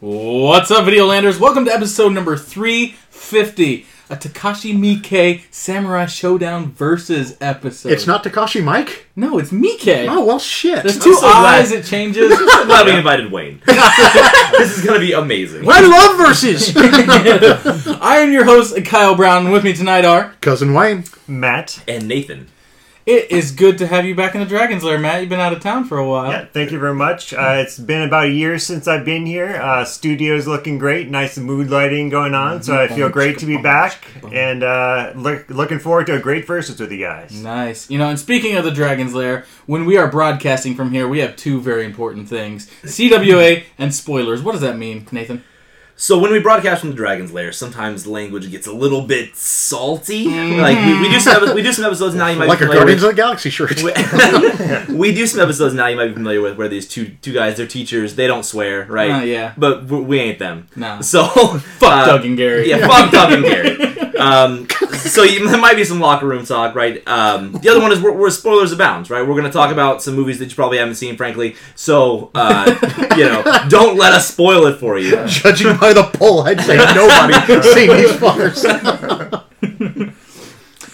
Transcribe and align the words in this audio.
What's 0.00 0.70
up, 0.70 0.86
Videolanders? 0.86 1.38
Welcome 1.38 1.66
to 1.66 1.70
episode 1.74 2.14
number 2.14 2.34
350, 2.34 3.84
a 4.08 4.16
Takashi 4.16 4.74
Miike 4.74 5.42
Samurai 5.50 6.06
Showdown 6.06 6.72
versus 6.72 7.36
episode. 7.38 7.92
It's 7.92 8.06
not 8.06 8.24
Takashi 8.24 8.64
Mike? 8.64 9.08
No, 9.14 9.36
it's 9.38 9.50
Miike. 9.50 10.06
Oh, 10.08 10.24
well, 10.24 10.38
shit. 10.38 10.84
There's 10.84 10.98
two 10.98 11.12
so 11.12 11.20
glad- 11.20 11.60
eyes, 11.60 11.70
it 11.70 11.84
changes. 11.84 12.32
I'm 12.34 12.66
glad 12.66 12.86
we 12.86 12.96
invited 12.96 13.30
Wayne. 13.30 13.60
this 13.66 14.78
is 14.78 14.82
gonna 14.82 15.00
be 15.00 15.12
amazing. 15.12 15.66
I 15.68 15.80
love 15.80 16.16
verses! 16.16 16.72
I 18.00 18.20
am 18.22 18.32
your 18.32 18.46
host, 18.46 18.82
Kyle 18.86 19.14
Brown, 19.14 19.44
and 19.44 19.52
with 19.52 19.64
me 19.64 19.74
tonight 19.74 20.06
are. 20.06 20.34
Cousin 20.40 20.72
Wayne. 20.72 21.04
Matt. 21.28 21.84
And 21.86 22.08
Nathan. 22.08 22.48
It 23.10 23.32
is 23.32 23.50
good 23.50 23.76
to 23.78 23.88
have 23.88 24.04
you 24.04 24.14
back 24.14 24.36
in 24.36 24.40
the 24.40 24.46
Dragon's 24.46 24.84
Lair, 24.84 24.96
Matt. 24.96 25.18
You've 25.18 25.30
been 25.30 25.40
out 25.40 25.52
of 25.52 25.58
town 25.58 25.84
for 25.84 25.98
a 25.98 26.08
while. 26.08 26.30
Yeah, 26.30 26.44
thank 26.44 26.70
you 26.70 26.78
very 26.78 26.94
much. 26.94 27.34
Uh, 27.34 27.54
it's 27.56 27.76
been 27.76 28.02
about 28.02 28.26
a 28.26 28.30
year 28.30 28.56
since 28.56 28.86
I've 28.86 29.04
been 29.04 29.26
here. 29.26 29.56
Uh, 29.56 29.84
studio's 29.84 30.46
looking 30.46 30.78
great, 30.78 31.10
nice 31.10 31.36
mood 31.36 31.70
lighting 31.70 32.08
going 32.08 32.34
on, 32.34 32.62
so 32.62 32.80
I 32.80 32.86
feel 32.86 33.08
great 33.08 33.38
to 33.40 33.46
be 33.46 33.56
back, 33.56 34.04
and 34.32 34.62
uh, 34.62 35.12
look, 35.16 35.50
looking 35.50 35.80
forward 35.80 36.06
to 36.06 36.14
a 36.14 36.20
great 36.20 36.46
versus 36.46 36.78
with 36.78 36.92
you 36.92 37.04
guys. 37.04 37.32
Nice. 37.42 37.90
You 37.90 37.98
know, 37.98 38.08
and 38.08 38.16
speaking 38.16 38.54
of 38.54 38.62
the 38.62 38.70
Dragon's 38.70 39.12
Lair, 39.12 39.44
when 39.66 39.86
we 39.86 39.96
are 39.96 40.08
broadcasting 40.08 40.76
from 40.76 40.92
here, 40.92 41.08
we 41.08 41.18
have 41.18 41.34
two 41.34 41.60
very 41.60 41.84
important 41.84 42.28
things 42.28 42.70
CWA 42.84 43.64
and 43.76 43.92
spoilers. 43.92 44.40
What 44.40 44.52
does 44.52 44.60
that 44.60 44.78
mean, 44.78 45.08
Nathan? 45.10 45.42
So 46.02 46.18
when 46.18 46.32
we 46.32 46.38
broadcast 46.40 46.80
from 46.80 46.88
the 46.90 46.96
Dragon's 46.96 47.30
Lair, 47.30 47.52
sometimes 47.52 48.06
language 48.06 48.50
gets 48.50 48.66
a 48.66 48.72
little 48.72 49.02
bit 49.02 49.36
salty. 49.36 50.24
Like 50.56 50.78
we, 50.86 50.98
we 50.98 51.10
do 51.10 51.20
some 51.20 51.54
we 51.54 51.60
do 51.62 51.72
some 51.74 51.84
episodes 51.84 52.14
now. 52.14 52.28
You 52.28 52.38
might 52.38 52.48
Like 52.48 52.58
be 52.58 52.64
a 52.64 52.68
familiar 52.68 52.80
Guardians 52.96 53.02
with. 53.02 53.10
of 53.10 53.16
the 53.16 53.22
Galaxy 53.22 53.50
shirt. 53.50 53.82
we, 54.88 54.94
we 54.96 55.14
do 55.14 55.26
some 55.26 55.40
episodes 55.40 55.74
now 55.74 55.88
you 55.88 55.96
might 55.96 56.08
be 56.08 56.14
familiar 56.14 56.40
with 56.40 56.56
where 56.56 56.68
these 56.68 56.88
two 56.88 57.10
two 57.20 57.34
guys 57.34 57.58
they're 57.58 57.66
teachers 57.66 58.14
they 58.14 58.26
don't 58.26 58.44
swear 58.44 58.86
right 58.86 59.10
Uh, 59.10 59.20
yeah. 59.24 59.52
but 59.58 59.84
we, 59.84 60.00
we 60.00 60.18
ain't 60.20 60.38
them 60.38 60.68
no 60.74 61.02
so 61.02 61.24
Fuck 61.78 61.92
uh, 61.92 62.06
Doug 62.06 62.24
and 62.24 62.36
Gary. 62.36 62.68
yeah 62.70 62.86
fuck 62.88 63.10
Doug 63.12 63.32
and 63.32 63.44
Gary 63.44 63.76
um, 64.20 64.68
so 64.92 65.22
you, 65.22 65.48
there 65.50 65.60
might 65.60 65.76
be 65.76 65.84
some 65.84 66.00
locker 66.00 66.26
room 66.26 66.44
talk 66.44 66.74
right? 66.74 67.06
Um, 67.08 67.52
the 67.52 67.68
other 67.68 67.80
one 67.80 67.92
is 67.92 68.00
we're, 68.00 68.12
we're 68.12 68.30
spoilers 68.30 68.72
abound 68.72 69.10
right? 69.10 69.26
We're 69.26 69.36
gonna 69.36 69.52
talk 69.52 69.72
about 69.72 70.02
some 70.02 70.14
movies 70.14 70.38
that 70.38 70.50
you 70.50 70.54
probably 70.54 70.78
haven't 70.78 70.96
seen 70.96 71.16
frankly. 71.16 71.56
So 71.74 72.30
uh, 72.34 72.76
you 73.16 73.24
know 73.24 73.42
don't 73.68 73.96
let 73.96 74.12
us 74.12 74.28
spoil 74.28 74.66
it 74.66 74.78
for 74.78 74.98
you. 74.98 75.10
Judging 75.26 75.76
by 75.76 75.92
the 75.92 76.04
poll, 76.04 76.42
I'd 76.42 76.60
say 76.60 76.76
nobody 76.76 77.62
seen 77.62 77.96
these 77.96 78.12
fuckers. 78.12 78.64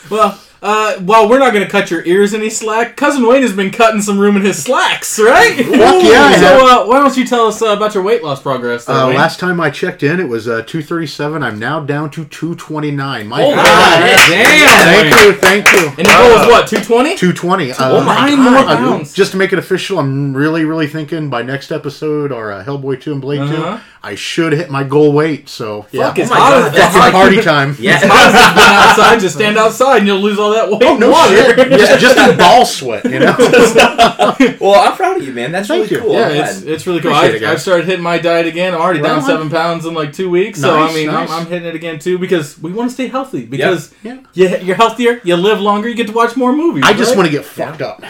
Well, 0.08 0.40
uh, 0.66 0.98
while 1.00 1.28
we're 1.28 1.38
not 1.38 1.52
going 1.52 1.64
to 1.64 1.70
cut 1.70 1.90
your 1.90 2.04
ears 2.04 2.34
any 2.34 2.50
slack, 2.50 2.96
Cousin 2.96 3.26
Wayne 3.26 3.42
has 3.42 3.52
been 3.52 3.70
cutting 3.70 4.02
some 4.02 4.18
room 4.18 4.36
in 4.36 4.42
his 4.42 4.60
slacks, 4.62 5.18
right? 5.18 5.54
Fuck 5.56 6.02
yeah, 6.02 6.34
So, 6.40 6.66
uh, 6.66 6.86
why 6.86 6.98
don't 6.98 7.16
you 7.16 7.24
tell 7.24 7.46
us 7.46 7.62
uh, 7.62 7.68
about 7.68 7.94
your 7.94 8.02
weight 8.02 8.22
loss 8.24 8.42
progress? 8.42 8.84
There, 8.84 8.96
Uh, 8.96 9.06
last 9.14 9.38
time 9.38 9.60
I 9.60 9.70
checked 9.70 10.02
in, 10.02 10.18
it 10.18 10.28
was 10.28 10.48
uh, 10.48 10.62
237. 10.66 11.42
I'm 11.42 11.58
now 11.58 11.80
down 11.80 12.10
to 12.10 12.24
229. 12.24 13.26
My 13.28 13.42
Oh, 13.42 13.54
God. 13.54 13.64
God, 13.64 14.28
damn! 14.28 15.10
Thank 15.10 15.24
you, 15.24 15.32
thank 15.34 15.72
you. 15.72 15.88
And 15.98 16.06
your 16.06 16.16
goal 16.16 16.40
is 16.42 16.46
what? 16.48 16.66
Two 16.68 16.78
twenty? 16.82 17.16
220. 17.16 17.72
Uh, 17.72 17.76
Oh 17.78 18.04
my 18.04 18.14
Nine 18.14 18.36
God. 18.36 18.50
more 18.50 18.58
uh, 18.58 18.76
pounds. 18.76 19.12
just 19.12 19.30
to 19.32 19.36
make 19.36 19.52
it 19.52 19.58
official, 19.58 19.98
I'm 19.98 20.34
really, 20.36 20.64
really 20.64 20.86
thinking 20.88 21.30
by 21.30 21.42
next 21.42 21.70
episode 21.70 22.32
or 22.32 22.50
uh, 22.52 22.64
Hellboy 22.64 23.00
2 23.00 23.12
and 23.12 23.20
Blade 23.20 23.40
Uh-huh. 23.40 23.76
2, 23.78 23.82
I 24.02 24.14
should 24.14 24.52
hit 24.52 24.70
my 24.70 24.84
goal 24.84 25.12
weight. 25.12 25.48
So, 25.48 25.86
yeah. 25.92 26.06
Fuck, 26.08 26.18
it's 26.18 26.30
Oh 26.30 26.34
my 26.34 26.40
hot 26.40 26.50
God, 26.50 26.74
that's 26.74 27.10
party 27.12 27.40
time. 27.42 27.76
yeah 27.80 28.00
Been 28.00 28.10
outside, 28.10 29.20
just 29.20 29.34
stand 29.36 29.56
outside 29.58 29.98
and 29.98 30.06
you'll 30.06 30.20
lose 30.20 30.38
all 30.38 30.52
that 30.56 30.70
weight 30.70 30.82
Oh, 30.82 30.96
no 30.96 31.10
water. 31.10 31.36
shit. 31.36 31.68
Just, 31.78 32.00
just 32.00 32.16
in 32.18 32.36
ball 32.38 32.64
sweat, 32.66 33.04
you 33.04 33.18
know? 33.20 33.34
well 34.60 34.80
I'm 34.88 34.96
proud 34.96 35.18
of 35.18 35.22
you 35.26 35.32
man 35.32 35.52
that's 35.52 35.68
Thank 35.68 35.90
really 35.90 35.96
you. 35.96 36.00
cool 36.02 36.12
Yeah, 36.14 36.28
it's, 36.48 36.62
it's 36.62 36.86
really 36.86 37.00
cool. 37.00 37.12
Appreciate 37.14 37.42
I, 37.42 37.50
it. 37.50 37.52
I've 37.52 37.60
started 37.60 37.86
hitting 37.86 38.02
my 38.02 38.18
diet 38.18 38.46
again. 38.46 38.74
I'm 38.74 38.80
already 38.80 39.00
down 39.02 39.18
on. 39.20 39.24
seven 39.24 39.50
pounds 39.50 39.84
in 39.86 39.94
like 39.94 40.12
two 40.12 40.28
weeks. 40.30 40.60
so, 40.60 40.74
I 40.76 40.92
mean, 40.94 41.06
nice. 41.06 41.30
I'm, 41.30 41.42
I'm 41.42 41.46
hitting 41.46 41.68
it 41.68 41.74
again 41.74 41.98
too 41.98 42.18
because 42.18 42.58
we 42.60 42.72
want 42.72 42.90
to 42.90 42.94
stay 42.94 43.06
healthy. 43.08 43.44
Because 43.44 43.92
Yeah. 44.02 44.20
you, 44.34 44.48
you're 44.58 44.76
healthier, 44.76 45.20
you 45.24 45.36
live 45.36 45.60
longer, 45.60 45.88
you 45.88 45.94
get 45.94 46.06
to 46.08 46.12
watch 46.12 46.36
more 46.36 46.52
movies. 46.54 46.84
I 46.86 46.92
just 46.94 47.16
want 47.16 47.26
to 47.26 47.32
get 47.32 47.44
fucked 47.44 47.82
up. 47.82 48.00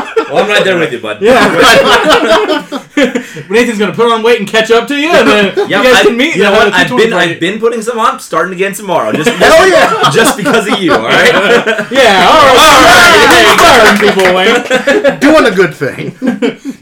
well 0.30 0.38
I'm 0.44 0.48
right 0.48 0.64
there 0.64 0.78
with 0.78 0.92
you 0.92 1.00
bud 1.00 1.22
Yeah. 1.22 2.82
Nathan's 3.50 3.78
going 3.78 3.90
to 3.90 3.96
put 3.96 4.10
on 4.10 4.22
weight 4.22 4.38
and 4.40 4.48
catch 4.48 4.70
up 4.70 4.88
to 4.88 4.96
you, 4.96 5.10
and 5.12 5.28
then 5.28 5.44
Yep, 5.56 5.68
you 5.68 5.76
guys 5.92 5.94
I- 5.96 6.02
can 6.04 6.16
meet. 6.16 6.36
You 6.36 6.44
know 6.44 6.52
what? 6.52 6.68
at 6.68 6.74
I've 6.90 6.96
been 6.96 7.12
I've 7.12 7.38
been 7.38 7.60
putting 7.60 7.82
some 7.82 7.98
on. 7.98 8.18
Starting 8.20 8.54
again 8.54 8.72
tomorrow. 8.72 9.12
Just 9.12 9.28
Hell 9.28 9.68
yeah. 9.68 10.10
just 10.10 10.36
because 10.38 10.66
of 10.66 10.78
you. 10.80 10.92
All 10.92 11.02
right. 11.02 11.32
Yeah, 11.92 12.26
all 12.26 12.54
right. 12.54 13.56
All 13.58 13.78
right. 13.84 14.00
people, 14.00 14.34
Wayne. 14.34 15.20
Doing 15.20 15.44
a 15.44 15.54
good 15.54 15.74
thing. 15.74 16.16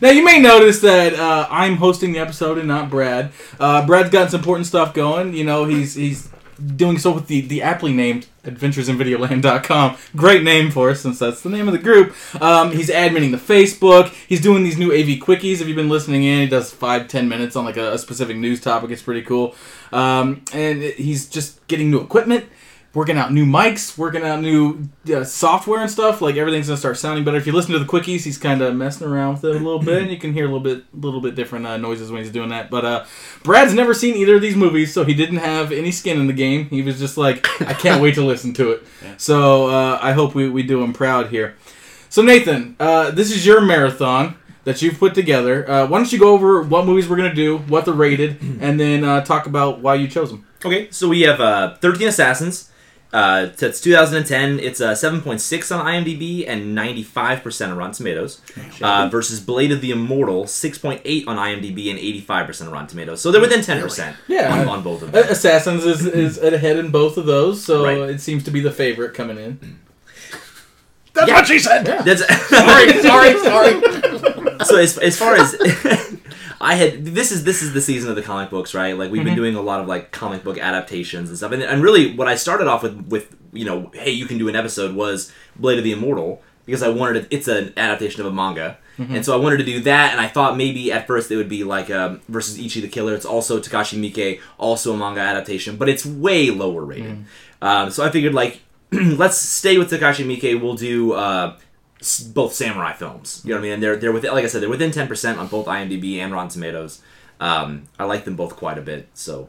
Now 0.01 0.11
you 0.11 0.25
may 0.25 0.41
notice 0.41 0.81
that 0.83 1.15
uh, 1.15 1.49
I'm 1.51 1.77
hosting 1.77 2.13
the 2.13 2.21
episode 2.21 2.59
and 2.59 2.69
not 2.69 2.91
Brad. 2.91 3.33
Uh, 3.59 3.85
Brad's 3.85 4.11
got 4.11 4.31
some 4.31 4.39
important 4.41 4.67
stuff 4.67 4.95
going. 4.95 5.35
You 5.35 5.43
know, 5.45 5.65
he's 5.65 5.95
he's 5.95 6.29
doing 6.77 6.99
so 6.99 7.13
with 7.13 7.27
the, 7.27 7.41
the 7.41 7.63
aptly 7.63 7.93
named 7.93 8.27
adventuresinvideoland.com. 8.45 9.97
Great 10.17 10.43
name 10.43 10.71
for 10.71 10.91
us 10.91 11.01
since 11.01 11.19
that's 11.19 11.43
the 11.43 11.51
name 11.51 11.69
of 11.69 11.73
the 11.73 11.79
group. 11.79 12.15
Um, 12.41 12.73
he's 12.73 12.91
adminning 12.91 13.31
the 13.31 13.37
Facebook. 13.37 14.13
He's 14.29 14.41
doing 14.41 14.63
these 14.63 14.79
new 14.79 14.93
AV 14.93 15.19
quickies. 15.21 15.61
If 15.61 15.67
you've 15.69 15.77
been 15.77 15.89
listening 15.89 16.25
in, 16.25 16.41
he 16.41 16.47
does 16.47 16.73
five 16.73 17.09
ten 17.09 17.29
minutes 17.29 17.57
on 17.57 17.65
like 17.65 17.77
a, 17.77 17.93
a 17.95 17.99
specific 17.99 18.37
news 18.37 18.61
topic. 18.61 18.91
It's 18.91 19.03
pretty 19.03 19.23
cool. 19.23 19.55
Um, 19.93 20.45
and 20.53 20.83
he's 20.83 21.29
just 21.29 21.67
getting 21.69 21.91
new 21.91 22.01
equipment. 22.01 22.47
Working 22.95 23.19
out 23.19 23.33
new 23.33 23.45
mics, 23.45 23.99
working 23.99 24.23
out 24.23 24.41
new 24.41 24.89
uh, 25.13 25.25
software 25.25 25.81
and 25.81 25.91
stuff. 25.91 26.23
Like 26.23 26.37
everything's 26.37 26.69
gonna 26.69 26.77
start 26.77 26.97
sounding 26.97 27.25
better. 27.25 27.37
If 27.37 27.47
you 27.47 27.53
listen 27.53 27.73
to 27.73 27.81
the 27.81 27.85
quickies, 27.85 28.23
he's 28.23 28.39
kind 28.39 28.63
of 28.63 28.75
messing 28.77 29.09
around 29.09 29.35
with 29.35 29.45
it 29.45 29.51
a 29.57 29.59
little 29.59 29.81
bit, 29.81 30.03
and 30.03 30.13
you 30.13 30.19
can 30.19 30.33
hear 30.33 30.45
a 30.45 30.47
little 30.47 30.61
bit, 30.61 30.85
little 30.95 31.21
bit 31.21 31.35
different 31.35 31.67
uh, 31.67 31.77
noises 31.77 32.13
when 32.13 32.23
he's 32.23 32.31
doing 32.31 32.51
that. 32.51 32.71
But 32.71 32.85
uh, 32.85 33.05
Brad's 33.43 33.75
never 33.75 33.95
seen 33.95 34.15
either 34.15 34.37
of 34.37 34.43
these 34.43 34.55
movies, 34.55 34.95
so 34.95 35.05
he 35.05 35.13
didn't 35.13 35.39
have 35.39 35.73
any 35.73 35.91
skin 35.91 36.21
in 36.21 36.29
the 36.29 36.33
game. 36.33 36.67
He 36.67 36.83
was 36.83 37.01
just 37.01 37.17
like, 37.17 37.47
I 37.61 37.75
can't 37.75 38.01
wait 38.01 38.15
to 38.15 38.25
listen 38.25 38.55
to 38.55 38.71
it. 38.73 38.83
So 39.17 39.69
uh, 39.69 39.99
I 40.03 40.13
hope 40.13 40.35
we, 40.35 40.49
we 40.49 40.65
do 40.65 40.83
him 40.83 40.93
proud 40.93 41.29
here. 41.29 41.57
So 42.09 42.21
Nathan, 42.21 42.75
uh, 42.81 43.13
this 43.13 43.31
is 43.31 43.47
your 43.47 43.61
marathon 43.61 44.37
that 44.65 44.83
you've 44.83 44.99
put 44.99 45.15
together. 45.15 45.71
Uh, 45.71 45.87
why 45.87 45.99
don't 45.99 46.13
you 46.13 46.19
go 46.19 46.33
over 46.33 46.63
what 46.63 46.85
movies 46.85 47.09
we're 47.09 47.17
gonna 47.17 47.35
do, 47.35 47.59
what 47.59 47.85
they're 47.85 47.95
rated, 47.95 48.41
and 48.61 48.79
then 48.81 49.05
uh, 49.05 49.21
talk 49.25 49.47
about 49.47 49.81
why 49.81 49.95
you 49.95 50.09
chose 50.09 50.31
them. 50.31 50.47
Okay, 50.65 50.91
so 50.91 51.09
we 51.09 51.21
have 51.23 51.41
uh, 51.41 51.77
13 51.77 52.09
Assassins. 52.09 52.71
Uh, 53.15 53.47
that's 53.57 53.81
2010. 53.81 54.59
It's 54.59 54.81
a 54.81 54.89
7.6 54.89 55.79
on 55.79 55.87
IMDb 55.87 56.49
and 56.49 56.77
95% 56.77 57.71
on 57.71 57.77
Rotten 57.77 57.93
Tomatoes. 57.95 58.41
Uh, 58.83 59.09
versus 59.09 59.39
Blade 59.39 59.71
of 59.71 59.81
the 59.81 59.93
Immortal, 59.93 60.45
6.8 60.47 61.29
on 61.29 61.37
IMDb 61.37 61.91
and 61.91 61.99
85% 62.29 62.63
on 62.67 62.71
Rotten 62.73 62.89
Tomatoes. 62.89 63.21
So 63.21 63.31
they're 63.31 63.41
within 63.41 63.61
10% 63.61 64.17
Yeah. 64.27 64.53
on, 64.53 64.69
on 64.69 64.83
both 64.83 65.03
of 65.03 65.11
Uh, 65.15 65.23
them. 65.23 65.31
Assassins 65.31 65.85
is, 65.85 66.05
is 66.07 66.39
ahead 66.39 66.77
in 66.77 66.91
both 66.91 67.17
of 67.17 67.27
those, 67.27 67.65
so 67.65 67.85
Right. 67.85 68.11
it 68.11 68.21
seems 68.21 68.43
to 68.45 68.51
be 68.51 68.59
the 68.61 68.73
favorite 68.73 69.15
coming 69.15 69.39
in. 69.39 69.79
That's 71.15 71.29
Yeah. 71.29 71.35
what 71.35 71.47
she 71.47 71.61
said. 71.61 71.87
That's, 71.87 72.27
Sorry, 72.49 73.01
sorry, 73.01 73.39
sorry. 73.41 73.81
so 74.65 74.77
as, 74.79 74.99
as 74.99 75.17
far 75.17 75.37
as 75.37 75.55
I 76.65 76.75
had 76.77 77.05
this 77.05 77.31
is 77.31 77.45
this 77.45 77.63
is 77.63 77.75
the 77.75 77.81
season 77.83 78.09
of 78.09 78.17
the 78.17 78.23
comic 78.23 78.49
books, 78.49 78.73
right? 78.75 78.97
Like 78.97 79.11
we've 79.11 79.23
been 79.23 79.37
doing 79.37 79.55
a 79.55 79.61
lot 79.61 79.81
of 79.81 79.87
like 79.87 80.13
comic 80.13 80.43
book 80.43 80.57
adaptations 80.59 81.29
and 81.29 81.37
stuff. 81.37 81.53
And, 81.53 81.63
and 81.63 81.83
really 81.83 82.17
what 82.17 82.27
I 82.27 82.37
started 82.37 82.67
off 82.69 82.83
with 82.83 83.07
with, 83.09 83.37
you 83.53 83.67
know, 83.67 83.91
hey, 83.93 84.11
you 84.11 84.25
can 84.25 84.39
do 84.39 84.49
an 84.49 84.57
episode 84.57 84.97
was 84.97 85.31
Blade 85.57 85.77
of 85.77 85.85
the 85.85 85.93
Immortal 85.93 86.43
because 86.65 86.83
I 86.83 86.89
wanted 86.89 87.17
it 87.17 87.29
it's 87.31 87.49
an 87.49 87.75
adaptation 87.77 88.23
of 88.23 88.27
a 88.27 88.33
manga. 88.33 88.79
And 89.17 89.25
so 89.25 89.35
I 89.35 89.43
wanted 89.43 89.59
to 89.59 89.65
do 89.65 89.81
that 89.81 90.13
and 90.13 90.21
I 90.21 90.29
thought 90.29 90.57
maybe 90.57 90.91
at 90.91 91.07
first 91.07 91.31
it 91.31 91.37
would 91.37 91.49
be 91.49 91.65
like 91.65 91.91
um, 91.91 92.23
versus 92.29 92.59
Ichi 92.59 92.81
the 92.81 92.89
Killer. 92.89 93.15
It's 93.15 93.27
also 93.27 93.59
Takashi 93.61 93.99
Miike, 94.01 94.41
also 94.57 94.95
a 94.95 94.97
manga 94.97 95.21
adaptation, 95.21 95.77
but 95.77 95.89
it's 95.89 96.07
way 96.07 96.51
lower 96.51 96.83
rated. 96.85 97.11
Um, 97.61 97.91
so 97.91 98.05
I 98.05 98.11
figured 98.11 98.33
like 98.35 98.61
let's 98.93 99.37
stay 99.37 99.77
with 99.79 99.91
Takashi 99.91 100.25
Miike. 100.25 100.61
We'll 100.63 100.77
do 100.77 101.13
uh, 101.13 101.57
both 102.33 102.53
samurai 102.55 102.93
films. 102.93 103.43
You 103.45 103.51
know 103.51 103.57
what 103.57 103.61
I 103.61 103.63
mean? 103.63 103.73
And 103.75 103.83
they're 103.83 103.97
they're 103.97 104.13
within, 104.13 104.33
like 104.33 104.45
I 104.45 104.49
said, 104.49 104.63
they're 104.63 104.69
within 104.69 104.91
ten 104.91 105.07
percent 105.09 105.39
on 105.39 105.49
both 105.49 105.67
IMDb 105.67 106.19
and 106.19 106.33
Rotten 106.33 106.49
Tomatoes. 106.51 107.03
Um, 107.41 107.85
I 107.99 108.05
like 108.05 108.25
them 108.25 108.37
both 108.37 108.57
quite 108.57 108.79
a 108.79 108.83
bit, 108.83 109.09
so 109.15 109.49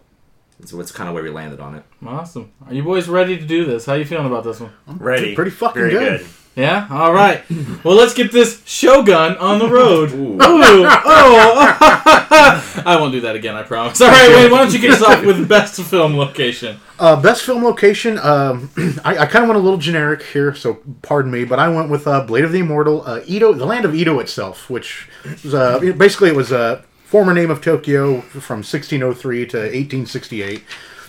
so 0.64 0.78
that's 0.78 0.92
kind 0.92 1.08
of 1.10 1.14
where 1.14 1.24
we 1.24 1.30
landed 1.30 1.60
on 1.60 1.76
it. 1.76 1.84
Awesome. 2.06 2.52
Are 2.66 2.74
you 2.74 2.84
boys 2.84 3.08
ready 3.08 3.38
to 3.38 3.46
do 3.46 3.66
this? 3.66 3.86
How 3.86 3.94
you 3.94 4.06
feeling 4.06 4.26
about 4.28 4.44
this 4.44 4.60
one? 4.60 4.72
I'm 4.88 4.98
Ready. 4.98 5.36
Pretty 5.36 5.52
fucking 5.52 5.82
Very 5.82 5.92
good. 5.92 6.20
good. 6.22 6.28
Yeah? 6.56 6.88
All 6.90 7.14
right. 7.14 7.44
well, 7.84 7.96
let's 7.96 8.14
get 8.14 8.32
this 8.32 8.62
Shogun 8.66 9.36
on 9.38 9.60
the 9.60 9.70
road. 9.70 10.12
Ooh. 10.14 10.36
Ooh. 10.36 10.40
Oh. 10.42 11.78
I 12.86 12.98
won't 13.00 13.12
do 13.12 13.22
that 13.22 13.36
again, 13.36 13.56
I 13.56 13.64
promise. 13.64 14.00
All 14.00 14.08
right, 14.08 14.30
Wayne, 14.30 14.52
why 14.52 14.60
don't 14.60 14.72
you 14.74 14.80
get 14.80 14.92
us 14.92 15.02
off 15.02 15.26
with 15.26 15.50
best 15.50 15.82
film 15.82 16.16
location? 16.16 16.80
Uh, 16.98 17.22
best 17.22 17.44
film 17.44 17.64
location. 17.64 18.18
Um, 18.20 18.70
I, 19.04 19.18
I 19.20 19.26
kind 19.26 19.44
of 19.44 19.50
went 19.50 19.58
a 19.58 19.64
little 19.64 19.78
generic 19.80 20.24
here, 20.24 20.56
so 20.56 20.76
pardon 21.02 21.30
me, 21.30 21.44
but 21.44 21.60
I 21.60 21.68
went 21.68 21.90
with 21.90 22.08
uh, 22.08 22.22
Blade 22.24 22.46
of 22.46 22.54
the 22.54 22.60
Immortal, 22.60 23.06
uh, 23.06 23.22
Edo, 23.26 23.52
the 23.52 23.66
land 23.66 23.84
of 23.84 23.94
Edo 23.94 24.20
itself, 24.20 24.70
which 24.70 25.10
was 25.44 25.54
uh, 25.54 25.80
basically 25.98 26.30
it 26.30 26.36
was 26.36 26.54
a 26.54 26.86
former 27.04 27.34
name 27.34 27.52
of 27.52 27.62
Tokyo 27.62 28.22
from 28.22 28.58
1603 28.60 29.46
to 29.48 29.58
1868. 29.58 30.64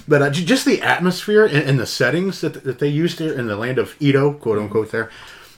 But 0.08 0.22
uh, 0.22 0.30
j- 0.30 0.44
just 0.44 0.64
the 0.64 0.82
atmosphere 0.82 1.44
and, 1.44 1.56
and 1.56 1.78
the 1.78 1.86
settings 1.86 2.40
that, 2.40 2.64
that 2.64 2.78
they 2.78 2.88
used 2.88 3.18
here 3.18 3.36
in 3.36 3.46
the 3.46 3.56
land 3.56 3.78
of 3.78 3.96
Edo, 4.00 4.32
quote 4.34 4.58
unquote, 4.58 4.92
there. 4.92 5.10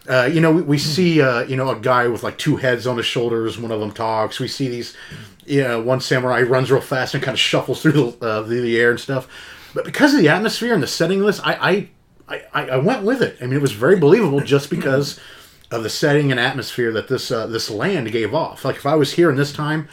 Uh, 0.09 0.25
you 0.33 0.41
know, 0.41 0.51
we, 0.51 0.63
we 0.63 0.79
see 0.79 1.21
uh, 1.21 1.43
you 1.43 1.57
know 1.57 1.71
a 1.71 1.79
guy 1.79 2.07
with 2.09 2.23
like 2.23 2.39
two 2.39 2.57
heads 2.57 2.87
on 2.87 2.97
his 2.97 3.07
shoulders. 3.07 3.59
One 3.59 3.71
of 3.71 3.81
them 3.81 3.93
talks. 3.93 4.41
We 4.41 4.49
see 4.49 4.69
these, 4.69 4.97
yeah, 5.45 5.77
one 5.77 6.01
samurai 6.01 6.43
runs 6.43 6.71
real 6.71 6.81
fast 6.81 7.15
and 7.15 7.23
kind 7.23 7.35
of 7.35 7.41
shuffles 7.41 7.83
through 7.83 7.93
the, 7.93 8.27
uh, 8.27 8.43
the, 8.43 8.61
the 8.61 8.79
air 8.79 8.91
and 8.91 9.01
stuff. 9.01 9.29
But 9.75 9.85
because 9.85 10.15
of 10.15 10.21
the 10.21 10.29
atmosphere 10.29 10.73
and 10.73 10.83
the 10.83 10.87
setting 10.87 11.21
of 11.21 11.27
this, 11.27 11.41
I 11.41 11.53
I, 11.53 11.89
I, 12.29 12.43
I 12.55 12.69
I 12.71 12.77
went 12.79 13.05
with 13.05 13.23
it. 13.23 13.37
I 13.41 13.45
mean, 13.45 13.55
it 13.55 13.63
was 13.63 13.73
very 13.73 13.97
believable 13.97 14.41
just 14.41 14.71
because 14.71 15.21
of 15.71 15.83
the 15.83 15.91
setting 15.91 16.31
and 16.31 16.41
atmosphere 16.41 16.93
that 16.93 17.09
this 17.09 17.31
uh, 17.31 17.47
this 17.47 17.71
land 17.71 18.11
gave 18.11 18.35
off. 18.35 18.65
Like 18.65 18.77
if 18.77 18.87
I 18.87 18.95
was 18.95 19.13
here 19.13 19.31
in 19.31 19.37
this 19.37 19.53
time, 19.53 19.89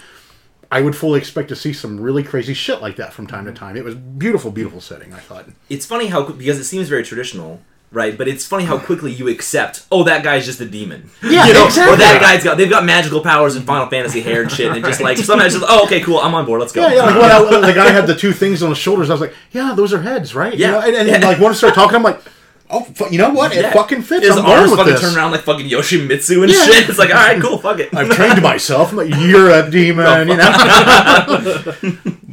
I 0.72 0.82
would 0.82 0.96
fully 0.96 1.20
expect 1.20 1.50
to 1.50 1.56
see 1.56 1.74
some 1.74 2.00
really 2.00 2.24
crazy 2.24 2.54
shit 2.54 2.82
like 2.82 2.96
that 2.96 3.14
from 3.14 3.28
time 3.28 3.46
to 3.46 3.52
time. 3.52 3.78
It 3.78 3.84
was 3.84 3.96
beautiful, 3.96 4.52
beautiful 4.52 4.82
setting. 4.82 5.14
I 5.14 5.20
thought. 5.20 5.48
It's 5.70 5.86
funny 5.86 6.08
how 6.08 6.30
because 6.30 6.60
it 6.60 6.66
seems 6.66 6.88
very 6.88 7.04
traditional, 7.04 7.62
right? 7.96 8.16
But 8.18 8.28
it's 8.28 8.46
funny 8.46 8.66
how 8.66 8.78
quickly 8.78 9.12
you 9.12 9.28
accept. 9.30 9.86
Oh, 9.92 10.04
that 10.04 10.24
guy's 10.24 10.46
just 10.46 10.60
a 10.62 10.66
demon. 10.66 11.10
Yeah, 11.24 11.48
you 11.48 11.54
know? 11.54 11.66
exactly. 11.66 11.94
Or 11.96 11.98
that 11.98 12.22
guy's 12.22 12.44
got 12.44 12.58
they've 12.58 12.70
got 12.70 12.86
magical 12.86 13.22
powers 13.22 13.56
and 13.56 13.66
Final 13.66 13.88
Fantasy 13.88 14.22
hair 14.22 14.42
and 14.44 14.52
shit, 14.52 14.72
and 14.72 14.86
just 14.86 15.02
like 15.02 15.18
somehow 15.18 15.46
it's 15.46 15.56
just 15.56 15.66
oh 15.68 15.86
okay 15.86 16.02
cool 16.02 16.20
I'm 16.20 16.36
on 16.36 16.46
board 16.46 16.60
let's 16.62 16.72
go. 16.74 16.82
Yeah, 16.88 16.94
yeah. 16.96 17.04
Like 17.06 17.16
when 17.22 17.32
I, 17.32 17.42
when 17.42 17.62
the 17.62 17.74
guy 17.74 17.90
had 17.92 18.06
the 18.06 18.16
two 18.16 18.32
things 18.34 18.62
on 18.62 18.70
the 18.70 18.76
shoulders, 18.76 19.10
I 19.10 19.14
was 19.14 19.22
like, 19.22 19.34
yeah, 19.52 19.74
those 19.76 19.94
are 19.94 20.02
heads, 20.02 20.36
right? 20.36 20.54
You 20.54 20.60
Yeah. 20.60 20.72
know, 20.72 20.80
and, 20.82 20.96
and, 20.96 21.08
Yeah. 21.10 21.28
like 21.28 21.40
when 21.40 21.52
I 21.52 21.56
started 21.56 21.76
talking, 21.76 21.96
I'm 21.96 22.04
like, 22.04 22.22
oh, 22.70 22.88
you 23.10 23.18
know 23.18 23.32
what? 23.32 23.56
It 23.56 23.62
Yeah. 23.64 23.72
fucking 23.74 24.02
fits. 24.04 24.28
His 24.28 24.38
I'm 24.38 24.46
arms 24.46 24.58
going 24.58 24.70
with 24.72 24.80
fucking 24.80 24.94
this. 24.94 25.02
turn 25.02 25.16
around 25.18 25.32
like 25.32 25.42
fucking 25.42 25.68
Yoshimitsu 25.70 26.44
and 26.44 26.52
Yeah. 26.52 26.66
shit. 26.66 26.90
It's 26.90 27.00
like 27.00 27.10
all 27.10 27.16
right 27.16 27.42
cool 27.42 27.58
fuck 27.58 27.80
it. 27.80 27.94
I've 27.96 28.10
trained 28.12 28.42
myself. 28.42 28.92
I'm 28.92 28.98
like, 28.98 29.10
you're 29.16 29.50
a 29.52 29.70
demon, 29.70 30.28
you 30.28 30.38
know. 30.38 31.74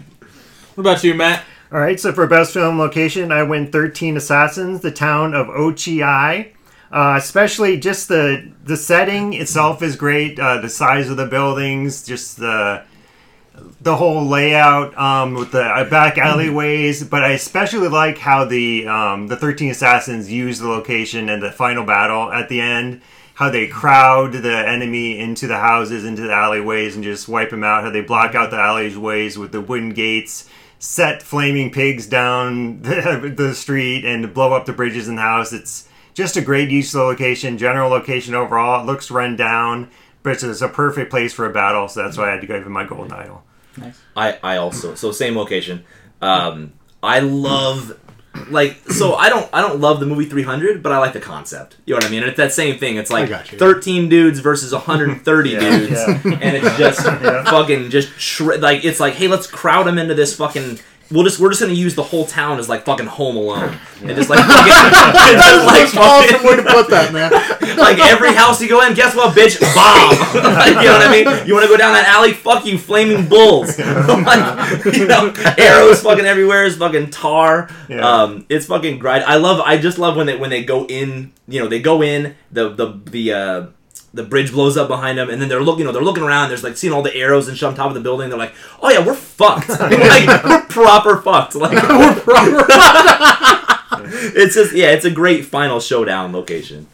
What 0.75 0.81
about 0.91 1.05
you, 1.05 1.13
Matt? 1.15 1.45
All 1.73 1.81
right, 1.81 1.99
so 1.99 2.13
for 2.13 2.27
best 2.27 2.53
film 2.53 2.79
location, 2.79 3.33
I 3.33 3.45
win 3.45 3.73
13 3.73 4.19
Assassins, 4.19 4.83
the 4.83 4.91
town 4.91 5.33
of 5.33 5.47
Ochi. 5.47 6.53
Uh, 6.93 7.15
especially 7.17 7.81
just 7.81 8.09
the 8.09 8.53
the 8.63 8.77
setting 8.77 9.33
itself 9.33 9.83
is 9.83 9.97
great. 9.97 10.39
Uh, 10.39 10.61
the 10.61 10.69
size 10.69 11.09
of 11.09 11.17
the 11.17 11.25
buildings, 11.25 12.05
just 12.05 12.37
the 12.37 12.85
the 13.81 13.97
whole 13.97 14.27
layout 14.27 14.95
um, 14.99 15.33
with 15.33 15.53
the 15.53 15.63
uh, 15.63 15.89
back 15.89 16.19
alleyways. 16.19 17.05
But 17.05 17.25
I 17.25 17.31
especially 17.31 17.89
like 17.89 18.19
how 18.19 18.45
the 18.45 18.87
um, 18.87 19.29
the 19.29 19.37
13 19.37 19.71
Assassins 19.71 20.31
use 20.31 20.59
the 20.59 20.69
location 20.69 21.31
and 21.31 21.43
the 21.43 21.51
final 21.51 21.87
battle 21.87 22.31
at 22.31 22.51
the 22.51 22.61
end. 22.61 23.01
How 23.33 23.49
they 23.49 23.67
crowd 23.67 24.35
the 24.35 24.69
enemy 24.69 25.19
into 25.19 25.47
the 25.47 25.57
houses, 25.57 26.05
into 26.05 26.21
the 26.21 26.35
alleyways, 26.35 26.97
and 26.97 27.03
just 27.03 27.29
wipe 27.29 27.49
them 27.49 27.65
out. 27.65 27.83
How 27.83 27.89
they 27.89 28.03
block 28.03 28.35
out 28.35 28.51
the 28.51 28.59
alleyways 28.59 29.39
with 29.39 29.53
the 29.53 29.63
wooden 29.63 29.95
gates 29.95 30.51
set 30.83 31.23
flaming 31.23 31.71
pigs 31.71 32.09
down 32.09 32.83
the, 32.83 33.33
the 33.35 33.55
street 33.55 34.05
and 34.05 34.35
blow 34.35 34.53
up 34.53 34.67
the 34.67 34.73
bridges 34.73 35.07
in 35.07 35.15
the 35.15 35.23
house. 35.23 35.53
It's 35.53 35.89
just 36.13 36.37
a 36.37 36.43
great 36.43 36.71
use 36.71 36.93
of 36.93 36.99
the 36.99 37.05
location, 37.05 37.57
general 37.57 37.89
location 37.89 38.35
overall. 38.35 38.83
It 38.83 38.87
looks 38.87 39.09
run 39.11 39.37
down, 39.37 39.91
but 40.25 40.43
it's 40.43 40.61
a 40.61 40.69
perfect 40.69 41.11
place 41.11 41.33
for 41.33 41.47
a 41.47 41.53
battle, 41.53 41.87
so 41.87 42.03
that's 42.03 42.19
why 42.19 42.29
I 42.29 42.33
had 42.33 42.41
to 42.41 42.49
give 42.49 42.57
it 42.57 42.69
my 42.69 42.85
golden 42.85 43.13
idol. 43.13 43.45
Nice. 43.77 43.99
I 44.17 44.39
I 44.43 44.57
also 44.57 44.95
so 44.97 45.13
same 45.13 45.37
location. 45.37 45.85
Um, 46.21 46.73
I 47.03 47.21
love 47.21 47.99
like 48.49 48.79
so 48.91 49.15
I 49.15 49.29
don't 49.29 49.49
I 49.53 49.61
don't 49.61 49.81
love 49.81 50.01
the 50.01 50.07
movie 50.07 50.25
300, 50.25 50.83
but 50.83 50.93
I 50.93 50.99
like 50.99 51.13
the 51.13 51.21
concept. 51.21 51.77
You 51.85 51.95
know 51.95 51.99
what 51.99 52.07
I 52.07 52.09
mean? 52.09 52.23
And 52.23 52.29
it's 52.29 52.39
that 52.39 52.53
same 52.53 52.79
thing. 52.79 52.97
It's 52.97 53.11
like 53.11 53.29
you. 53.53 53.59
13 53.59 54.09
dudes 54.09 54.39
versus 54.39 54.73
130 54.73 55.51
dudes, 55.59 55.91
yeah. 55.91 56.21
and 56.25 56.57
it's 56.57 56.77
just 56.79 57.01
fucking 57.51 57.91
just 57.91 58.19
shred. 58.19 58.61
Like 58.61 58.85
it's 58.85 59.01
like 59.01 59.15
hey, 59.15 59.29
let's 59.29 59.47
crowd 59.47 59.87
them 59.87 59.99
into 59.99 60.15
this 60.15 60.37
fucking. 60.37 60.81
We'll 61.13 61.25
just 61.25 61.39
we're 61.39 61.51
just 61.51 61.61
gonna 61.61 61.75
use 61.75 61.95
the 61.95 62.03
whole 62.03 62.25
town 62.27 62.59
as 62.59 62.69
like 62.69 62.85
fucking 62.85 63.07
Home 63.07 63.37
Alone 63.37 63.77
and 64.01 64.17
just 64.17 64.31
like 64.31 64.39
fucking, 64.41 64.73
just, 64.73 65.67
like, 65.67 65.89
fucking- 65.89 66.01
awesome 66.01 66.47
way 66.47 66.57
to 66.57 66.63
put 66.63 66.89
that, 66.91 67.13
man. 67.13 67.31
like 67.79 67.99
every 67.99 68.33
house 68.35 68.61
you 68.63 68.69
go 68.69 68.85
in, 68.87 68.95
guess 68.95 69.15
what, 69.15 69.37
bitch? 69.37 69.61
Bomb. 69.61 70.43
Like, 70.63 70.69
you 70.77 70.89
know 70.89 70.93
what 70.99 71.07
I 71.07 71.11
mean? 71.11 71.47
You 71.47 71.55
want 71.55 71.65
to 71.65 71.69
go 71.69 71.77
down 71.77 71.93
that 71.95 72.07
alley? 72.09 72.33
Fuck 72.33 72.65
you, 72.67 72.79
flaming 72.79 73.29
bulls. 73.29 73.79
like, 73.79 74.85
you 74.87 75.07
know, 75.07 75.33
arrows 75.59 76.03
fucking 76.03 76.25
everywhere 76.25 76.65
is 76.65 76.77
fucking 76.77 77.11
tar. 77.11 77.69
Yeah. 77.89 78.01
Um, 78.07 78.47
it's 78.49 78.67
fucking 78.67 78.99
great. 78.99 79.23
I 79.23 79.37
love. 79.37 79.61
I 79.61 79.79
just 79.79 79.99
love 79.99 80.17
when 80.17 80.27
they 80.27 80.37
when 80.37 80.51
they 80.51 80.65
go 80.65 80.87
in. 80.87 81.33
You 81.49 81.61
know, 81.61 81.69
they 81.69 81.81
go 81.81 82.03
in 82.03 82.35
the 82.51 82.71
the 82.71 83.01
the. 83.05 83.33
uh 83.33 83.67
the 84.15 84.23
bridge 84.23 84.53
blows 84.53 84.77
up 84.77 84.89
behind 84.89 85.17
them, 85.19 85.31
and 85.31 85.41
then 85.41 85.49
they're 85.49 85.63
looking. 85.63 85.81
You 85.81 85.85
know, 85.87 85.93
they're 85.93 86.03
looking 86.03 86.23
around. 86.23 86.49
There's 86.51 86.63
like 86.65 86.77
seeing 86.77 86.93
all 86.93 87.03
the 87.03 87.15
arrows 87.17 87.49
and 87.49 87.57
shit 87.57 87.67
on 87.67 87.75
top 87.75 87.89
of 87.89 87.95
the 87.95 88.01
building. 88.01 88.29
They're 88.29 88.39
like, 88.39 88.55
"Oh 88.83 88.91
yeah, 88.91 89.05
we're 89.05 89.15
fucked. 89.15 89.69
like 89.81 90.45
we're 90.45 90.63
proper 90.67 91.21
fucked. 91.23 91.55
Like 91.55 91.73
we're 91.89 92.15
proper." 92.21 92.67
it's 94.35 94.55
just 94.55 94.75
yeah, 94.75 94.91
it's 94.91 95.05
a 95.05 95.11
great 95.11 95.45
final 95.47 95.81
showdown 95.81 96.33
location. 96.33 96.87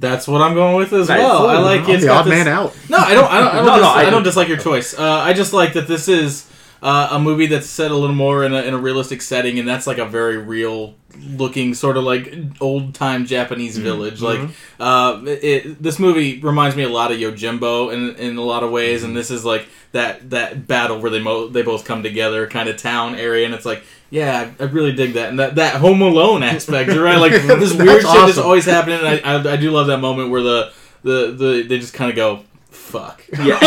That's 0.00 0.26
what 0.26 0.42
I'm 0.42 0.54
going 0.54 0.74
with 0.76 0.92
as 0.92 1.08
Nice. 1.08 1.20
well. 1.20 1.46
I 1.46 1.58
like 1.58 1.82
I'm 1.82 1.90
it's 1.90 2.02
the 2.02 2.08
odd 2.10 2.24
this- 2.24 2.30
man 2.30 2.48
out. 2.48 2.74
No, 2.88 2.96
I 2.98 3.14
don't. 3.14 3.30
I 3.30 3.38
don't. 3.38 3.48
I 3.48 3.54
don't, 3.56 3.66
No, 3.66 3.76
no, 3.76 3.82
I 3.88 3.92
I, 3.98 4.02
don't 4.04 4.12
don't. 4.14 4.22
dislike 4.24 4.48
your 4.48 4.56
choice. 4.58 4.98
Uh, 4.98 5.04
I 5.04 5.32
just 5.32 5.52
like 5.52 5.74
that 5.74 5.86
this 5.86 6.08
is 6.08 6.49
uh, 6.82 7.08
a 7.12 7.18
movie 7.18 7.46
that's 7.46 7.66
set 7.66 7.90
a 7.90 7.96
little 7.96 8.16
more 8.16 8.44
in 8.44 8.54
a, 8.54 8.62
in 8.62 8.74
a 8.74 8.78
realistic 8.78 9.22
setting, 9.22 9.58
and 9.58 9.68
that's 9.68 9.86
like 9.86 9.98
a 9.98 10.06
very 10.06 10.36
real 10.38 10.94
looking 11.18 11.74
sort 11.74 11.96
of 11.96 12.04
like 12.04 12.32
old 12.60 12.94
time 12.94 13.26
Japanese 13.26 13.76
village. 13.76 14.22
Like 14.22 14.40
uh, 14.78 15.20
it, 15.26 15.82
this 15.82 15.98
movie 15.98 16.40
reminds 16.40 16.76
me 16.76 16.82
a 16.84 16.88
lot 16.88 17.12
of 17.12 17.18
Yojimbo 17.18 17.92
in 17.92 18.16
in 18.16 18.36
a 18.36 18.42
lot 18.42 18.62
of 18.62 18.70
ways, 18.70 19.04
and 19.04 19.16
this 19.16 19.30
is 19.30 19.44
like 19.44 19.68
that 19.92 20.30
that 20.30 20.66
battle 20.66 21.00
where 21.00 21.10
they 21.10 21.20
mo- 21.20 21.48
they 21.48 21.62
both 21.62 21.84
come 21.84 22.02
together 22.02 22.46
kind 22.46 22.68
of 22.68 22.76
town 22.76 23.14
area, 23.14 23.44
and 23.46 23.54
it's 23.54 23.66
like. 23.66 23.82
Yeah, 24.12 24.50
I 24.58 24.64
I 24.64 24.66
really 24.66 24.90
dig 24.90 25.12
that, 25.12 25.28
and 25.28 25.38
that, 25.38 25.54
that 25.54 25.76
Home 25.76 26.02
Alone 26.02 26.42
aspect, 26.42 26.90
you're 26.90 27.04
right? 27.04 27.18
Like 27.18 27.30
this 27.60 27.72
weird 27.72 28.02
That's 28.02 28.12
shit 28.12 28.28
is 28.30 28.38
awesome. 28.38 28.44
always 28.44 28.64
happening, 28.64 28.98
and 28.98 29.06
I, 29.06 29.50
I, 29.50 29.52
I 29.52 29.56
do 29.56 29.70
love 29.70 29.86
that 29.86 29.98
moment 29.98 30.30
where 30.30 30.42
the 30.42 30.72
the, 31.04 31.30
the 31.30 31.62
they 31.62 31.78
just 31.78 31.94
kind 31.94 32.10
of 32.10 32.16
go 32.16 32.44
fuck. 32.90 33.24
Yeah. 33.32 33.58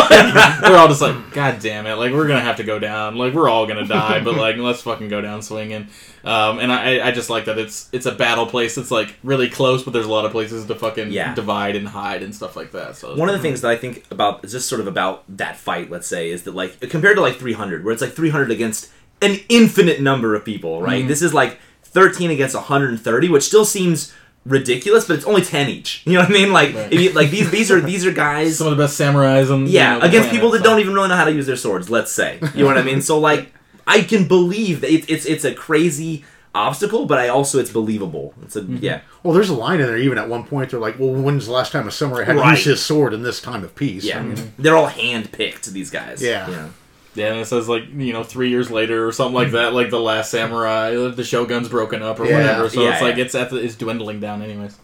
we're 0.70 0.78
all 0.78 0.88
just 0.88 1.02
like, 1.02 1.32
God 1.32 1.60
damn 1.60 1.86
it! 1.88 1.96
Like 1.96 2.12
we're 2.12 2.28
gonna 2.28 2.42
have 2.42 2.58
to 2.58 2.64
go 2.64 2.78
down. 2.80 3.16
Like 3.16 3.34
we're 3.34 3.50
all 3.50 3.66
gonna 3.66 3.88
die, 3.88 4.22
but 4.24 4.36
like 4.36 4.58
let's 4.58 4.82
fucking 4.82 5.08
go 5.10 5.22
down 5.22 5.42
swinging. 5.42 5.88
Um, 6.24 6.60
and 6.60 6.72
I, 6.72 7.08
I 7.08 7.12
just 7.12 7.30
like 7.30 7.46
that 7.46 7.58
it's 7.58 7.90
it's 7.92 8.06
a 8.06 8.12
battle 8.14 8.46
place. 8.46 8.78
It's 8.78 8.92
like 8.92 9.16
really 9.24 9.50
close, 9.50 9.84
but 9.84 9.92
there's 9.92 10.06
a 10.06 10.12
lot 10.12 10.26
of 10.26 10.32
places 10.32 10.66
to 10.68 10.76
fucking 10.76 11.12
Yeah. 11.12 11.34
divide 11.34 11.76
and 11.76 11.88
hide 11.88 12.24
and 12.24 12.34
stuff 12.36 12.56
like 12.56 12.72
that. 12.72 12.96
So 12.96 13.16
One 13.16 13.28
of 13.30 13.36
the 13.36 13.42
things 13.42 13.62
that 13.62 13.72
I 13.72 13.76
think 13.78 14.06
about 14.12 14.46
is 14.46 14.52
just 14.52 14.70
sort 14.70 14.80
of 14.82 14.88
about 14.88 15.24
that 15.38 15.58
fight, 15.58 15.90
let's 15.90 16.08
say, 16.08 16.30
is 16.30 16.44
that 16.44 16.54
like 16.56 16.80
compared 16.90 17.16
to 17.18 17.22
like 17.22 17.36
300, 17.38 17.84
where 17.84 17.92
it's 17.92 18.02
like 18.02 18.14
300 18.14 18.52
against 18.52 18.92
an 19.22 19.40
infinite 19.50 20.02
number 20.02 20.36
of 20.36 20.44
people, 20.46 20.82
right? 20.82 21.08
This 21.08 21.22
is 21.22 21.34
like 21.34 21.60
13 21.84 22.32
against 22.32 22.56
130, 22.56 23.30
which 23.30 23.44
still 23.44 23.66
seems 23.66 24.14
ridiculous, 24.46 25.08
but 25.08 25.16
it's 25.18 25.26
only 25.26 25.42
10 25.42 25.70
each. 25.70 26.04
You 26.06 26.14
know 26.14 26.20
what 26.22 26.30
I 26.30 26.34
mean? 26.34 26.52
Like, 26.54 26.76
Right. 26.76 26.92
if 26.94 27.02
you, 27.02 27.12
like 27.14 27.30
these 27.30 27.50
these 27.52 27.72
are 27.72 27.80
these 27.82 28.06
are 28.06 28.12
guys, 28.28 28.58
some 28.58 28.68
of 28.68 28.78
the 28.78 28.84
best 28.84 29.00
samurais 29.00 29.52
on 29.52 29.68
yeah, 29.68 29.96
you 29.96 30.00
know, 30.00 30.06
against 30.06 30.30
planet, 30.30 30.32
people 30.32 30.50
that 30.52 30.60
so. 30.60 30.64
don't 30.66 30.80
even 30.80 30.94
really 30.94 31.10
know 31.10 31.16
how 31.16 31.26
to 31.26 31.32
use 31.32 31.46
their 31.48 31.56
swords. 31.56 31.90
Let's 31.90 32.12
say, 32.12 32.40
you 32.54 32.62
know 32.64 32.66
what 32.66 32.78
I 32.78 32.84
mean? 32.84 33.02
So 33.02 33.20
like, 33.20 33.54
I 33.88 34.02
can 34.02 34.28
believe 34.28 34.82
that 34.82 34.92
it, 34.92 35.10
it's 35.10 35.26
it's 35.26 35.44
a 35.46 35.54
crazy 35.54 36.24
obstacle, 36.56 37.06
but 37.06 37.18
I 37.18 37.30
also 37.30 37.60
it's 37.60 37.72
believable. 37.72 38.34
It's 38.44 38.56
a 38.56 38.62
mm-hmm. 38.62 38.78
yeah. 38.82 39.02
Well, 39.24 39.34
there's 39.34 39.50
a 39.50 39.56
line 39.56 39.80
in 39.80 39.88
there. 39.88 39.98
Even 39.98 40.18
at 40.18 40.30
one 40.30 40.44
point, 40.44 40.70
they're 40.72 40.80
like, 40.80 41.00
"Well, 41.00 41.14
when's 41.14 41.46
the 41.48 41.52
last 41.54 41.72
time 41.72 41.88
a 41.88 41.92
samurai 41.92 42.26
had 42.26 42.34
to 42.34 42.40
Right. 42.40 42.52
use 42.58 42.66
his 42.66 42.82
sword 42.82 43.14
in 43.14 43.24
this 43.24 43.42
time 43.42 43.64
of 43.64 43.74
peace?" 43.76 44.04
Yeah, 44.04 44.20
I 44.20 44.24
mean, 44.24 44.54
they're 44.60 44.76
all 44.76 44.88
hand 44.88 45.32
picked. 45.32 45.66
These 45.72 45.90
guys. 45.90 46.22
Yeah. 46.22 46.48
You 46.50 46.56
know? 46.56 46.70
Yeah, 47.16 47.28
and 47.32 47.40
it 47.40 47.46
says 47.46 47.70
like 47.70 47.84
you 47.94 48.12
know 48.14 48.24
three 48.24 48.50
years 48.50 48.72
later 48.72 49.08
or 49.08 49.12
something 49.12 49.36
like 49.36 49.52
that, 49.52 49.74
like 49.74 49.90
the 49.90 50.00
last 50.00 50.32
samurai, 50.32 50.92
the 51.10 51.24
shogun's 51.24 51.70
broken 51.70 52.02
up 52.02 52.20
or 52.20 52.26
Yeah. 52.26 52.38
whatever. 52.38 52.70
So 52.70 52.82
Yeah, 52.82 52.94
it's 52.94 53.02
like 53.02 53.18
it's 53.18 53.36
at 53.36 53.50
the, 53.50 53.58
it's 53.58 53.76
dwindling 53.76 54.20
down 54.20 54.42
anyways. 54.42 54.78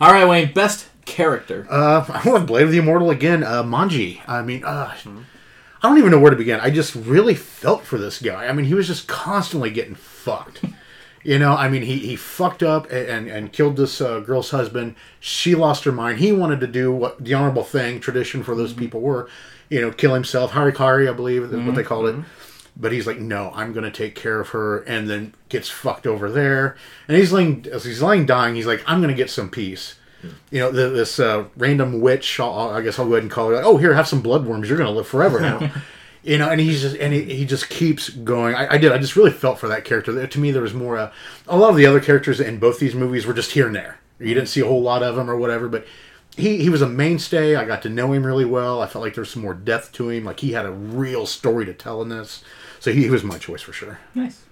All 0.00 0.12
right, 0.12 0.26
Wayne, 0.26 0.52
best 0.52 0.88
character. 1.04 1.66
Uh, 1.70 2.04
I 2.24 2.28
want 2.28 2.46
Blade 2.46 2.64
of 2.64 2.70
the 2.72 2.78
Immortal 2.78 3.10
again. 3.10 3.42
Uh, 3.42 3.62
Manji. 3.62 4.20
I 4.28 4.42
mean, 4.42 4.64
uh, 4.64 4.92
I 5.82 5.88
don't 5.88 5.98
even 5.98 6.10
know 6.10 6.18
where 6.18 6.30
to 6.30 6.36
begin. 6.36 6.60
I 6.60 6.70
just 6.70 6.94
really 6.94 7.34
felt 7.34 7.84
for 7.84 7.96
this 7.98 8.20
guy. 8.20 8.46
I 8.46 8.52
mean, 8.52 8.66
he 8.66 8.74
was 8.74 8.86
just 8.86 9.06
constantly 9.08 9.70
getting 9.70 9.94
fucked. 9.94 10.64
You 11.24 11.40
know, 11.40 11.56
I 11.56 11.68
mean, 11.68 11.82
he, 11.82 11.98
he 11.98 12.14
fucked 12.14 12.62
up 12.62 12.88
and, 12.88 13.08
and, 13.08 13.28
and 13.28 13.52
killed 13.52 13.76
this 13.76 14.00
uh, 14.00 14.20
girl's 14.20 14.50
husband. 14.52 14.94
She 15.18 15.56
lost 15.56 15.82
her 15.82 15.90
mind. 15.90 16.20
He 16.20 16.30
wanted 16.30 16.60
to 16.60 16.68
do 16.68 16.92
what 16.92 17.24
the 17.24 17.34
honorable 17.34 17.64
thing, 17.64 17.98
tradition 17.98 18.44
for 18.44 18.54
those 18.54 18.72
people 18.72 19.00
were, 19.00 19.28
you 19.70 19.80
know, 19.80 19.90
kill 19.90 20.14
himself. 20.14 20.52
Harikari, 20.52 21.08
I 21.08 21.12
believe 21.12 21.42
is 21.44 21.50
what 21.52 21.74
they 21.74 21.82
called 21.82 22.06
it. 22.08 22.16
But 22.78 22.92
he's 22.92 23.06
like, 23.06 23.18
no, 23.18 23.50
I'm 23.54 23.72
going 23.72 23.84
to 23.84 23.90
take 23.90 24.14
care 24.14 24.38
of 24.38 24.50
her, 24.50 24.80
and 24.82 25.08
then 25.08 25.34
gets 25.48 25.70
fucked 25.70 26.06
over 26.06 26.30
there. 26.30 26.76
And 27.08 27.16
he's 27.16 27.32
laying, 27.32 27.66
as 27.72 27.84
he's 27.84 28.02
lying 28.02 28.26
dying, 28.26 28.54
he's 28.54 28.66
like, 28.66 28.82
I'm 28.86 28.98
going 29.00 29.08
to 29.10 29.16
get 29.16 29.30
some 29.30 29.48
peace. 29.48 29.94
You 30.50 30.60
know, 30.60 30.72
th 30.72 30.92
this 30.92 31.18
uh, 31.18 31.44
random 31.56 32.00
witch. 32.00 32.38
I'll, 32.40 32.70
I 32.70 32.82
guess 32.82 32.98
I'll 32.98 33.06
go 33.06 33.12
ahead 33.12 33.22
and 33.22 33.30
call 33.30 33.48
her. 33.48 33.54
Like, 33.56 33.64
oh, 33.64 33.76
here, 33.78 33.94
have 33.94 34.08
some 34.08 34.22
bloodworms. 34.22 34.66
You're 34.68 34.76
going 34.76 34.90
to 34.90 34.96
live 34.96 35.06
forever 35.06 35.40
now. 35.40 35.70
you 36.24 36.36
know, 36.36 36.50
and 36.50 36.60
he's 36.60 36.82
just 36.82 36.96
and 36.96 37.12
he, 37.14 37.22
he 37.22 37.44
just 37.46 37.68
keeps 37.70 38.08
going. 38.10 38.54
I, 38.54 38.72
I 38.74 38.78
did. 38.78 38.92
I 38.92 38.98
just 38.98 39.14
really 39.16 39.30
felt 39.30 39.58
for 39.58 39.68
that 39.68 39.84
character. 39.84 40.12
There- 40.12 40.26
To 40.26 40.38
me, 40.40 40.50
there 40.50 40.62
was 40.62 40.74
more. 40.74 40.98
Uh, 40.98 41.12
a 41.46 41.56
lot 41.56 41.70
of 41.70 41.76
the 41.76 41.86
other 41.86 42.00
characters 42.00 42.40
in 42.40 42.58
both 42.58 42.78
these 42.78 42.94
movies 42.94 43.24
were 43.24 43.34
just 43.34 43.52
here 43.52 43.66
and 43.66 43.76
there. 43.76 44.00
You 44.18 44.34
didn't 44.34 44.48
see 44.48 44.60
a 44.60 44.66
whole 44.66 44.82
lot 44.82 45.02
of 45.02 45.14
them 45.16 45.30
or 45.30 45.36
whatever, 45.36 45.68
but 45.68 45.86
he 46.36 46.58
he 46.58 46.68
was 46.70 46.82
a 46.82 46.88
mainstay. 46.88 47.56
I 47.56 47.64
got 47.64 47.82
to 47.82 47.88
know 47.88 48.12
him 48.12 48.24
really 48.26 48.44
well. 48.44 48.82
I 48.82 48.86
felt 48.86 49.04
like 49.04 49.14
there's 49.14 49.30
some 49.30 49.42
more 49.42 49.54
depth 49.54 49.92
to 49.92 50.10
him. 50.10 50.24
Like 50.24 50.40
he 50.40 50.52
had 50.52 50.66
a 50.66 50.70
real 50.72 51.26
story 51.26 51.64
to 51.66 51.74
tell 51.74 52.02
in 52.02 52.08
this. 52.08 52.42
So 52.80 52.92
he, 52.92 53.04
he 53.04 53.10
was 53.10 53.24
my 53.24 53.38
choice 53.38 53.62
for 53.62 53.72
sure. 53.72 53.98
Nice. 54.14 54.42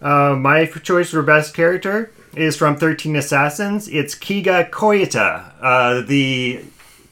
Uh, 0.00 0.34
my 0.38 0.64
choice 0.66 1.10
for 1.10 1.22
best 1.22 1.54
character 1.54 2.10
is 2.34 2.56
from 2.56 2.76
Thirteen 2.76 3.16
Assassins. 3.16 3.88
It's 3.88 4.14
Kiga 4.14 4.70
Koyata, 4.70 5.52
uh, 5.60 6.00
the 6.02 6.64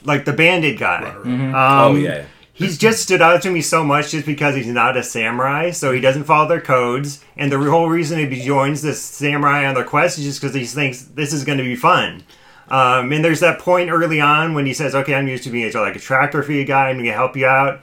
like 0.05 0.25
the 0.25 0.33
bandit 0.33 0.79
guy. 0.79 1.05
Um, 1.05 1.55
Oh, 1.55 1.95
yeah. 1.97 2.25
He's 2.53 2.77
just 2.77 3.03
stood 3.05 3.23
out 3.23 3.43
to 3.43 3.51
me 3.53 3.61
so 3.63 3.85
much 3.85 4.11
just 4.11 4.27
because 4.27 4.57
he's 4.57 4.67
not 4.67 4.97
a 4.97 5.03
samurai, 5.05 5.71
so 5.71 5.93
he 5.93 6.01
doesn't 6.01 6.25
follow 6.25 6.49
their 6.49 6.61
codes. 6.61 7.23
And 7.37 7.53
the 7.53 7.59
whole 7.71 7.89
reason 7.89 8.19
he 8.19 8.43
joins 8.43 8.83
this 8.83 9.01
samurai 9.01 9.65
on 9.67 9.75
their 9.77 9.85
quest 9.85 10.19
is 10.19 10.25
just 10.25 10.41
because 10.41 10.57
he 10.57 10.65
thinks 10.65 11.03
this 11.03 11.33
is 11.33 11.45
going 11.45 11.59
to 11.59 11.65
be 11.65 11.77
fun. 11.77 12.25
Um, 12.71 13.13
and 13.13 13.25
there's 13.25 13.41
that 13.41 13.59
point 13.59 13.91
early 13.91 14.21
on 14.21 14.55
when 14.55 14.67
he 14.67 14.75
says, 14.75 14.95
"Okay, 14.95 15.15
I'm 15.15 15.29
used 15.29 15.45
to 15.45 15.51
being 15.51 15.73
like 15.73 15.97
a 15.97 16.01
tractor 16.01 16.43
for 16.43 16.53
you 16.53 16.65
guy. 16.65 16.89
I'm 16.91 16.97
going 16.97 17.07
to 17.07 17.13
help 17.13 17.37
you 17.37 17.47
out." 17.47 17.81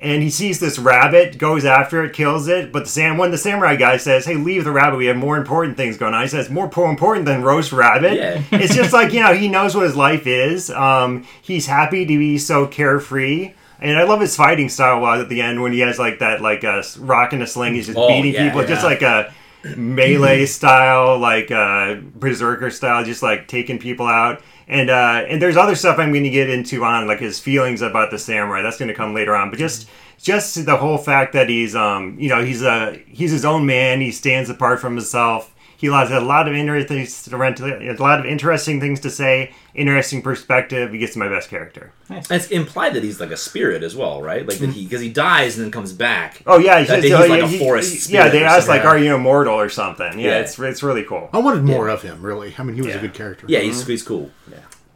And 0.00 0.22
he 0.22 0.30
sees 0.30 0.60
this 0.60 0.78
rabbit, 0.78 1.38
goes 1.38 1.64
after 1.64 2.04
it, 2.04 2.12
kills 2.12 2.46
it. 2.46 2.70
But 2.72 2.84
the 2.84 2.88
sam 2.88 3.18
when 3.18 3.32
the 3.32 3.38
samurai 3.38 3.74
guy 3.74 3.96
says, 3.96 4.24
"Hey, 4.24 4.36
leave 4.36 4.62
the 4.64 4.70
rabbit. 4.70 4.96
We 4.96 5.06
have 5.06 5.16
more 5.16 5.36
important 5.36 5.76
things 5.76 5.96
going 5.96 6.14
on." 6.14 6.22
He 6.22 6.28
says, 6.28 6.48
"More 6.50 6.68
po- 6.68 6.88
important 6.88 7.26
than 7.26 7.42
roast 7.42 7.72
rabbit." 7.72 8.14
Yeah. 8.14 8.42
it's 8.52 8.76
just 8.76 8.92
like 8.92 9.12
you 9.12 9.20
know 9.22 9.34
he 9.34 9.48
knows 9.48 9.74
what 9.74 9.84
his 9.84 9.96
life 9.96 10.26
is. 10.26 10.70
Um, 10.70 11.26
he's 11.42 11.66
happy 11.66 12.06
to 12.06 12.18
be 12.18 12.38
so 12.38 12.66
carefree. 12.66 13.54
And 13.80 13.96
I 13.96 14.02
love 14.02 14.20
his 14.20 14.34
fighting 14.34 14.68
style 14.68 15.04
uh, 15.04 15.20
at 15.20 15.28
the 15.28 15.40
end 15.40 15.62
when 15.62 15.72
he 15.72 15.80
has 15.80 15.98
like 16.00 16.18
that 16.18 16.40
like 16.40 16.64
a 16.64 16.70
uh, 16.78 16.82
rock 16.98 17.32
and 17.32 17.42
a 17.42 17.46
sling. 17.46 17.74
He's 17.74 17.86
just 17.86 17.98
Oh, 17.98 18.08
beating 18.08 18.34
yeah, 18.34 18.48
people, 18.48 18.64
just 18.66 18.82
like 18.84 19.02
a 19.02 19.32
melee 19.76 20.46
style, 20.46 21.18
like 21.18 21.50
uh, 21.50 21.96
berserker 22.14 22.70
style, 22.70 23.04
just 23.04 23.22
like 23.22 23.48
taking 23.48 23.78
people 23.78 24.06
out. 24.06 24.42
And 24.66 24.90
uh, 24.90 25.24
and 25.28 25.40
there's 25.40 25.56
other 25.56 25.74
stuff 25.74 25.98
I'm 25.98 26.12
going 26.12 26.24
to 26.24 26.30
get 26.30 26.50
into 26.50 26.84
on 26.84 27.06
like 27.06 27.20
his 27.20 27.40
feelings 27.40 27.80
about 27.80 28.10
the 28.10 28.18
samurai. 28.18 28.62
That's 28.62 28.78
going 28.78 28.88
to 28.88 28.94
come 28.94 29.14
later 29.14 29.34
on. 29.34 29.50
But 29.50 29.58
just 29.58 29.88
just 30.20 30.66
the 30.66 30.76
whole 30.76 30.98
fact 30.98 31.32
that 31.32 31.48
he's 31.48 31.74
um 31.74 32.16
you 32.18 32.28
know 32.28 32.44
he's 32.44 32.62
a 32.62 33.02
he's 33.08 33.30
his 33.30 33.44
own 33.44 33.66
man. 33.66 34.00
He 34.00 34.10
stands 34.10 34.50
apart 34.50 34.80
from 34.80 34.94
himself. 34.94 35.54
He 35.80 35.86
has 35.86 36.10
a 36.10 36.18
lot 36.18 36.48
of 36.48 36.54
interesting 36.54 37.06
a 37.32 37.92
lot 38.02 38.18
of 38.18 38.26
interesting 38.26 38.80
things 38.80 38.98
to 39.00 39.10
say. 39.10 39.52
Interesting 39.76 40.22
perspective. 40.22 40.90
He 40.90 40.98
gets 40.98 41.14
my 41.14 41.28
best 41.28 41.48
character. 41.48 41.92
And 42.10 42.26
it's 42.32 42.48
implied 42.48 42.94
that 42.94 43.04
he's 43.04 43.20
like 43.20 43.30
a 43.30 43.36
spirit 43.36 43.84
as 43.84 43.94
well, 43.94 44.20
right? 44.20 44.44
Like 44.44 44.58
that 44.58 44.70
he 44.70 44.82
because 44.84 45.00
he 45.00 45.08
dies 45.08 45.56
and 45.56 45.64
then 45.64 45.70
comes 45.70 45.92
back. 45.92 46.42
Oh 46.48 46.58
yeah, 46.58 46.80
he's, 46.80 46.90
he's 47.04 47.12
oh, 47.12 47.20
like 47.26 47.42
yeah, 47.42 47.46
a 47.48 47.58
forest 47.60 47.92
he- 47.92 47.98
spirit 48.00 48.24
Yeah, 48.24 48.30
they 48.30 48.42
or 48.42 48.46
asked 48.46 48.66
like, 48.66 48.84
"Are 48.84 48.98
you 48.98 49.14
immortal 49.14 49.54
or 49.54 49.68
something?" 49.68 50.18
Yeah, 50.18 50.30
Yeah. 50.30 50.38
it's 50.40 50.58
it's 50.58 50.82
really 50.82 51.04
cool. 51.04 51.30
I 51.32 51.38
wanted 51.38 51.62
more 51.62 51.86
of 51.88 52.02
him, 52.02 52.22
really. 52.22 52.56
I 52.58 52.64
mean, 52.64 52.74
he 52.74 52.82
was 52.82 52.90
Yeah. 52.90 52.98
a 52.98 53.00
good 53.00 53.14
character. 53.14 53.46
Yeah, 53.48 53.60
he's, 53.60 53.86
he's 53.86 54.02
cool. 54.02 54.32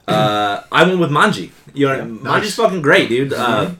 Uh, 0.08 0.64
I 0.72 0.82
went 0.82 0.98
with 0.98 1.10
Manji. 1.10 1.52
You 1.74 1.88
know, 1.88 1.98
Manji's 2.04 2.22
Nice. 2.24 2.54
fucking 2.56 2.82
great, 2.82 3.08
dude. 3.08 3.32
Uh, 3.32 3.70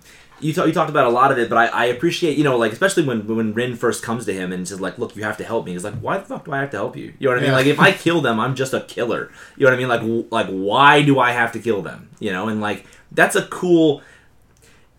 you, 0.43 0.53
ta- 0.53 0.65
you 0.65 0.73
talked 0.73 0.91
about 0.91 1.07
a 1.07 1.11
lot 1.11 1.33
of 1.33 1.39
it, 1.39 1.49
but 1.49 1.57
I, 1.57 1.67
I 1.67 1.85
appreciate, 1.87 2.37
you 2.37 2.45
know, 2.45 2.57
like, 2.59 2.73
especially 2.73 3.05
when, 3.05 3.27
when 3.27 3.55
Rin 3.55 3.77
first 3.77 4.03
comes 4.03 4.27
to 4.27 4.33
him 4.33 4.53
and 4.53 4.67
says, 4.67 4.81
like, 4.81 4.99
look, 4.99 5.17
you 5.17 5.23
have 5.23 5.37
to 5.39 5.45
help 5.45 5.65
me. 5.67 5.73
He's 5.73 5.85
like, 5.85 5.95
why 5.95 6.19
the 6.19 6.25
fuck 6.25 6.45
do 6.45 6.53
I 6.53 6.59
have 6.61 6.71
to 6.71 6.77
help 6.77 6.97
you? 6.97 7.13
You 7.19 7.29
know 7.29 7.35
what 7.35 7.39
I 7.39 7.41
mean? 7.41 7.51
Yeah. 7.51 7.57
Like, 7.57 7.67
if 7.67 7.81
I 7.81 7.93
kill 8.05 8.21
them, 8.21 8.39
I'm 8.41 8.55
just 8.55 8.75
a 8.75 8.81
killer. 8.81 9.31
You 9.57 9.65
know 9.65 9.71
what 9.71 9.75
I 9.75 9.79
mean? 9.79 9.89
Like, 9.89 10.01
w- 10.01 10.27
like, 10.31 10.47
why 10.49 11.03
do 11.03 11.19
I 11.19 11.33
have 11.33 11.53
to 11.53 11.59
kill 11.59 11.83
them? 11.83 12.11
You 12.19 12.33
know, 12.33 12.49
and 12.49 12.61
like, 12.61 12.85
that's 13.11 13.37
a 13.37 13.47
cool. 13.47 14.03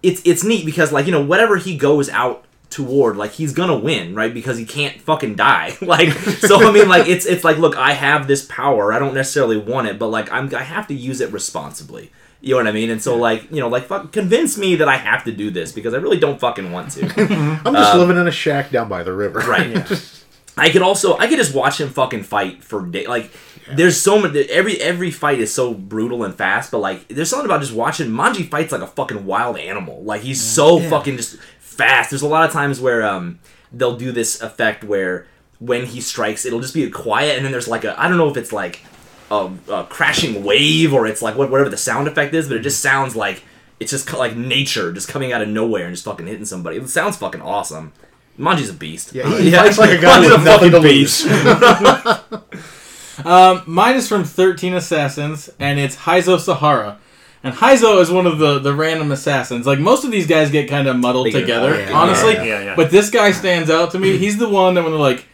It's 0.01 0.21
it's 0.25 0.43
neat 0.43 0.65
because 0.65 0.91
like 0.91 1.05
you 1.05 1.13
know 1.13 1.23
whatever 1.23 1.55
he 1.55 1.77
goes 1.77 2.09
out 2.09 2.43
toward 2.69 3.15
like 3.15 3.31
he's 3.31 3.53
gonna 3.53 3.77
win 3.77 4.15
right 4.15 4.33
because 4.33 4.57
he 4.57 4.65
can't 4.65 4.99
fucking 4.99 5.35
die 5.35 5.77
like 5.81 6.09
so 6.11 6.67
i 6.67 6.71
mean 6.71 6.89
like 6.89 7.07
it's 7.07 7.27
it's 7.27 7.43
like 7.43 7.57
look 7.57 7.77
i 7.77 7.93
have 7.93 8.27
this 8.27 8.43
power 8.45 8.91
i 8.91 8.97
don't 8.97 9.13
necessarily 9.13 9.57
want 9.57 9.87
it 9.87 9.99
but 9.99 10.07
like 10.07 10.29
i'm 10.31 10.53
i 10.55 10.63
have 10.63 10.87
to 10.87 10.93
use 10.95 11.21
it 11.21 11.31
responsibly 11.31 12.11
you 12.43 12.51
know 12.51 12.57
what 12.57 12.67
i 12.67 12.71
mean 12.71 12.89
and 12.91 13.01
so 13.01 13.15
like 13.15 13.49
you 13.49 13.59
know 13.61 13.69
like 13.69 13.85
fuck, 13.85 14.11
convince 14.11 14.57
me 14.57 14.75
that 14.75 14.87
i 14.87 14.97
have 14.97 15.23
to 15.23 15.31
do 15.31 15.49
this 15.49 15.71
because 15.71 15.93
i 15.93 15.97
really 15.97 16.19
don't 16.19 16.39
fucking 16.39 16.71
want 16.71 16.91
to 16.91 17.01
I'm 17.65 17.73
just 17.73 17.95
living 17.95 18.17
in 18.17 18.27
a 18.27 18.31
shack 18.31 18.69
down 18.69 18.89
by 18.89 19.03
the 19.03 19.13
river. 19.13 19.39
Right. 19.39 19.89
I 20.57 20.69
could 20.69 20.81
also 20.81 21.17
I 21.17 21.27
could 21.27 21.37
just 21.37 21.55
watch 21.55 21.81
him 21.81 21.89
fucking 21.89 22.23
fight 22.23 22.63
for 22.63 22.85
day. 22.85 23.07
Like 23.07 23.31
there's 23.71 23.99
so 23.99 24.19
much. 24.19 24.35
Every 24.35 24.79
every 24.79 25.09
fight 25.09 25.39
is 25.39 25.51
so 25.53 25.73
brutal 25.73 26.23
and 26.23 26.35
fast, 26.35 26.71
but 26.71 26.79
like 26.79 27.07
there's 27.07 27.29
something 27.29 27.45
about 27.45 27.61
just 27.61 27.73
watching 27.73 28.09
Manji 28.09 28.47
fights 28.47 28.71
like 28.71 28.81
a 28.81 28.87
fucking 28.87 29.25
wild 29.25 29.57
animal. 29.57 30.03
Like 30.03 30.21
he's 30.21 30.41
so 30.41 30.79
fucking 30.79 31.17
just 31.17 31.37
fast. 31.59 32.11
There's 32.11 32.21
a 32.21 32.27
lot 32.27 32.45
of 32.45 32.51
times 32.51 32.79
where 32.79 33.03
um 33.03 33.39
they'll 33.71 33.97
do 33.97 34.11
this 34.11 34.41
effect 34.41 34.83
where 34.83 35.25
when 35.59 35.85
he 35.85 36.01
strikes, 36.01 36.45
it'll 36.45 36.59
just 36.59 36.73
be 36.73 36.87
quiet, 36.89 37.37
and 37.37 37.45
then 37.45 37.51
there's 37.51 37.67
like 37.67 37.83
a 37.83 37.99
I 37.99 38.07
don't 38.07 38.17
know 38.17 38.29
if 38.29 38.37
it's 38.37 38.53
like 38.53 38.83
a, 39.31 39.51
a 39.69 39.83
crashing 39.85 40.43
wave 40.43 40.93
or 40.93 41.07
it's 41.07 41.21
like 41.21 41.35
whatever 41.37 41.69
the 41.69 41.77
sound 41.77 42.07
effect 42.07 42.33
is, 42.33 42.47
but 42.47 42.57
it 42.57 42.61
just 42.61 42.81
sounds 42.81 43.15
like 43.15 43.43
it's 43.79 43.91
just 43.91 44.07
co- 44.07 44.17
like 44.19 44.35
nature 44.35 44.91
just 44.93 45.07
coming 45.07 45.31
out 45.33 45.41
of 45.41 45.47
nowhere 45.49 45.85
and 45.85 45.93
just 45.93 46.05
fucking 46.05 46.27
hitting 46.27 46.45
somebody. 46.45 46.77
It 46.77 46.87
sounds 46.89 47.17
fucking 47.17 47.41
awesome. 47.41 47.93
Manji's 48.37 48.69
a 48.69 48.73
beast. 48.73 49.13
Yeah, 49.13 49.27
he 49.39 49.51
fights 49.51 49.77
like 49.77 49.91
a 49.91 50.01
guy 50.01 50.19
Manji's 50.19 50.31
with 50.31 50.45
nothing 50.45 50.71
to 50.71 50.77
fucking 50.77 50.91
lose. 50.91 52.33
Um, 53.25 53.61
mine 53.67 53.95
is 53.95 54.07
from 54.07 54.23
13 54.23 54.73
Assassins, 54.73 55.47
and 55.59 55.79
it's 55.79 55.95
Heizo 55.95 56.39
Sahara. 56.39 56.97
And 57.43 57.53
Heizo 57.53 58.01
is 58.01 58.09
one 58.09 58.25
of 58.25 58.39
the, 58.39 58.57
the 58.57 58.73
random 58.73 59.11
assassins. 59.11 59.67
Like, 59.67 59.77
most 59.77 60.03
of 60.03 60.09
these 60.11 60.25
guys 60.25 60.49
get 60.49 60.67
kind 60.67 60.87
of 60.87 60.95
muddled 60.97 61.27
They 61.27 61.31
get- 61.31 61.41
together, 61.41 61.75
oh, 61.75 61.77
yeah. 61.77 61.91
honestly. 61.93 62.33
Yeah, 62.33 62.43
yeah, 62.43 62.61
yeah. 62.63 62.75
But 62.75 62.89
this 62.89 63.11
guy 63.11 63.31
stands 63.31 63.69
out 63.69 63.91
to 63.91 63.99
me. 63.99 64.17
He's 64.17 64.37
the 64.37 64.49
one 64.49 64.73
that 64.73 64.81
when 64.81 64.91
they're 64.93 64.99
like, 64.99 65.25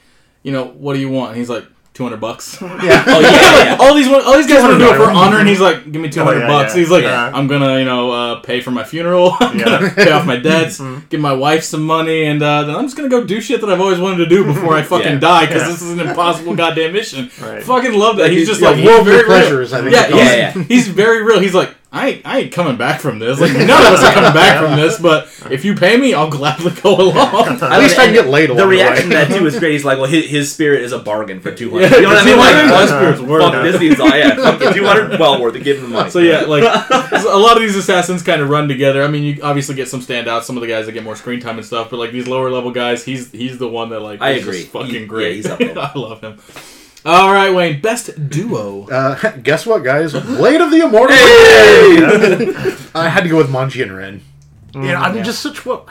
you 0.43 0.51
know, 0.51 0.65
what 0.65 0.95
do 0.95 0.99
you 0.99 1.09
want? 1.09 1.37
He's 1.37 1.49
like, 1.49 1.63
200 1.99 2.17
bucks. 2.21 2.61
Yeah. 2.89 3.03
Oh 3.07 3.19
yeah, 3.19 3.63
yeah. 3.65 3.77
all 3.79 3.93
these 3.93 4.07
all 4.07 4.37
these 4.37 4.47
guys 4.47 4.61
want 4.63 4.79
to 4.79 4.79
do 4.79 4.89
it 4.91 4.95
for 4.95 5.11
honor, 5.11 5.39
and 5.39 5.47
he's 5.49 5.59
like, 5.59 5.91
"Give 5.91 6.01
me 6.01 6.07
two 6.09 6.23
hundred 6.23 6.43
Oh, 6.43 6.47
yeah, 6.47 6.47
bucks." 6.47 6.73
yeah. 6.73 6.79
He's 6.79 6.89
like, 6.89 7.03
Yeah. 7.03 7.31
"I'm 7.33 7.47
gonna, 7.47 7.77
you 7.79 7.83
know, 7.85 8.11
uh, 8.11 8.39
pay 8.39 8.61
for 8.61 8.71
my 8.71 8.85
funeral. 8.85 9.35
I'm 9.41 9.57
gonna 9.57 9.89
pay 9.89 10.09
off 10.11 10.25
my 10.25 10.37
debts, 10.37 10.79
Mm-hmm. 10.79 11.07
give 11.09 11.19
my 11.19 11.33
wife 11.33 11.63
some 11.63 11.83
money, 11.83 12.23
and 12.25 12.41
uh, 12.41 12.63
then 12.63 12.75
I'm 12.75 12.85
just 12.85 12.95
gonna 12.95 13.09
go 13.09 13.23
do 13.25 13.41
shit 13.41 13.59
that 13.61 13.69
I've 13.69 13.81
always 13.81 13.99
wanted 13.99 14.17
to 14.23 14.27
do 14.27 14.45
before 14.45 14.75
I 14.75 14.81
fucking 14.81 15.13
Yeah. 15.19 15.19
die 15.19 15.45
because 15.47 15.63
Yeah. 15.63 15.67
this 15.73 15.81
is 15.81 15.91
an 15.91 15.99
impossible 16.07 16.55
goddamn 16.55 16.93
mission." 16.93 17.29
Right. 17.41 17.61
Fucking 17.63 17.93
love 17.93 18.15
that. 18.17 18.31
He's 18.31 18.47
just 18.47 18.61
Yeah, 18.61 18.69
like 18.69 18.77
he's 18.77 18.85
worldly 18.87 19.11
very 19.11 19.17
real. 19.23 19.27
pleasures, 19.27 19.73
I 19.73 19.81
think 19.81 19.91
Yeah, 19.93 20.07
they 20.07 20.13
he's, 20.13 20.13
call 20.13 20.31
it. 20.31 20.55
Yeah, 20.55 20.63
he's 20.73 20.87
very 20.87 21.23
real. 21.23 21.39
He's 21.41 21.53
like, 21.53 21.75
I 21.91 22.09
ain't, 22.09 22.25
I 22.25 22.37
ain't 22.41 22.51
coming 22.51 22.77
back 22.77 23.01
from 23.01 23.17
this. 23.17 23.39
Like 23.41 23.51
none 23.53 23.63
of 23.63 23.93
us 23.93 24.03
are 24.03 24.13
coming 24.13 24.31
back 24.33 24.63
from 24.63 24.75
this, 24.79 24.99
but 25.01 25.27
if 25.51 25.65
you 25.65 25.73
pay 25.73 25.97
me, 25.97 26.13
I'll 26.13 26.29
gladly 26.29 26.69
go 26.81 26.95
along. 26.95 27.47
At 27.63 27.79
least 27.79 27.97
I 27.97 28.05
can 28.05 28.13
get 28.13 28.27
laid 28.27 28.49
The 28.49 28.53
along 28.53 28.57
the 28.57 28.67
reaction 28.67 29.09
way. 29.09 29.25
to 29.25 29.31
that 29.31 29.37
too 29.39 29.47
is 29.47 29.57
great. 29.57 29.71
He's 29.71 29.83
like, 29.85 29.97
well, 29.97 30.05
his, 30.07 30.29
his 30.29 30.51
spirit 30.51 30.83
is 30.83 30.91
a 30.91 30.99
bargain 30.99 31.39
for 31.39 31.51
two 31.51 31.71
hundred. 31.71 31.89
Yeah, 31.89 31.95
you 31.97 32.01
know 32.03 32.09
what 32.09 32.17
I 32.21 32.25
mean? 32.25 32.37
Like, 32.37 32.53
200? 32.53 32.69
fuck, 32.69 32.89
That 32.89 32.99
spirit's 32.99 33.21
worth 33.21 33.41
fuck 33.41 33.53
it. 33.55 33.71
this 33.71 33.79
dude's 33.79 33.99
all 33.99 34.09
yeah, 34.09 34.71
two 34.73 34.83
hundred, 34.85 35.19
well 35.19 35.41
worth 35.41 35.55
it. 35.55 35.63
Give 35.63 35.77
him 35.77 35.83
the 35.83 35.89
money. 35.89 36.09
So 36.11 36.19
yeah, 36.19 36.41
like 36.41 36.61
a 36.91 37.37
lot 37.37 37.57
of 37.57 37.61
these 37.63 37.75
assassins 37.75 38.21
kind 38.21 38.41
of 38.43 38.49
run 38.49 38.67
together. 38.67 39.03
I 39.03 39.07
mean, 39.07 39.23
you 39.23 39.41
obviously 39.41 39.73
get 39.73 39.87
some 39.87 40.01
standouts, 40.01 40.43
some 40.43 40.57
of 40.57 40.61
the 40.61 40.67
guys 40.67 40.85
that 40.85 40.91
get 40.91 41.03
more 41.03 41.15
screen 41.15 41.39
time 41.39 41.57
and 41.57 41.65
stuff, 41.65 41.89
but 41.89 41.97
like 41.97 42.11
these 42.11 42.27
lower 42.27 42.51
level 42.51 42.69
guys, 42.71 43.03
he's 43.03 43.31
he's 43.31 43.57
the 43.57 43.67
one 43.67 43.89
that 43.89 44.01
like 44.01 44.21
I 44.21 44.31
agree. 44.31 44.59
just 44.59 44.69
fucking 44.73 44.89
He- 44.91 45.05
great. 45.07 45.43
yeah, 45.43 45.55
he's 45.57 45.71
up. 45.75 45.95
I 45.95 45.97
love 45.97 46.21
him. 46.21 46.37
All 47.05 47.31
right, 47.31 47.49
Wayne, 47.49 47.81
best 47.81 48.29
duo. 48.29 48.87
Uh, 48.89 49.37
guess 49.43 49.65
what, 49.65 49.83
guys? 49.83 50.13
Blade 50.13 50.59
of 50.59 50.69
the 50.69 50.81
Immortal. 50.81 51.15
I 52.93 53.09
had 53.09 53.23
to 53.23 53.29
go 53.29 53.37
with 53.37 53.49
Manji 53.49 53.81
and 53.81 53.95
Ren. 53.95 54.21
you 54.73 54.81
know, 54.81 54.95
I 54.95 55.11
mean, 55.11 55.23
just 55.23 55.41
such 55.41 55.65
what 55.65 55.87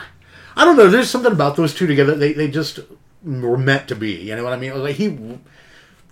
I 0.55 0.65
don't 0.65 0.75
know. 0.75 0.89
There's 0.89 1.09
something 1.09 1.31
about 1.31 1.55
those 1.55 1.73
two 1.73 1.87
together. 1.87 2.15
They 2.15 2.33
they 2.33 2.49
just 2.49 2.79
were 3.23 3.57
meant 3.57 3.87
to 3.87 3.95
be. 3.95 4.11
You 4.11 4.35
know 4.35 4.43
what 4.43 4.53
I 4.53 4.57
mean? 4.57 4.77
Like 4.77 4.95
he 4.95 5.39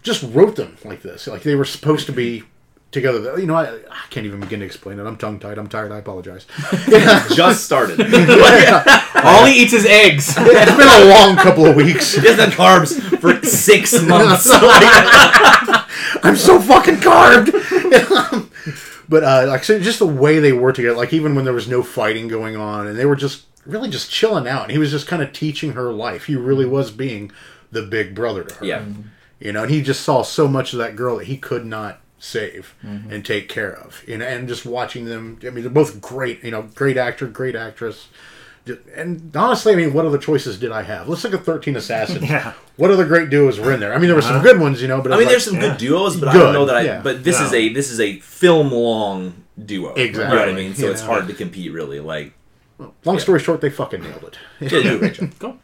just 0.04 0.24
wrote 0.34 0.56
them 0.56 0.78
like 0.86 1.02
this. 1.02 1.28
Like 1.28 1.44
they 1.44 1.56
were 1.56 1.66
supposed 1.66 2.06
to 2.06 2.12
be 2.14 2.44
together. 2.92 3.38
You 3.40 3.46
know, 3.46 3.56
I, 3.56 3.76
I 3.76 4.06
can't 4.10 4.26
even 4.26 4.40
begin 4.40 4.62
to 4.62 4.66
explain 4.66 5.00
it. 5.00 5.04
I'm 5.06 5.18
tongue 5.18 5.40
tied. 5.40 5.58
I'm 5.58 5.68
tired. 5.68 5.92
I 5.92 5.98
apologize. 5.98 6.46
just 7.36 7.66
started. 7.66 8.00
All 9.24 9.46
he 9.46 9.64
eats 9.64 9.74
is 9.74 9.86
eggs. 9.86 10.34
it's 10.38 10.78
been 10.78 10.88
a 10.88 11.14
long 11.14 11.36
couple 11.36 11.66
of 11.66 11.76
weeks. 11.76 12.16
Just 12.16 12.38
the 12.38 12.46
carbs 12.46 13.07
for 13.20 13.42
six 13.44 13.94
months. 14.08 14.48
I'm 16.24 16.36
so 16.36 16.60
fucking 16.60 17.02
carved. 17.02 17.52
but 19.10 19.24
uh, 19.24 19.46
like 19.48 19.64
so 19.64 19.80
just 19.80 20.00
the 20.00 20.08
way 20.08 20.40
they 20.40 20.52
were 20.54 20.72
together, 20.74 20.96
like 20.98 21.14
even 21.14 21.36
when 21.36 21.46
there 21.46 21.54
was 21.54 21.68
no 21.68 21.84
fighting 21.84 22.28
going 22.28 22.56
on, 22.56 22.88
and 22.88 22.98
they 22.98 23.06
were 23.06 23.16
just 23.16 23.46
really 23.66 23.90
just 23.90 24.10
chilling 24.12 24.48
out, 24.48 24.64
and 24.64 24.72
he 24.72 24.78
was 24.78 24.92
just 24.92 25.08
kind 25.08 25.22
of 25.22 25.34
teaching 25.34 25.74
her 25.74 25.92
life. 25.92 26.26
He 26.26 26.36
really 26.36 26.66
was 26.66 26.92
being 26.92 27.32
the 27.72 27.82
big 27.84 28.16
brother 28.16 28.44
to 28.44 28.56
her. 28.56 28.66
yeah. 28.66 28.86
you 29.40 29.52
know, 29.52 29.64
and 29.64 29.72
he 29.72 29.82
just 29.82 30.02
saw 30.02 30.22
so 30.22 30.48
much 30.48 30.74
of 30.74 30.80
that 30.80 30.96
girl 30.96 31.18
that 31.18 31.26
he 31.28 31.38
could 31.38 31.66
not 31.66 32.00
save 32.20 32.74
and 32.82 33.24
take 33.26 33.48
care 33.50 33.72
of. 33.74 34.02
You 34.08 34.18
know, 34.18 34.26
and 34.26 34.48
just 34.48 34.66
watching 34.66 35.06
them. 35.06 35.40
I 35.44 35.50
mean, 35.50 35.64
they're 35.64 35.72
both 35.72 36.02
great. 36.02 36.44
You 36.44 36.52
know, 36.52 36.64
great 36.64 36.98
actor, 36.98 37.28
great 37.28 37.56
actress. 37.56 38.08
Ju- 38.68 38.80
And 38.96 39.36
honestly, 39.36 39.74
I 39.74 39.76
mean, 39.76 39.94
what 39.94 40.06
other 40.06 40.18
choices 40.18 40.60
did 40.60 40.72
I 40.72 40.84
have? 40.84 41.08
Let's 41.10 41.24
look 41.24 41.34
at 41.34 41.44
Thirteen 41.44 41.76
Assassins. 41.76 42.22
Yeah. 42.30 42.54
What 42.76 42.92
other 42.92 43.06
great 43.06 43.30
duos 43.30 43.60
were 43.60 43.72
in 43.74 43.80
there? 43.80 43.94
I 43.94 43.98
mean, 43.98 44.08
there 44.08 44.16
were 44.16 44.22
some 44.22 44.36
uh-huh. 44.36 44.44
good 44.44 44.60
ones, 44.60 44.82
you 44.82 44.88
know, 44.88 45.02
but 45.02 45.12
I 45.12 45.16
mean, 45.16 45.26
like- 45.26 45.32
there's 45.32 45.46
some 45.46 45.56
yeah. 45.56 45.62
good 45.62 45.78
duos, 45.78 46.18
but 46.20 46.30
I 46.30 46.34
don't 46.34 46.54
know 46.54 46.66
that 46.66 46.76
I. 46.76 46.82
yeah. 46.82 47.02
But 47.02 47.24
this 47.24 47.40
is 47.40 47.54
a 47.54 47.70
this 47.74 47.90
is 47.90 48.00
a 48.00 48.20
film 48.20 48.72
long 48.72 49.44
duo. 49.64 49.96
You 49.98 50.12
know 50.12 50.30
what 50.30 50.50
I 50.50 50.54
mean? 50.54 50.76
So 50.76 50.86
You 50.86 50.92
it's 50.92 51.02
hard 51.02 51.28
to 51.28 51.34
compete, 51.34 51.72
really. 51.72 52.00
Like, 52.00 52.34
Long 53.06 53.18
story 53.20 53.40
short, 53.40 53.62
they 53.62 53.72
fucking 53.72 54.02
nailed 54.04 54.24
it. 54.24 54.38
yeah, 54.60 54.70
do 54.70 54.96
a 54.96 55.00
great 55.00 55.14
job. 55.16 55.40
Go. 55.40 55.58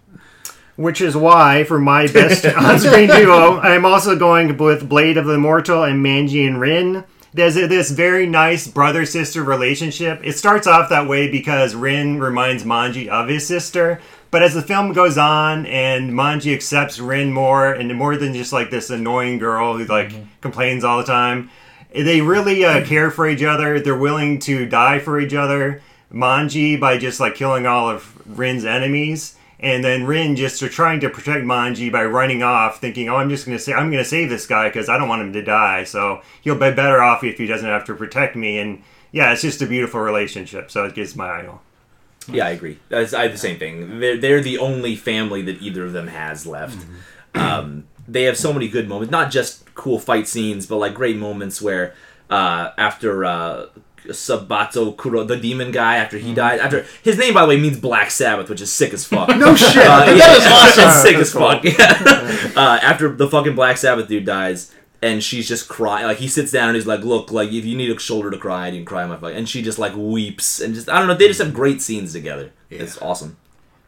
Which 0.76 1.02
is 1.02 1.16
why, 1.16 1.64
for 1.66 1.78
my 1.78 2.08
best 2.08 2.44
on-screen 2.58 3.08
duo, 3.10 3.60
I'm 3.60 3.86
also 3.86 4.18
going 4.18 4.58
with 4.58 4.90
Blade 4.90 5.18
of 5.18 5.26
the 5.26 5.34
Immortal 5.34 5.84
and 5.84 6.04
Manji 6.04 6.48
and 6.48 6.60
Rin. 6.60 7.04
There's 7.34 7.58
a- 7.58 7.68
this 7.68 7.90
very 7.92 8.28
nice 8.28 8.68
brother-sister 8.68 9.44
relationship. 9.44 10.22
It 10.24 10.38
starts 10.38 10.68
off 10.68 10.90
that 10.90 11.08
way 11.08 11.30
because 11.32 11.74
Rin 11.76 12.20
reminds 12.20 12.64
Manji 12.64 13.08
of 13.08 13.28
his 13.28 13.46
sister, 13.48 14.00
But 14.32 14.42
as 14.42 14.56
the 14.56 14.64
film 14.64 14.94
goes 14.94 15.16
on 15.16 15.68
and 15.68 16.12
Manji 16.12 16.56
accepts 16.56 17.00
Rin 17.00 17.32
more 17.32 17.72
and 17.72 17.94
more 17.96 18.18
than 18.18 18.34
just 18.34 18.52
like 18.52 18.72
this 18.72 18.90
annoying 18.90 19.38
girl 19.38 19.78
who 19.78 19.86
like 19.86 20.12
complains 20.42 20.84
all 20.84 20.98
the 20.98 21.04
time, 21.04 21.52
they 21.94 22.20
really 22.22 22.66
uh, 22.66 22.84
care 22.84 23.12
for 23.12 23.28
each 23.30 23.44
other. 23.44 23.80
They're 23.80 23.96
willing 23.96 24.40
to 24.40 24.66
die 24.66 24.98
for 24.98 25.20
each 25.20 25.36
other. 25.36 25.84
Manji 26.12 26.80
by 26.80 26.98
just 26.98 27.20
like 27.20 27.36
killing 27.36 27.68
all 27.68 27.88
of 27.90 28.20
Rin's 28.26 28.66
enemies. 28.66 29.36
And 29.60 29.84
then 29.84 30.06
Rin 30.06 30.36
just 30.36 30.62
are 30.62 30.70
trying 30.70 31.00
to 31.02 31.10
protect 31.10 31.46
Manji 31.46 31.92
by 31.92 32.04
running 32.04 32.44
off, 32.44 32.82
thinking, 32.82 33.10
"Oh, 33.10 33.16
I'm 33.16 33.30
just 33.30 33.46
gonna 33.46 33.60
say 33.60 33.74
I'm 33.74 33.92
gonna 33.92 34.04
save 34.04 34.30
this 34.30 34.46
guy 34.46 34.68
because 34.68 34.90
I 34.90 34.98
don't 34.98 35.08
want 35.08 35.22
him 35.22 35.34
to 35.34 35.42
die. 35.42 35.84
So 35.86 36.22
he'll 36.42 36.56
be 36.56 36.72
better 36.72 37.02
off 37.02 37.24
if 37.24 37.38
he 37.38 37.48
doesn't 37.48 37.68
have 37.68 37.86
to 37.86 37.94
protect 37.94 38.36
me." 38.36 38.60
And 38.60 38.82
yeah, 39.12 39.32
it's 39.32 39.42
just 39.42 39.62
a 39.62 39.66
beautiful 39.66 40.02
relationship. 40.02 40.70
So 40.70 40.86
it 40.86 40.96
gets 40.96 41.16
my 41.16 41.30
idol. 41.40 41.62
Yeah, 42.28 42.48
I 42.48 42.50
agree. 42.52 42.80
That's, 42.90 43.14
I 43.14 43.24
have 43.24 43.32
the 43.32 43.38
same 43.38 43.60
thing. 43.60 44.00
They're, 44.00 44.18
they're 44.18 44.42
the 44.42 44.58
only 44.58 44.96
family 44.96 45.42
that 45.44 45.62
either 45.62 45.84
of 45.86 45.94
them 45.94 46.08
has 46.08 46.46
left. 46.48 46.86
Um, 47.36 47.86
they 48.08 48.24
have 48.24 48.38
so 48.38 48.54
many 48.54 48.68
good 48.68 48.88
moments, 48.88 49.12
not 49.12 49.32
just 49.32 49.74
cool 49.76 50.00
fight 50.00 50.28
scenes, 50.28 50.66
but 50.66 50.78
like 50.78 50.94
great 50.94 51.18
moments 51.18 51.62
where 51.62 51.94
uh, 52.30 52.72
after 52.78 53.26
uh, 53.26 53.66
Sabato 54.08 54.96
Kuro, 54.96 55.24
the 55.24 55.38
demon 55.38 55.72
guy, 55.72 55.98
after 55.98 56.18
he 56.18 56.34
died, 56.34 56.60
after 56.60 56.86
his 57.02 57.18
name 57.18 57.34
by 57.34 57.42
the 57.42 57.48
way 57.48 57.58
means 57.58 57.80
Black 57.80 58.12
Sabbath, 58.12 58.50
which 58.50 58.62
is 58.62 58.72
sick 58.72 58.94
as 58.94 59.06
fuck. 59.06 59.30
No 59.44 59.56
shit. 59.56 59.78
Uh, 59.78 60.06
yeah, 60.08 60.16
that 60.16 60.38
is 60.38 60.78
awesome. 60.78 60.90
It's 60.90 61.02
sick 61.02 61.16
as 61.16 61.34
That's 61.34 62.44
fuck. 62.44 62.56
uh, 62.58 62.80
after 62.82 63.10
the 63.10 63.28
fucking 63.28 63.56
Black 63.56 63.78
Sabbath 63.78 64.08
dude 64.08 64.26
dies, 64.26 64.74
and 65.02 65.22
she's 65.22 65.48
just 65.48 65.68
crying. 65.68 66.06
Like 66.06 66.18
he 66.18 66.28
sits 66.28 66.52
down 66.52 66.70
and 66.70 66.76
he's 66.76 66.88
like, 66.88 67.02
"Look, 67.02 67.32
like 67.32 67.52
if 67.52 67.66
you 67.66 67.76
need 67.76 67.92
a 67.92 68.00
shoulder 68.00 68.32
to 68.32 68.38
cry, 68.38 68.68
you 68.70 68.80
can 68.80 68.86
cry 68.86 69.04
on 69.04 69.10
my 69.10 69.18
fuck." 69.18 69.34
And 69.34 69.48
she 69.48 69.62
just 69.62 69.78
like 69.78 69.94
weeps 69.96 70.62
and 70.62 70.74
just 70.74 70.90
I 70.90 70.98
don't 70.98 71.08
know. 71.08 71.16
They 71.16 71.28
just 71.28 71.42
have 71.42 71.54
great 71.54 71.82
scenes 71.82 72.14
together. 72.14 72.52
It's 72.70 73.02
awesome. 73.02 73.38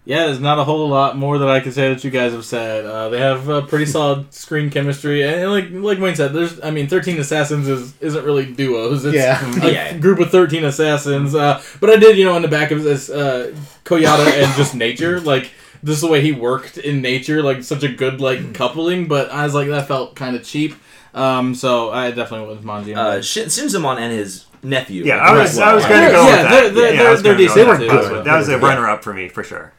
Yeah, 0.07 0.27
there's 0.27 0.39
not 0.39 0.59
a 0.59 0.63
whole 0.63 0.87
lot 0.87 1.17
more 1.17 1.39
that 1.39 1.47
I 1.49 1.59
can 1.61 1.71
say 1.71 1.89
that 1.91 2.03
you 2.03 2.11
guys 2.11 2.31
have 2.31 2.45
said. 2.45 2.85
Uh, 2.85 3.09
they 3.09 3.19
have 3.19 3.49
uh, 3.49 3.61
pretty 3.63 3.87
solid 3.87 4.31
screen 4.33 4.69
chemistry, 4.69 5.23
and, 5.23 5.41
and 5.41 5.51
like 5.51 5.69
like 5.71 5.99
Wayne 5.99 6.15
said, 6.15 6.31
there's 6.31 6.61
I 6.61 6.69
mean, 6.69 6.87
Thirteen 6.87 7.17
Assassins 7.19 7.67
is 7.67 7.93
isn't 8.01 8.23
really 8.23 8.45
duos. 8.45 9.03
It's 9.03 9.15
Yeah. 9.15 9.41
a 9.65 9.71
Yeah. 9.71 9.97
group 9.97 10.19
of 10.19 10.29
thirteen 10.29 10.63
assassins. 10.63 11.33
Uh, 11.33 11.59
but 11.79 11.89
I 11.89 11.95
did, 11.95 12.17
you 12.17 12.25
know, 12.25 12.35
in 12.35 12.43
the 12.43 12.47
back 12.47 12.69
of 12.69 12.83
this, 12.83 13.09
uh, 13.09 13.51
Koyata 13.83 14.43
and 14.43 14.53
just 14.55 14.75
nature, 14.75 15.19
like 15.21 15.49
this 15.81 15.95
is 15.95 16.01
the 16.01 16.07
way 16.07 16.21
he 16.21 16.31
worked 16.31 16.77
in 16.77 17.01
nature, 17.01 17.41
like 17.41 17.63
such 17.63 17.81
a 17.83 17.87
good 17.89 18.21
like 18.21 18.53
coupling. 18.53 19.07
But 19.07 19.31
I 19.31 19.43
was 19.43 19.55
like, 19.55 19.69
that 19.69 19.87
felt 19.87 20.15
kind 20.15 20.35
of 20.35 20.43
cheap. 20.43 20.75
Um, 21.15 21.55
so 21.55 21.89
I 21.91 22.11
definitely 22.11 22.47
went 22.47 22.59
with 22.59 22.65
Manji. 22.65 22.95
Uh, 22.95 23.21
Shin- 23.23 23.47
Shinzamon 23.47 23.97
and 23.97 24.11
his 24.11 24.45
nephew. 24.61 25.03
Yeah, 25.03 25.15
like, 25.15 25.23
I 25.29 25.41
was 25.41 25.55
well. 25.57 25.69
I 25.69 25.73
was 25.73 25.83
gonna 25.85 26.11
go 26.11 26.27
yeah, 26.27 26.41
with 26.43 26.51
they're- 26.51 26.61
that. 26.69 26.75
they're- 26.75 26.93
yeah, 26.93 27.01
I 27.03 27.11
was 27.11 27.23
they're 27.23 27.33
gonna 27.33 27.47
go 27.47 27.55
decent 27.55 27.69
with 27.69 27.79
too. 27.79 27.87
that. 27.87 27.93
That 28.03 28.11
was, 28.11 28.25
that 28.25 28.37
was 28.37 28.49
a 28.49 28.59
runner 28.59 28.87
up 28.87 29.03
for 29.03 29.11
me 29.13 29.29
for 29.29 29.43
sure. 29.43 29.71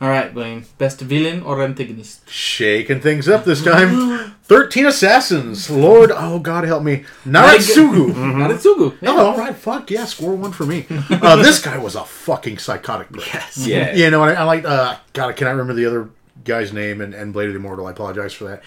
All 0.00 0.08
right, 0.08 0.32
Blaine, 0.32 0.64
best 0.78 1.00
villain 1.00 1.42
or 1.42 1.60
antagonist? 1.60 2.28
Shaking 2.30 3.00
things 3.00 3.28
up 3.28 3.44
this 3.44 3.64
time. 3.64 4.34
13 4.44 4.86
Assassins. 4.86 5.68
Lord, 5.68 6.12
oh 6.14 6.38
God 6.38 6.62
help 6.64 6.84
me. 6.84 7.04
Naritsugu. 7.26 8.12
Naritsugu. 8.14 8.96
Yeah. 9.02 9.10
Oh, 9.10 9.26
all 9.32 9.38
right, 9.38 9.56
fuck 9.56 9.90
yeah, 9.90 10.04
score 10.04 10.34
one 10.36 10.52
for 10.52 10.64
me. 10.66 10.86
Uh, 11.10 11.36
this 11.36 11.60
guy 11.60 11.78
was 11.78 11.96
a 11.96 12.04
fucking 12.04 12.58
psychotic 12.58 13.10
prick. 13.10 13.26
Yes. 13.34 13.66
Yeah. 13.66 13.92
You 13.94 14.10
know, 14.10 14.22
and 14.22 14.38
I, 14.38 14.42
I 14.42 14.44
like. 14.44 14.64
Uh, 14.64 14.96
God, 15.14 15.30
I 15.30 15.32
cannot 15.32 15.50
remember 15.52 15.74
the 15.74 15.86
other 15.86 16.08
guy's 16.44 16.72
name 16.72 17.00
and, 17.00 17.12
and 17.12 17.32
Blade 17.32 17.48
of 17.48 17.54
the 17.54 17.58
Immortal. 17.58 17.88
I 17.88 17.90
apologize 17.90 18.32
for 18.32 18.44
that. 18.44 18.62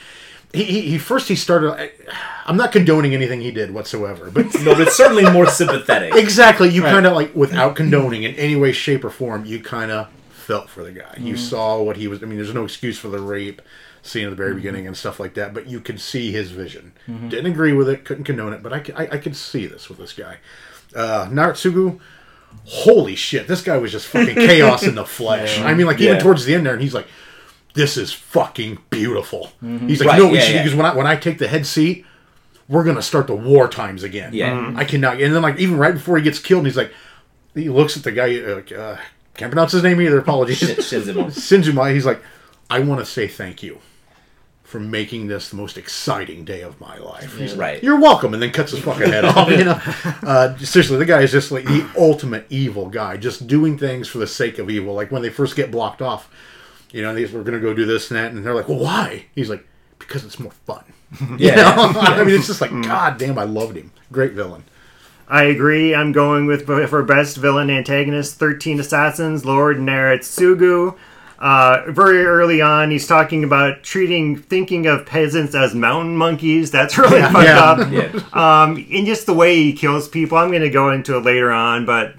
He, 0.53 0.65
he, 0.65 0.81
he 0.81 0.97
first 0.97 1.29
he 1.29 1.37
started. 1.37 1.71
I, 1.71 1.91
I'm 2.45 2.57
not 2.57 2.73
condoning 2.73 3.13
anything 3.13 3.39
he 3.39 3.51
did 3.51 3.71
whatsoever, 3.73 4.29
but 4.29 4.53
No, 4.63 4.73
but 4.73 4.81
it's 4.81 4.97
certainly 4.97 5.23
more 5.31 5.47
sympathetic. 5.47 6.13
exactly, 6.13 6.67
you 6.69 6.83
Right. 6.83 6.91
kind 6.91 7.05
of 7.05 7.13
like 7.13 7.33
without 7.33 7.77
condoning 7.77 8.23
in 8.23 8.35
any 8.35 8.57
way, 8.57 8.73
shape, 8.73 9.05
or 9.05 9.09
form, 9.09 9.45
you 9.45 9.61
kind 9.61 9.91
of 9.91 10.09
felt 10.51 10.69
for 10.69 10.83
the 10.83 10.91
guy. 10.91 11.15
You 11.17 11.37
saw 11.37 11.81
what 11.81 11.95
he 11.95 12.07
was. 12.09 12.21
I 12.21 12.25
mean, 12.25 12.37
there's 12.37 12.53
no 12.53 12.65
excuse 12.65 12.97
for 12.99 13.07
the 13.07 13.19
rape 13.19 13.61
scene 14.01 14.25
at 14.25 14.31
the 14.31 14.35
very 14.35 14.53
beginning 14.53 14.85
and 14.85 14.97
stuff 14.97 15.17
like 15.19 15.33
that, 15.35 15.53
but 15.53 15.67
you 15.67 15.79
could 15.79 16.01
see 16.01 16.31
his 16.31 16.51
vision. 16.51 16.91
Didn't 17.07 17.45
agree 17.45 17.71
with 17.73 17.87
it, 17.87 18.03
couldn't 18.03 18.25
condone 18.25 18.51
it, 18.51 18.61
but 18.61 18.73
I 18.73 19.17
could 19.17 19.35
see 19.35 19.65
this 19.65 19.87
with 19.87 19.97
this 19.97 20.11
guy. 20.13 20.37
Uh, 20.93 21.27
Naritsugu, 21.31 21.99
holy 22.65 23.15
shit, 23.15 23.47
this 23.47 23.61
guy 23.61 23.77
was 23.77 23.93
just 23.93 24.07
fucking 24.07 24.35
chaos 24.47 24.83
in 24.83 24.95
the 24.95 25.05
flesh. 25.05 25.59
I 25.59 25.73
mean, 25.73 25.87
like 25.87 26.01
even 26.01 26.19
towards 26.19 26.43
the 26.43 26.53
end 26.53 26.65
there, 26.65 26.73
and 26.73 26.81
he's 26.81 26.93
like, 26.93 27.07
"This 27.73 27.95
is 27.95 28.11
fucking 28.11 28.79
beautiful." 28.89 29.53
He's 29.61 30.01
like, 30.01 30.09
Right, 30.09 30.19
"No, 30.19 30.27
we 30.27 30.33
yeah, 30.35 30.41
should." 30.41 30.55
yeah. 30.55 30.63
Because 30.63 30.75
when 30.75 30.85
I 30.85 30.93
when 30.93 31.07
I 31.07 31.15
take 31.15 31.37
the 31.37 31.47
head 31.47 31.65
seat, 31.65 32.05
we're 32.67 32.83
gonna 32.83 33.01
start 33.01 33.27
the 33.27 33.35
war 33.35 33.69
times 33.69 34.03
again. 34.03 34.33
Yeah. 34.33 34.49
Mhm. 34.51 34.75
I 34.77 34.83
cannot. 34.83 35.21
And 35.21 35.33
then 35.33 35.41
like 35.41 35.59
even 35.59 35.77
right 35.77 35.93
before 35.93 36.17
he 36.17 36.23
gets 36.23 36.39
killed, 36.39 36.65
he's 36.65 36.75
like, 36.75 36.91
he 37.53 37.69
looks 37.69 37.95
at 37.95 38.03
the 38.03 38.11
guy. 38.11 38.37
Uh, 38.41 38.55
like, 38.55 38.71
uh, 38.73 38.97
can't 39.35 39.51
pronounce 39.51 39.71
his 39.71 39.83
name 39.83 40.01
either. 40.01 40.19
Apologies. 40.19 40.57
Shin- 40.57 40.75
Shinzamon. 40.77 41.27
Sinjuma. 41.27 41.93
He's 41.93 42.05
like, 42.05 42.21
I 42.69 42.79
want 42.79 42.99
to 42.99 43.05
say 43.05 43.27
thank 43.27 43.63
you 43.63 43.79
for 44.63 44.79
making 44.79 45.27
this 45.27 45.49
the 45.49 45.55
most 45.57 45.77
exciting 45.77 46.45
day 46.45 46.61
of 46.61 46.79
my 46.79 46.97
life. 46.97 47.37
He's 47.37 47.51
like, 47.51 47.59
Right. 47.59 47.83
You're 47.83 47.99
welcome, 47.99 48.33
and 48.33 48.41
then 48.41 48.51
cuts 48.51 48.71
his 48.71 48.79
fucking 48.81 49.11
head 49.11 49.25
off. 49.25 49.49
You 49.51 49.65
know, 49.65 49.79
uh, 50.23 50.57
seriously, 50.59 50.97
the 50.97 51.05
guy 51.05 51.21
is 51.21 51.31
just 51.31 51.51
like 51.51 51.65
the 51.65 51.85
ultimate 51.97 52.45
evil 52.49 52.87
guy, 52.87 53.17
just 53.17 53.47
doing 53.47 53.77
things 53.77 54.07
for 54.07 54.19
the 54.19 54.27
sake 54.27 54.59
of 54.59 54.69
evil. 54.69 54.93
Like 54.93 55.11
when 55.11 55.21
they 55.21 55.29
first 55.29 55.55
get 55.57 55.71
blocked 55.71 56.01
off, 56.01 56.29
you 56.91 57.01
know, 57.01 57.13
these 57.13 57.31
we're 57.33 57.43
gonna 57.43 57.59
go 57.59 57.73
do 57.73 57.85
this 57.85 58.09
and 58.11 58.17
that, 58.19 58.31
and 58.31 58.45
they're 58.45 58.55
like, 58.55 58.69
well, 58.69 58.79
why? 58.79 59.25
He's 59.35 59.49
like, 59.49 59.65
because 59.99 60.23
it's 60.23 60.39
more 60.39 60.51
fun. 60.65 60.83
Yeah. 61.37 61.49
You 61.87 61.93
know? 61.93 61.99
I 61.99 62.23
mean, 62.23 62.35
it's 62.35 62.47
just 62.47 62.61
like, 62.61 62.71
god 62.83 63.17
damn, 63.17 63.37
I 63.37 63.43
loved 63.43 63.75
him. 63.75 63.91
Great 64.13 64.31
villain. 64.31 64.63
I 65.31 65.43
agree. 65.43 65.95
I'm 65.95 66.11
going 66.11 66.45
with 66.45 66.65
for 66.67 67.03
best 67.03 67.37
villain 67.37 67.69
antagonist, 67.69 68.35
Thirteen 68.35 68.79
Assassins, 68.81 69.45
Lord 69.45 69.77
Naritsugu. 69.77 70.95
Uh, 71.39 71.81
very 71.87 72.23
early 72.23 72.61
on, 72.61 72.91
he's 72.91 73.07
talking 73.07 73.43
about 73.43 73.81
treating, 73.81 74.35
thinking 74.37 74.85
of 74.85 75.05
peasants 75.07 75.55
as 75.55 75.73
mountain 75.73 76.15
monkeys. 76.15 76.69
That's 76.69 76.97
really 76.99 77.21
fucked 77.21 77.45
Yeah. 77.45 77.59
up. 77.59 77.91
Yeah. 77.91 78.11
Um, 78.33 78.75
and 78.93 79.07
just 79.07 79.25
the 79.25 79.33
way 79.33 79.55
he 79.55 79.73
kills 79.73 80.07
people. 80.07 80.37
I'm 80.37 80.49
going 80.49 80.61
to 80.61 80.69
go 80.69 80.91
into 80.91 81.17
it 81.17 81.21
later 81.23 81.49
on, 81.51 81.85
but 81.85 82.13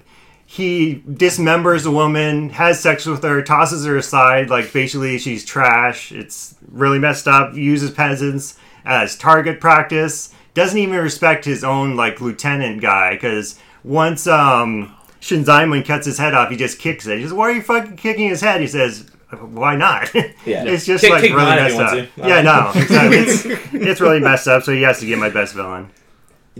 he 0.45 1.01
dismembers 1.07 1.85
a 1.85 1.91
woman, 1.91 2.49
has 2.49 2.79
sex 2.81 3.05
with 3.05 3.23
her, 3.23 3.41
tosses 3.41 3.85
her 3.85 3.95
aside, 3.95 4.49
like 4.49 4.73
basically 4.73 5.17
she's 5.19 5.45
trash. 5.45 6.11
It's 6.11 6.55
really 6.69 6.99
messed 6.99 7.27
up. 7.27 7.55
Uses 7.55 7.91
peasants 7.91 8.57
as 8.83 9.15
target 9.17 9.61
practice. 9.61 10.32
Doesn't 10.53 10.77
even 10.77 10.95
respect 10.97 11.45
his 11.45 11.63
own 11.63 11.95
like 11.95 12.21
lieutenant 12.21 12.81
guy 12.81 13.13
because 13.15 13.59
once 13.83 14.27
um, 14.27 14.95
Shinzaemon 15.21 15.85
cuts 15.85 16.05
his 16.05 16.17
head 16.17 16.33
off, 16.33 16.49
he 16.51 16.57
just 16.57 16.77
kicks 16.79 17.07
it. 17.07 17.17
He 17.17 17.23
says, 17.23 17.33
"Why 17.33 17.49
are 17.49 17.53
you 17.53 17.61
fucking 17.61 17.97
kicking 17.97 18.29
his 18.29 18.41
head?" 18.41 18.61
He 18.61 18.67
says. 18.67 19.09
Why 19.33 19.75
not? 19.75 20.13
Yeah. 20.45 20.63
it's 20.65 20.85
just 20.85 21.03
Kick- 21.03 21.11
like 21.11 21.21
kick 21.23 21.31
really 21.33 21.45
messed 21.55 21.79
up. 21.79 21.93
want 21.95 22.15
to. 22.15 22.27
Yeah, 22.27 22.41
no, 22.43 22.71
exactly. 22.75 23.17
it's, 23.17 23.45
it's 23.73 23.99
really 23.99 24.19
messed 24.19 24.47
up. 24.47 24.61
So 24.61 24.71
he 24.73 24.83
has 24.83 24.99
to 24.99 25.07
get 25.07 25.17
my 25.17 25.29
best 25.31 25.55
villain. 25.55 25.89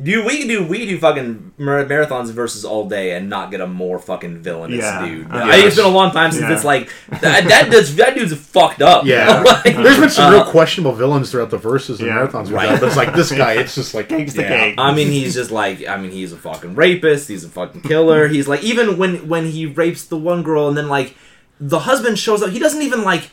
Dude, 0.02 0.26
we 0.26 0.40
can 0.40 0.48
do 0.48 0.64
we 0.66 0.80
can 0.80 0.88
do 0.88 0.98
fucking 0.98 1.54
mar- 1.60 1.86
marathons 1.86 2.32
versus 2.32 2.66
all 2.66 2.90
day 2.90 3.16
and 3.16 3.30
not 3.30 3.52
get 3.52 3.62
a 3.62 3.68
more 3.68 4.00
fucking 4.00 4.40
villainous 4.42 4.80
Yeah. 4.80 5.06
dude. 5.06 5.28
Uh, 5.32 5.36
I- 5.36 5.58
it's 5.58 5.76
been 5.76 5.86
a 5.86 5.90
long 5.90 6.10
time 6.12 6.32
since 6.32 6.42
Yeah. 6.44 6.54
it's 6.56 6.64
like 6.64 6.90
that. 7.22 7.48
That 7.48 7.70
dude's 7.70 7.96
that 7.98 8.16
dude's 8.16 8.34
fucked 8.36 8.82
up. 8.82 9.06
Yeah. 9.06 9.44
Like, 9.64 9.64
There's 9.76 10.00
been 10.00 10.10
some 10.10 10.34
uh, 10.34 10.38
real 10.38 10.46
questionable 10.46 10.94
villains 10.96 11.30
throughout 11.30 11.52
the 11.52 11.60
verses 11.60 12.00
and 12.00 12.08
Yeah. 12.08 12.16
marathons, 12.26 12.52
Right. 12.52 12.80
but 12.80 12.88
it's 12.88 12.98
like 12.98 13.14
this 13.14 13.32
guy. 13.44 13.54
It's 13.54 13.76
just 13.76 13.94
like 13.94 14.10
Takes 14.10 14.34
the 14.34 14.42
yeah. 14.42 14.48
cake. 14.70 14.76
I 14.80 14.96
mean, 14.96 15.10
he's 15.10 15.36
just 15.36 15.52
like 15.52 15.88
I 15.88 15.98
mean, 15.98 16.10
he's 16.10 16.34
a 16.34 16.38
fucking 16.38 16.74
rapist. 16.74 17.28
He's 17.28 17.44
a 17.44 17.50
fucking 17.50 17.82
killer. 17.82 18.28
He's 18.28 18.48
like 18.48 18.64
even 18.64 18.98
when 18.98 19.28
when 19.28 19.46
he 19.46 19.68
rapes 19.68 20.06
the 20.06 20.18
one 20.18 20.42
girl 20.42 20.68
and 20.68 20.76
then 20.76 20.90
like 20.90 21.14
the 21.60 21.80
husband 21.80 22.18
shows 22.18 22.42
up, 22.42 22.50
he 22.50 22.58
doesn't 22.58 22.82
even 22.82 23.04
like 23.04 23.30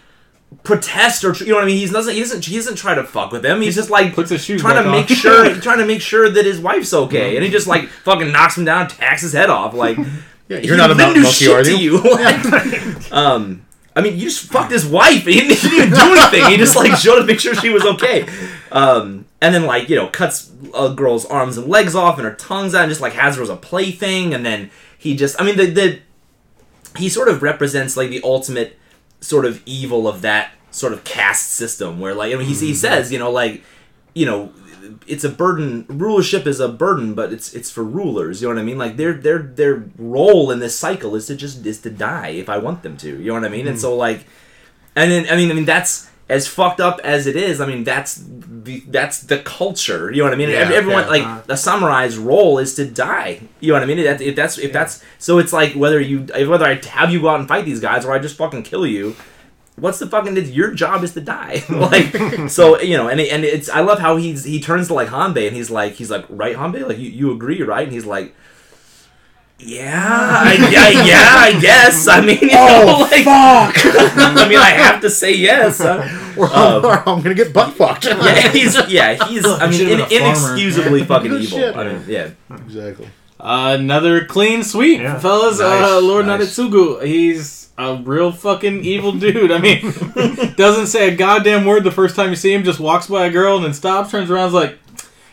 protest 0.63 1.25
or 1.25 1.33
you 1.35 1.49
know 1.49 1.55
what 1.57 1.65
I 1.65 1.67
mean. 1.67 1.79
He 1.79 1.87
doesn't 1.87 2.15
he 2.15 2.21
doesn't 2.21 2.45
he 2.45 2.57
doesn't 2.57 2.77
try 2.77 2.95
to 2.95 3.05
fuck 3.05 3.33
with 3.33 3.45
him. 3.45 3.61
He's 3.61 3.75
just 3.75 3.91
like 3.91 4.15
puts 4.15 4.31
his 4.31 4.45
shoes 4.45 4.61
trying 4.61 4.83
to 4.83 4.89
on. 4.89 4.93
make 4.93 5.09
sure 5.09 5.55
trying 5.61 5.79
to 5.79 5.87
make 5.87 6.03
sure 6.03 6.29
that 6.29 6.45
his 6.45 6.61
wife's 6.61 6.93
okay, 6.93 7.37
and 7.37 7.45
he 7.45 7.51
just 7.51 7.67
like 7.67 7.89
fucking 7.89 8.33
knocks 8.33 8.57
him 8.57 8.65
down, 8.65 8.89
tacks 8.89 9.23
his 9.23 9.33
head 9.33 9.51
off. 9.51 9.75
Like 9.75 9.99
Yeah, 10.51 10.59
you're 10.59 10.77
not 10.77 10.91
a 10.91 10.97
mountain 10.97 11.23
monkey, 11.23 11.45
shit 11.45 11.53
are 11.53 11.63
to 11.63 11.79
you? 11.79 12.03
you. 12.03 12.13
Like, 12.13 13.13
um, 13.13 13.65
I 13.95 14.01
mean, 14.01 14.15
you 14.15 14.23
just 14.23 14.51
fucked 14.51 14.73
his 14.73 14.85
wife. 14.85 15.25
He 15.25 15.35
didn't, 15.35 15.59
he 15.59 15.69
didn't 15.69 15.75
even 15.75 15.91
do 15.91 16.17
anything. 16.17 16.51
He 16.51 16.57
just 16.57 16.75
like 16.75 16.97
showed 16.97 17.21
to 17.21 17.25
make 17.25 17.39
sure 17.39 17.55
she 17.55 17.71
was 17.71 17.85
okay. 17.85 18.27
Um, 18.73 19.27
and 19.41 19.55
then 19.55 19.65
like 19.65 19.89
you 19.89 19.95
know 19.95 20.09
cuts 20.09 20.51
a 20.75 20.91
girl's 20.91 21.25
arms 21.25 21.57
and 21.57 21.69
legs 21.69 21.95
off 21.95 22.19
and 22.19 22.27
her 22.27 22.35
tongue's 22.35 22.75
out 22.75 22.83
and 22.83 22.91
just 22.91 23.01
like 23.01 23.13
has 23.13 23.37
her 23.37 23.43
as 23.43 23.49
a 23.49 23.55
plaything. 23.55 24.35
And 24.35 24.45
then 24.45 24.73
he 24.99 25.15
just, 25.15 25.41
I 25.41 25.45
mean, 25.45 25.57
the 25.57 25.67
the 25.67 26.01
he 26.97 27.09
sort 27.09 27.29
of 27.29 27.45
represents 27.45 27.97
like 27.97 28.11
the 28.11 28.21
ultimate 28.25 28.77
sort 29.21 29.45
of 29.45 29.63
evil 29.67 30.09
of 30.09 30.23
that 30.23 30.53
sort 30.71 30.93
of 30.93 31.05
caste 31.05 31.51
system 31.51 32.01
where 32.01 32.15
like 32.15 32.33
I 32.33 32.37
mean 32.37 32.47
he, 32.47 32.55
he 32.55 32.67
mm-hmm. 32.67 32.75
says 32.75 33.13
you 33.13 33.19
know 33.19 33.31
like 33.31 33.63
you 34.15 34.27
know 34.27 34.53
it's 35.07 35.25
a 35.25 35.29
burden 35.29 35.85
rulership 35.89 36.47
is 36.47 36.61
a 36.61 36.69
burden 36.69 37.15
but 37.15 37.33
it's 37.33 37.53
it's 37.55 37.71
for 37.71 37.85
rulers 37.85 38.41
you 38.41 38.49
know 38.49 38.55
what 38.55 38.61
I 38.61 38.65
mean? 38.65 38.79
Like 38.79 38.97
their 38.97 39.13
their 39.13 39.39
their 39.39 39.85
role 39.99 40.51
in 40.51 40.59
this 40.59 40.79
cycle 40.79 41.15
is 41.15 41.27
to 41.27 41.37
just 41.37 41.65
is 41.67 41.81
to 41.83 41.91
die 41.91 42.29
if 42.29 42.49
I 42.49 42.59
want 42.59 42.83
them 42.83 42.97
to 42.99 43.09
you 43.21 43.27
know 43.27 43.35
what 43.35 43.45
I 43.45 43.49
mean? 43.49 43.67
And 43.67 43.77
mm. 43.77 43.81
so 43.81 43.97
like 43.97 44.27
and 44.97 45.11
then 45.11 45.27
I 45.31 45.37
mean 45.37 45.51
I 45.51 45.55
mean 45.55 45.65
that's 45.65 46.09
as 46.29 46.47
fucked 46.47 46.81
up 46.81 47.01
as 47.03 47.27
it 47.27 47.37
is 47.37 47.61
I 47.61 47.67
mean 47.67 47.85
that's 47.85 48.23
the 48.71 48.91
that's 48.91 49.21
the 49.23 49.39
culture. 49.39 50.11
You 50.11 50.19
know 50.19 50.25
what 50.25 50.35
I 50.35 50.37
mean? 50.37 50.51
Yeah, 50.51 50.71
Everyone 50.73 51.05
yeah. 51.05 51.09
like 51.09 51.47
the 51.47 51.55
samurai's 51.55 52.17
role 52.17 52.59
is 52.59 52.75
to 52.75 52.85
die. 52.85 53.41
You 53.61 53.69
know 53.69 53.75
what 53.75 53.83
I 53.83 53.87
mean? 53.87 54.05
That, 54.05 54.21
if 54.21 54.37
that's 54.37 54.59
if 54.59 54.73
that's 54.73 55.03
so, 55.19 55.39
it's 55.39 55.53
like 55.53 55.75
whether 55.75 56.01
you 56.01 56.21
whether 56.47 56.65
I 56.65 56.75
have 56.87 57.13
you 57.13 57.21
go 57.21 57.29
out 57.29 57.41
and 57.41 57.49
fight 57.49 57.65
these 57.65 57.81
guys 57.81 58.05
or 58.05 58.13
I 58.13 58.19
just 58.19 58.37
fucking 58.37 58.63
kill 58.63 58.87
you. 58.87 59.17
What's 59.77 59.99
the 59.99 60.07
fucking? 60.07 60.37
Your 60.37 60.75
job 60.75 61.03
is 61.03 61.15
to 61.15 61.21
die. 61.21 61.63
like 61.71 62.49
so, 62.51 62.81
you 62.81 62.97
know, 62.97 63.09
and 63.09 63.21
and 63.21 63.45
it's 63.45 63.69
I 63.69 63.81
love 63.81 63.99
how 63.99 64.17
he's 64.17 64.45
he 64.45 64.61
turns 64.61 64.89
to 64.89 64.95
like 64.95 65.09
Hanbei 65.09 65.47
and 65.49 65.57
he's 65.57 65.71
like 65.71 65.95
he's 65.95 66.11
like 66.11 66.25
right 66.29 66.57
Hanbei 66.57 66.87
like 66.87 66.99
you, 66.99 67.11
you 67.11 67.33
agree 67.33 67.63
right 67.63 67.85
and 67.85 67.93
he's 67.93 68.07
like. 68.07 68.35
Yeah, 69.63 70.41
I, 70.43 70.55
yeah, 70.71 70.89
yeah, 71.05 71.35
I 71.37 71.61
guess. 71.61 72.09
I 72.09 72.21
mean, 72.23 72.39
you 72.41 72.47
know, 72.49 72.57
Oh 72.57 73.09
like, 73.11 73.25
fuck! 73.25 73.75
I 74.17 74.47
mean, 74.49 74.59
I 74.59 74.71
have 74.71 75.01
to 75.03 75.11
say 75.11 75.35
yes. 75.35 75.81
Uh, 75.81 75.99
Or 76.37 76.47
I'm, 76.47 76.85
or 76.85 77.09
I'm 77.09 77.21
gonna 77.23 77.35
get 77.35 77.53
butt 77.53 77.75
fucked. 77.75 78.07
yeah, 78.07 78.49
he's 78.49 78.89
yeah, 78.89 79.23
he's 79.27 79.45
I 79.47 79.69
mean 79.71 79.81
in, 79.83 79.87
been 79.89 80.01
a 80.01 80.07
farmer. 80.07 80.25
inexcusably 80.57 81.05
fucking 81.05 81.33
evil. 81.35 81.59
shit. 81.59 81.77
I 81.77 81.93
mean, 81.93 82.05
yeah. 82.09 82.31
exactly. 82.51 83.09
Another 83.39 84.25
clean 84.25 84.63
sweep, 84.63 85.01
Yeah. 85.01 85.19
fellas. 85.19 85.59
Nice, 85.61 85.83
uh, 85.85 86.01
Lord 86.01 86.27
nice. 86.27 86.41
Naritsugu, 86.59 87.03
he's 87.05 87.69
a 87.79 87.97
real 87.97 88.33
fucking 88.33 88.85
evil 88.85 89.13
dude. 89.13 89.51
I 89.53 89.59
mean, 89.59 89.81
doesn't 90.57 90.87
say 90.89 91.13
a 91.13 91.17
goddamn 91.17 91.65
word 91.67 91.85
the 91.85 91.91
first 91.91 92.17
time 92.17 92.31
you 92.31 92.37
see 92.37 92.53
him. 92.53 92.65
Just 92.65 92.81
walks 92.81 93.07
by 93.09 93.27
a 93.27 93.31
girl 93.31 93.57
and 93.57 93.65
then 93.65 93.73
stops, 93.75 94.11
turns 94.11 94.31
around, 94.31 94.49
is 94.49 94.55
like, 94.55 94.79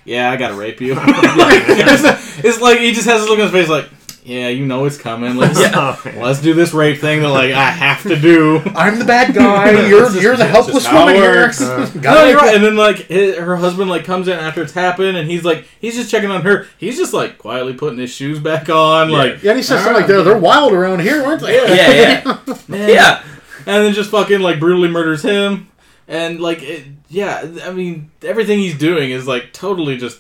"Yeah, 0.05 0.31
I 0.31 0.35
gotta 0.37 0.55
rape 0.55 0.79
you." 0.81 0.95
it's, 0.97 2.43
it's 2.45 2.61
like 2.61 2.79
he 2.79 2.91
just 2.93 3.07
has 3.07 3.21
this 3.21 3.29
look 3.29 3.39
on 3.39 3.45
his 3.45 3.51
face, 3.51 3.69
like, 3.69 3.89
"Yeah, 4.27 4.49
you 4.49 4.65
know 4.65 4.85
it's 4.85 4.97
coming. 4.97 5.35
Let's 5.37 5.59
man. 6.05 6.19
let's 6.21 6.41
do 6.41 6.53
this 6.53 6.73
rape 6.73 6.99
thing 6.99 7.21
that 7.21 7.29
like 7.29 7.51
I 7.53 7.69
have 7.71 8.03
to 8.03 8.15
do." 8.19 8.61
I'm 8.75 8.99
the 8.99 9.05
bad 9.05 9.33
guy. 9.33 9.71
You're 9.87 10.01
just- 10.09 10.21
you're 10.21 10.35
the 10.35 10.43
it's 10.43 10.51
helpless 10.51 10.83
just 10.83 10.93
woman 10.93 11.15
it 11.15 11.19
here. 11.19 11.31
works. 11.45 11.61
Uh, 11.61 11.89
Gotta 12.01 12.19
No, 12.21 12.25
you're 12.27 12.37
right. 12.37 12.55
And 12.55 12.63
then 12.63 12.75
like 12.75 12.97
his, 13.07 13.37
her 13.37 13.55
husband 13.55 13.89
like 13.89 14.03
comes 14.03 14.27
in 14.27 14.37
after 14.37 14.61
it's 14.61 14.73
happened, 14.73 15.17
and 15.17 15.29
he's 15.29 15.43
like 15.45 15.65
he's 15.79 15.95
just 15.95 16.11
checking 16.11 16.29
on 16.29 16.41
her. 16.43 16.67
He's 16.77 16.97
just 16.97 17.13
like 17.13 17.37
quietly 17.37 17.73
putting 17.73 17.97
his 17.99 18.09
shoes 18.11 18.39
back 18.39 18.69
on, 18.69 19.09
like 19.09 19.41
Yeah, 19.43 19.51
and 19.51 19.57
he 19.59 19.63
says 19.63 19.79
something 19.83 19.93
"All 19.93 19.99
like 19.99 20.07
they're 20.07 20.23
they're 20.23 20.37
wild 20.37 20.73
around 20.73 20.99
here, 21.01 21.23
aren't 21.23 21.41
they? 21.41 21.55
Yeah, 21.55 22.23
yeah. 22.25 22.45
Man. 22.67 22.89
yeah. 22.89 23.23
and 23.59 23.83
then 23.85 23.93
just 23.93 24.11
fucking 24.11 24.39
like 24.41 24.59
brutally 24.59 24.89
murders 24.89 25.21
him, 25.23 25.69
and 26.07 26.39
like 26.39 26.61
it, 26.63 26.83
yeah, 27.09 27.45
I 27.63 27.71
mean 27.71 28.11
everything 28.23 28.59
he's 28.59 28.77
doing 28.77 29.11
is 29.11 29.27
like 29.27 29.53
totally 29.53 29.97
just 29.97 30.19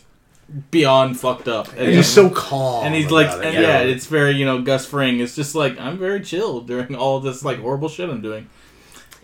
beyond 0.71 1.19
fucked 1.19 1.47
up. 1.47 1.69
And 1.75 1.89
he's 1.89 2.07
so 2.07 2.29
calm. 2.29 2.85
and 2.85 2.95
he's 2.95 3.11
like, 3.11 3.27
and 3.43 3.53
yeah, 3.53 3.79
it's 3.79 4.05
very 4.05 4.31
you 4.31 4.45
know 4.45 4.61
Gus 4.61 4.85
Fring. 4.85 5.19
It's 5.19 5.35
just 5.35 5.55
like 5.55 5.79
I'm 5.79 5.97
very 5.97 6.21
chill 6.21 6.61
during 6.61 6.95
all 6.95 7.19
this 7.19 7.43
like 7.43 7.59
horrible 7.59 7.89
shit 7.89 8.09
I'm 8.09 8.21
doing. 8.21 8.49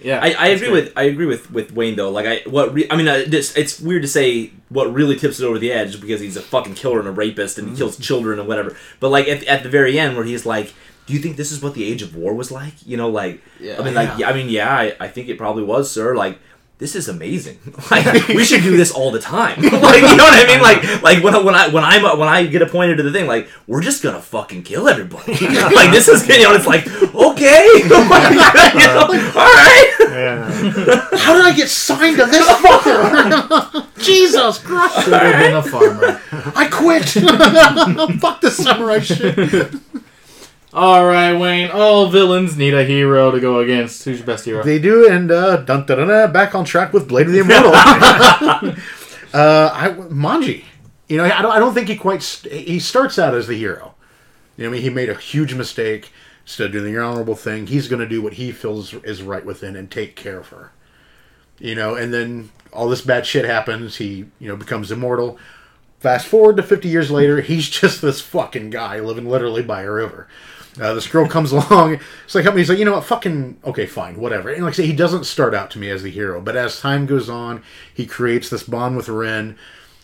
Yeah, 0.02 0.20
I, 0.22 0.32
I 0.34 0.48
agree 0.48 0.70
great. 0.70 0.84
with 0.86 0.94
I 0.98 1.04
agree 1.04 1.26
with, 1.26 1.50
with 1.50 1.72
Wayne 1.72 1.96
though. 1.96 2.10
Like 2.12 2.26
I 2.26 2.42
what 2.50 2.74
re- 2.74 2.88
I 2.90 2.98
mean, 2.98 3.08
uh, 3.08 3.24
this, 3.26 3.56
it's 3.56 3.80
weird 3.80 4.02
to 4.02 4.08
say 4.08 4.52
what 4.68 4.94
really 4.94 5.16
tips 5.16 5.40
it 5.40 5.46
over 5.46 5.58
the 5.58 5.72
edge 5.72 6.02
because 6.02 6.20
he's 6.20 6.36
a 6.36 6.42
fucking 6.42 6.74
killer 6.74 7.00
and 7.00 7.08
a 7.08 7.12
rapist 7.12 7.58
and 7.58 7.70
he 7.70 7.76
kills 7.78 7.98
children 7.98 8.38
and 8.38 8.48
whatever. 8.48 8.76
But 9.00 9.10
like 9.10 9.28
at, 9.30 9.44
at 9.46 9.64
the 9.64 9.70
very 9.70 9.98
end 9.98 10.18
where 10.18 10.26
he's 10.26 10.46
like, 10.46 10.74
"Do 11.06 11.14
you 11.14 11.20
think 11.20 11.38
this 11.38 11.54
is 11.54 11.62
what 11.62 11.74
the 11.74 11.86
age 11.86 12.02
of 12.02 12.18
war 12.18 12.34
was 12.34 12.52
like?" 12.52 12.74
You 12.86 12.98
know, 12.98 13.08
like 13.10 13.42
Yeah. 13.62 13.80
I 13.80 13.84
mean, 13.84 13.94
like 13.94 14.18
yeah, 14.18 14.30
I 14.30 14.34
mean, 14.34 14.50
yeah, 14.50 14.76
I, 14.76 14.96
I 15.00 15.08
think 15.08 15.30
it 15.30 15.38
probably 15.38 15.64
was, 15.64 15.90
sir. 15.90 16.16
Like 16.18 16.38
this 16.80 16.96
is 16.96 17.08
amazing. 17.08 17.60
Like 17.92 18.28
we 18.30 18.44
should 18.44 18.64
do 18.64 18.76
this 18.76 18.92
all 18.92 19.12
the 19.12 19.20
time. 19.20 19.62
like 19.62 20.02
you 20.02 20.16
know 20.16 20.24
what 20.24 20.34
I 20.34 20.46
mean? 20.48 20.62
Like 20.62 21.04
like 21.04 21.24
when 21.24 21.36
I, 21.36 21.40
when 21.40 21.54
I 21.54 21.68
when 21.68 21.84
I'm 21.84 22.18
when 22.18 22.28
I 22.28 22.48
get 22.48 22.62
appointed 22.62 22.96
to 22.98 23.04
the 23.04 23.12
thing, 23.12 23.28
like 23.28 23.48
we're 23.68 23.82
just 23.82 24.02
gonna 24.02 24.22
fucking 24.22 24.64
kill 24.64 24.88
everybody. 24.88 25.34
like 25.34 25.92
this 25.92 26.08
is 26.08 26.28
you 26.28 26.42
know, 26.42 26.54
it's 26.56 26.66
like 26.66 26.88
okay, 27.14 27.68
you 27.76 27.90
know, 27.90 27.98
uh-huh. 27.98 29.40
all 29.40 29.46
right. 29.46 29.96
Yeah. 30.00 31.18
How 31.18 31.34
did 31.34 31.46
I 31.46 31.54
get 31.56 31.70
signed 31.70 32.18
to 32.18 32.26
this 32.26 32.48
fucker? 32.48 33.88
Jesus 34.00 34.58
Christ! 34.60 35.04
Should 35.04 35.14
have 35.14 35.40
been 35.40 35.56
a 35.56 35.64
farmer. 35.64 36.22
I 36.56 36.68
quit. 36.72 37.06
Fuck 38.20 38.42
this 38.42 38.58
samurai 38.58 39.00
shit. 39.00 39.74
All 40.74 41.06
right, 41.06 41.34
Wayne. 41.34 41.70
All 41.70 42.08
villains 42.08 42.58
need 42.58 42.74
a 42.74 42.84
hero 42.84 43.30
to 43.30 43.40
go 43.40 43.60
against. 43.60 44.04
Who's 44.06 44.18
your 44.18 44.26
best 44.26 44.44
hero? 44.44 44.64
They 44.64 44.80
do, 44.80 45.08
and 45.08 45.32
uh, 45.32 45.58
dun, 45.58 45.86
dun, 45.86 46.00
dun, 46.00 46.08
dun, 46.08 46.34
back 46.34 46.56
on 46.56 46.66
track 46.66 46.94
with 46.94 47.08
Blade 47.08 47.28
of 47.28 47.34
the 47.34 47.42
Immortal. 47.42 47.72
uh, 49.34 49.70
I, 49.72 49.90
Manji. 50.10 50.64
You 51.08 51.18
know, 51.18 51.26
I 51.26 51.44
don't, 51.44 51.52
I 51.52 51.60
don't 51.60 51.76
think 51.76 51.90
he 51.90 51.96
quite. 51.96 52.24
St- 52.24 52.68
he 52.68 52.80
starts 52.80 53.20
out 53.20 53.36
as 53.36 53.46
the 53.46 53.54
hero. 53.54 53.94
You 54.58 54.64
know, 54.64 54.72
I 54.72 54.74
mean, 54.74 54.82
he 54.82 54.90
made 54.90 55.10
a 55.10 55.16
huge 55.16 55.54
mistake. 55.54 56.12
Instead 56.42 56.68
of 56.68 56.72
doing 56.74 56.92
the 56.92 57.00
honorable 57.00 57.36
thing, 57.36 57.68
he's 57.68 57.88
going 57.88 58.02
to 58.02 58.08
do 58.08 58.22
what 58.22 58.34
he 58.34 58.52
feels 58.52 58.96
is 58.96 59.22
right 59.22 59.46
within 59.46 59.76
and 59.76 59.92
take 59.92 60.16
care 60.16 60.40
of 60.40 60.48
her. 60.48 60.72
You 61.60 61.76
know, 61.76 61.94
and 61.96 62.12
then 62.12 62.50
all 62.74 62.90
this 62.90 63.02
bad 63.02 63.28
shit 63.28 63.46
happens. 63.46 63.98
He, 63.98 64.26
you 64.40 64.48
know, 64.48 64.56
becomes 64.56 64.92
immortal. 64.92 65.38
Fast 66.00 66.28
forward 66.28 66.58
to 66.58 66.64
50 66.64 66.90
years 66.90 67.12
later, 67.12 67.42
he's 67.42 67.70
just 67.82 68.02
this 68.02 68.22
fucking 68.22 68.72
guy 68.72 69.00
living 69.00 69.30
literally 69.30 69.62
by 69.62 69.84
a 69.84 69.92
river. 69.92 70.28
Uh, 70.80 70.94
this 70.94 71.08
girl 71.08 71.28
comes 71.28 71.52
along. 71.54 72.00
It's 72.26 72.36
like, 72.36 72.52
he's 72.56 72.70
like, 72.70 72.80
you 72.80 72.86
know 72.86 72.94
what, 72.94 73.04
fucking, 73.04 73.58
okay, 73.66 73.86
fine, 73.86 74.20
whatever. 74.20 74.50
And 74.50 74.64
like 74.64 74.74
I 74.74 74.78
say, 74.78 74.86
he 74.86 74.94
doesn't 74.94 75.26
start 75.26 75.54
out 75.54 75.72
to 75.72 75.80
me 75.80 75.90
as 75.90 76.04
the 76.04 76.10
hero, 76.12 76.42
but 76.42 76.56
as 76.56 76.80
time 76.80 77.06
goes 77.06 77.30
on, 77.30 77.64
he 77.94 78.06
creates 78.06 78.50
this 78.50 78.64
bond 78.64 78.98
with 78.98 79.10
Ren. 79.10 79.58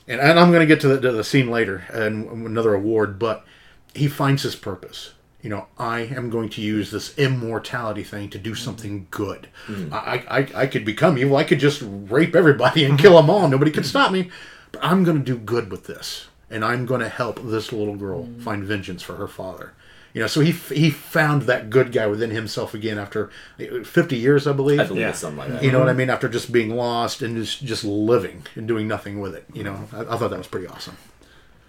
And, 0.07 0.19
and 0.19 0.39
I'm 0.39 0.49
going 0.49 0.61
to 0.61 0.65
get 0.65 0.81
to 0.81 0.87
the, 0.87 1.01
to 1.01 1.11
the 1.11 1.23
scene 1.23 1.49
later 1.49 1.85
and 1.91 2.27
another 2.47 2.73
award, 2.73 3.19
but 3.19 3.45
he 3.93 4.07
finds 4.07 4.43
his 4.43 4.55
purpose. 4.55 5.13
You 5.41 5.49
know, 5.49 5.67
I 5.77 6.01
am 6.01 6.29
going 6.29 6.49
to 6.49 6.61
use 6.61 6.91
this 6.91 7.17
immortality 7.17 8.03
thing 8.03 8.29
to 8.31 8.37
do 8.37 8.55
something 8.55 9.07
good. 9.09 9.47
I, 9.93 10.25
I, 10.29 10.63
I 10.63 10.67
could 10.67 10.83
become 10.83 11.17
evil. 11.17 11.37
I 11.37 11.45
could 11.45 11.59
just 11.59 11.81
rape 11.85 12.35
everybody 12.35 12.83
and 12.83 12.99
kill 12.99 13.15
them 13.15 13.29
all. 13.29 13.47
Nobody 13.49 13.71
could 13.71 13.85
stop 13.85 14.11
me. 14.11 14.29
But 14.73 14.83
I'm 14.83 15.05
going 15.05 15.17
to 15.17 15.23
do 15.23 15.37
good 15.37 15.71
with 15.71 15.85
this. 15.85 16.27
And 16.49 16.65
I'm 16.65 16.85
going 16.85 16.99
to 16.99 17.09
help 17.09 17.39
this 17.41 17.71
little 17.71 17.95
girl 17.95 18.27
find 18.39 18.65
vengeance 18.65 19.01
for 19.01 19.15
her 19.15 19.27
father. 19.27 19.73
You 20.13 20.21
know, 20.21 20.27
so 20.27 20.39
he 20.41 20.51
he 20.51 20.89
found 20.89 21.43
that 21.43 21.69
good 21.69 21.91
guy 21.91 22.07
within 22.07 22.31
himself 22.31 22.73
again 22.73 22.97
after 22.97 23.29
50 23.57 24.17
years, 24.17 24.47
I 24.47 24.53
believe. 24.53 24.79
I 24.79 24.85
believe 24.85 25.01
Yeah. 25.01 25.09
it's 25.09 25.19
something 25.19 25.37
like 25.37 25.49
that. 25.49 25.63
You 25.63 25.71
know 25.71 25.79
what 25.79 25.89
I 25.89 25.93
mean? 25.93 26.09
After 26.09 26.27
just 26.27 26.51
being 26.51 26.75
lost 26.75 27.21
and 27.21 27.35
just 27.37 27.63
just 27.63 27.83
living 27.83 28.43
and 28.55 28.67
doing 28.67 28.87
nothing 28.87 29.19
with 29.19 29.35
it. 29.35 29.45
You 29.53 29.63
know, 29.63 29.87
I, 29.93 30.01
I 30.01 30.17
thought 30.17 30.29
that 30.31 30.37
was 30.39 30.47
pretty 30.47 30.67
awesome. 30.67 30.97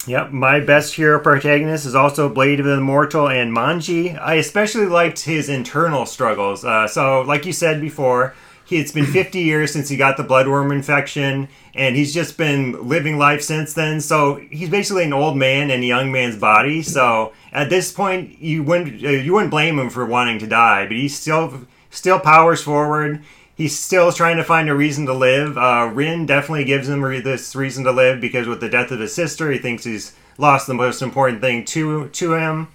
Yep, 0.07 0.31
my 0.31 0.61
best 0.61 0.94
hero 0.94 1.20
protagonist 1.20 1.85
is 1.85 1.94
also 1.94 2.31
Blade 2.31 2.59
of 2.59 2.64
the 2.64 2.79
Immortal 2.79 3.29
and 3.29 3.55
Manji. 3.55 4.18
I 4.18 4.37
especially 4.37 4.87
liked 4.87 5.20
his 5.24 5.50
internal 5.50 6.07
struggles. 6.07 6.64
Uh, 6.64 6.88
so, 6.88 7.20
like 7.20 7.44
you 7.44 7.53
said 7.53 7.83
before, 7.83 8.35
he, 8.70 8.78
it's 8.78 8.92
been 8.92 9.04
50 9.04 9.40
years 9.40 9.72
since 9.72 9.88
he 9.88 9.96
got 9.96 10.16
the 10.16 10.22
bloodworm 10.22 10.72
infection, 10.72 11.48
and 11.74 11.96
he's 11.96 12.14
just 12.14 12.38
been 12.38 12.88
living 12.88 13.18
life 13.18 13.42
since 13.42 13.74
then. 13.74 14.00
So 14.00 14.37
he's 14.50 14.70
basically 14.70 15.04
an 15.04 15.12
old 15.12 15.37
man 15.37 15.70
in 15.70 15.83
a 15.83 15.87
young 15.87 16.12
man's 16.12 16.37
body. 16.37 16.83
So 16.83 17.33
at 17.52 17.68
this 17.68 17.92
point, 17.92 18.38
you 18.40 18.62
wouldn't 18.62 19.04
uh, 19.04 19.09
you 19.09 19.35
wouldn't 19.35 19.50
blame 19.50 19.78
him 19.78 19.90
for 19.90 20.06
wanting 20.06 20.38
to 20.38 20.46
die, 20.46 20.87
but 20.87 20.96
he 20.96 21.09
still 21.09 21.66
still 21.90 22.20
powers 22.20 22.62
forward. 22.62 23.22
He's 23.56 23.78
still 23.78 24.11
trying 24.12 24.37
to 24.38 24.44
find 24.44 24.70
a 24.70 24.74
reason 24.74 25.04
to 25.06 25.12
live. 25.12 25.59
Uh, 25.59 25.90
Rin 25.92 26.24
definitely 26.24 26.64
gives 26.64 26.88
him 26.88 27.02
this 27.22 27.54
reason 27.54 27.85
to 27.85 27.92
live 27.92 28.20
because 28.20 28.46
with 28.46 28.61
the 28.61 28.70
death 28.70 28.90
of 28.90 29.00
his 29.00 29.14
sister, 29.14 29.50
he 29.50 29.59
thinks 29.59 29.85
he's 29.85 30.14
lost 30.38 30.66
the 30.66 30.74
most 30.74 31.02
important 31.02 31.40
thing 31.40 31.64
to 31.66 32.09
to 32.09 32.35
him. 32.35 32.68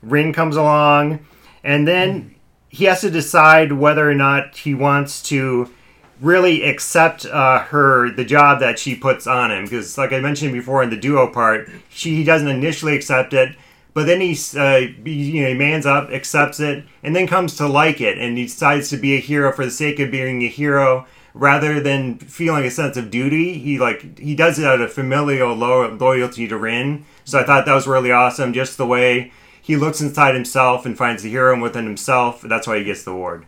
Rin 0.00 0.32
comes 0.32 0.56
along, 0.56 1.26
and 1.64 1.86
then 1.86 2.36
he 2.70 2.84
has 2.86 3.02
to 3.02 3.10
decide 3.10 3.72
whether 3.72 4.08
or 4.08 4.14
not 4.14 4.56
he 4.56 4.74
wants 4.74 5.22
to 5.24 5.68
really 6.20 6.62
accept 6.62 7.26
uh, 7.26 7.58
her 7.58 8.10
the 8.10 8.24
job 8.24 8.60
that 8.60 8.78
she 8.78 8.94
puts 8.94 9.26
on 9.26 9.50
him. 9.50 9.64
Because 9.64 9.98
like 9.98 10.12
i 10.12 10.20
mentioned 10.20 10.52
before 10.52 10.82
in 10.82 10.90
the 10.90 10.96
duo 10.96 11.26
part 11.30 11.68
she 11.88 12.16
he 12.16 12.24
doesn't 12.24 12.48
initially 12.48 12.94
accept 12.94 13.34
it 13.34 13.56
but 13.92 14.06
then 14.06 14.20
he's 14.20 14.56
uh, 14.56 14.86
he, 15.04 15.12
you 15.12 15.42
know 15.42 15.48
he 15.48 15.54
mans 15.54 15.84
up 15.84 16.10
accepts 16.10 16.60
it 16.60 16.84
and 17.02 17.14
then 17.14 17.26
comes 17.26 17.56
to 17.56 17.66
like 17.66 18.00
it 18.00 18.18
and 18.18 18.38
he 18.38 18.44
decides 18.44 18.88
to 18.90 18.96
be 18.96 19.16
a 19.16 19.20
hero 19.20 19.52
for 19.52 19.64
the 19.64 19.70
sake 19.70 19.98
of 19.98 20.10
being 20.10 20.42
a 20.42 20.48
hero 20.48 21.06
rather 21.32 21.80
than 21.80 22.18
feeling 22.18 22.64
a 22.64 22.70
sense 22.70 22.96
of 22.96 23.10
duty. 23.10 23.58
He 23.58 23.78
like 23.78 24.18
he 24.18 24.34
does 24.34 24.58
it 24.58 24.66
out 24.66 24.80
of 24.80 24.92
familial 24.92 25.54
lo- 25.54 25.88
loyalty 25.94 26.46
to 26.48 26.56
rin. 26.56 27.04
So 27.24 27.38
i 27.38 27.44
thought 27.44 27.66
that 27.66 27.74
was 27.74 27.86
really 27.86 28.12
awesome 28.12 28.52
just 28.52 28.76
the 28.76 28.86
way 28.86 29.32
he 29.70 29.76
looks 29.84 30.00
inside 30.00 30.34
himself 30.34 30.84
and 30.86 30.98
finds 30.98 31.22
the 31.22 31.30
hero 31.30 31.52
within 31.60 31.84
himself 31.92 32.42
that's 32.52 32.66
why 32.66 32.76
he 32.78 32.84
gets 32.84 33.02
the 33.04 33.10
award 33.10 33.46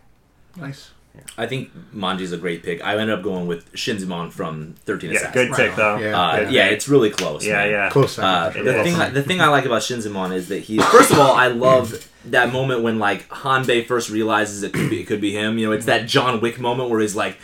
Nice. 0.57 0.91
I 1.37 1.47
think 1.47 1.71
Manji's 1.95 2.33
a 2.33 2.37
great 2.39 2.63
pick. 2.63 2.83
I 2.83 2.93
ended 2.97 3.11
up 3.19 3.23
going 3.23 3.47
with 3.47 3.71
Shinzimon 3.73 4.33
from 4.33 4.75
Thirteen 4.87 5.11
yeah 5.13 5.19
Assassins. 5.19 5.35
good 5.35 5.53
pick 5.61 5.77
though 5.77 5.97
Yeah. 5.99 6.19
Uh, 6.21 6.49
yeah, 6.51 6.67
it's 6.75 6.89
really 6.89 7.11
close. 7.11 7.45
yeah 7.47 7.57
man. 7.57 7.71
yeah 7.71 7.91
Close. 7.91 8.19
Uh, 8.19 8.51
for 8.51 8.63
the 8.63 8.73
sure. 8.73 8.85
thing, 8.85 8.95
I, 8.97 9.09
the 9.11 9.23
thing 9.23 9.41
I 9.41 9.49
like 9.49 9.65
about 9.67 9.83
Shinzimon 9.83 10.33
is 10.33 10.49
that 10.49 10.61
he, 10.61 10.79
first 10.79 11.11
of 11.13 11.19
all, 11.19 11.33
I 11.35 11.49
love 11.49 12.09
that 12.27 12.53
moment 12.53 12.83
when 12.83 12.99
like 12.99 13.29
Hanbei 13.29 13.85
first 13.87 14.09
realizes 14.11 14.63
it 14.63 14.73
could 14.73 14.89
be, 14.89 15.01
it 15.03 15.07
could 15.07 15.21
be 15.21 15.33
him. 15.33 15.59
You 15.59 15.67
know, 15.67 15.73
it's 15.73 15.87
that 15.87 16.07
John 16.09 16.41
Wick 16.41 16.59
moment 16.59 16.89
where 16.91 17.01
he's 17.01 17.15
like, 17.17 17.37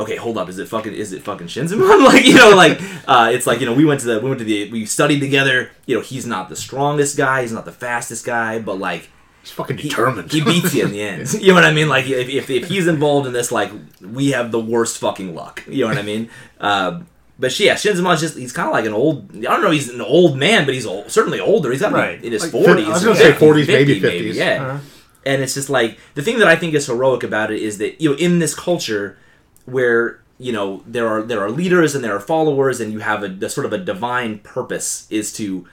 okay, 0.00 0.16
hold 0.16 0.38
up, 0.38 0.48
is 0.48 0.58
it 0.58 0.68
fucking, 0.68 0.92
is 0.94 1.12
it 1.12 1.22
fucking 1.22 1.46
Shinzimon? 1.48 2.04
like, 2.06 2.24
you 2.24 2.34
know, 2.34 2.50
like, 2.56 2.80
uh, 3.06 3.30
it's 3.32 3.46
like, 3.46 3.60
you 3.60 3.66
know, 3.66 3.74
we 3.74 3.84
went 3.84 4.00
to 4.00 4.06
the, 4.06 4.20
we 4.20 4.28
went 4.28 4.38
to 4.40 4.44
the, 4.44 4.70
we 4.72 4.84
studied 4.86 5.20
together. 5.20 5.70
You 5.86 5.96
know, 5.96 6.02
he's 6.02 6.26
not 6.26 6.48
the 6.48 6.56
strongest 6.56 7.16
guy, 7.16 7.42
he's 7.42 7.52
not 7.52 7.64
the 7.64 7.72
fastest 7.72 8.24
guy, 8.24 8.58
but 8.58 8.78
like, 8.78 9.08
He's 9.42 9.50
fucking 9.50 9.74
determined. 9.76 10.30
he 10.30 10.40
beats 10.40 10.72
you 10.72 10.84
in 10.84 10.92
the 10.92 11.00
end. 11.02 11.32
You 11.40 11.48
know 11.48 11.54
what 11.54 11.64
I 11.64 11.72
mean? 11.72 11.88
Like 11.88 12.06
if, 12.06 12.28
if, 12.28 12.48
if 12.48 12.68
he's 12.68 12.86
involved 12.86 13.26
in 13.26 13.32
this, 13.32 13.50
like 13.50 13.72
we 14.00 14.30
have 14.30 14.52
the 14.52 14.60
worst 14.60 14.98
fucking 14.98 15.34
luck. 15.34 15.64
You 15.68 15.82
know 15.82 15.88
what 15.88 15.98
I 15.98 16.02
mean? 16.02 16.30
Uh, 16.60 17.00
but 17.40 17.58
yeah, 17.58 17.74
Shinzamon's 17.74 18.20
just 18.20 18.36
he's 18.38 18.52
kind 18.52 18.68
of 18.68 18.72
like 18.72 18.84
an 18.84 18.92
old. 18.92 19.30
I 19.36 19.40
don't 19.40 19.62
know. 19.62 19.72
He's 19.72 19.88
an 19.88 20.00
old 20.00 20.36
man, 20.38 20.64
but 20.64 20.74
he's 20.74 20.86
old, 20.86 21.10
certainly 21.10 21.40
older. 21.40 21.72
He's 21.72 21.80
got 21.80 21.92
Right. 21.92 22.22
in 22.22 22.30
his 22.30 22.42
Like, 22.42 22.52
forties. 22.52 22.86
I 22.86 22.90
was 22.90 23.02
gonna 23.02 23.16
say 23.16 23.32
40s, 23.32 23.66
maybe 23.66 24.00
50s. 24.00 24.34
Yeah, 24.34 24.62
Uh-huh. 24.64 24.78
and 25.26 25.42
it's 25.42 25.54
just 25.54 25.68
like 25.68 25.98
the 26.14 26.22
thing 26.22 26.38
that 26.38 26.46
I 26.46 26.54
think 26.54 26.74
is 26.74 26.86
heroic 26.86 27.24
about 27.24 27.50
it 27.50 27.60
is 27.60 27.78
that 27.78 28.00
you 28.00 28.10
know 28.10 28.16
in 28.16 28.38
this 28.38 28.54
culture 28.54 29.16
where 29.66 30.20
you 30.38 30.52
know 30.52 30.82
there 30.86 31.06
are 31.08 31.22
there 31.22 31.40
are 31.40 31.50
leaders 31.50 31.94
and 31.94 32.02
there 32.04 32.14
are 32.14 32.20
followers 32.20 32.80
and 32.80 32.92
you 32.92 32.98
have 33.00 33.22
a, 33.22 33.28
the 33.28 33.48
sort 33.48 33.64
of 33.66 33.72
a 33.72 33.78
divine 33.78 34.38
purpose 34.40 35.06
is 35.10 35.32
to 35.34 35.66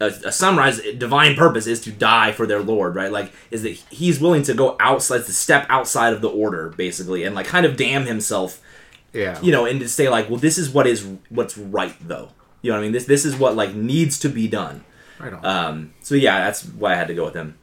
a, 0.00 0.06
a 0.26 0.32
sunrise 0.32 0.80
divine 0.98 1.34
purpose 1.36 1.66
is 1.66 1.80
to 1.80 1.90
die 1.92 2.32
for 2.32 2.46
their 2.46 2.60
lord 2.60 2.94
right? 2.94 3.12
Like 3.12 3.32
is 3.50 3.62
that 3.62 3.70
he's 3.90 4.20
willing 4.20 4.42
to 4.44 4.54
go 4.54 4.76
outside 4.80 5.24
to 5.26 5.32
step 5.32 5.66
outside 5.68 6.12
of 6.12 6.20
the 6.20 6.28
order 6.28 6.70
basically 6.76 7.24
and 7.24 7.34
like 7.34 7.46
kind 7.46 7.64
of 7.66 7.76
damn 7.76 8.06
himself 8.06 8.60
Yeah. 9.12 9.40
you 9.40 9.52
know 9.52 9.64
and 9.66 9.80
to 9.80 9.88
say 9.88 10.08
like 10.08 10.28
well 10.28 10.38
this 10.38 10.58
is 10.58 10.68
what 10.70 10.86
is 10.86 11.06
what's 11.30 11.56
right 11.56 11.94
though. 12.06 12.28
You 12.62 12.70
know 12.72 12.76
what 12.76 12.80
i 12.80 12.84
mean? 12.84 12.92
This 12.92 13.06
this 13.06 13.24
is 13.24 13.36
what 13.36 13.56
like 13.56 13.74
needs 13.74 14.18
to 14.20 14.28
be 14.28 14.48
done. 14.48 14.84
Right 15.18 15.32
on. 15.32 15.44
um 15.44 15.92
so 16.02 16.14
yeah 16.14 16.44
that's 16.44 16.64
why 16.64 16.92
i 16.92 16.94
had 16.94 17.08
to 17.08 17.14
go 17.14 17.24
with 17.26 17.34
him 17.34 17.56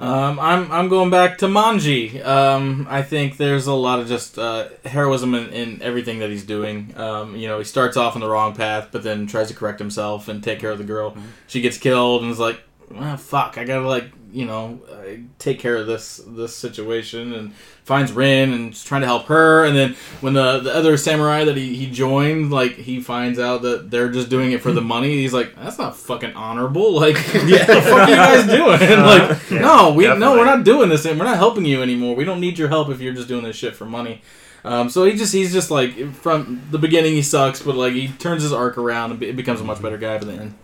Um, 0.00 0.40
I'm 0.40 0.72
I'm 0.72 0.88
going 0.88 1.10
back 1.10 1.36
to 1.38 1.46
Manji. 1.46 2.24
Um, 2.24 2.86
I 2.88 3.02
think 3.02 3.36
there's 3.36 3.66
a 3.66 3.74
lot 3.74 4.00
of 4.00 4.08
just 4.08 4.38
uh, 4.38 4.70
heroism 4.86 5.34
in, 5.34 5.50
in 5.50 5.82
everything 5.82 6.20
that 6.20 6.30
he's 6.30 6.44
doing. 6.44 6.94
Um, 6.96 7.36
you 7.36 7.46
know, 7.46 7.58
he 7.58 7.64
starts 7.64 7.98
off 7.98 8.14
on 8.14 8.22
the 8.22 8.28
wrong 8.28 8.54
path, 8.54 8.88
but 8.92 9.02
then 9.02 9.26
tries 9.26 9.48
to 9.48 9.54
correct 9.54 9.78
himself 9.78 10.26
and 10.28 10.42
take 10.42 10.58
care 10.58 10.70
of 10.70 10.78
the 10.78 10.84
girl. 10.84 11.14
She 11.48 11.60
gets 11.60 11.76
killed, 11.76 12.22
and 12.22 12.32
is 12.32 12.38
like, 12.38 12.62
ah, 12.96 13.16
"Fuck, 13.16 13.58
I 13.58 13.64
gotta 13.64 13.86
like 13.86 14.04
you 14.32 14.46
know 14.46 14.80
uh, 14.90 15.16
take 15.38 15.58
care 15.58 15.76
of 15.76 15.86
this 15.86 16.20
this 16.26 16.54
situation." 16.54 17.32
And 17.34 17.52
finds 17.90 18.12
Rin 18.12 18.52
and 18.52 18.72
is 18.72 18.84
trying 18.84 19.00
to 19.00 19.06
help 19.08 19.26
her. 19.26 19.64
And 19.64 19.76
then 19.76 19.96
when 20.20 20.32
the 20.34 20.60
the 20.60 20.72
other 20.72 20.96
samurai 20.96 21.44
that 21.44 21.56
he, 21.56 21.74
he 21.74 21.90
joined, 21.90 22.52
like 22.52 22.72
he 22.76 23.00
finds 23.00 23.38
out 23.38 23.62
that 23.62 23.90
they're 23.90 24.10
just 24.10 24.28
doing 24.28 24.52
it 24.52 24.62
for 24.62 24.70
the 24.70 24.80
money. 24.80 25.16
He's 25.16 25.32
like, 25.32 25.56
"That's 25.56 25.76
not 25.76 25.96
fucking 25.96 26.34
honorable." 26.34 26.92
Like, 26.92 27.16
what 27.18 27.66
the 27.66 27.82
fuck 27.82 27.92
are 27.92 28.08
you 28.08 28.14
guys 28.16 28.46
doing? 28.46 29.00
like, 29.00 29.50
yeah, 29.50 29.58
no, 29.58 29.92
we 29.92 30.04
no, 30.06 30.38
we're 30.38 30.44
not 30.44 30.64
doing 30.64 30.88
this. 30.88 31.04
and 31.04 31.18
We're 31.18 31.24
not 31.24 31.38
helping 31.38 31.64
you 31.64 31.82
anymore. 31.82 32.14
We 32.14 32.24
don't 32.24 32.40
need 32.40 32.58
your 32.58 32.68
help 32.68 32.90
if 32.90 33.00
you're 33.00 33.14
just 33.14 33.26
doing 33.28 33.42
this 33.42 33.56
shit 33.56 33.74
for 33.74 33.86
money. 33.86 34.22
Um, 34.62 34.90
so 34.90 35.04
he 35.04 35.16
just 35.16 35.32
he's 35.32 35.52
just 35.52 35.70
like 35.70 36.12
from 36.14 36.62
the 36.70 36.78
beginning 36.78 37.14
he 37.14 37.22
sucks, 37.22 37.60
but 37.60 37.74
like 37.74 37.94
he 37.94 38.08
turns 38.08 38.42
his 38.42 38.52
arc 38.52 38.78
around 38.78 39.10
and 39.10 39.18
be- 39.18 39.32
becomes 39.32 39.60
a 39.60 39.64
much 39.64 39.82
better 39.82 39.98
guy 39.98 40.18
by 40.18 40.24
the 40.24 40.32
end. 40.34 40.54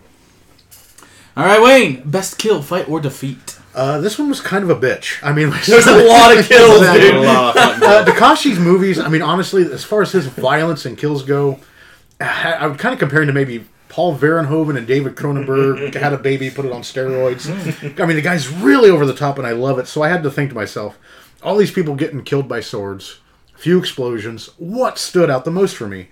All 1.37 1.44
right, 1.44 1.61
Wayne, 1.62 2.03
best 2.09 2.38
kill, 2.38 2.62
fight 2.62 2.88
or 2.88 3.01
defeat. 3.01 3.59
Uh, 3.75 4.01
this 4.01 4.18
one 4.18 4.29
was 4.31 4.40
kind 4.40 4.64
of 4.64 4.70
a 4.70 4.75
bitch. 4.75 5.18
I 5.22 5.33
mean, 5.35 5.51
there's 5.66 5.87
a 5.87 6.05
lot 6.09 6.37
of 6.37 6.49
kills 6.49 6.79
Exactly. 6.79 7.11
dude 7.11 7.25
uh, 7.27 8.05
Takashi's 8.07 8.59
movies. 8.59 8.99
I 8.99 9.09
mean, 9.09 9.20
honestly, 9.20 9.70
as 9.70 9.85
far 9.85 10.01
as 10.01 10.12
his 10.12 10.27
violence 10.27 10.87
and 10.87 10.96
kills 10.96 11.22
go, 11.22 11.59
I 12.18 12.55
I 12.61 12.66
would 12.66 12.79
kind 12.79 12.94
of 12.94 12.99
compare 12.99 13.20
him 13.20 13.27
to 13.27 13.35
maybe 13.35 13.66
Paul 13.90 14.16
Verhoeven 14.16 14.79
and 14.79 14.87
David 14.87 15.14
Cronenberg 15.14 15.94
had 16.01 16.14
a 16.14 16.18
baby, 16.18 16.49
put 16.51 16.64
it 16.64 16.72
on 16.72 16.81
steroids. 16.81 17.51
I 18.01 18.07
mean, 18.07 18.16
the 18.16 18.22
guy's 18.22 18.49
really 18.49 18.88
over 18.88 19.05
the 19.05 19.14
top, 19.14 19.37
and 19.37 19.46
I 19.46 19.53
love 19.53 19.79
it. 19.79 19.87
So 19.88 20.03
I 20.03 20.09
had 20.09 20.22
to 20.22 20.31
think 20.31 20.49
to 20.51 20.55
myself, 20.57 20.99
all 21.42 21.57
these 21.57 21.70
people 21.70 21.94
getting 21.96 22.25
killed 22.25 22.49
by 22.49 22.61
swords, 22.61 23.18
few 23.59 23.79
explosions. 23.79 24.46
What 24.57 24.96
stood 24.99 25.29
out 25.31 25.44
the 25.44 25.51
most 25.51 25.77
for 25.77 25.87
me? 25.87 26.09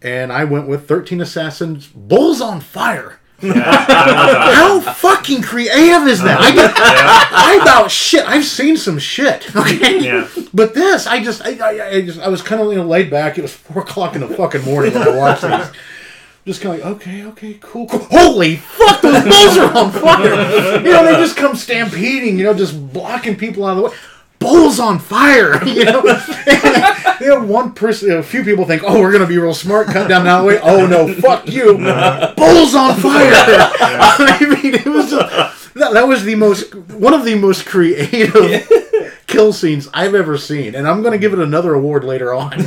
And 0.00 0.32
I 0.32 0.44
went 0.44 0.66
with 0.66 0.88
Thirteen 0.88 1.20
Assassins, 1.20 1.88
Bulls 1.88 2.40
on 2.40 2.60
Fire. 2.62 3.18
How 3.42 4.80
fucking 4.80 5.42
creative 5.42 6.06
is 6.06 6.22
that? 6.22 6.40
I, 6.40 6.54
get, 6.54 6.72
I 6.76 7.58
about 7.60 7.90
shit. 7.90 8.24
I've 8.26 8.44
seen 8.44 8.76
some 8.76 8.98
shit. 8.98 9.54
Okay. 9.54 10.00
Yeah. 10.00 10.28
But 10.54 10.74
this, 10.74 11.06
I 11.06 11.22
just, 11.22 11.42
I, 11.42 11.56
I, 11.56 11.88
I 11.88 12.02
just, 12.02 12.20
I 12.20 12.28
was 12.28 12.42
kind 12.42 12.60
of 12.60 12.68
you 12.68 12.78
know 12.78 12.86
laid 12.86 13.10
back. 13.10 13.38
It 13.38 13.42
was 13.42 13.52
four 13.52 13.82
o'clock 13.82 14.14
in 14.14 14.20
the 14.20 14.28
fucking 14.28 14.62
morning 14.64 14.94
when 14.94 15.02
I 15.02 15.16
watched 15.16 15.42
these. 15.42 15.80
Just 16.44 16.60
kind 16.60 16.80
of 16.80 16.84
like, 16.84 16.96
okay, 16.96 17.24
okay, 17.26 17.58
cool, 17.60 17.86
cool. 17.86 18.04
Holy 18.10 18.56
fuck, 18.56 19.00
those 19.00 19.22
bulls 19.22 19.56
are 19.58 19.76
on 19.76 19.92
fire! 19.92 20.80
You 20.80 20.90
know, 20.90 21.04
they 21.04 21.12
just 21.12 21.36
come 21.36 21.54
stampeding. 21.54 22.36
You 22.36 22.46
know, 22.46 22.54
just 22.54 22.92
blocking 22.92 23.36
people 23.36 23.64
out 23.64 23.76
of 23.76 23.76
the 23.76 23.82
way. 23.90 23.96
Bulls 24.42 24.80
on 24.80 24.98
fire! 24.98 25.60
You 25.72 25.84
know, 25.84 26.02
you 27.20 27.28
know, 27.28 27.44
one 27.44 27.72
person, 27.72 28.10
a 28.12 28.22
few 28.22 28.44
people 28.44 28.66
think, 28.66 28.82
oh, 28.84 29.00
we're 29.00 29.12
gonna 29.12 29.26
be 29.26 29.38
real 29.38 29.54
smart, 29.54 29.86
cut 29.86 30.08
down 30.08 30.24
that 30.24 30.44
way. 30.44 30.58
Oh 30.60 30.86
no, 30.86 31.12
fuck 31.14 31.48
you! 31.48 31.76
Bulls 32.36 32.74
on 32.74 32.96
fire! 32.96 33.32
I 33.34 34.58
mean, 34.62 34.74
it 34.74 34.86
was 34.86 35.10
just, 35.10 35.74
that, 35.74 35.94
that 35.94 36.06
was 36.06 36.24
the 36.24 36.34
most 36.34 36.74
one 36.74 37.14
of 37.14 37.24
the 37.24 37.34
most 37.36 37.64
creative 37.64 38.34
kill 39.32 39.52
scenes 39.52 39.88
I've 39.94 40.14
ever 40.14 40.36
seen, 40.38 40.74
and 40.74 40.86
I'm 40.86 41.02
gonna 41.02 41.18
give 41.18 41.32
it 41.32 41.38
another 41.38 41.74
award 41.74 42.04
later 42.04 42.32
on. 42.34 42.52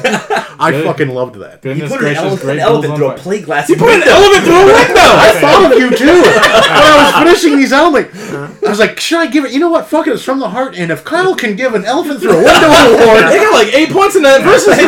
I 0.58 0.72
Good. 0.72 0.86
fucking 0.86 1.10
loved 1.10 1.36
that. 1.36 1.64
you 1.66 1.74
Goodness 1.74 1.92
put 1.92 2.00
an 2.00 2.06
gracious, 2.06 2.24
elephant, 2.24 2.52
an 2.52 2.60
elephant 2.60 2.96
through 2.96 3.10
a 3.12 3.18
plate 3.18 3.44
glass 3.46 3.68
You 3.68 3.76
put 3.76 3.90
an 3.94 4.04
elephant 4.08 4.46
through 4.46 4.56
a 4.62 4.66
window. 4.66 5.10
I 5.12 5.38
thought 5.42 5.72
of 5.74 5.78
you 5.80 5.90
too. 5.96 6.06
When 6.76 6.84
I 6.84 7.04
was 7.04 7.24
finishing 7.24 7.58
these 7.58 7.72
out, 7.74 7.88
I'm 7.88 7.94
like, 7.94 8.16
I 8.16 8.70
was 8.70 8.80
like, 8.80 9.00
should 9.00 9.20
I 9.20 9.28
give 9.28 9.46
it? 9.46 9.52
You 9.52 9.60
know 9.60 9.70
what? 9.70 9.86
Fuck 9.88 10.08
it, 10.08 10.14
it's 10.14 10.24
from 10.24 10.40
the 10.40 10.50
heart. 10.50 10.76
And 10.78 10.92
if 10.92 11.04
Kyle 11.04 11.36
can 11.36 11.56
give 11.56 11.74
an 11.76 11.84
elephant 11.86 12.20
through 12.22 12.32
a 12.34 12.36
window 12.38 12.52
They 12.70 13.04
award, 13.04 13.24
they 13.32 13.38
got 13.38 13.54
like 13.54 13.74
eight 13.74 13.90
points 13.92 14.16
in 14.16 14.24
that 14.24 14.42
versus 14.44 14.78
me. 14.78 14.84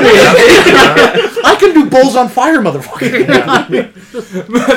I 1.44 1.56
can 1.60 1.74
do 1.74 1.90
bulls 1.90 2.16
on 2.16 2.30
fire, 2.30 2.60
motherfucker. 2.60 3.28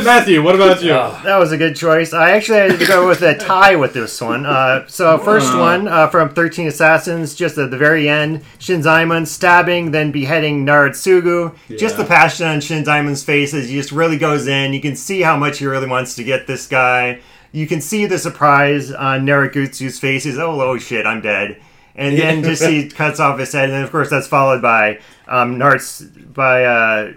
Matthew, 0.04 0.42
what 0.42 0.54
about 0.54 0.82
you? 0.82 0.88
That 0.90 1.36
was 1.38 1.52
a 1.52 1.56
good 1.56 1.76
choice. 1.76 2.12
I 2.12 2.32
actually 2.32 2.58
had 2.58 2.78
to 2.78 2.86
go 2.86 3.06
with 3.08 3.22
a 3.22 3.36
tie 3.36 3.76
with 3.76 3.92
this 3.94 4.20
one. 4.20 4.44
Uh, 4.46 4.86
so 4.86 5.18
first 5.18 5.56
one 5.56 5.86
uh, 5.88 6.08
from 6.08 6.30
Thirteen 6.30 6.66
Assassins, 6.68 6.89
just 6.96 7.58
at 7.58 7.70
the 7.70 7.76
very 7.76 8.08
end, 8.08 8.42
Shinzaemon 8.58 9.26
stabbing, 9.26 9.90
then 9.90 10.12
beheading 10.12 10.64
Naritsugu. 10.64 11.56
Just 11.78 11.96
the 11.96 12.04
passion 12.04 12.46
on 12.46 12.58
Shinzaemon's 12.58 13.22
face 13.22 13.54
as 13.54 13.68
he 13.68 13.76
just 13.76 13.92
really 13.92 14.18
goes 14.18 14.46
in. 14.46 14.72
You 14.72 14.80
can 14.80 14.96
see 14.96 15.22
how 15.22 15.36
much 15.36 15.58
he 15.58 15.66
really 15.66 15.88
wants 15.88 16.14
to 16.16 16.24
get 16.24 16.46
this 16.46 16.66
guy. 16.66 17.20
You 17.52 17.66
can 17.66 17.80
see 17.80 18.06
the 18.06 18.18
surprise 18.18 18.92
on 18.92 19.26
Naragutsu's 19.26 19.98
face. 19.98 20.24
He's 20.24 20.38
oh, 20.38 20.60
oh 20.60 20.78
shit, 20.78 21.06
I'm 21.06 21.20
dead. 21.20 21.60
And 21.94 22.16
then 22.16 22.42
just 22.42 22.64
he 22.64 22.88
cuts 22.90 23.20
off 23.20 23.38
his 23.38 23.52
head, 23.52 23.64
and 23.64 23.72
then 23.72 23.82
of 23.82 23.90
course 23.90 24.08
that's 24.08 24.28
followed 24.28 24.62
by 24.62 25.00
um, 25.26 25.56
Narts 25.56 26.32
by 26.32 26.64
uh, 26.64 27.12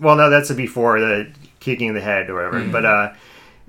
well, 0.00 0.16
no, 0.16 0.30
that's 0.30 0.50
a 0.50 0.54
before 0.54 1.00
the 1.00 1.32
kicking 1.60 1.94
the 1.94 2.00
head 2.00 2.30
or 2.30 2.34
whatever. 2.34 2.68
But 2.70 2.84
uh, 2.84 3.12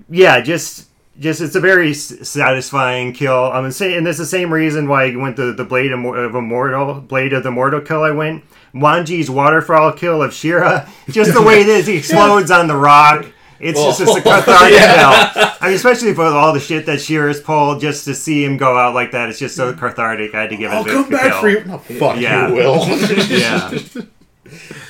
yeah, 0.09 0.41
just 0.41 0.86
just 1.19 1.41
it's 1.41 1.55
a 1.55 1.59
very 1.59 1.93
satisfying 1.93 3.13
kill. 3.13 3.45
I'm 3.51 3.71
saying, 3.71 3.97
and 3.97 4.07
that's 4.07 4.17
the 4.17 4.25
same 4.25 4.53
reason 4.53 4.87
why 4.87 5.05
I 5.05 5.15
went 5.15 5.35
the 5.35 5.51
the 5.53 5.65
blade 5.65 5.91
of, 5.91 5.99
Mor- 5.99 6.17
of 6.17 6.35
immortal 6.35 7.01
blade 7.01 7.33
of 7.33 7.43
the 7.43 7.51
mortal 7.51 7.81
kill. 7.81 8.03
I 8.03 8.11
went 8.11 8.43
Manji's 8.73 9.29
waterfall 9.29 9.93
kill 9.93 10.21
of 10.21 10.33
Shira. 10.33 10.89
Just 11.09 11.33
the 11.33 11.41
way 11.41 11.61
it 11.61 11.67
is, 11.67 11.87
he 11.87 11.97
explodes 11.97 12.51
on 12.51 12.67
the 12.67 12.75
rock. 12.75 13.25
It's 13.59 13.81
just 13.81 14.01
it's 14.01 14.11
a 14.11 14.19
oh. 14.19 14.21
cathartic 14.21 14.77
kill. 14.77 15.57
I 15.59 15.65
mean, 15.65 15.73
especially 15.73 16.13
for 16.13 16.25
all 16.25 16.53
the 16.53 16.59
shit 16.59 16.85
that 16.85 17.01
Shira's 17.01 17.41
pulled, 17.41 17.81
just 17.81 18.05
to 18.05 18.13
see 18.13 18.43
him 18.45 18.55
go 18.55 18.77
out 18.77 18.93
like 18.93 19.13
that, 19.13 19.29
it's 19.29 19.39
just 19.39 19.55
so 19.55 19.73
cathartic. 19.73 20.35
I 20.35 20.41
had 20.41 20.51
to 20.51 20.57
give 20.57 20.71
it 20.71 20.75
I'll 20.75 20.81
a 20.81 20.85
big 20.85 20.93
come 20.93 21.09
back 21.09 21.31
kill. 21.31 21.39
for 21.41 21.49
you. 21.49 21.63
No, 21.65 21.77
fuck 21.79 22.19
Yeah. 22.19 22.49
you, 22.49 22.53
Will. 22.53 22.85
Yeah, 23.25 23.79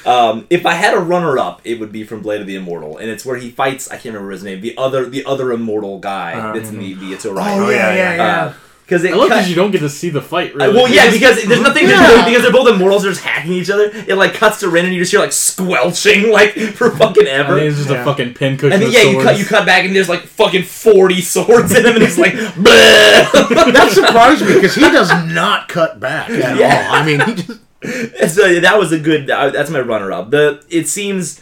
Um, 0.06 0.48
if 0.50 0.66
I 0.66 0.74
had 0.74 0.94
a 0.94 1.00
runner-up, 1.00 1.62
it 1.64 1.80
would 1.80 1.92
be 1.92 2.04
from 2.04 2.22
Blade 2.22 2.42
of 2.42 2.48
the 2.48 2.56
Immortal, 2.56 2.98
and 2.98 3.10
it's 3.10 3.26
where 3.26 3.38
he 3.38 3.50
fights. 3.50 3.88
I 3.90 3.96
can't 3.96 4.06
remember 4.16 4.32
his 4.32 4.44
name. 4.44 4.62
The 4.62 4.78
other, 4.78 5.06
the 5.10 5.26
other 5.26 5.52
immortal 5.52 6.00
guy 6.00 6.34
Uh-huh. 6.34 6.54
that's 6.54 6.70
in 6.70 6.80
the 6.80 6.94
the 6.94 7.14
It's 7.14 7.26
Orion. 7.26 7.48
oh, 7.60 7.64
Alright. 7.64 7.76
yeah, 7.76 7.94
yeah, 7.96 8.16
yeah. 8.16 8.54
Because 8.86 9.04
it 9.04 9.12
I 9.12 9.18
love 9.18 9.28
cut- 9.28 9.50
you 9.50 9.54
don't 9.56 9.72
get 9.72 9.80
to 9.82 9.90
see 9.90 10.10
the 10.10 10.22
fight. 10.22 10.54
Uh, 10.54 10.60
Really. 10.60 10.74
well, 10.74 10.88
yeah, 10.88 11.12
because 11.12 11.44
there's 11.44 11.60
nothing 11.60 11.90
Yeah. 11.90 12.08
to 12.08 12.24
because 12.26 12.42
they're 12.42 12.54
both 12.54 12.70
immortals. 12.70 13.04
They're 13.04 13.12
just 13.12 13.22
hacking 13.24 13.52
each 13.52 13.70
other. 13.70 13.92
It 13.94 14.16
like 14.16 14.34
cuts 14.34 14.62
to 14.62 14.70
Ren, 14.70 14.86
and 14.86 14.94
you 14.94 15.02
just 15.02 15.12
hear 15.12 15.20
like 15.20 15.34
squelching 15.34 16.32
like 16.32 16.54
for 16.76 16.92
fucking 16.92 17.28
ever. 17.28 17.56
think 17.56 17.68
it's 17.68 17.78
just 17.80 17.90
Yeah. 17.90 18.02
a 18.04 18.06
fucking 18.06 18.36
pincushion. 18.36 18.72
And 18.72 18.82
then 18.82 18.88
of 18.88 18.94
yeah, 18.94 19.02
you 19.12 19.22
cut 19.22 19.38
you 19.38 19.44
cut 19.44 19.66
back, 19.66 19.84
and 19.84 19.94
there's 19.94 20.08
like 20.08 20.22
fucking 20.22 20.64
forty 20.64 21.20
swords 21.20 21.76
in 21.76 21.86
him, 21.86 21.96
and 21.96 22.02
he's 22.04 22.18
like, 22.18 22.32
Bleh. 22.32 23.74
that 23.74 23.92
surprised 23.92 24.46
me 24.46 24.54
because 24.54 24.76
he 24.76 24.82
does 24.90 25.10
not 25.34 25.68
cut 25.68 26.00
back 26.00 26.30
at 26.30 26.56
Yeah. 26.58 26.88
all. 26.90 26.96
I 26.96 27.06
mean, 27.06 27.20
he 27.20 27.34
just. 27.44 27.60
And 27.88 28.32
so 28.38 28.60
that 28.60 28.78
was 28.78 28.92
a 28.92 29.00
good. 29.00 29.30
uh, 29.30 29.50
That's 29.50 29.70
my 29.70 29.80
runner-up. 29.82 30.30
The 30.32 30.64
it 30.70 30.88
seems 30.88 31.42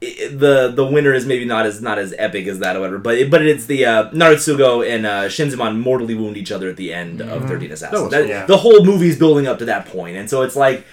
the 0.00 0.70
the 0.74 0.84
winner 0.84 1.12
is 1.14 1.24
maybe 1.24 1.44
not 1.44 1.64
as 1.66 1.80
not 1.80 1.98
as 1.98 2.14
epic 2.18 2.46
as 2.46 2.58
that 2.58 2.76
or 2.76 2.80
whatever, 2.80 2.98
but 2.98 3.16
it, 3.16 3.30
but 3.30 3.40
it's 3.44 3.66
the 3.66 3.86
uh, 3.86 4.10
Narusugo 4.10 4.86
and 4.86 5.06
uh, 5.06 5.22
Shinzamon 5.28 5.78
mortally 5.80 6.14
wound 6.14 6.36
each 6.36 6.52
other 6.52 6.68
at 6.68 6.76
the 6.76 6.92
end 6.92 7.20
of 7.22 7.46
Thirteen 7.48 7.72
Assassins. 7.72 8.02
was 8.02 8.10
That- 8.10 8.20
cool. 8.22 8.28
Yeah. 8.28 8.46
The 8.46 8.58
whole 8.58 8.84
movie's 8.84 9.18
building 9.18 9.46
up 9.46 9.58
to 9.60 9.64
that 9.66 9.86
point, 9.86 10.16
and 10.16 10.28
so 10.28 10.42
it's 10.42 10.56
like 10.56 10.84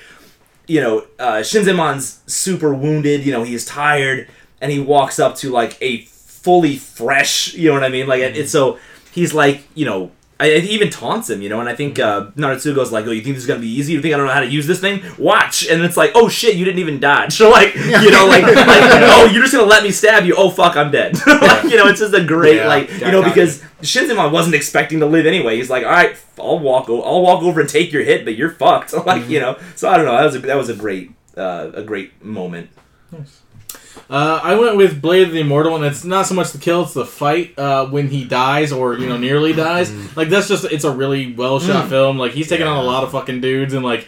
you 0.67 0.80
know 0.82 1.06
uh, 1.19 1.39
Shinzamon's 1.41 2.21
super 2.27 2.73
wounded. 2.73 3.25
You 3.25 3.34
know 3.34 3.43
he's 3.43 3.65
tired, 3.65 4.30
and 4.62 4.71
he 4.71 4.80
walks 4.80 5.19
up 5.19 5.36
to 5.38 5.49
like 5.49 5.77
a 5.82 6.01
fully 6.06 6.77
fresh. 6.77 7.54
You 7.54 7.69
know 7.69 7.73
what 7.75 7.84
I 7.84 7.89
mean? 7.89 8.08
Like 8.08 8.21
it's 8.21 8.51
so 8.51 8.80
he's 9.12 9.34
like 9.34 9.67
you 9.75 9.86
know. 9.86 10.12
I, 10.41 10.45
I 10.54 10.56
even 10.75 10.89
taunts 10.89 11.30
him, 11.30 11.41
you 11.41 11.49
know, 11.49 11.60
and 11.60 11.69
I 11.69 11.75
think 11.75 11.99
uh, 11.99 12.32
Naruto's 12.36 12.91
like, 12.91 13.06
"Oh, 13.06 13.12
you 13.12 13.21
think 13.21 13.36
this 13.36 13.43
is 13.43 13.47
gonna 13.47 13.60
be 13.60 13.67
easy? 13.69 13.93
You 13.93 14.01
think 14.01 14.13
I 14.13 14.17
don't 14.17 14.25
know 14.27 14.34
how 14.34 14.39
to 14.39 14.47
use 14.47 14.65
this 14.67 14.80
thing? 14.80 15.01
Watch!" 15.17 15.67
And 15.67 15.82
it's 15.84 15.97
like, 15.97 16.12
"Oh 16.15 16.27
shit, 16.30 16.56
you 16.56 16.65
didn't 16.65 16.80
even 16.80 16.99
dodge." 16.99 17.34
So 17.41 17.49
like, 17.49 17.75
you 17.75 18.12
know, 18.12 18.25
like, 18.27 18.43
like, 18.45 18.56
"Oh, 18.58 19.30
you're 19.32 19.43
just 19.43 19.54
gonna 19.54 19.67
let 19.67 19.84
me 19.84 19.91
stab 19.91 20.25
you? 20.25 20.36
Oh 20.38 20.49
fuck, 20.49 20.75
I'm 20.75 20.91
dead." 20.91 21.15
like, 21.27 21.63
you 21.65 21.77
know, 21.77 21.88
it's 21.88 21.99
just 21.99 22.13
a 22.13 22.23
great, 22.23 22.58
Yeah. 22.58 22.67
like, 22.67 22.89
you 22.99 23.12
know, 23.12 23.23
because 23.23 23.62
Shinzamon 23.82 24.32
wasn't 24.32 24.56
expecting 24.56 24.99
to 25.01 25.06
live 25.06 25.25
anyway. 25.25 25.56
He's 25.58 25.69
like, 25.69 25.84
"All 25.86 25.91
right, 25.91 26.15
I'll 26.39 26.60
walk, 26.60 26.89
o- 26.89 27.01
I'll 27.04 27.21
walk 27.21 27.43
over 27.43 27.60
and 27.62 27.69
take 27.69 27.91
your 27.91 28.04
hit, 28.04 28.25
but 28.25 28.36
you're 28.36 28.51
fucked." 28.51 28.93
like, 29.06 29.30
you 29.30 29.39
know, 29.39 29.58
so 29.75 29.89
I 29.89 29.97
don't 29.97 30.06
know. 30.06 30.17
That 30.17 30.25
was 30.25 30.36
a, 30.36 30.39
that 30.39 30.58
was 30.58 30.69
a 30.69 30.75
great, 30.75 31.12
uh, 31.38 31.71
a 31.73 31.84
great 31.84 32.23
moment. 32.23 32.69
Uh, 34.10 34.39
I 34.43 34.56
went 34.56 34.75
with 34.75 35.01
Blade 35.01 35.27
of 35.27 35.34
the 35.34 35.39
Immortal, 35.39 35.75
and 35.75 35.86
it's 35.86 36.04
not 36.04 36.25
so 36.25 36.36
much 36.36 36.51
the 36.51 36.58
kill; 36.58 36.84
it's 36.84 36.93
the 36.93 37.06
fight 37.06 37.58
uh, 37.58 37.86
when 37.88 38.10
he 38.10 38.25
dies 38.25 38.71
or 38.71 38.97
you 38.97 39.08
know 39.08 39.17
nearly 39.17 39.54
dies. 39.54 39.91
Like 40.17 40.30
that's 40.30 40.47
just 40.47 40.65
it's 40.65 40.84
a 40.84 40.91
really 40.91 41.34
well 41.34 41.60
shot 41.60 41.89
film. 41.89 42.17
Like 42.17 42.34
he's 42.34 42.49
taking 42.49 42.67
on 42.67 42.77
a 42.77 42.84
lot 42.84 43.04
of 43.04 43.12
fucking 43.12 43.41
dudes, 43.41 43.73
and 43.73 43.86
like 43.86 44.08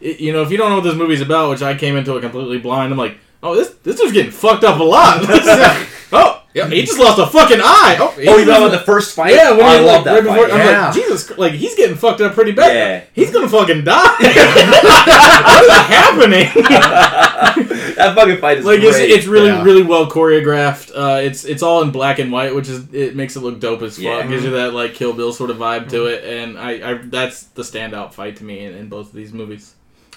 it, 0.00 0.20
you 0.20 0.32
know 0.32 0.42
if 0.42 0.50
you 0.50 0.56
don't 0.56 0.70
know 0.70 0.76
what 0.76 0.84
this 0.84 0.94
movie's 0.94 1.20
about, 1.20 1.50
which 1.50 1.62
I 1.62 1.74
came 1.76 1.96
into 1.96 2.16
it 2.16 2.20
completely 2.20 2.58
blind, 2.58 2.92
I'm 2.92 2.98
like, 2.98 3.18
oh 3.42 3.54
this 3.54 3.70
this 3.82 3.96
dude's 4.00 4.12
getting 4.12 4.32
fucked 4.32 4.64
up 4.64 4.78
a 4.80 4.82
lot. 4.84 5.18
oh 6.12 6.36
yeah, 6.52 6.66
he 6.68 6.82
just 6.84 6.98
lost 6.98 7.18
a 7.20 7.26
fucking 7.26 7.60
eye. 7.62 7.96
Oh, 8.00 8.08
he 8.20 8.26
Oh, 8.28 8.32
you 8.36 8.44
just- 8.44 8.46
know 8.58 8.66
about 8.66 8.76
the 8.76 8.84
first 8.84 9.14
fight? 9.14 9.34
yeah, 9.34 9.52
when 9.52 9.60
Oh, 9.60 9.66
I 9.66 9.78
he, 9.78 9.84
love 9.84 9.94
like, 9.96 10.04
that 10.04 10.14
right 10.14 10.22
before, 10.24 10.48
fight. 10.48 10.52
I'm 10.52 10.66
Yeah. 10.66 10.84
like, 10.86 10.94
Jesus, 10.94 11.38
like 11.38 11.52
he's 11.52 11.74
getting 11.76 11.94
fucked 11.96 12.20
up 12.20 12.34
pretty 12.34 12.50
bad. 12.52 12.74
Yeah. 12.74 13.04
He's 13.12 13.30
gonna 13.32 13.48
fucking 13.48 13.84
die. 13.84 14.16
what 14.20 15.64
is 15.64 15.70
happening? 15.70 16.48
that 17.94 18.12
fucking 18.16 18.38
fight 18.38 18.58
is 18.58 18.64
like 18.64 18.80
it's, 18.80 18.96
great. 18.96 19.10
it's 19.10 19.26
really 19.26 19.48
Yeah. 19.48 19.62
really 19.62 19.82
well 19.82 20.10
choreographed. 20.10 20.90
Uh, 20.94 21.20
it's 21.22 21.44
it's 21.44 21.62
all 21.62 21.82
in 21.82 21.90
black 21.92 22.18
and 22.18 22.32
white, 22.32 22.52
which 22.54 22.68
is 22.68 22.92
it 22.92 23.14
makes 23.14 23.36
it 23.36 23.40
look 23.40 23.60
dope 23.60 23.82
as 23.82 23.94
fuck. 23.96 24.04
Yeah. 24.04 24.26
Gives 24.26 24.44
you 24.44 24.50
that 24.50 24.74
like 24.74 24.94
Kill 24.94 25.12
Bill 25.12 25.32
sort 25.32 25.50
of 25.50 25.56
vibe 25.58 25.88
to 25.90 26.06
it, 26.06 26.24
and 26.24 26.58
I, 26.58 26.70
I 26.90 26.94
that's 26.94 27.44
the 27.44 27.62
standout 27.62 28.12
fight 28.12 28.36
to 28.36 28.44
me 28.44 28.64
in, 28.64 28.74
in 28.74 28.88
both 28.88 29.06
of 29.08 29.12
these 29.12 29.32
movies. 29.32 29.74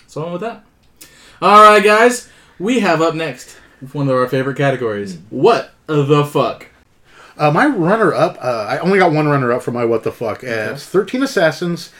So 0.07 0.21
I 0.21 0.23
went 0.25 0.33
with 0.33 0.41
that. 0.41 0.65
All 1.41 1.61
right, 1.63 1.83
guys, 1.83 2.29
we 2.59 2.79
have 2.79 3.01
up 3.01 3.15
next 3.15 3.57
one 3.91 4.07
of 4.07 4.15
our 4.15 4.27
favorite 4.27 4.57
categories. 4.57 5.17
What 5.29 5.71
the 5.87 6.25
fuck? 6.25 6.67
Uh, 7.37 7.51
my 7.51 7.65
runner 7.65 8.13
up, 8.13 8.37
uh, 8.41 8.67
I 8.69 8.77
only 8.77 8.99
got 8.99 9.11
one 9.11 9.27
runner 9.27 9.51
up 9.51 9.63
for 9.63 9.71
my 9.71 9.85
what 9.85 10.03
the 10.03 10.11
fuck. 10.11 10.43
Uh, 10.43 10.71
it's 10.73 10.85
13 10.85 11.23
Assassins. 11.23 11.91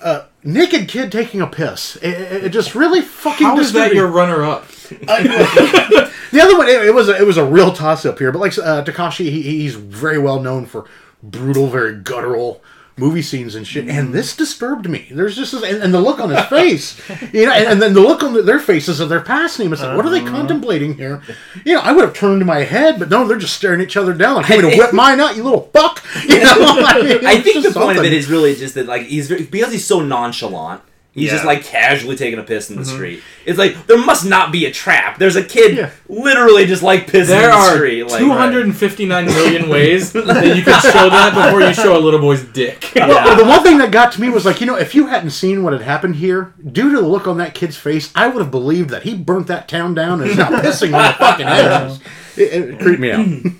Uh, 0.00 0.24
naked 0.44 0.88
kid 0.88 1.10
taking 1.12 1.40
a 1.40 1.46
piss. 1.46 1.96
It, 1.96 2.44
it, 2.44 2.48
just 2.50 2.74
really 2.74 3.02
fucking 3.02 3.46
How 3.46 3.58
is 3.58 3.72
that 3.72 3.94
your 3.94 4.08
runner 4.08 4.44
up? 4.44 4.66
The 6.30 6.42
other 6.42 6.58
one, 6.58 6.68
it, 6.68 6.84
it 6.84 6.94
was 6.94 7.08
a, 7.08 7.16
it 7.16 7.26
was 7.26 7.38
a 7.38 7.44
real 7.44 7.72
toss 7.72 8.04
up 8.04 8.18
here, 8.18 8.30
but 8.30 8.38
like 8.38 8.56
uh, 8.58 8.84
Takashi, 8.84 9.30
he, 9.30 9.42
he's 9.42 9.76
very 9.76 10.18
well 10.18 10.40
known 10.40 10.66
for 10.66 10.84
brutal, 11.22 11.68
very 11.68 11.94
guttural 11.94 12.62
movie 12.98 13.22
scenes 13.22 13.54
and 13.54 13.66
shit. 13.66 13.88
And 13.88 14.08
mm. 14.08 14.12
this 14.12 14.36
disturbed 14.36 14.88
me. 14.88 15.08
There's 15.10 15.36
just 15.36 15.52
this, 15.52 15.62
and, 15.62 15.82
and 15.82 15.94
the 15.94 16.00
look 16.00 16.20
on 16.20 16.30
his 16.30 16.44
face, 16.46 17.00
you 17.32 17.46
know, 17.46 17.52
and, 17.52 17.68
and 17.68 17.82
then 17.82 17.94
the 17.94 18.00
look 18.00 18.22
on 18.22 18.44
their 18.44 18.58
faces 18.58 19.00
as 19.00 19.08
they're 19.08 19.20
passing 19.20 19.66
him. 19.66 19.72
It's 19.72 19.82
like, 19.82 19.96
what 19.96 20.06
are 20.06 20.10
they 20.10 20.20
uh-huh. 20.20 20.30
contemplating 20.30 20.94
here? 20.94 21.22
You 21.64 21.74
know, 21.74 21.80
I 21.80 21.92
would 21.92 22.04
have 22.04 22.14
turned 22.14 22.44
my 22.44 22.64
head, 22.64 22.98
but 22.98 23.08
no, 23.10 23.26
they're 23.26 23.38
just 23.38 23.56
staring 23.56 23.80
each 23.80 23.96
other 23.96 24.12
down. 24.12 24.36
Like, 24.36 24.48
you 24.48 24.62
want 24.62 24.74
to 24.74 24.78
whip 24.78 24.92
mine 24.92 25.20
out, 25.20 25.36
you 25.36 25.42
little 25.42 25.70
fuck? 25.72 26.04
You 26.28 26.40
know, 26.40 26.54
I, 26.58 27.02
mean, 27.02 27.26
I 27.26 27.40
think 27.40 27.56
the 27.56 27.62
just 27.62 27.76
point 27.76 27.98
of 27.98 28.04
it 28.04 28.12
is 28.12 28.28
really 28.28 28.54
just 28.54 28.74
that 28.74 28.86
like 28.86 29.02
he's 29.02 29.28
because 29.28 29.72
he's 29.72 29.86
so 29.86 30.00
nonchalant. 30.00 30.82
He's 31.18 31.30
just 31.30 31.44
like 31.44 31.64
casually 31.64 32.16
taking 32.16 32.38
a 32.38 32.42
piss 32.42 32.70
in 32.70 32.76
the 32.76 32.82
mm-hmm. 32.82 32.94
street. 32.94 33.22
It's 33.46 33.58
like 33.58 33.86
there 33.86 33.98
must 33.98 34.24
not 34.24 34.52
be 34.52 34.66
a 34.66 34.72
trap. 34.72 35.18
There's 35.18 35.36
a 35.36 35.44
kid 35.44 35.76
Yeah. 35.76 35.90
literally 36.08 36.66
just 36.66 36.82
like 36.82 37.06
pissing 37.06 37.28
There 37.28 37.44
in 37.44 37.50
the 37.50 37.56
are 37.56 37.74
street. 37.76 38.02
Like, 38.04 38.20
259 38.20 39.26
million 39.26 39.68
ways 39.68 40.12
that 40.12 40.56
you 40.56 40.62
can 40.62 40.80
show 40.80 41.10
that 41.10 41.34
before 41.34 41.60
you 41.60 41.74
show 41.74 41.96
a 41.96 42.00
little 42.00 42.20
boy's 42.20 42.44
dick. 42.44 42.92
Well, 42.94 43.36
the 43.36 43.44
one 43.44 43.62
thing 43.62 43.78
that 43.78 43.90
got 43.90 44.12
to 44.12 44.20
me 44.20 44.28
was 44.28 44.44
like, 44.44 44.60
you 44.60 44.66
know, 44.66 44.76
if 44.76 44.94
you 44.94 45.06
hadn't 45.06 45.30
seen 45.30 45.62
what 45.62 45.72
had 45.72 45.82
happened 45.82 46.16
here, 46.16 46.52
due 46.72 46.92
to 46.94 47.00
the 47.00 47.06
look 47.06 47.26
on 47.26 47.38
that 47.38 47.54
kid's 47.54 47.76
face, 47.76 48.12
I 48.14 48.28
would 48.28 48.40
have 48.40 48.50
believed 48.50 48.90
that 48.90 49.02
he 49.02 49.14
burnt 49.14 49.46
that 49.48 49.68
town 49.68 49.94
down 49.94 50.20
and 50.20 50.30
is 50.30 50.36
now 50.36 50.50
pissing 50.50 50.94
on 50.94 51.04
the 51.04 51.12
fucking 51.18 51.46
edges. 51.48 52.00
It, 52.36 52.70
it 52.70 52.80
creeped 52.80 53.00
me 53.00 53.12
out. 53.12 53.52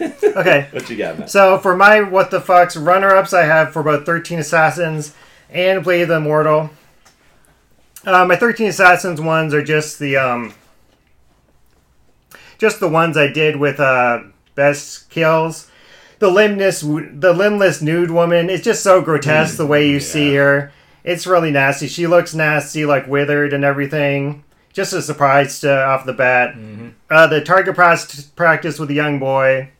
Okay. 0.00 0.68
What 0.70 0.88
you 0.88 0.96
got, 0.96 1.18
man? 1.18 1.28
So 1.28 1.58
for 1.58 1.76
my 1.76 2.02
what 2.02 2.30
the 2.30 2.40
fucks 2.40 2.82
runner 2.82 3.14
ups, 3.14 3.32
I 3.32 3.42
have 3.42 3.72
for 3.72 3.82
both 3.82 4.06
Thirteen 4.06 4.38
Assassins 4.38 5.14
and 5.52 5.84
Blade 5.84 6.04
the 6.04 6.16
Immortal. 6.16 6.70
Uh, 8.04 8.24
my 8.26 8.36
Thirteen 8.36 8.68
Assassins 8.68 9.20
ones 9.20 9.54
are 9.54 9.62
just 9.62 9.98
the 9.98 10.16
um, 10.16 10.54
just 12.58 12.80
the 12.80 12.88
ones 12.88 13.16
I 13.16 13.28
did 13.28 13.56
with 13.56 13.78
uh, 13.78 14.24
best 14.54 15.10
kills. 15.10 15.68
The 16.18 16.30
limbless, 16.30 16.80
the 16.80 17.32
limbless 17.32 17.82
nude 17.82 18.10
woman. 18.10 18.48
It's 18.48 18.64
just 18.64 18.82
so 18.82 19.00
grotesque 19.02 19.56
the 19.56 19.66
way 19.66 19.88
you 19.88 19.98
see 20.00 20.34
her. 20.36 20.72
It's 21.02 21.26
really 21.26 21.50
nasty. 21.50 21.88
She 21.88 22.06
looks 22.06 22.32
nasty, 22.32 22.86
like 22.86 23.08
withered 23.08 23.52
and 23.52 23.64
everything. 23.64 24.44
Just 24.72 24.92
a 24.92 25.02
surprise 25.02 25.58
to, 25.60 25.84
off 25.84 26.06
the 26.06 26.12
bat. 26.12 26.54
Uh, 27.10 27.26
the 27.26 27.40
target 27.40 27.74
practice 27.74 28.78
with 28.78 28.88
the 28.88 28.94
young 28.94 29.18
boy 29.18 29.70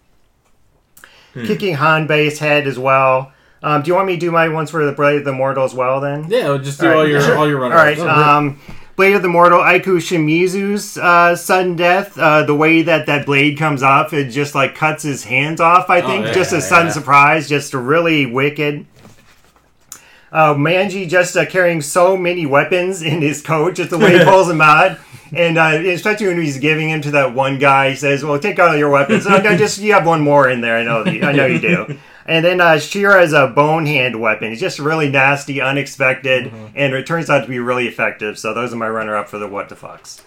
kicking 1.46 1.76
Hanbei's 1.76 2.40
head 2.40 2.66
as 2.66 2.78
well. 2.78 3.32
Um, 3.62 3.82
do 3.82 3.88
you 3.88 3.94
want 3.94 4.06
me 4.08 4.14
to 4.14 4.20
do 4.20 4.30
my 4.30 4.48
ones 4.48 4.70
for 4.70 4.84
the 4.84 4.92
Blade 4.92 5.18
of 5.18 5.24
the 5.24 5.30
Immortal 5.30 5.64
as 5.64 5.74
well 5.74 6.00
then? 6.00 6.26
Yeah, 6.28 6.58
just 6.58 6.80
do 6.80 6.86
All 6.86 6.92
right, 6.92 6.98
all 6.98 7.08
your 7.08 7.36
all 7.38 7.48
your 7.48 7.62
All 7.62 7.70
runner 7.70 7.76
right. 7.76 7.98
Um, 7.98 8.58
Blade 8.96 9.14
of 9.14 9.22
the 9.22 9.28
Immortal, 9.28 9.60
Aiku 9.60 9.96
Shimizu's 9.96 10.98
uh, 10.98 11.34
sudden 11.34 11.76
death. 11.76 12.18
Uh, 12.18 12.42
the 12.42 12.54
way 12.54 12.82
that 12.82 13.06
that 13.06 13.24
blade 13.24 13.56
comes 13.56 13.82
off, 13.82 14.12
it 14.12 14.30
just 14.30 14.54
like 14.54 14.74
cuts 14.74 15.02
his 15.02 15.24
hands 15.24 15.60
off. 15.60 15.88
I 15.88 16.00
think 16.02 16.26
yeah, 16.26 16.32
just 16.32 16.52
a 16.52 16.56
yeah, 16.56 16.60
sudden 16.60 16.86
yeah. 16.88 16.92
surprise, 16.92 17.48
just 17.48 17.72
really 17.72 18.26
wicked. 18.26 18.86
Uh, 20.30 20.54
Manji 20.54 21.08
just 21.08 21.36
uh, 21.36 21.46
carrying 21.46 21.82
so 21.82 22.16
many 22.16 22.46
weapons 22.46 23.02
in 23.02 23.22
his 23.22 23.42
coat, 23.42 23.76
just 23.76 23.90
the 23.90 23.98
way 23.98 24.18
he 24.18 24.24
pulls 24.24 24.48
them 24.48 24.60
out. 24.60 24.98
And 25.32 25.56
uh, 25.56 25.80
especially 25.86 26.26
when 26.26 26.40
he's 26.40 26.58
giving 26.58 26.90
him 26.90 27.00
to 27.02 27.10
that 27.12 27.34
one 27.34 27.58
guy, 27.58 27.90
he 27.90 27.96
says, 27.96 28.22
"Well, 28.24 28.38
take 28.38 28.58
all 28.58 28.76
your 28.76 28.90
weapons. 28.90 29.26
oh, 29.28 29.40
just 29.56 29.78
you 29.78 29.94
have 29.94 30.06
one 30.06 30.20
more 30.20 30.50
in 30.50 30.60
there. 30.60 30.76
I 30.76 30.84
know, 30.84 31.04
I 31.04 31.32
know 31.32 31.46
you 31.46 31.60
do." 31.60 31.98
And 32.26 32.44
then 32.44 32.60
uh, 32.60 32.78
Shira 32.78 33.22
is 33.22 33.32
a 33.32 33.48
bone 33.48 33.86
hand 33.86 34.20
weapon. 34.20 34.52
It's 34.52 34.60
just 34.60 34.78
really 34.78 35.08
nasty, 35.08 35.60
unexpected, 35.60 36.46
mm-hmm. 36.46 36.66
and 36.76 36.94
it 36.94 37.06
turns 37.06 37.30
out 37.30 37.42
to 37.42 37.48
be 37.48 37.58
really 37.58 37.88
effective. 37.88 38.38
So 38.38 38.54
those 38.54 38.72
are 38.72 38.76
my 38.76 38.88
runner-up 38.88 39.28
for 39.28 39.38
the 39.38 39.48
what 39.48 39.68
the 39.68 39.74
fucks. 39.74 40.20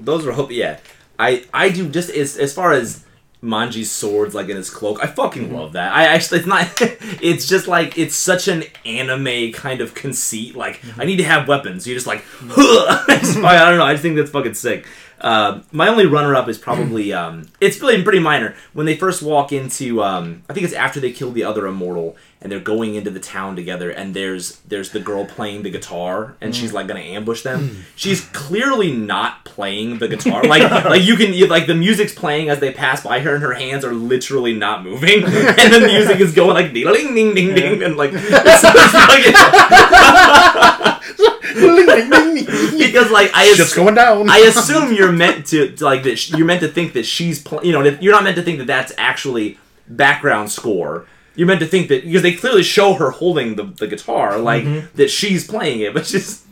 Those 0.00 0.24
were 0.24 0.32
hope. 0.32 0.50
Yeah, 0.50 0.80
I 1.18 1.44
I 1.52 1.68
do 1.68 1.88
just 1.88 2.10
as 2.10 2.36
as 2.36 2.52
far 2.52 2.72
as 2.72 3.04
Manji's 3.42 3.90
swords 3.90 4.34
like 4.34 4.48
in 4.48 4.56
his 4.56 4.70
cloak. 4.70 5.02
I 5.02 5.06
fucking 5.06 5.46
mm-hmm. 5.46 5.54
love 5.54 5.72
that. 5.74 5.92
I 5.92 6.04
actually 6.04 6.38
it's 6.40 6.48
not. 6.48 6.68
it's 7.22 7.46
just 7.46 7.68
like 7.68 7.96
it's 7.98 8.16
such 8.16 8.48
an 8.48 8.64
anime 8.84 9.52
kind 9.52 9.80
of 9.80 9.94
conceit. 9.94 10.56
Like 10.56 10.80
mm-hmm. 10.80 11.00
I 11.00 11.04
need 11.04 11.16
to 11.16 11.24
have 11.24 11.46
weapons. 11.46 11.86
You're 11.86 11.96
just 11.96 12.06
like, 12.06 12.24
I 12.42 13.66
don't 13.68 13.78
know. 13.78 13.84
I 13.84 13.92
just 13.92 14.02
think 14.02 14.16
that's 14.16 14.30
fucking 14.30 14.54
sick. 14.54 14.86
Uh, 15.20 15.60
my 15.72 15.88
only 15.88 16.06
runner-up 16.06 16.48
is 16.48 16.58
probably 16.58 17.12
um, 17.22 17.46
it's 17.60 17.80
really 17.80 18.02
pretty 18.02 18.18
minor. 18.20 18.54
When 18.72 18.86
they 18.86 18.96
first 18.96 19.22
walk 19.22 19.52
into, 19.52 20.02
um, 20.02 20.42
I 20.48 20.52
think 20.52 20.64
it's 20.64 20.74
after 20.74 21.00
they 21.00 21.12
kill 21.12 21.32
the 21.32 21.44
other 21.44 21.66
immortal, 21.66 22.16
and 22.42 22.52
they're 22.52 22.60
going 22.60 22.94
into 22.94 23.10
the 23.10 23.18
town 23.18 23.56
together, 23.56 23.90
and 23.90 24.14
there's 24.14 24.56
there's 24.60 24.90
the 24.90 25.00
girl 25.00 25.24
playing 25.24 25.62
the 25.62 25.70
guitar, 25.70 26.36
and 26.40 26.54
she's 26.54 26.72
like 26.72 26.86
gonna 26.86 27.00
ambush 27.00 27.42
them. 27.42 27.84
She's 27.96 28.20
clearly 28.32 28.92
not 28.92 29.44
playing 29.44 29.98
the 29.98 30.08
guitar. 30.08 30.42
Like 30.46 30.70
like 30.84 31.02
you 31.02 31.16
can 31.16 31.32
you, 31.32 31.46
like 31.46 31.66
the 31.66 31.74
music's 31.74 32.14
playing 32.14 32.50
as 32.50 32.60
they 32.60 32.72
pass 32.72 33.02
by 33.02 33.20
her, 33.20 33.34
and 33.34 33.42
her 33.42 33.54
hands 33.54 33.84
are 33.84 33.92
literally 33.94 34.52
not 34.54 34.84
moving, 34.84 35.24
and 35.24 35.72
the 35.74 35.80
music 35.86 36.20
is 36.20 36.34
going 36.34 36.54
like 36.54 36.72
ding 36.74 36.86
ding 36.92 37.14
ding 37.14 37.34
ding 37.34 37.54
ding, 37.54 37.82
and 37.82 37.96
like 37.96 38.10
it's, 38.12 38.22
it's 38.30 38.94
like- 38.94 40.75
because 42.78 43.10
like 43.10 43.30
I 43.34 43.46
Shit's 43.54 43.72
assu- 43.72 43.76
going 43.76 43.94
down. 43.94 44.28
I 44.30 44.38
assume 44.38 44.92
you're 44.92 45.12
meant 45.12 45.46
to, 45.46 45.72
to, 45.76 45.84
like 45.84 46.02
that. 46.04 46.16
sh- 46.18 46.32
You're 46.32 46.46
meant 46.46 46.60
to 46.60 46.68
think 46.68 46.92
that 46.94 47.04
she's, 47.04 47.42
pl- 47.42 47.64
you 47.64 47.72
know, 47.72 47.82
that 47.82 48.02
you're 48.02 48.12
not 48.12 48.24
meant 48.24 48.36
to 48.36 48.42
think 48.42 48.58
that 48.58 48.66
that's 48.66 48.92
actually 48.98 49.58
background 49.88 50.50
score. 50.50 51.06
You're 51.34 51.46
meant 51.46 51.60
to 51.60 51.66
think 51.66 51.88
that 51.88 52.04
because 52.04 52.22
they 52.22 52.32
clearly 52.32 52.62
show 52.62 52.94
her 52.94 53.10
holding 53.10 53.56
the, 53.56 53.64
the 53.64 53.86
guitar, 53.86 54.38
like 54.38 54.64
that 54.94 55.08
she's 55.10 55.46
playing 55.46 55.80
it, 55.80 55.92
but 55.94 56.06
she's 56.06 56.44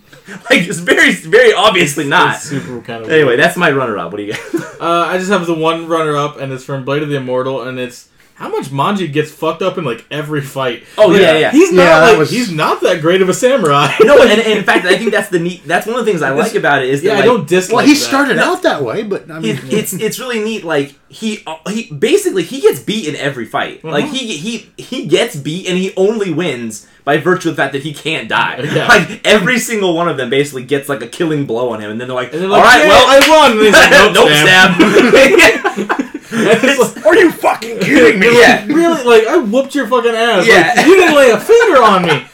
like 0.50 0.61
it's 0.68 0.78
very 0.78 1.12
very 1.14 1.52
obviously 1.54 2.07
not. 2.07 2.37
It's 2.37 2.44
super 2.44 2.80
kind 2.83 3.02
of 3.04 3.11
Anyway, 3.11 3.37
that's 3.37 3.57
my 3.57 3.70
runner 3.70 3.96
up. 3.98 4.12
What 4.12 4.18
do 4.18 4.24
you 4.24 4.33
got? 4.33 4.80
Uh, 4.80 5.07
I 5.09 5.18
just 5.18 5.30
have 5.30 5.46
the 5.46 5.54
one 5.54 5.87
runner 5.88 6.16
up, 6.16 6.38
and 6.38 6.52
it's 6.52 6.64
from 6.64 6.85
Blade 6.85 7.02
of 7.02 7.09
the 7.09 7.16
Immortal, 7.16 7.62
and 7.66 7.78
it's 7.78 8.09
how 8.34 8.48
much 8.48 8.66
Manji 8.66 9.12
gets 9.12 9.30
fucked 9.30 9.62
up 9.62 9.78
in 9.78 9.84
like 9.84 10.04
every 10.10 10.40
fight. 10.40 10.82
Oh, 10.98 11.06
Like, 11.06 11.20
yeah, 11.20 11.38
yeah. 11.38 11.50
He's 11.52 11.72
not 11.72 11.82
Yeah, 11.84 12.00
that 12.00 12.08
like 12.10 12.18
was- 12.18 12.30
he's 12.30 12.50
not 12.50 12.80
that 12.82 13.00
great 13.00 13.22
of 13.22 13.28
a 13.28 13.34
samurai. 13.34 13.92
no, 14.02 14.20
and, 14.22 14.30
and 14.40 14.40
in 14.58 14.64
fact, 14.64 14.84
I 14.86 14.96
think 14.98 15.12
that's 15.12 15.28
the 15.28 15.38
neat. 15.38 15.64
That's 15.64 15.86
one 15.86 15.96
of 15.98 16.04
the 16.04 16.10
things 16.10 16.20
I 16.22 16.30
like 16.30 16.54
about 16.54 16.82
it 16.82 16.88
is 16.90 17.02
that 17.02 17.06
yeah, 17.08 17.14
like, 17.14 17.22
I 17.22 17.26
don't 17.26 17.48
dislike. 17.48 17.76
well, 17.76 17.86
he 17.86 17.94
that. 17.94 18.00
started 18.00 18.38
out 18.38 18.62
that 18.64 18.82
way, 18.82 19.02
but 19.04 19.30
I 19.30 19.38
mean, 19.38 19.56
it, 19.56 19.72
it's 19.72 19.92
it's 19.92 20.18
really 20.18 20.40
neat. 20.42 20.64
Like 20.64 20.94
he 21.08 21.42
uh, 21.46 21.56
he 21.70 21.92
basically 21.92 22.42
he 22.42 22.60
gets 22.60 22.80
beat 22.80 23.06
in 23.08 23.14
every 23.16 23.44
fight. 23.46 23.84
Like 23.84 24.06
he 24.06 24.36
he 24.36 24.68
he 24.76 25.06
gets 25.06 25.36
beat 25.36 25.68
and 25.68 25.78
he 25.78 25.92
only 25.96 26.32
wins 26.32 26.88
by 27.04 27.18
virtue 27.18 27.50
of 27.50 27.56
the 27.56 27.62
fact 27.62 27.72
that 27.74 27.82
he 27.82 27.94
can't 27.94 28.28
die. 28.28 28.58
Yeah. 28.64 28.88
Like 28.94 29.20
every 29.24 29.58
single 29.58 29.94
one 29.94 30.08
of 30.08 30.16
them 30.16 30.28
basically 30.28 30.64
gets 30.64 30.88
like 30.88 31.02
a 31.02 31.06
killing 31.08 31.46
blow 31.46 31.68
on 31.70 31.80
him, 31.80 31.90
and 31.92 32.00
then 32.00 32.08
they're 32.08 32.14
like, 32.16 32.32
And 32.32 32.42
they're 32.42 32.48
like, 32.48 32.64
right, 32.64 32.82
"Yeah, 32.82 32.88
well." 32.88 33.06
I 33.06 33.28
won. 33.28 33.52
And 33.52 33.60
he's 33.60 33.72
like, 33.72 33.90
nope, 33.92 34.14
nope, 34.14 35.88
stab. 35.88 36.00
Stab. 36.35 36.58
And 36.62 36.70
it's 36.70 36.96
like, 36.96 37.06
are 37.06 37.16
you 37.16 37.30
fucking 37.32 37.80
kidding 37.80 38.20
me? 38.20 38.38
yeah. 38.40 38.64
really, 38.68 39.04
like 39.04 39.26
I 39.26 39.38
whooped 39.38 39.74
your 39.74 39.87
fucking 39.88 40.14
ass. 40.14 40.46
Yeah. 40.46 40.72
Like, 40.76 40.87
you 40.87 40.94
didn't 40.96 41.14
lay 41.16 41.30
a 41.30 41.40
finger 41.40 41.82
on 41.82 42.02
me. 42.02 42.26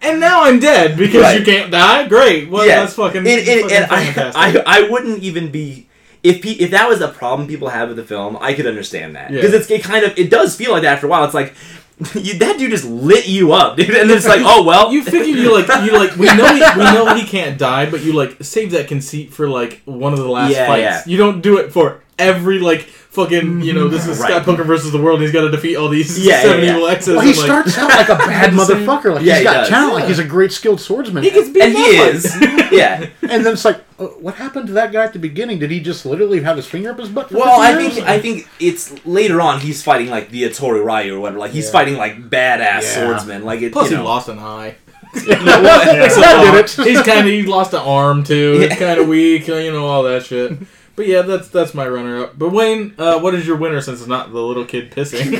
And 0.00 0.18
now 0.18 0.42
I'm 0.44 0.58
dead 0.58 0.96
because 0.98 1.22
Right. 1.22 1.38
you 1.38 1.44
can't 1.44 1.70
die. 1.70 2.08
Great. 2.08 2.50
Well, 2.50 2.66
yeah, 2.66 2.80
that's 2.80 2.94
fucking. 2.94 3.18
And, 3.18 3.28
and, 3.28 3.46
fucking 3.62 3.76
and 3.76 3.84
I, 3.86 4.04
fantastic. 4.12 4.62
I, 4.66 4.84
I 4.84 4.88
wouldn't 4.88 5.22
even 5.22 5.50
be 5.52 5.86
if 6.24 6.42
pe- 6.42 6.50
if 6.52 6.70
that 6.72 6.88
was 6.88 7.00
a 7.00 7.08
problem 7.08 7.46
people 7.48 7.68
have 7.68 7.88
with 7.88 7.96
the 7.98 8.04
film, 8.04 8.36
I 8.40 8.54
could 8.54 8.66
understand 8.66 9.14
that 9.16 9.30
Yeah. 9.30 9.36
because 9.40 9.54
it's 9.54 9.70
it 9.70 9.82
kind 9.84 10.04
of 10.04 10.16
it 10.18 10.28
does 10.30 10.56
feel 10.56 10.72
like 10.72 10.82
that 10.82 10.94
after 10.94 11.06
a 11.06 11.10
while. 11.10 11.24
It's 11.24 11.34
like 11.34 11.54
you, 12.14 12.36
that 12.38 12.58
dude 12.58 12.72
just 12.72 12.84
lit 12.84 13.28
you 13.28 13.52
up, 13.52 13.76
dude. 13.76 13.90
And 13.90 14.10
it's 14.10 14.26
like, 14.26 14.40
oh 14.42 14.64
well, 14.64 14.92
You 14.92 15.04
figure 15.04 15.22
you 15.36 15.52
like 15.56 15.68
you 15.84 15.92
like 15.92 16.16
we 16.16 16.26
know 16.26 16.52
he, 16.52 16.60
we 16.78 16.84
know 16.84 17.14
he 17.14 17.24
can't 17.24 17.56
die, 17.56 17.88
but 17.88 18.02
you 18.02 18.12
like 18.12 18.42
save 18.42 18.72
that 18.72 18.88
conceit 18.88 19.32
for 19.32 19.48
like 19.48 19.82
one 19.84 20.12
of 20.12 20.18
the 20.18 20.28
last 20.28 20.50
Yeah, 20.52 20.66
fights. 20.66 20.80
yeah. 20.82 21.02
You 21.06 21.16
don't 21.16 21.42
do 21.42 21.58
it 21.58 21.72
for 21.72 22.02
every 22.18 22.58
like 22.58 22.88
fucking 23.12 23.60
you 23.62 23.72
know 23.74 23.88
this 23.88 24.06
is 24.06 24.18
Right. 24.18 24.30
Scott 24.30 24.44
Pilgrim 24.44 24.66
versus 24.66 24.90
the 24.90 25.00
world. 25.00 25.16
and 25.20 25.22
He's 25.24 25.32
got 25.32 25.42
to 25.42 25.50
defeat 25.50 25.76
all 25.76 25.88
these 25.88 26.18
Yeah, 26.18 26.34
yeah, 26.36 26.42
seven 26.42 26.64
yeah. 26.64 26.70
evil 26.76 26.88
exes. 26.88 27.14
Well, 27.14 27.20
he 27.24 27.30
and, 27.30 27.38
like, 27.38 27.46
starts 27.46 27.78
out 27.78 27.88
like 27.90 28.08
a 28.08 28.16
bad 28.26 28.52
motherfucker. 28.52 29.14
Like 29.14 29.24
Yeah, 29.24 29.34
he's 29.34 29.38
he 29.40 29.44
got 29.44 29.52
does. 29.54 29.68
talent. 29.68 29.88
Yeah. 29.92 29.94
Like 30.00 30.08
he's 30.08 30.18
a 30.18 30.24
great 30.24 30.52
skilled 30.52 30.80
swordsman. 30.80 31.22
he 31.22 31.30
gets 31.30 31.48
beat 31.50 31.62
and 31.62 31.72
he 31.74 31.98
up. 31.98 32.14
is, 32.14 32.36
yeah. 32.72 33.06
and 33.22 33.44
then 33.46 33.52
it's 33.52 33.64
like, 33.64 33.84
uh, 33.98 34.06
what 34.06 34.34
happened 34.36 34.66
to 34.68 34.72
that 34.72 34.92
guy 34.92 35.04
at 35.04 35.12
the 35.12 35.18
beginning? 35.18 35.58
Did 35.58 35.70
he 35.70 35.80
just 35.80 36.04
literally 36.06 36.40
have 36.42 36.56
his 36.56 36.66
finger 36.66 36.90
up 36.90 36.98
his 36.98 37.08
butt? 37.10 37.28
For 37.30 37.36
Well, 37.38 37.60
I 37.60 37.78
years? 37.78 37.94
think 37.94 38.08
I 38.08 38.18
think 38.18 38.48
it's 38.58 39.04
later 39.06 39.40
on 39.40 39.60
he's 39.60 39.82
fighting 39.82 40.08
like 40.08 40.30
the 40.30 40.44
Itto-ryu 40.44 41.14
or 41.14 41.20
whatever. 41.20 41.38
Like 41.38 41.52
he's 41.52 41.66
Yeah. 41.66 41.72
fighting 41.72 41.96
like 41.96 42.30
badass 42.30 42.58
Yeah. 42.58 42.80
swordsman. 42.80 43.44
Like 43.44 43.60
it, 43.62 43.72
Plus, 43.72 43.90
you 43.90 43.98
he 43.98 44.02
lost 44.02 44.28
an 44.28 44.38
eye. 44.38 44.76
Yeah. 45.26 45.36
I 45.38 46.50
did 46.52 46.64
it. 46.64 46.86
He's 46.88 47.02
kind 47.02 47.20
of 47.20 47.26
he 47.26 47.42
lost 47.42 47.74
an 47.74 47.80
arm 47.80 48.24
too. 48.24 48.52
He's 48.60 48.70
Yeah. 48.70 48.76
kind 48.76 48.98
of 49.00 49.08
weak, 49.08 49.46
you 49.46 49.70
know 49.70 49.86
all 49.86 50.02
that 50.04 50.24
shit. 50.24 50.52
But 50.94 51.06
yeah, 51.06 51.22
that's 51.22 51.48
that's 51.48 51.72
my 51.74 51.88
runner 51.88 52.24
up. 52.24 52.38
But 52.38 52.50
Wayne, 52.50 52.94
uh, 52.98 53.18
what 53.20 53.34
is 53.34 53.46
your 53.46 53.56
winner 53.56 53.80
since 53.80 54.00
it's 54.00 54.08
not 54.08 54.32
the 54.32 54.40
little 54.40 54.64
kid 54.64 54.90
pissing? 54.90 55.38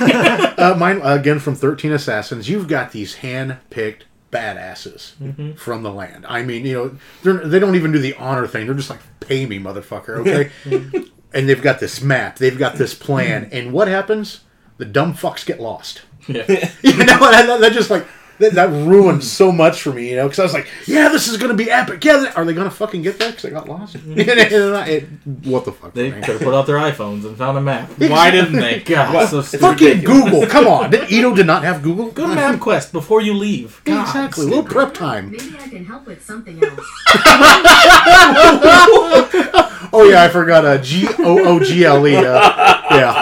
Uh, 0.63 0.75
mine 0.79 1.01
again 1.03 1.39
from 1.41 1.55
Thirteen 1.57 1.93
Assassins. 1.93 2.49
You've 2.49 2.69
got 2.69 2.93
these 2.93 3.17
hand-picked 3.17 4.05
badasses 4.31 5.13
Mm-hmm. 5.17 5.53
from 5.53 5.83
the 5.83 5.93
land. 5.93 6.25
I 6.29 6.43
mean, 6.43 6.65
you 6.65 6.75
know, 6.75 6.97
they're, 7.23 7.47
they 7.47 7.59
don't 7.59 7.75
even 7.75 7.93
do 7.93 7.99
the 7.99 8.15
honor 8.15 8.47
thing. 8.47 8.67
They're 8.67 8.75
just 8.75 8.89
like, 8.91 9.01
pay 9.21 9.45
me, 9.47 9.59
motherfucker, 9.59 10.19
okay? 10.21 10.51
and 11.35 11.49
they've 11.49 11.61
got 11.63 11.81
this 11.81 12.01
map. 12.01 12.37
They've 12.39 12.59
got 12.59 12.77
this 12.77 12.95
plan. 12.95 13.49
and 13.53 13.73
what 13.73 13.89
happens? 13.89 14.41
The 14.79 14.85
dumb 14.87 15.13
fucks 15.15 15.45
get 15.45 15.61
lost. 15.61 16.03
yeah. 16.29 16.45
You 16.83 16.97
know, 16.97 17.19
that, 17.19 17.59
that 17.61 17.73
just 17.73 17.91
like 17.91 18.07
that, 18.43 18.53
that 18.55 18.69
ruined 18.71 19.25
so 19.25 19.51
much 19.51 19.83
for 19.83 19.93
me. 19.93 20.11
You 20.11 20.17
know, 20.17 20.25
because 20.29 20.39
I 20.39 20.43
was 20.45 20.53
like, 20.53 20.69
yeah, 20.87 21.09
this 21.09 21.27
is 21.29 21.37
gonna 21.39 21.55
be 21.55 21.71
epic. 21.71 22.05
Yeah, 22.05 22.19
th- 22.21 22.37
are 22.37 22.45
they 22.45 22.53
gonna 22.55 22.71
fucking 22.71 23.03
get 23.03 23.19
there? 23.19 23.31
Because 23.31 23.47
I 23.47 23.51
got 23.51 23.69
lost. 23.69 23.97
It- 24.07 25.05
what 25.45 25.65
the 25.65 25.73
fuck? 25.73 25.95
They 25.95 26.11
man? 26.11 26.23
could 26.23 26.35
have 26.35 26.43
put 26.43 26.55
out 26.55 26.67
their 26.67 26.77
iPhones 26.77 27.25
and 27.25 27.37
found 27.37 27.57
a 27.59 27.61
map. 27.61 27.89
Why 27.99 28.31
didn't 28.31 28.53
they? 28.53 28.81
God, 28.85 29.27
so. 29.29 29.43
Fucking 29.43 29.87
ridiculous. 29.89 30.25
Google, 30.31 30.47
come 30.47 30.67
on! 30.67 30.91
Did, 30.91 31.11
Ito 31.11 31.35
did 31.35 31.47
not 31.47 31.63
have 31.65 31.83
Google. 31.83 32.11
Go 32.11 32.27
to 32.29 32.35
MapQuest 32.35 32.93
before 32.93 33.21
you 33.23 33.35
leave. 33.35 33.81
God, 33.85 34.07
Exactly, 34.07 34.45
a 34.45 34.49
little 34.49 34.65
prep 34.65 34.93
time. 34.95 35.31
Maybe 35.31 35.57
I 35.59 35.69
can 35.69 35.85
help 35.85 36.07
with 36.07 36.25
something 36.25 36.63
else. 36.63 36.81
Oh 39.95 40.09
yeah, 40.11 40.23
I 40.23 40.29
forgot. 40.29 40.65
Uh, 40.65 40.79
G 40.79 41.07
O 41.19 41.45
O 41.47 41.61
G 41.61 41.85
L 41.85 42.07
E. 42.07 42.17
uh, 42.17 42.23
Yeah. 42.91 43.22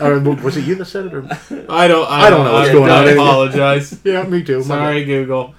Or 0.00 0.18
was 0.20 0.56
it 0.56 0.64
you 0.64 0.74
that 0.76 0.84
said 0.84 1.06
it? 1.06 1.14
Or? 1.14 1.24
I 1.70 1.88
don't. 1.88 2.10
I, 2.10 2.26
I 2.26 2.30
don't 2.30 2.44
know 2.44 2.52
what's 2.52 2.70
going 2.70 2.90
on. 2.90 3.08
I 3.08 3.10
apologize. 3.12 4.00
Yeah, 4.04 4.22
me 4.24 4.42
too. 4.42 4.58
My 4.58 4.64
Sorry, 4.64 5.04
Google. 5.04 5.54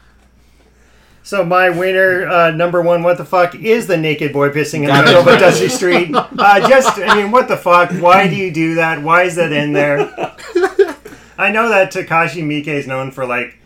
So 1.23 1.43
my 1.43 1.69
winner, 1.69 2.25
uh, 2.25 2.51
number 2.51 2.81
one, 2.81 3.03
what 3.03 3.17
the 3.17 3.25
fuck, 3.25 3.53
is 3.53 3.87
the 3.87 3.97
naked 3.97 4.31
boy 4.31 4.49
pissing 4.49 4.83
in 4.83 4.85
the 4.85 5.03
middle 5.03 5.19
of 5.19 5.27
a 5.27 5.37
dusty 5.37 5.67
street. 5.67 6.15
Uh, 6.15 6.69
just, 6.69 6.97
I 6.99 7.21
mean, 7.21 7.31
what 7.31 7.49
the 7.49 7.57
fuck? 7.57 7.91
Why 7.91 8.29
do 8.29 8.35
you 8.37 8.49
do 8.49 8.75
that? 8.75 9.01
Why 9.01 9.23
is 9.23 9.35
that 9.35 9.51
in 9.51 9.73
there? 9.73 9.99
I 11.37 11.51
know 11.51 11.67
that 11.67 11.91
Takashi 11.91 12.43
Miike 12.43 12.67
is 12.67 12.87
known 12.87 13.11
for 13.11 13.25
like 13.25 13.56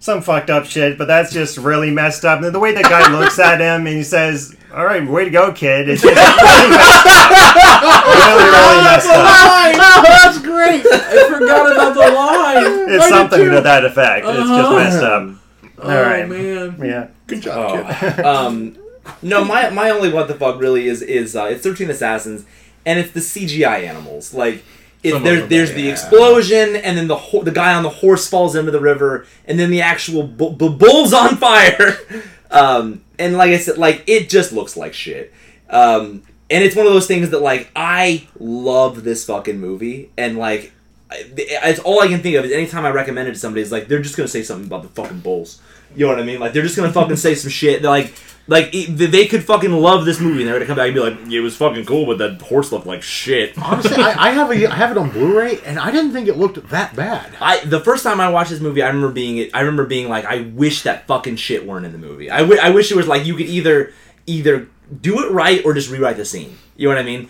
some 0.00 0.22
fucked 0.22 0.48
up 0.50 0.64
shit, 0.64 0.96
but 0.98 1.06
that's 1.06 1.32
just 1.32 1.58
really 1.58 1.90
messed 1.90 2.24
up. 2.24 2.42
And 2.42 2.54
the 2.54 2.58
way 2.60 2.72
that 2.74 2.84
guy 2.84 3.10
looks 3.18 3.38
at 3.38 3.60
him 3.60 3.86
and 3.86 3.96
he 3.96 4.02
says, 4.02 4.54
"All 4.74 4.84
right, 4.84 5.06
way 5.06 5.24
to 5.24 5.30
go, 5.30 5.52
kid," 5.52 5.88
it's 5.88 6.02
just 6.02 6.14
really 6.14 6.70
messed 6.70 7.06
up. 7.06 8.04
Really, 8.06 8.44
really 8.44 8.82
messed 8.84 9.08
up. 9.10 9.74
Oh, 9.80 10.02
that's 10.06 10.38
great. 10.40 10.84
I 10.86 11.28
forgot 11.38 11.72
about 11.72 11.94
the 11.94 12.12
line. 12.12 12.88
It's 12.90 13.04
I 13.04 13.08
something 13.08 13.50
to 13.50 13.60
that 13.60 13.84
effect. 13.84 14.26
It's 14.26 14.36
just 14.38 14.50
Uh-huh. 14.50 14.76
messed 14.76 15.02
up. 15.02 15.22
All 15.84 15.90
oh 15.90 16.02
right. 16.02 16.28
man. 16.28 16.76
Yeah. 16.82 17.08
Good 17.26 17.42
job, 17.42 17.94
kid. 17.96 18.20
um, 18.24 18.76
no, 19.22 19.44
my 19.44 19.70
my 19.70 19.90
only 19.90 20.10
what 20.12 20.28
the 20.28 20.34
fuck 20.34 20.60
really 20.60 20.86
is 20.88 21.02
is 21.02 21.36
uh, 21.36 21.44
it's 21.44 21.62
Thirteen 21.62 21.88
Assassins, 21.90 22.44
and 22.84 22.98
it's 22.98 23.12
the 23.12 23.20
CGI 23.20 23.86
animals. 23.86 24.34
Like 24.34 24.64
it, 25.02 25.14
of 25.14 25.22
there's 25.22 25.72
the 25.72 25.82
yeah. 25.82 25.92
explosion, 25.92 26.76
and 26.76 26.96
then 26.96 27.06
the 27.06 27.16
ho- 27.16 27.42
the 27.42 27.52
guy 27.52 27.74
on 27.74 27.82
the 27.82 27.88
horse 27.88 28.28
falls 28.28 28.56
into 28.56 28.70
the 28.70 28.80
river, 28.80 29.26
and 29.44 29.58
then 29.58 29.70
the 29.70 29.82
actual 29.82 30.24
bu- 30.24 30.50
bull's 30.70 31.12
on 31.12 31.36
fire. 31.36 31.96
um, 32.50 33.02
and 33.18 33.36
like 33.36 33.50
I 33.50 33.58
said, 33.58 33.78
like 33.78 34.04
it 34.06 34.28
just 34.28 34.52
looks 34.52 34.76
like 34.76 34.94
shit. 34.94 35.32
Um, 35.70 36.22
and 36.50 36.64
it's 36.64 36.74
one 36.74 36.86
of 36.86 36.92
those 36.92 37.06
things 37.06 37.30
that 37.30 37.40
like 37.40 37.70
I 37.76 38.26
love 38.40 39.04
this 39.04 39.24
fucking 39.26 39.58
movie, 39.58 40.10
and 40.16 40.36
like 40.38 40.72
I- 41.10 41.24
it's 41.36 41.80
all 41.80 42.00
I 42.00 42.08
can 42.08 42.20
think 42.20 42.36
of 42.36 42.44
is 42.44 42.52
anytime 42.52 42.84
I 42.84 42.90
recommend 42.90 43.28
it 43.28 43.32
to 43.32 43.38
somebody 43.38 43.62
is 43.62 43.70
like 43.72 43.88
they're 43.88 44.02
just 44.02 44.16
gonna 44.16 44.28
say 44.28 44.42
something 44.42 44.66
about 44.66 44.82
the 44.82 44.88
fucking 44.88 45.20
bulls. 45.20 45.60
You 45.94 46.06
know 46.06 46.12
what 46.12 46.20
I 46.20 46.24
mean? 46.24 46.40
Like 46.40 46.52
they're 46.52 46.62
just 46.62 46.76
gonna 46.76 46.92
fucking 46.92 47.16
say 47.16 47.34
some 47.34 47.50
shit. 47.50 47.82
They're 47.82 47.90
like, 47.90 48.14
like 48.48 48.70
it, 48.74 48.96
they 48.96 49.26
could 49.26 49.44
fucking 49.44 49.70
love 49.70 50.04
this 50.06 50.18
movie, 50.20 50.40
and 50.40 50.48
they're 50.48 50.54
gonna 50.56 50.66
come 50.66 50.76
back 50.76 50.86
and 50.86 50.94
be 50.94 51.00
like, 51.00 51.18
"It 51.30 51.40
was 51.40 51.54
fucking 51.56 51.84
cool, 51.84 52.06
but 52.06 52.18
that 52.18 52.40
horse 52.42 52.72
looked 52.72 52.86
like 52.86 53.02
shit." 53.02 53.56
Honestly, 53.62 54.02
I, 54.02 54.28
I 54.28 54.30
have 54.30 54.50
a 54.50 54.66
I 54.66 54.74
have 54.74 54.90
it 54.90 54.96
on 54.98 55.10
Blu-ray, 55.10 55.60
and 55.66 55.78
I 55.78 55.90
didn't 55.90 56.12
think 56.12 56.28
it 56.28 56.36
looked 56.38 56.68
that 56.70 56.96
bad. 56.96 57.30
I 57.40 57.60
the 57.64 57.80
first 57.80 58.02
time 58.04 58.20
I 58.20 58.30
watched 58.30 58.50
this 58.50 58.60
movie, 58.60 58.82
I 58.82 58.86
remember 58.88 59.10
being 59.10 59.50
I 59.54 59.60
remember 59.60 59.84
being 59.84 60.08
like, 60.08 60.24
I 60.24 60.40
wish 60.40 60.82
that 60.82 61.06
fucking 61.06 61.36
shit 61.36 61.66
weren't 61.66 61.86
in 61.86 61.92
the 61.92 61.98
movie. 61.98 62.30
I, 62.30 62.38
w- 62.38 62.58
I 62.60 62.70
wish 62.70 62.90
it 62.90 62.96
was 62.96 63.06
like 63.06 63.24
you 63.26 63.34
could 63.36 63.46
either 63.46 63.92
either 64.26 64.68
do 65.02 65.20
it 65.26 65.30
right 65.30 65.62
or 65.64 65.74
just 65.74 65.90
rewrite 65.90 66.16
the 66.16 66.24
scene. 66.24 66.56
You 66.76 66.88
know 66.88 66.94
what 66.94 67.00
I 67.00 67.04
mean? 67.04 67.28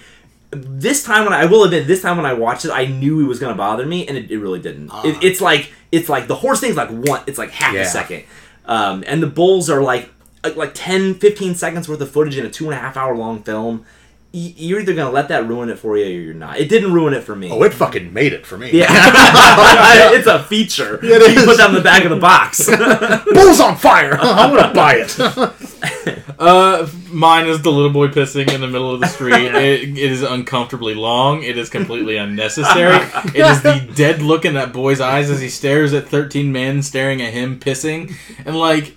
This 0.50 1.02
time 1.04 1.24
when 1.24 1.34
I, 1.34 1.42
I 1.42 1.44
will 1.46 1.64
admit, 1.64 1.86
this 1.86 2.00
time 2.00 2.16
when 2.16 2.24
I 2.24 2.32
watched 2.32 2.64
it, 2.64 2.70
I 2.70 2.86
knew 2.86 3.20
it 3.20 3.28
was 3.28 3.38
gonna 3.40 3.54
bother 3.56 3.84
me, 3.84 4.06
and 4.06 4.16
it, 4.16 4.30
it 4.30 4.38
really 4.38 4.60
didn't. 4.60 4.90
it, 5.04 5.22
it's 5.22 5.40
like 5.40 5.72
it's 5.90 6.08
like 6.08 6.28
the 6.28 6.36
horse 6.36 6.60
thing's 6.60 6.76
like 6.76 6.90
one, 6.90 7.22
it's 7.26 7.38
like 7.38 7.50
half 7.50 7.74
Yeah. 7.74 7.80
a 7.82 7.84
second, 7.86 8.22
um, 8.66 9.02
and 9.06 9.20
the 9.22 9.26
bulls 9.26 9.68
are 9.68 9.82
like 9.82 10.08
like- 10.44 10.56
like 10.56 10.70
10, 10.74 11.14
15 11.14 11.54
seconds 11.54 11.88
worth 11.88 12.00
of 12.00 12.10
footage 12.10 12.36
in 12.38 12.44
a 12.46 12.50
two 12.50 12.64
and 12.66 12.74
a 12.74 12.78
half 12.78 12.96
hour 12.96 13.16
long 13.16 13.42
film. 13.42 13.84
You're 14.30 14.80
either 14.80 14.92
gonna 14.92 15.10
let 15.10 15.28
that 15.28 15.48
ruin 15.48 15.70
it 15.70 15.78
for 15.78 15.96
you, 15.96 16.04
or 16.04 16.08
you're 16.08 16.34
not. 16.34 16.58
It 16.60 16.68
didn't 16.68 16.92
ruin 16.92 17.14
it 17.14 17.24
for 17.24 17.34
me. 17.34 17.50
Oh, 17.50 17.62
it 17.62 17.72
fucking 17.72 18.12
made 18.12 18.34
it 18.34 18.44
for 18.44 18.58
me. 18.58 18.70
Yeah, 18.72 18.86
it's 20.12 20.26
a 20.26 20.42
feature. 20.42 21.00
Yeah, 21.02 21.16
it 21.16 21.32
you 21.32 21.38
is. 21.40 21.44
put 21.46 21.56
that 21.56 21.70
in 21.70 21.74
the 21.74 21.80
back 21.80 22.04
of 22.04 22.10
the 22.10 22.16
box. 22.16 22.66
Bull's 23.32 23.58
on 23.58 23.76
fire. 23.78 24.18
I'm 24.20 24.54
gonna 24.54 24.74
buy 24.74 24.96
it. 24.96 25.18
Uh, 26.38 26.86
mine 27.10 27.46
is 27.46 27.62
the 27.62 27.72
little 27.72 27.90
boy 27.90 28.08
pissing 28.08 28.52
in 28.52 28.60
the 28.60 28.66
middle 28.66 28.92
of 28.92 29.00
the 29.00 29.06
street. 29.08 29.32
it, 29.46 29.82
it 29.82 29.98
is 29.98 30.22
uncomfortably 30.22 30.94
long. 30.94 31.42
It 31.42 31.56
is 31.56 31.70
completely 31.70 32.18
unnecessary. 32.18 32.96
It 33.34 33.36
is 33.46 33.62
the 33.62 33.90
dead 33.94 34.20
look 34.20 34.44
in 34.44 34.54
that 34.54 34.74
boy's 34.74 35.00
eyes 35.00 35.30
as 35.30 35.40
he 35.40 35.48
stares 35.48 35.94
at 35.94 36.06
thirteen 36.06 36.52
men 36.52 36.82
staring 36.82 37.22
at 37.22 37.32
him 37.32 37.58
pissing, 37.58 38.14
and 38.44 38.56
like, 38.58 38.94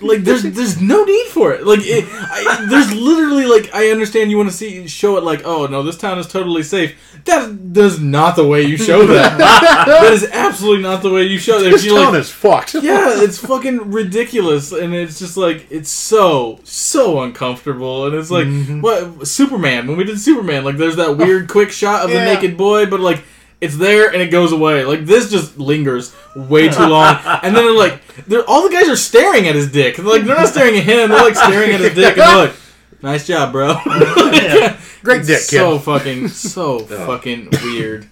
like 0.00 0.22
there's 0.24 0.42
there's 0.42 0.80
no 0.80 1.04
need 1.04 1.26
for 1.28 1.52
it. 1.52 1.66
Like, 1.66 1.80
it, 1.82 2.04
I, 2.08 2.66
there's 2.68 2.92
literally 2.94 3.46
like 3.46 3.74
I 3.74 3.90
understand 3.90 4.30
you 4.30 4.36
want 4.36 4.48
to 4.50 4.54
see 4.56 4.86
show 4.86 5.16
it 5.16 5.24
like, 5.24 5.42
oh 5.44 5.66
no, 5.66 5.82
this 5.82 5.96
town 5.96 6.18
is 6.18 6.26
totally 6.26 6.62
safe. 6.62 6.96
That 7.24 7.50
is 7.76 8.00
not 8.00 8.36
the 8.36 8.46
way 8.46 8.62
you 8.62 8.76
show 8.76 9.06
that. 9.06 9.36
that 9.86 10.12
is 10.12 10.24
absolutely 10.32 10.82
not 10.82 11.02
the 11.02 11.10
way 11.10 11.24
you 11.24 11.38
show 11.38 11.60
that. 11.62 11.70
this 11.70 11.84
you, 11.84 11.94
like, 11.94 12.04
town 12.04 12.16
is 12.16 12.30
fucked. 12.30 12.74
yeah, 12.74 13.22
it's 13.22 13.38
fucking 13.38 13.90
ridiculous, 13.90 14.72
and 14.72 14.94
it's 14.94 15.18
just 15.18 15.36
like 15.36 15.66
it's 15.70 15.90
so 15.90 16.60
so 16.64 17.22
uncomfortable, 17.22 18.06
and 18.06 18.14
it's 18.14 18.30
like 18.30 18.46
Mm-hmm. 18.46 18.80
what 18.80 19.26
Superman 19.26 19.86
when 19.88 19.96
we 19.96 20.04
did 20.04 20.20
Superman, 20.20 20.64
like 20.64 20.76
there's 20.76 20.96
that 20.96 21.16
weird 21.16 21.48
quick 21.48 21.70
shot 21.70 22.04
of 22.04 22.10
the 22.10 22.24
naked 22.24 22.56
boy, 22.56 22.86
but 22.86 23.00
like 23.00 23.22
it's 23.60 23.76
there 23.76 24.12
and 24.12 24.22
it 24.22 24.30
goes 24.30 24.52
away. 24.52 24.84
Like 24.84 25.04
this 25.04 25.30
just 25.30 25.58
lingers 25.58 26.14
way 26.36 26.68
too 26.68 26.86
long, 26.86 27.16
and 27.24 27.56
then 27.56 27.64
they're 27.64 27.72
like, 27.72 28.00
they're 28.26 28.48
all 28.48 28.62
the 28.68 28.74
guys 28.74 28.88
are 28.88 28.96
staring 28.96 29.48
at 29.48 29.54
his 29.54 29.70
dick. 29.70 29.96
They're 29.96 30.04
like 30.04 30.24
they're 30.24 30.36
not 30.36 30.48
staring 30.48 30.76
at 30.76 30.84
him, 30.84 31.10
they're 31.10 31.24
like 31.24 31.36
staring 31.36 31.72
at 31.72 31.80
his 31.80 31.94
dick, 31.94 32.16
and 32.16 32.20
they're 32.20 32.46
like, 32.46 32.56
nice 33.02 33.26
job, 33.26 33.52
bro. 33.52 33.76
Yeah. 33.86 34.78
Great 35.02 35.26
dick, 35.26 35.38
kid. 35.38 35.58
So 35.58 35.78
fucking 35.78 36.28
so 36.28 36.78
fucking 37.06 37.50
weird. 37.62 38.08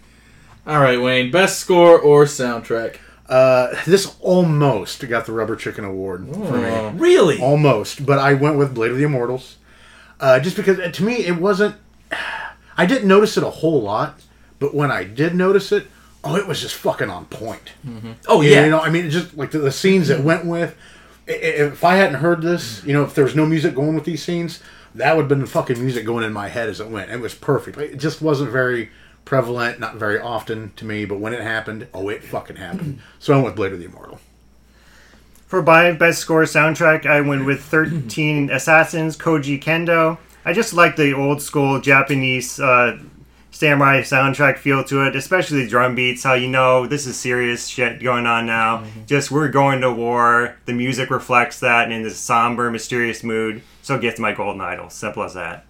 All 0.66 0.80
right, 0.80 1.01
Wayne, 1.01 1.30
best 1.30 1.61
score 1.61 1.99
or 1.99 2.24
soundtrack? 2.24 2.97
Uh, 3.28 3.74
this 3.86 4.16
almost 4.20 5.07
got 5.09 5.26
the 5.26 5.32
Rubber 5.32 5.57
Chicken 5.57 5.84
Award 5.84 6.28
for 6.28 6.59
me. 6.59 6.68
Oh. 6.68 6.90
really? 6.90 7.40
Almost, 7.40 8.07
but 8.07 8.18
I 8.18 8.34
went 8.34 8.57
with 8.57 8.74
Blade 8.74 8.92
of 8.92 8.99
the 8.99 9.05
Immortals. 9.05 9.57
Uh, 10.18 10.40
just 10.40 10.57
because 10.57 10.78
uh, 10.78 10.90
to 10.90 11.05
me 11.05 11.24
it 11.26 11.36
wasn't. 11.36 11.76
I 12.78 12.84
didn't 12.84 13.09
notice 13.09 13.36
it 13.38 13.42
a 13.42 13.49
whole 13.51 13.80
lot, 13.80 14.20
but 14.59 14.74
when 14.74 14.90
I 14.90 15.04
did 15.04 15.34
notice 15.34 15.72
it, 15.72 15.86
oh, 16.24 16.36
it 16.36 16.46
was 16.46 16.61
just 16.61 16.74
fucking 16.74 17.11
on 17.11 17.26
point. 17.26 17.72
Mm-hmm. 17.86 18.12
Oh 18.28 18.40
yeah. 18.40 18.64
you 18.64 18.70
know, 18.70 18.80
I 18.80 18.90
mean, 18.90 19.11
just 19.11 19.36
like 19.36 19.50
the, 19.50 19.59
the 19.59 19.72
scenes 19.72 20.09
that 20.09 20.18
mm-hmm. 20.18 20.26
went 20.26 20.46
with. 20.46 20.76
i- 21.28 21.32
i- 21.32 21.34
If 21.72 21.84
I 21.84 21.96
hadn't 21.96 22.20
heard 22.20 22.42
this, 22.42 22.78
mm-hmm. 22.78 22.88
you 22.88 22.94
know, 22.94 23.02
if 23.04 23.14
there 23.14 23.24
was 23.24 23.36
no 23.36 23.46
music 23.46 23.74
going 23.74 23.94
with 23.94 24.04
these 24.04 24.22
scenes, 24.24 24.61
that 24.94 25.14
would 25.16 25.22
have 25.22 25.28
been 25.28 25.40
the 25.40 25.46
fucking 25.46 25.78
music 25.80 26.07
going 26.07 26.24
in 26.24 26.32
my 26.32 26.48
head 26.48 26.68
as 26.68 26.80
it 26.80 26.88
went. 26.88 27.11
It 27.11 27.20
was 27.20 27.34
perfect. 27.34 27.76
It 27.78 27.96
just 27.98 28.22
wasn't 28.22 28.50
very 28.50 28.90
prevalent, 29.26 29.78
not 29.80 29.96
very 29.96 30.18
often 30.18 30.72
to 30.76 30.84
me, 30.84 31.04
but 31.04 31.18
when 31.20 31.34
it 31.34 31.42
happened, 31.42 31.86
oh, 31.92 32.09
it 32.09 32.22
fucking 32.24 32.57
happened. 32.57 33.00
so 33.18 33.32
I 33.34 33.36
went 33.36 33.46
with 33.48 33.57
Blade 33.57 33.72
of 33.72 33.78
the 33.80 33.84
Immortal. 33.86 34.20
For 35.46 35.62
my 35.62 35.92
best 35.92 36.18
score 36.20 36.42
soundtrack, 36.42 37.07
I 37.07 37.20
went 37.20 37.44
with 37.44 37.61
13 37.62 38.50
Assassins, 38.52 39.16
Koji 39.16 39.64
Endo. 39.66 40.18
I 40.44 40.52
just 40.52 40.72
like 40.72 40.96
the 40.96 41.12
old 41.12 41.40
school 41.42 41.80
Japanese 41.80 42.59
uh, 42.59 42.98
samurai 43.57 44.02
soundtrack 44.02 44.59
feel 44.59 44.84
to 44.84 45.07
it, 45.07 45.16
especially 45.16 45.64
the 45.64 45.68
drum 45.68 45.94
beats. 45.94 46.22
How 46.22 46.34
you 46.34 46.48
know 46.48 46.86
this 46.86 47.07
is 47.07 47.18
serious 47.18 47.66
shit 47.66 48.02
going 48.02 48.26
on 48.26 48.46
now. 48.46 48.84
Just 49.07 49.30
we're 49.30 49.48
going 49.48 49.80
to 49.80 49.92
war. 49.92 50.57
The 50.66 50.74
music 50.74 51.11
reflects 51.11 51.61
that 51.61 51.84
and 51.84 51.92
in 51.92 52.02
this 52.02 52.18
somber, 52.18 52.70
mysterious 52.70 53.24
mood. 53.24 53.62
So 53.82 53.96
it 53.96 54.02
gets 54.02 54.20
my 54.20 54.32
golden 54.32 54.61
idol. 54.61 54.90
Simple 54.90 55.22
as 55.22 55.34
that. 55.34 55.64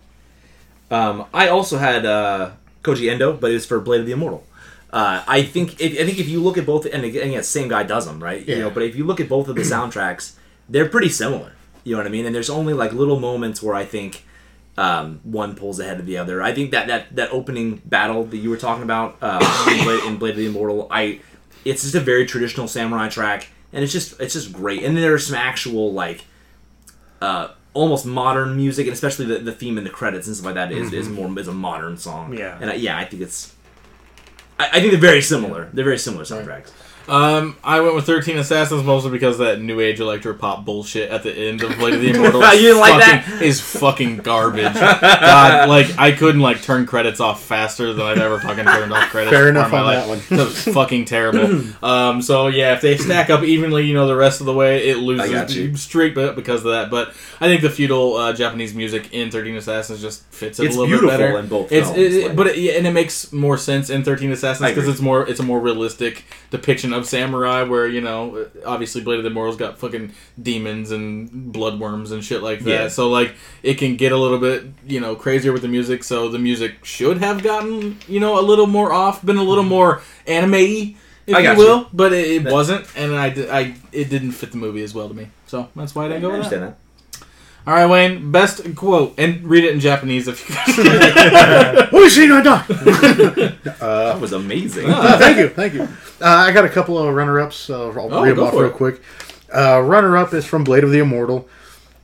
Um, 0.91 1.27
I 1.33 1.49
also 1.49 1.79
had 1.79 2.05
uh, 2.05 2.53
Koji 2.83 3.11
Endo, 3.11 3.33
but 3.33 3.51
it 3.51 3.55
was 3.55 3.67
for 3.67 3.81
Blade 3.81 4.01
of 4.01 4.07
the 4.07 4.13
Immortal. 4.13 4.45
Uh, 4.93 5.23
I 5.27 5.43
think 5.43 5.81
if, 5.81 5.93
I 5.93 6.07
think 6.07 6.19
if 6.19 6.29
you 6.29 6.41
look 6.41 6.59
at 6.59 6.67
both, 6.67 6.87
and 6.87 7.05
again, 7.05 7.33
yeah, 7.33 7.41
same 7.43 7.69
guy 7.69 7.83
does 7.83 8.07
them, 8.07 8.23
right? 8.23 8.47
Yeah. 8.47 8.57
You 8.57 8.61
know, 8.63 8.71
but 8.71 8.83
if 8.83 8.97
you 8.97 9.05
look 9.05 9.21
at 9.21 9.29
both 9.29 9.49
of 9.49 9.55
the 9.57 9.63
soundtracks, 9.75 10.35
they're 10.69 10.89
pretty 10.89 11.09
similar. 11.09 11.53
You 11.85 11.93
know 11.93 11.99
what 11.99 12.07
I 12.07 12.11
mean? 12.11 12.27
And 12.27 12.35
there's 12.35 12.51
only 12.51 12.73
like 12.73 12.93
little 12.93 13.21
moments 13.21 13.63
where 13.63 13.75
I 13.75 13.85
think 13.85 14.25
um, 14.79 15.21
one 15.23 15.55
pulls 15.55 15.81
ahead 15.81 15.99
of 15.99 16.07
the 16.07 16.19
other. 16.19 16.43
I 16.43 16.53
think 16.53 16.71
that 16.73 16.87
that 16.89 17.17
that 17.17 17.31
opening 17.33 17.77
battle 17.85 18.25
that 18.25 18.37
you 18.37 18.51
were 18.51 18.57
talking 18.57 18.83
about 18.83 19.17
uh, 19.23 19.67
in, 19.71 19.85
Blade, 19.85 20.05
in 20.05 20.17
Blade 20.19 20.31
of 20.31 20.37
the 20.37 20.47
Immortal, 20.47 20.87
I 20.91 21.21
it's 21.65 21.83
just 21.83 21.95
a 21.95 22.01
very 22.01 22.27
traditional 22.27 22.69
samurai 22.69 23.09
track, 23.09 23.49
and 23.73 23.83
it's 23.83 23.93
just 23.93 24.21
it's 24.21 24.35
just 24.35 24.53
great. 24.53 24.83
And 24.83 24.97
there's 24.97 25.27
some 25.27 25.37
actual 25.37 25.93
like 25.93 26.25
uh, 27.21 27.49
almost 27.75 28.07
modern 28.07 28.57
music, 28.57 28.87
and 28.87 28.95
especially 28.95 29.27
the, 29.27 29.39
the 29.39 29.53
theme 29.53 29.79
in 29.79 29.85
the 29.85 29.91
credits 29.91 30.27
and 30.27 30.37
stuff 30.37 30.47
like 30.47 30.55
that 30.57 30.73
is, 30.73 30.93
is 30.93 31.09
more 31.09 31.39
is 31.39 31.49
a 31.49 31.53
modern 31.53 31.97
song. 31.97 32.37
Yeah. 32.37 32.59
and 32.61 32.71
I, 32.71 32.75
yeah, 32.75 32.99
I 32.99 33.05
think 33.05 33.23
it's. 33.23 33.55
I, 34.59 34.69
I 34.69 34.81
think 34.81 34.93
they're 34.93 35.01
very 35.01 35.23
similar. 35.23 35.71
They're 35.73 35.85
very 35.85 35.99
similar 35.99 36.25
soundtracks. 36.25 36.71
Um, 37.09 37.57
I 37.63 37.81
went 37.81 37.95
with 37.95 38.05
Thirteen 38.07 38.37
Assassins 38.37 38.83
mostly 38.83 39.11
because 39.13 39.39
that 39.39 39.61
new 39.61 39.79
age 39.81 40.01
electro 40.01 40.35
pop 40.35 40.65
bullshit 40.65 41.11
at 41.11 41.23
the 41.23 41.33
end 41.33 41.63
of 41.63 41.77
Blade 41.79 41.95
of 41.95 42.01
the 42.01 42.11
Immortal 42.11 42.41
You 42.55 42.61
didn't 42.61 42.79
like 42.81 43.03
fucking- 43.25 43.43
is 43.47 43.61
fucking 43.61 44.17
garbage. 44.19 44.75
God, 44.75 45.69
like 45.69 45.99
I 45.99 46.13
couldn't 46.13 46.41
like 46.41 46.63
turn 46.63 46.85
credits 46.87 47.21
off 47.21 47.43
faster 47.45 47.93
than 47.93 48.05
I've 48.07 48.19
ever 48.19 48.41
fucking 48.41 48.65
turned 48.65 48.93
off 48.93 49.09
credits. 49.11 49.31
Fair 49.37 49.53
before 49.53 49.67
enough 49.67 49.67
in 49.67 49.73
my 49.73 49.79
on 49.79 49.85
life. 49.87 49.97
that 49.99 50.09
one. 50.09 50.39
That 50.39 50.45
was 50.47 50.65
fucking 50.75 51.05
terrible. 51.05 51.63
Um, 51.83 52.23
so 52.23 52.49
yeah, 52.49 52.75
if 52.75 52.81
they 52.81 52.97
stack 52.97 53.31
up 53.31 53.43
evenly, 53.45 53.85
you 53.87 53.95
know, 53.95 54.07
the 54.09 54.17
rest 54.17 54.41
of 54.41 54.47
the 54.47 54.53
way, 54.55 54.89
it 54.89 54.97
I 54.97 55.29
got 55.31 55.55
you. 55.55 55.65
loses 55.69 55.83
straight 55.83 56.17
up 56.19 56.35
because 56.35 56.65
of 56.65 56.73
that. 56.73 56.91
But 56.91 57.09
I 57.41 57.47
think 57.47 57.63
the 57.63 57.71
feudal 57.71 58.17
uh, 58.17 58.33
Japanese 58.33 58.75
music 58.75 59.13
in 59.13 59.31
Thirteen 59.31 59.55
Assassins 59.57 60.01
just 60.01 60.25
fits 60.33 60.59
it 60.59 60.67
It's 60.67 60.75
a 60.75 60.79
little 60.81 60.87
beautiful 60.99 61.11
bit 61.11 61.19
better. 61.19 61.39
in 61.39 61.47
both 61.49 61.71
It's, 61.71 61.87
films, 61.89 61.99
it- 62.01 62.13
it- 62.15 62.27
like- 62.29 62.37
but 62.37 62.47
it, 62.49 62.59
yeah, 62.59 62.73
and 62.73 62.87
it 62.87 62.93
makes 62.93 63.33
more 63.33 63.57
sense 63.59 63.89
in 63.91 64.03
Thirteen 64.03 64.33
Assassins 64.33 64.65
I 64.65 64.71
because 64.71 64.85
agree. 64.85 64.93
it's 64.95 65.01
more 65.03 65.29
it's 65.29 65.41
a 65.41 65.45
more 65.45 65.61
realistic 65.61 66.25
depiction 66.51 66.93
of 66.97 67.07
samurai 67.07 67.63
where 67.63 67.87
you 67.87 68.01
know 68.01 68.47
obviously 68.65 69.03
blade 69.03 69.19
of 69.19 69.25
the 69.25 69.31
immortal's 69.31 69.57
got 69.57 69.79
fucking 69.79 70.13
demons 70.41 70.91
and 70.91 71.55
bloodworms 71.55 72.13
and 72.13 72.25
shit 72.25 72.43
like 72.43 72.61
that. 72.61 72.71
Yeah. 72.71 72.89
so 72.89 73.09
like 73.09 73.35
it 73.63 73.75
can 73.75 73.97
get 73.97 74.13
a 74.13 74.17
little 74.17 74.39
bit 74.39 74.65
you 74.87 75.01
know 75.01 75.15
crazier 75.15 75.53
with 75.53 75.63
the 75.63 75.69
music. 75.69 76.05
So 76.05 76.29
the 76.29 76.39
music 76.39 76.85
should 76.85 77.19
have 77.19 77.43
gotten 77.43 77.99
you 78.09 78.21
know 78.21 78.39
a 78.39 78.43
little 78.43 78.67
more 78.67 78.93
off 78.93 79.25
been 79.25 79.37
a 79.37 79.43
little 79.43 79.65
mm-hmm. 79.65 79.71
more 79.71 80.03
anime-y 80.27 80.97
if 81.27 81.43
you 81.43 81.57
will 81.57 81.89
but 81.93 82.13
it, 82.13 82.47
it 82.47 82.53
wasn't 82.53 82.87
and 82.97 83.15
I, 83.15 83.27
I 83.51 83.75
it 83.93 84.09
didn't 84.09 84.33
fit 84.33 84.53
the 84.53 84.59
movie 84.59 84.83
as 84.83 84.95
well 84.95 85.09
to 85.09 85.15
me. 85.15 85.29
So 85.47 85.69
that's 85.77 85.95
why 85.95 86.07
I 86.07 86.09
didn't 86.09 86.19
I 86.19 86.21
go 86.23 86.29
with 86.29 86.33
that. 86.33 86.45
understand 86.45 86.63
that. 86.63 86.86
All 87.67 87.75
right 87.75 87.87
Wayne 87.87 88.31
best 88.31 88.75
quote 88.77 89.15
and 89.19 89.43
read 89.45 89.65
it 89.65 89.73
in 89.75 89.81
Japanese 89.81 90.29
if 90.29 90.49
you 90.49 90.55
Oishi 91.93 92.29
no 92.29 92.43
da! 92.43 92.63
That 93.81 94.21
was 94.21 94.33
amazing. 94.33 94.89
Uh, 94.91 95.19
thank 95.19 95.39
you, 95.39 95.49
thank 95.49 95.75
you. 95.75 95.83
Uh, 95.83 95.89
I 96.21 96.53
got 96.53 96.65
a 96.65 96.69
couple 96.69 96.99
of 96.99 97.13
runner-ups. 97.15 97.69
Uh, 97.71 97.89
I'll 97.91 98.15
Oh, 98.15 98.23
read 98.23 98.37
them 98.37 98.45
off 98.45 98.53
real 98.55 98.67
it. 98.67 98.73
quick. 98.75 99.03
Uh, 99.55 99.81
runner-up 99.81 100.33
is 100.33 100.45
from 100.47 100.65
Blade 100.65 100.85
of 100.85 100.91
the 100.91 100.99
Immortal. 101.01 101.49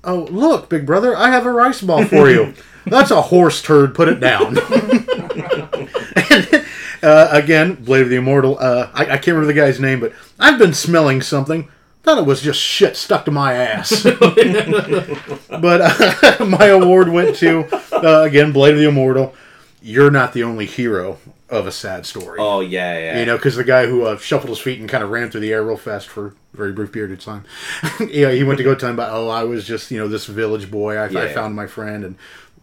Oh, 0.04 0.26
look, 0.30 0.68
big 0.68 0.84
brother, 0.84 1.16
I 1.16 1.30
have 1.30 1.46
a 1.46 1.52
rice 1.52 1.80
ball 1.80 2.04
for 2.04 2.28
you. 2.28 2.54
That's 2.86 3.10
a 3.12 3.22
horse 3.22 3.62
turd. 3.62 3.94
Put 3.94 4.08
it 4.08 4.18
down. 4.20 4.58
and, 4.58 6.66
uh, 7.02 7.28
again, 7.30 7.76
Blade 7.76 8.02
of 8.02 8.08
the 8.08 8.16
Immortal. 8.16 8.58
Uh, 8.58 8.90
I, 8.92 9.02
I 9.02 9.06
can't 9.18 9.28
remember 9.28 9.46
the 9.46 9.54
guy's 9.54 9.78
name, 9.80 10.00
but 10.00 10.12
I've 10.38 10.58
been 10.58 10.74
smelling 10.74 11.22
something. 11.22 11.68
Thought 12.02 12.18
it 12.18 12.26
was 12.26 12.42
just 12.42 12.58
shit 12.60 12.96
stuck 12.96 13.24
to 13.26 13.30
my 13.30 13.54
ass. 13.54 14.02
but 15.48 15.80
uh, 15.80 16.44
my 16.44 16.66
award 16.66 17.08
went 17.08 17.36
to 17.36 17.64
uh, 17.92 18.22
again 18.22 18.52
Blade 18.52 18.74
of 18.74 18.80
the 18.80 18.88
Immortal. 18.88 19.34
You're 19.80 20.10
not 20.10 20.32
the 20.32 20.42
only 20.44 20.66
hero 20.66 21.18
of 21.48 21.66
a 21.66 21.72
sad 21.72 22.06
story. 22.06 22.38
Oh 22.40 22.60
yeah, 22.60 22.98
yeah. 22.98 23.18
You 23.20 23.26
know, 23.26 23.36
because 23.36 23.56
the 23.56 23.64
guy 23.64 23.86
who 23.86 24.04
uh, 24.04 24.16
shuffled 24.16 24.48
his 24.50 24.58
feet 24.58 24.80
and 24.80 24.88
kind 24.88 25.04
of 25.04 25.10
ran 25.10 25.30
through 25.30 25.40
the 25.42 25.52
air 25.52 25.62
real 25.62 25.76
fast 25.76 26.08
for 26.08 26.28
a 26.28 26.32
very 26.56 26.72
brief 26.72 26.92
period 26.92 27.12
of 27.12 27.20
time. 27.24 27.44
yeah, 28.08 28.30
he 28.30 28.42
went 28.44 28.58
to 28.58 28.64
go 28.64 28.74
tell 28.74 28.88
him 28.90 28.96
about, 28.96 29.10
oh, 29.12 29.28
I 29.28 29.44
was 29.44 29.66
just, 29.66 29.90
you 29.90 29.98
know, 29.98 30.08
this 30.08 30.26
village 30.26 30.70
boy. 30.70 30.96
I, 30.96 31.04
I 31.06 31.08
Yeah. 31.08 31.32
found 31.34 31.54
my 31.54 31.66
friend. 31.66 32.04
And 32.04 32.16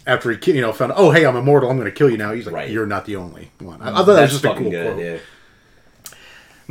after 0.07 0.31
he, 0.31 0.51
you 0.53 0.61
know, 0.61 0.71
found, 0.73 0.93
oh, 0.95 1.11
hey, 1.11 1.25
I'm 1.25 1.35
immortal. 1.35 1.69
I'm 1.69 1.77
going 1.77 1.89
to 1.91 1.95
kill 1.95 2.09
you 2.09 2.17
now. 2.17 2.31
He's 2.31 2.45
like, 2.45 2.55
Right. 2.55 2.69
you're 2.71 2.85
not 2.87 3.05
the 3.05 3.15
only 3.17 3.51
one. 3.59 3.81
I, 3.81 3.89
I 3.91 3.95
thought 3.97 4.05
that 4.05 4.21
was 4.23 4.31
just 4.31 4.45
a 4.45 4.53
cool 4.55 4.69
good. 4.71 4.93
quote. 4.95 5.05
Yeah. 5.05 5.17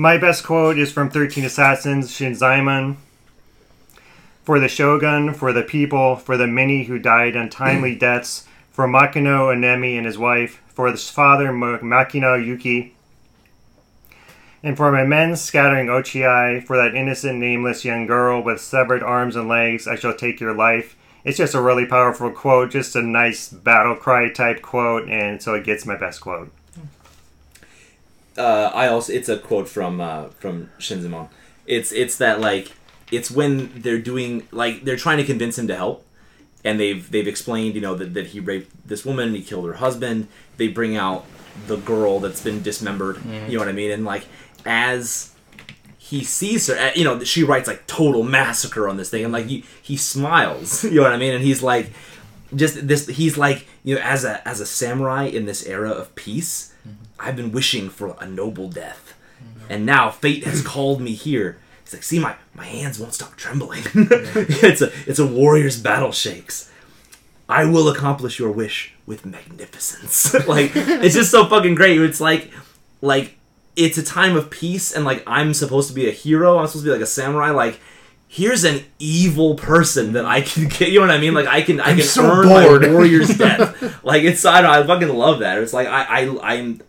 My 0.01 0.17
best 0.17 0.45
quote 0.45 0.79
is 0.79 0.93
from 0.93 1.11
13 1.11 1.45
Assassins, 1.45 2.13
Shinzaemon. 2.13 2.99
For 4.45 4.61
the 4.61 4.69
shogun, 4.69 5.35
for 5.35 5.53
the 5.53 5.65
people, 5.65 6.15
for 6.15 6.37
the 6.37 6.47
many 6.47 6.85
who 6.85 7.01
died 7.01 7.35
untimely 7.35 7.95
deaths, 7.99 8.47
for 8.71 8.87
Makino 8.87 9.53
Anemi 9.53 9.97
and 9.97 10.07
his 10.07 10.17
wife, 10.17 10.63
for 10.69 10.87
his 10.87 11.11
father 11.11 11.49
Makino 11.49 12.37
Yuki, 12.37 12.95
and 14.63 14.77
for 14.77 14.93
my 14.93 15.03
men 15.03 15.35
scattering 15.35 15.89
Ochiai, 15.89 16.65
for 16.65 16.77
that 16.77 16.95
innocent, 16.95 17.41
nameless 17.41 17.85
young 17.85 18.07
girl 18.07 18.41
with 18.41 18.61
severed 18.61 19.03
arms 19.03 19.35
and 19.35 19.49
legs, 19.49 19.89
I 19.89 19.97
shall 19.97 20.15
take 20.15 20.39
your 20.39 20.55
life. 20.55 20.95
It's 21.25 21.39
just 21.39 21.57
a 21.57 21.61
really 21.61 21.87
powerful 21.87 22.31
quote, 22.31 22.71
just 22.71 22.95
a 22.95 23.03
nice 23.03 23.49
battle 23.49 23.97
cry 23.97 24.31
type 24.31 24.63
quote, 24.63 25.09
and 25.09 25.43
so 25.43 25.55
it 25.55 25.65
gets 25.65 25.85
my 25.85 25.97
best 25.97 26.21
quote. 26.21 26.53
Uh, 28.39 28.71
I 28.75 28.89
also 28.89 29.13
it's 29.13 29.29
a 29.29 29.37
quote 29.37 29.69
from 29.69 30.01
uh, 30.01 30.29
from 30.29 30.71
Shinzaemon. 30.79 31.29
It's 31.67 31.93
it's 31.93 32.17
that 32.19 32.41
like 32.41 32.73
it's 33.11 33.31
when 33.31 33.83
they're 33.83 33.99
doing 33.99 34.47
like 34.53 34.85
they're 34.85 34.97
trying 34.97 35.19
to 35.19 35.25
convince 35.25 35.59
him 35.59 35.67
to 35.69 35.77
help, 35.77 36.07
and 36.65 36.79
they've 36.79 37.11
they've 37.11 37.27
explained 37.29 37.75
you 37.75 37.81
know 37.81 37.95
that, 37.95 38.15
that 38.15 38.29
he 38.29 38.41
raped 38.41 38.89
this 38.89 39.05
woman, 39.05 39.35
he 39.35 39.43
killed 39.43 39.67
her 39.67 39.75
husband. 39.75 40.29
They 40.57 40.69
bring 40.69 40.97
out 40.97 41.27
the 41.67 41.77
girl 41.77 42.21
that's 42.21 42.43
been 42.43 42.63
dismembered. 42.63 43.19
You 43.25 43.55
know 43.55 43.59
what 43.59 43.69
I 43.69 43.73
mean? 43.73 43.91
And 43.91 44.05
like 44.05 44.27
as 44.65 45.35
he 45.99 46.25
sees 46.25 46.69
her, 46.69 46.79
uh, 46.79 46.93
you 46.95 47.05
know, 47.05 47.23
she 47.25 47.43
writes 47.43 47.69
like 47.69 47.87
total 47.87 48.23
massacre 48.23 48.89
on 48.89 48.97
this 48.97 49.11
thing, 49.11 49.25
and 49.25 49.33
like 49.33 49.47
he 49.47 49.65
he 49.83 49.97
smiles. 49.97 50.85
You 50.89 50.97
know 50.97 51.03
what 51.03 51.13
I 51.13 51.19
mean? 51.19 51.35
And 51.35 51.45
he's 51.45 51.63
like 51.63 51.91
just 52.55 52.87
this 52.89 53.07
he's 53.09 53.37
like 53.37 53.67
you 53.85 53.95
know 53.95 54.01
as 54.01 54.25
a 54.25 54.47
as 54.49 54.61
a 54.61 54.67
samurai 54.67 55.25
in 55.25 55.45
this 55.45 55.67
era 55.67 55.91
of 55.91 56.15
peace 56.15 56.75
i've 57.19 57.37
been 57.37 57.53
wishing 57.53 57.89
for 57.89 58.17
a 58.21 58.27
noble 58.27 58.69
death 58.69 59.15
and 59.69 59.85
now 59.85 60.11
fate 60.11 60.45
has 60.45 60.63
called 60.63 61.01
me 61.01 61.13
here 61.13 61.59
he's 61.85 61.93
like 61.93 62.03
see 62.03 62.19
my 62.19 62.35
my 62.55 62.65
hands 62.65 62.99
won't 62.99 63.15
stop 63.15 63.37
trembling 63.37 63.83
it's 63.95 64.81
a 64.81 64.91
it's 65.07 65.19
a 65.19 65.27
warrior's 65.27 65.81
battle 65.81 66.13
shakes 66.13 66.71
i 67.49 67.65
will 67.65 67.89
accomplish 67.89 68.39
your 68.39 68.51
wish 68.51 68.95
with 69.07 69.25
magnificence 69.25 70.35
like 70.49 70.73
it's 70.75 71.15
just 71.15 71.31
so 71.31 71.47
fucking 71.47 71.75
great 71.75 72.01
it's 72.01 72.21
like 72.21 72.51
like 73.01 73.37
it's 73.77 73.97
a 73.97 74.03
time 74.03 74.37
of 74.37 74.51
peace 74.51 74.93
and 74.93 75.05
like 75.05 75.23
i'm 75.27 75.55
supposed 75.55 75.89
to 75.89 75.95
be 75.95 76.09
a 76.09 76.13
hero 76.13 76.59
i'm 76.59 76.67
supposed 76.67 76.85
to 76.85 76.91
be 76.91 76.93
like 76.93 77.03
a 77.03 77.07
samurai 77.07 77.51
like 77.51 77.81
here's 78.29 78.63
an 78.65 78.85
evil 78.99 79.55
person 79.55 80.13
that 80.13 80.27
I 80.27 80.43
can 80.43 80.69
get. 80.69 80.91
You 80.91 81.01
know 81.01 81.07
what 81.07 81.15
I 81.15 81.19
mean? 81.19 81.35
Like 81.35 81.47
I 81.47 81.63
can, 81.63 81.81
I 81.81 81.95
can 81.95 82.03
so 82.03 82.23
earn 82.23 82.47
bored. 82.47 82.83
my 82.83 82.91
warrior's 82.91 83.37
death. 83.37 84.05
Like 84.05 84.23
it's, 84.23 84.45
I 84.45 84.61
don't, 84.61 84.71
know, 84.71 84.83
I 84.83 84.87
fucking 84.87 85.09
love 85.17 85.41
that. 85.41 85.59
It's 85.59 85.73
like 85.73 85.89
I, 85.89 86.03
I, 86.03 86.55
I'm, 86.55 86.83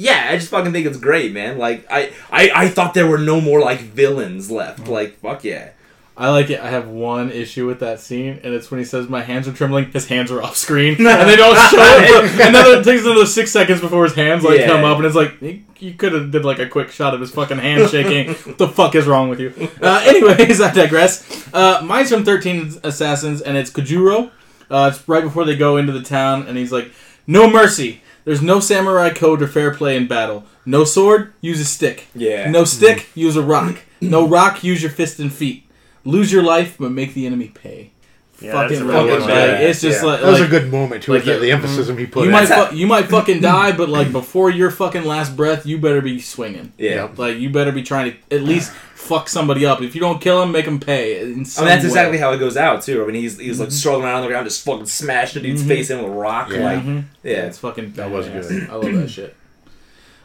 yeah, 0.00 0.28
I 0.30 0.36
just 0.36 0.50
fucking 0.50 0.72
think 0.72 0.86
it's 0.86 0.98
great, 0.98 1.32
man. 1.32 1.58
Like 1.58 1.86
I, 1.90 2.12
I, 2.30 2.50
I 2.54 2.68
thought 2.68 2.94
there 2.94 3.06
were 3.06 3.18
no 3.18 3.40
more 3.40 3.60
like 3.60 3.80
villains 3.80 4.50
left. 4.50 4.88
Like 4.88 5.18
fuck 5.18 5.44
yeah. 5.44 5.70
I 6.16 6.28
like 6.28 6.50
it. 6.50 6.60
I 6.60 6.68
have 6.68 6.86
one 6.88 7.30
issue 7.30 7.66
with 7.66 7.80
that 7.80 7.98
scene, 7.98 8.40
and 8.44 8.52
it's 8.52 8.70
when 8.70 8.76
he 8.78 8.84
says, 8.84 9.08
"My 9.08 9.22
hands 9.22 9.48
are 9.48 9.54
trembling." 9.54 9.90
His 9.90 10.06
hands 10.06 10.30
are 10.30 10.42
off 10.42 10.54
screen, 10.54 10.94
and 10.98 11.06
they 11.06 11.36
don't 11.36 11.56
show 11.70 11.78
it. 11.80 12.30
For, 12.30 12.42
another 12.46 12.80
it 12.80 12.84
takes 12.84 13.04
another 13.04 13.24
six 13.24 13.50
seconds 13.50 13.80
before 13.80 14.04
his 14.04 14.14
hands 14.14 14.44
like 14.44 14.60
Yeah. 14.60 14.66
come 14.66 14.84
up, 14.84 14.98
and 14.98 15.06
it's 15.06 15.14
like 15.14 15.40
you, 15.78 15.94
could 15.94 16.12
have 16.12 16.30
did 16.30 16.44
like 16.44 16.58
a 16.58 16.68
quick 16.68 16.90
shot 16.90 17.14
of 17.14 17.20
his 17.20 17.30
fucking 17.30 17.56
hand 17.56 17.88
shaking. 17.88 18.34
what 18.44 18.58
the 18.58 18.68
fuck 18.68 18.94
is 18.94 19.06
wrong 19.06 19.30
with 19.30 19.40
you? 19.40 19.70
Uh, 19.80 20.04
anyways, 20.06 20.60
I 20.60 20.74
digress. 20.74 21.54
Uh, 21.54 21.80
mine's 21.84 22.10
from 22.10 22.24
Thirteen 22.24 22.70
Assassins, 22.84 23.40
and 23.40 23.56
it's 23.56 23.70
Kojuro. 23.70 24.30
Uh, 24.70 24.90
it's 24.92 25.08
right 25.08 25.24
before 25.24 25.46
they 25.46 25.56
go 25.56 25.78
into 25.78 25.92
the 25.92 26.02
town, 26.02 26.46
and 26.46 26.58
he's 26.58 26.70
like, 26.70 26.90
"No 27.26 27.48
mercy." 27.48 28.02
There's 28.24 28.42
no 28.42 28.60
samurai 28.60 29.10
code 29.10 29.42
or 29.42 29.48
fair 29.48 29.74
play 29.74 29.96
in 29.96 30.06
battle. 30.06 30.44
No 30.66 30.84
sword, 30.84 31.32
use 31.40 31.60
a 31.60 31.64
stick. 31.64 32.06
Yeah. 32.14 32.50
No 32.50 32.60
hmm. 32.60 32.66
stick, 32.66 33.08
use 33.14 33.36
a 33.36 33.42
rock. 33.42 33.78
No 34.00 34.26
rock, 34.26 34.64
use 34.64 34.82
your 34.82 34.90
fist 34.90 35.18
and 35.18 35.32
feet. 35.32 35.66
Lose 36.04 36.32
your 36.32 36.42
life, 36.42 36.76
but 36.78 36.90
make 36.90 37.14
the 37.14 37.26
enemy 37.26 37.48
pay. 37.48 37.92
Yeah, 38.40 38.52
fucking 38.52 38.68
that's 38.70 38.80
a 38.80 38.84
fucking 38.92 39.06
really 39.06 39.18
good 39.26 39.28
like, 39.50 39.60
it's 39.60 39.80
just 39.82 40.00
Yeah. 40.02 40.08
like, 40.08 40.20
That 40.20 40.30
was 40.30 40.40
like, 40.40 40.48
a 40.48 40.50
good 40.50 40.70
moment 40.70 41.02
too. 41.02 41.12
like, 41.12 41.18
with 41.18 41.26
the, 41.26 41.32
yeah, 41.32 41.38
the 41.38 41.52
emphasis 41.52 41.88
he 41.98 42.06
put. 42.06 42.20
you 42.22 42.26
in. 42.26 42.32
might 42.32 42.46
fu- 42.46 42.74
you 42.74 42.86
might 42.86 43.08
fucking 43.08 43.40
die, 43.42 43.72
but 43.72 43.88
like 43.88 44.12
before 44.12 44.48
your 44.50 44.70
fucking 44.70 45.04
last 45.04 45.36
breath, 45.36 45.66
you 45.66 45.78
better 45.78 46.00
be 46.00 46.18
swinging. 46.20 46.72
Yeah. 46.78 47.08
Like 47.16 47.36
you 47.38 47.50
better 47.50 47.72
be 47.72 47.82
trying 47.82 48.12
to 48.30 48.36
at 48.36 48.42
least 48.42 48.72
fuck 48.72 49.28
somebody 49.28 49.66
up. 49.66 49.82
If 49.82 49.94
you 49.94 50.00
don't 50.00 50.20
kill 50.20 50.42
him, 50.42 50.52
make 50.52 50.64
him 50.66 50.80
pay. 50.80 51.20
In 51.20 51.26
I 51.26 51.34
mean, 51.34 51.42
that's 51.44 51.56
way. 51.82 51.88
exactly 51.88 52.18
how 52.18 52.32
it 52.32 52.38
goes 52.38 52.56
out 52.56 52.82
too. 52.82 53.02
I 53.02 53.06
mean, 53.06 53.16
he's 53.16 53.38
he's 53.38 53.54
Mm-hmm. 53.56 53.64
like 53.64 53.72
struggling 53.72 54.04
around 54.06 54.16
on 54.16 54.22
the 54.22 54.28
ground, 54.28 54.46
just 54.46 54.64
fucking 54.64 54.86
smashing 54.86 55.42
the 55.42 55.48
dude's 55.48 55.62
face 55.64 55.90
in 55.90 55.98
with 55.98 56.06
a 56.06 56.10
rock. 56.14 56.50
Yeah. 56.50 56.60
Like, 56.64 56.84
Mhm. 56.84 57.04
yeah, 57.22 57.32
It's 57.46 57.58
fucking 57.58 57.92
That 57.96 58.10
was 58.10 58.26
badass. 58.26 58.48
good. 58.48 58.70
I 58.70 58.74
love 58.74 58.94
that 58.94 59.10
shit. 59.10 59.36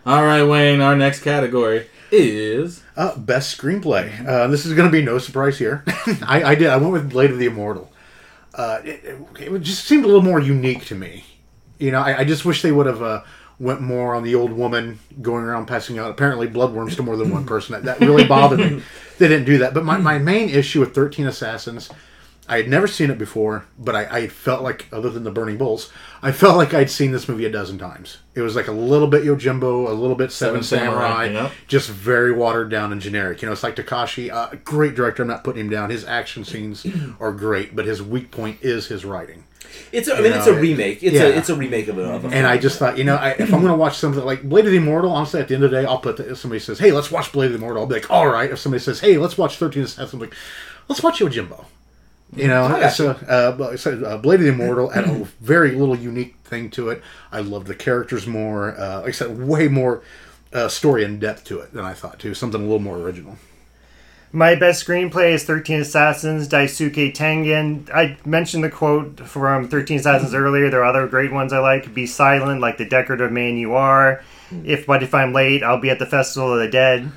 All 0.06 0.24
right, 0.24 0.44
Wayne. 0.44 0.82
Our 0.82 0.96
next 0.96 1.22
category 1.22 1.88
is 2.12 2.82
Uh, 2.96 3.16
best 3.18 3.58
screenplay. 3.60 4.26
Uh, 4.26 4.48
this 4.48 4.66
is 4.66 4.74
going 4.74 4.88
to 4.88 4.92
be 4.92 5.02
no 5.02 5.18
surprise 5.18 5.58
here. 5.58 5.84
I, 6.26 6.44
I 6.52 6.56
did. 6.56 6.68
I 6.68 6.78
went 6.78 6.94
with 6.94 7.10
Blade 7.10 7.32
of 7.32 7.40
the 7.40 7.48
Immortal. 7.48 7.92
Uh, 8.56 8.82
it, 8.84 9.20
it, 9.40 9.60
just 9.60 9.86
seemed 9.86 10.06
a 10.06 10.08
little 10.08 10.22
more 10.22 10.40
unique 10.40 10.86
to 10.86 10.96
me. 10.96 11.26
You 11.78 11.92
know, 11.92 12.00
I, 12.00 12.20
I 12.20 12.24
just 12.24 12.46
wish 12.46 12.62
they 12.62 12.72
would 12.72 12.86
have 12.86 13.02
uh, 13.02 13.24
went 13.60 13.82
more 13.82 14.16
on 14.16 14.24
the 14.24 14.36
old 14.36 14.52
woman 14.52 15.00
going 15.22 15.44
around 15.44 15.66
passing 15.66 16.00
out 16.00 16.10
apparently 16.10 16.48
bloodworms 16.48 16.96
to 16.96 17.04
more 17.04 17.18
than 17.18 17.32
one 17.32 17.46
person. 17.46 17.74
That, 17.74 17.84
that 18.00 18.06
really 18.06 18.26
bothered 18.26 18.60
me. 18.60 18.82
They 19.18 19.30
didn't 19.30 19.46
do 19.46 19.60
that. 19.60 19.74
But 19.74 19.86
my, 19.86 19.98
my 19.98 20.18
main 20.18 20.50
issue 20.50 20.82
with 20.82 20.94
Thirteen 20.94 21.26
Assassins, 21.26 21.90
I 22.48 22.58
had 22.58 22.68
never 22.70 22.86
seen 22.86 23.10
it 23.10 23.18
before, 23.18 23.66
but 23.80 23.96
I, 23.96 24.04
I 24.04 24.28
felt 24.28 24.62
like, 24.62 24.88
other 24.92 25.10
than 25.10 25.24
the 25.24 25.32
Burning 25.32 25.58
Bulls, 25.58 25.92
I 26.22 26.32
felt 26.32 26.58
like 26.58 26.76
I'd 26.76 26.92
seen 26.92 27.12
this 27.12 27.28
movie 27.28 27.46
a 27.46 27.52
dozen 27.52 27.80
times. 27.80 28.18
It 28.36 28.42
was 28.42 28.56
like 28.56 28.68
a 28.68 28.72
little 28.72 29.08
bit 29.08 29.24
Yojimbo, 29.24 29.88
a 29.88 29.94
little 29.94 30.16
bit 30.16 30.32
Seven, 30.32 30.62
Seven 30.62 30.88
Samurai, 30.88 31.26
Samurai, 31.28 31.44
yep. 31.44 31.52
just 31.68 31.90
very 31.90 32.32
watered 32.32 32.70
down 32.70 32.92
and 32.92 33.02
generic. 33.02 33.42
You 33.42 33.48
know, 33.48 33.52
it's 33.52 33.64
like 33.64 33.76
Takashi, 33.76 34.32
uh, 34.32 34.56
great 34.64 34.94
director. 34.94 35.24
I'm 35.24 35.28
not 35.28 35.44
putting 35.44 35.62
him 35.62 35.70
down. 35.70 35.90
His 35.90 36.06
action 36.06 36.44
scenes 36.44 36.86
are 37.20 37.32
great, 37.32 37.76
but 37.76 37.86
his 37.86 38.02
weak 38.04 38.30
point 38.30 38.60
is 38.62 38.88
his 38.88 39.06
writing. 39.06 39.46
it's. 39.92 40.08
A, 40.08 40.14
I 40.14 40.22
mean, 40.22 40.32
You 40.32 40.38
it's 40.38 40.48
a 40.48 40.52
know, 40.52 40.60
remake. 40.60 41.02
It's 41.02 41.16
yeah. 41.16 41.24
a 41.24 41.30
it's 41.30 41.50
a 41.50 41.56
remake 41.56 41.88
of 41.88 41.98
it. 41.98 42.06
A 42.06 42.28
And 42.28 42.46
I 42.46 42.60
just 42.60 42.78
thought, 42.78 42.98
you 43.00 43.06
know, 43.06 43.16
I, 43.16 43.32
if 43.32 43.52
I'm 43.52 43.62
going 43.62 43.74
to 43.74 43.76
watch 43.76 43.98
something 43.98 44.24
like 44.24 44.44
Blade 44.44 44.66
of 44.66 44.72
the 44.72 44.78
Immortal, 44.78 45.12
honestly, 45.12 45.40
at 45.42 45.48
the 45.48 45.56
end 45.56 45.64
of 45.64 45.72
the 45.72 45.82
day, 45.82 45.88
I'll 45.88 45.98
put 46.00 46.18
the, 46.18 46.30
if 46.30 46.38
somebody 46.38 46.60
says, 46.60 46.78
"Hey, 46.78 46.92
let's 46.92 47.10
watch 47.10 47.32
Blade 47.32 47.48
of 47.48 47.54
the 47.54 47.58
Immortal," 47.58 47.82
I'll 47.82 47.88
be 47.88 47.96
like, 47.96 48.12
"All 48.12 48.28
right." 48.28 48.52
If 48.52 48.60
somebody 48.60 48.84
says, 48.84 49.00
"Hey, 49.00 49.18
let's 49.18 49.38
watch 49.38 49.58
Thirteen 49.58 49.84
Assassins," 49.84 50.14
I'm 50.14 50.20
like, 50.20 50.36
"Let's 50.88 51.02
watch 51.02 51.20
Yojimbo." 51.20 51.66
You 52.36 52.48
know, 52.48 52.66
I 52.66 52.80
got 52.82 52.94
so 52.94 53.12
uh, 53.12 53.78
so, 53.78 54.04
uh, 54.04 54.18
Blade 54.18 54.42
of 54.42 54.46
the 54.46 54.52
Immortal 54.52 54.90
had 54.90 55.06
a 55.06 55.24
very 55.40 55.72
little 55.72 55.96
unique 55.96 56.36
thing 56.44 56.70
to 56.72 56.90
it. 56.90 57.02
I 57.32 57.40
loved 57.40 57.68
the 57.68 57.76
characters 57.76 58.28
more. 58.28 58.78
Uh, 58.78 59.02
like 59.02 59.10
I 59.10 59.12
said, 59.12 59.40
way 59.40 59.68
more 59.68 60.04
uh, 60.54 60.68
story 60.68 61.04
and 61.04 61.20
depth 61.20 61.46
to 61.46 61.60
it 61.60 61.74
than 61.74 61.86
I 61.86 61.94
thought 61.94 62.20
too. 62.20 62.34
Something 62.34 62.62
a 62.62 62.64
little 62.64 62.80
more 62.80 62.98
original. 62.98 63.38
My 64.32 64.56
best 64.56 64.86
screenplay 64.86 65.32
is 65.32 65.46
13 65.46 65.80
Assassins, 65.80 66.50
Daisuke 66.50 67.14
Tengan. 67.14 67.88
I 67.94 68.18
mentioned 68.26 68.66
the 68.66 68.70
quote 68.70 69.22
from 69.22 69.70
13 69.70 70.00
Assassins 70.00 70.34
earlier. 70.34 70.70
There 70.70 70.82
are 70.82 70.90
other 70.90 71.08
great 71.08 71.32
ones 71.32 71.54
I 71.54 71.60
like. 71.60 71.94
Be 71.94 72.06
silent, 72.06 72.60
like 72.60 72.78
the 72.78 72.84
decorative 72.84 73.32
man 73.32 73.56
you 73.56 73.76
are. 73.76 74.22
If 74.66 74.88
but 74.88 75.04
if 75.04 75.14
I'm 75.14 75.32
late, 75.32 75.64
I'll 75.64 75.80
be 75.80 75.90
at 75.90 76.00
the 76.00 76.06
Festival 76.06 76.54
of 76.54 76.60
the 76.60 76.68
Dead. 76.68 77.12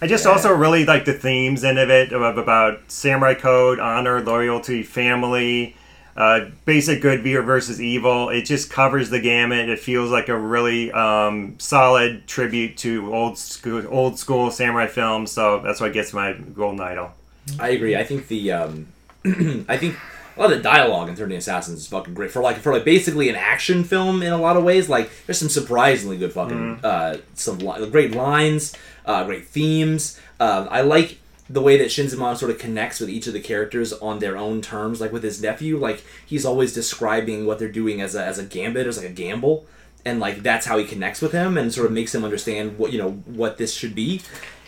I 0.00 0.06
just 0.06 0.26
also 0.26 0.52
really 0.52 0.84
like 0.84 1.04
the 1.04 1.14
themes 1.14 1.64
in 1.64 1.78
of 1.78 1.90
it 1.90 2.12
of, 2.12 2.36
about 2.36 2.90
samurai 2.90 3.34
code, 3.34 3.78
honor, 3.78 4.20
loyalty, 4.20 4.82
family, 4.82 5.76
uh, 6.16 6.46
basic 6.64 7.00
good 7.00 7.22
versus 7.44 7.80
evil. 7.80 8.28
It 8.28 8.42
just 8.42 8.70
covers 8.70 9.10
the 9.10 9.20
gamut. 9.20 9.68
It 9.68 9.78
feels 9.78 10.10
like 10.10 10.28
a 10.28 10.38
really 10.38 10.92
um, 10.92 11.58
solid 11.58 12.26
tribute 12.26 12.76
to 12.78 13.14
old 13.14 13.38
school, 13.38 13.84
old 13.88 14.18
school 14.18 14.50
samurai 14.50 14.86
films. 14.86 15.32
So 15.32 15.60
that's 15.60 15.80
why 15.80 15.88
what 15.88 15.94
gets 15.94 16.12
my 16.12 16.34
golden 16.34 16.80
idol. 16.80 17.12
I 17.58 17.70
agree. 17.70 17.96
I 17.96 18.04
think 18.04 18.28
the 18.28 18.52
um, 18.52 18.86
I 19.68 19.76
think 19.76 19.96
a 20.36 20.40
lot 20.40 20.50
of 20.50 20.56
the 20.56 20.62
dialogue 20.62 21.08
in 21.08 21.16
Thirteen 21.16 21.38
Assassins 21.38 21.80
is 21.80 21.86
fucking 21.86 22.14
great 22.14 22.30
for 22.30 22.42
like 22.42 22.58
for 22.58 22.72
like 22.72 22.84
basically 22.84 23.28
an 23.28 23.36
action 23.36 23.84
film 23.84 24.22
in 24.22 24.32
a 24.32 24.38
lot 24.38 24.56
of 24.56 24.64
ways. 24.64 24.88
Like 24.88 25.10
there's 25.26 25.38
some 25.38 25.48
surprisingly 25.48 26.16
good 26.16 26.32
fucking 26.32 26.80
uh, 26.82 27.18
some 27.34 27.58
li- 27.58 27.88
great 27.90 28.12
lines, 28.12 28.74
uh, 29.04 29.24
great 29.24 29.46
themes. 29.46 30.20
Uh, 30.40 30.66
I 30.70 30.82
like 30.82 31.18
the 31.48 31.60
way 31.60 31.76
that 31.76 31.88
Shinzaemon 31.88 32.36
sort 32.36 32.50
of 32.50 32.58
connects 32.58 33.00
with 33.00 33.10
each 33.10 33.26
of 33.26 33.32
the 33.32 33.40
characters 33.40 33.92
on 33.92 34.18
their 34.18 34.36
own 34.36 34.62
terms. 34.62 35.00
Like 35.00 35.12
with 35.12 35.22
his 35.22 35.42
nephew, 35.42 35.78
like 35.78 36.02
he's 36.24 36.44
always 36.44 36.72
describing 36.72 37.46
what 37.46 37.58
they're 37.58 37.68
doing 37.68 38.00
as 38.00 38.14
a 38.14 38.24
as 38.24 38.38
a 38.38 38.44
gambit, 38.44 38.86
as 38.86 38.96
like 38.96 39.06
a 39.06 39.12
gamble. 39.12 39.66
And 40.06 40.20
like 40.20 40.42
that's 40.42 40.66
how 40.66 40.78
he 40.78 40.84
connects 40.84 41.22
with 41.22 41.32
him, 41.32 41.56
and 41.56 41.72
sort 41.72 41.86
of 41.86 41.92
makes 41.92 42.14
him 42.14 42.24
understand 42.24 42.78
what 42.78 42.92
you 42.92 42.98
know 42.98 43.12
what 43.26 43.56
this 43.58 43.72
should 43.72 43.94
be 43.94 44.20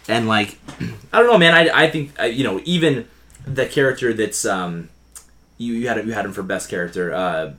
and 0.08 0.28
like 0.28 0.58
I 1.12 1.20
don't 1.20 1.26
know, 1.26 1.38
man. 1.38 1.54
I, 1.54 1.84
I 1.84 1.90
think 1.90 2.18
uh, 2.20 2.24
you 2.24 2.44
know 2.44 2.60
even 2.64 3.08
the 3.46 3.66
character 3.66 4.12
that's 4.12 4.44
um 4.44 4.88
you, 5.58 5.74
you 5.74 5.88
had 5.88 6.04
you 6.06 6.12
had 6.12 6.24
him 6.24 6.32
for 6.32 6.42
best 6.42 6.68
character 6.68 7.14
uh 7.14 7.54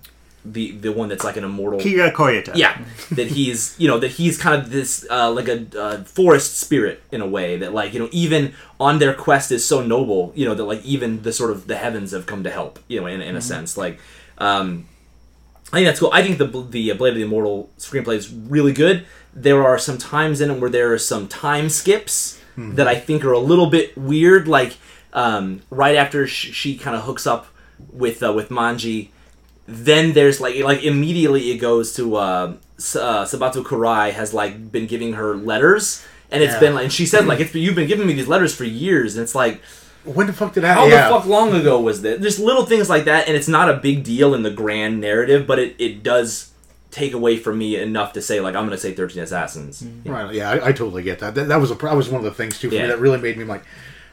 the 0.53 0.71
the 0.71 0.91
one 0.91 1.09
that's 1.09 1.23
like 1.23 1.37
an 1.37 1.43
immortal 1.43 1.79
Kiga 1.79 2.11
Koyata. 2.13 2.55
yeah 2.55 2.77
that 3.11 3.27
he's 3.27 3.75
you 3.77 3.87
know 3.87 3.99
that 3.99 4.11
he's 4.11 4.37
kind 4.37 4.61
of 4.61 4.69
this 4.69 5.05
uh, 5.09 5.29
like 5.31 5.47
a 5.47 5.65
uh, 5.79 6.03
forest 6.03 6.57
spirit 6.59 7.01
in 7.11 7.21
a 7.21 7.27
way 7.27 7.57
that 7.57 7.73
like 7.73 7.93
you 7.93 7.99
know 7.99 8.09
even 8.11 8.53
on 8.79 8.99
their 8.99 9.13
quest 9.13 9.51
is 9.51 9.65
so 9.65 9.81
noble 9.85 10.31
you 10.35 10.45
know 10.45 10.55
that 10.55 10.63
like 10.63 10.83
even 10.85 11.21
the 11.23 11.33
sort 11.33 11.51
of 11.51 11.67
the 11.67 11.75
heavens 11.75 12.11
have 12.11 12.25
come 12.25 12.43
to 12.43 12.49
help 12.51 12.79
you 12.87 12.99
know 12.99 13.07
in, 13.07 13.21
in 13.21 13.35
a 13.35 13.41
sense 13.41 13.77
like 13.77 13.99
um 14.37 14.85
I 15.73 15.77
think 15.77 15.87
that's 15.87 15.99
cool. 15.99 16.11
I 16.13 16.23
think 16.23 16.37
the 16.37 16.45
the 16.45 16.93
Blade 16.93 17.09
of 17.09 17.15
the 17.15 17.23
Immortal 17.23 17.69
screenplay 17.77 18.15
is 18.15 18.31
really 18.33 18.71
good. 18.71 19.05
There 19.33 19.65
are 19.65 19.77
some 19.77 19.97
times 19.97 20.39
in 20.39 20.49
it 20.49 20.61
where 20.61 20.69
there 20.69 20.93
are 20.93 20.97
some 20.97 21.27
time 21.27 21.67
skips 21.69 22.39
that 22.55 22.87
I 22.87 22.95
think 22.95 23.25
are 23.25 23.33
a 23.33 23.39
little 23.39 23.69
bit 23.69 23.97
weird. 23.97 24.47
Like 24.47 24.77
um, 25.11 25.61
right 25.69 25.95
after 25.97 26.25
sh- 26.25 26.53
she 26.53 26.77
kind 26.77 26.95
of 26.95 27.03
hooks 27.03 27.27
up 27.27 27.47
with 27.91 28.23
uh, 28.23 28.31
with 28.31 28.47
Manji, 28.47 29.09
then 29.67 30.13
there's 30.13 30.39
like 30.39 30.55
like 30.63 30.83
immediately 30.83 31.51
it 31.51 31.57
goes 31.57 31.93
to 31.95 32.15
uh, 32.15 32.53
S- 32.77 32.95
uh, 32.95 33.25
Sabato 33.25 33.63
Kuroi 33.63 34.11
has 34.13 34.33
like 34.33 34.71
been 34.71 34.87
giving 34.87 35.13
her 35.13 35.35
letters. 35.35 36.05
And 36.29 36.43
it's 36.43 36.53
Yeah. 36.55 36.59
been 36.59 36.73
like, 36.75 36.83
and 36.83 36.91
she 36.93 37.05
said 37.05 37.25
like, 37.25 37.39
it's 37.39 37.55
you've 37.55 37.75
been 37.75 37.87
giving 37.87 38.05
me 38.05 38.11
these 38.13 38.27
letters 38.27 38.53
for 38.53 38.65
years, 38.65 39.15
and 39.15 39.23
it's 39.23 39.33
like, 39.33 39.61
When 40.03 40.27
the 40.27 40.33
fuck 40.33 40.53
did 40.53 40.63
that? 40.63 40.75
how 40.75 40.85
yeah. 40.87 41.07
the 41.07 41.15
fuck 41.15 41.25
long 41.25 41.53
ago 41.53 41.79
was 41.79 42.01
this? 42.01 42.19
There's 42.19 42.37
little 42.39 42.65
things 42.65 42.89
like 42.89 43.05
that, 43.05 43.27
and 43.29 43.37
it's 43.37 43.47
not 43.47 43.69
a 43.69 43.75
big 43.75 44.03
deal 44.03 44.33
in 44.35 44.43
the 44.43 44.51
grand 44.51 44.99
narrative, 44.99 45.47
but 45.47 45.57
it, 45.57 45.75
it 45.79 46.03
does 46.03 46.51
take 46.91 47.13
away 47.13 47.37
from 47.37 47.57
me 47.57 47.77
enough 47.77 48.11
to 48.13 48.21
say 48.21 48.39
like 48.41 48.55
I'm 48.55 48.65
gonna 48.65 48.77
say 48.77 48.93
Thirteen 48.93 49.23
Assassins. 49.23 49.85
Right. 50.05 50.33
Yeah, 50.33 50.51
I, 50.51 50.67
I 50.67 50.71
totally 50.73 51.01
get 51.03 51.19
that. 51.19 51.33
that. 51.35 51.47
That 51.47 51.61
was 51.61 51.71
a 51.71 51.75
that 51.75 51.95
was 51.95 52.09
one 52.09 52.19
of 52.19 52.25
the 52.25 52.31
things 52.31 52.59
too 52.59 52.69
for 52.69 52.75
Yeah. 52.75 52.83
me 52.83 52.87
that 52.89 52.99
really 52.99 53.19
made 53.19 53.37
me 53.37 53.45
like. 53.45 53.63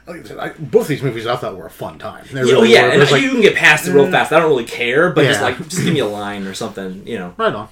Like 0.07 0.21
I 0.21 0.23
said, 0.23 0.37
I, 0.37 0.49
both 0.49 0.87
these 0.87 1.01
movies 1.01 1.25
I 1.25 1.35
thought 1.35 1.57
were 1.57 1.65
a 1.65 1.71
fun 1.71 1.97
time. 1.97 2.25
They 2.31 2.43
Yeah, 2.43 2.55
oh 2.55 2.63
yeah, 2.63 2.83
were. 2.83 2.89
And 2.91 3.11
like- 3.11 3.21
you 3.23 3.31
can 3.31 3.41
get 3.41 3.55
past 3.55 3.87
it 3.87 3.93
real 3.93 4.05
mm. 4.05 4.11
fast. 4.11 4.31
I 4.31 4.39
don't 4.39 4.49
really 4.49 4.65
care, 4.65 5.11
but 5.11 5.25
just 5.25 5.41
like 5.41 5.57
just 5.57 5.83
give 5.83 5.93
me 5.93 5.99
a 5.99 6.05
line 6.05 6.45
or 6.45 6.53
something, 6.53 7.05
you 7.07 7.17
know. 7.17 7.33
right 7.37 7.53
on. 7.53 7.69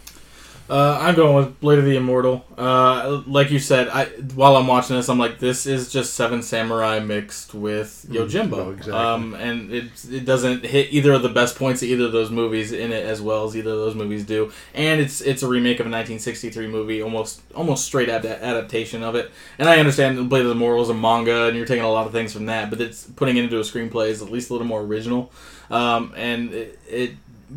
Uh, 0.70 0.97
I'm 1.01 1.14
going 1.16 1.36
with 1.36 1.59
Blade 1.59 1.80
of 1.80 1.86
the 1.86 1.97
Immortal. 1.97 2.45
Uh, 2.57 3.22
like 3.28 3.51
you 3.51 3.59
said, 3.59 3.89
I 3.89 4.05
while 4.34 4.55
I'm 4.55 4.66
watching 4.66 4.95
this, 4.95 5.09
I'm 5.09 5.20
like, 5.20 5.39
this 5.39 5.66
is 5.66 5.91
just 5.91 6.14
Seven 6.14 6.41
Samurai 6.41 6.99
mixed 6.99 7.53
with 7.53 8.05
Yojimbo, 8.09 8.53
oh, 8.53 8.70
exactly. 8.72 8.93
um, 8.93 9.34
and 9.34 9.72
it 9.74 9.91
it 10.09 10.24
doesn't 10.24 10.66
hit 10.66 10.88
either 10.91 11.11
of 11.11 11.22
the 11.22 11.30
best 11.30 11.57
points 11.57 11.82
of 11.82 11.89
either 11.89 12.05
of 12.05 12.14
those 12.14 12.32
movies 12.32 12.72
in 12.72 12.93
it 12.93 13.05
as 13.05 13.22
well 13.22 13.43
as 13.43 13.57
either 13.57 13.72
of 13.72 13.78
those 13.78 13.95
movies 13.95 14.26
do. 14.26 14.53
And 14.74 15.01
it's 15.01 15.20
it's 15.20 15.43
a 15.43 15.47
remake 15.47 15.82
of 15.82 15.86
a 15.86 15.89
1963 15.89 16.68
movie, 16.68 17.01
almost 17.01 17.41
almost 17.53 17.84
straight 17.84 18.07
ad- 18.07 18.26
adaptation 18.26 19.03
of 19.03 19.16
it. 19.16 19.32
And 19.59 19.68
I 19.68 19.80
understand 19.80 20.30
Blade 20.30 20.41
of 20.41 20.47
the 20.47 20.53
Immortal 20.53 20.84
is 20.84 20.89
a 20.89 20.93
manga, 20.93 21.47
and 21.47 21.57
you're 21.57 21.66
taking 21.66 21.84
a 21.84 21.91
lot 21.91 22.05
of 22.05 22.14
things 22.14 22.32
from 22.32 22.45
that, 22.45 22.70
but 22.70 22.80
it's 22.80 23.03
putting 23.03 23.36
it 23.36 23.43
into 23.43 23.57
a 23.57 23.64
screenplay 23.64 24.09
is 24.09 24.22
at 24.22 24.32
least 24.32 24.49
a 24.49 24.53
little 24.53 24.68
more 24.68 24.82
original. 24.82 25.30
Um, 25.70 26.14
and 26.16 26.53
it, 26.53 26.80
it 26.89 27.11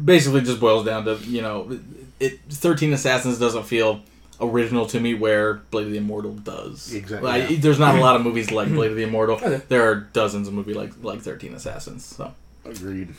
basically 0.04 0.40
just 0.40 0.58
boils 0.58 0.84
down 0.84 1.04
to 1.04 1.14
you 1.18 1.40
know 1.40 1.78
it 2.20 2.40
13 2.48 2.92
assassins 2.92 3.38
doesn't 3.38 3.64
feel 3.64 4.00
original 4.40 4.86
to 4.86 5.00
me 5.00 5.14
where 5.14 5.54
blade 5.70 5.86
of 5.86 5.92
the 5.92 5.98
immortal 5.98 6.32
does 6.32 6.92
Exactly, 6.92 7.28
Like, 7.28 7.50
yeah. 7.50 7.56
there's 7.58 7.78
not 7.78 7.94
a 7.96 8.00
lot 8.00 8.16
of 8.16 8.22
movies 8.28 8.50
like 8.50 8.68
blade 8.68 8.90
of 8.90 8.96
the 8.96 9.02
immortal 9.04 9.36
Okay. 9.36 9.62
there 9.68 9.88
are 9.90 9.94
dozens 10.12 10.46
of 10.48 10.54
movies 10.54 10.76
like 10.76 10.92
like 11.02 11.20
13 11.22 11.54
assassins 11.54 12.04
so 12.04 12.32
Agreed. 12.64 13.14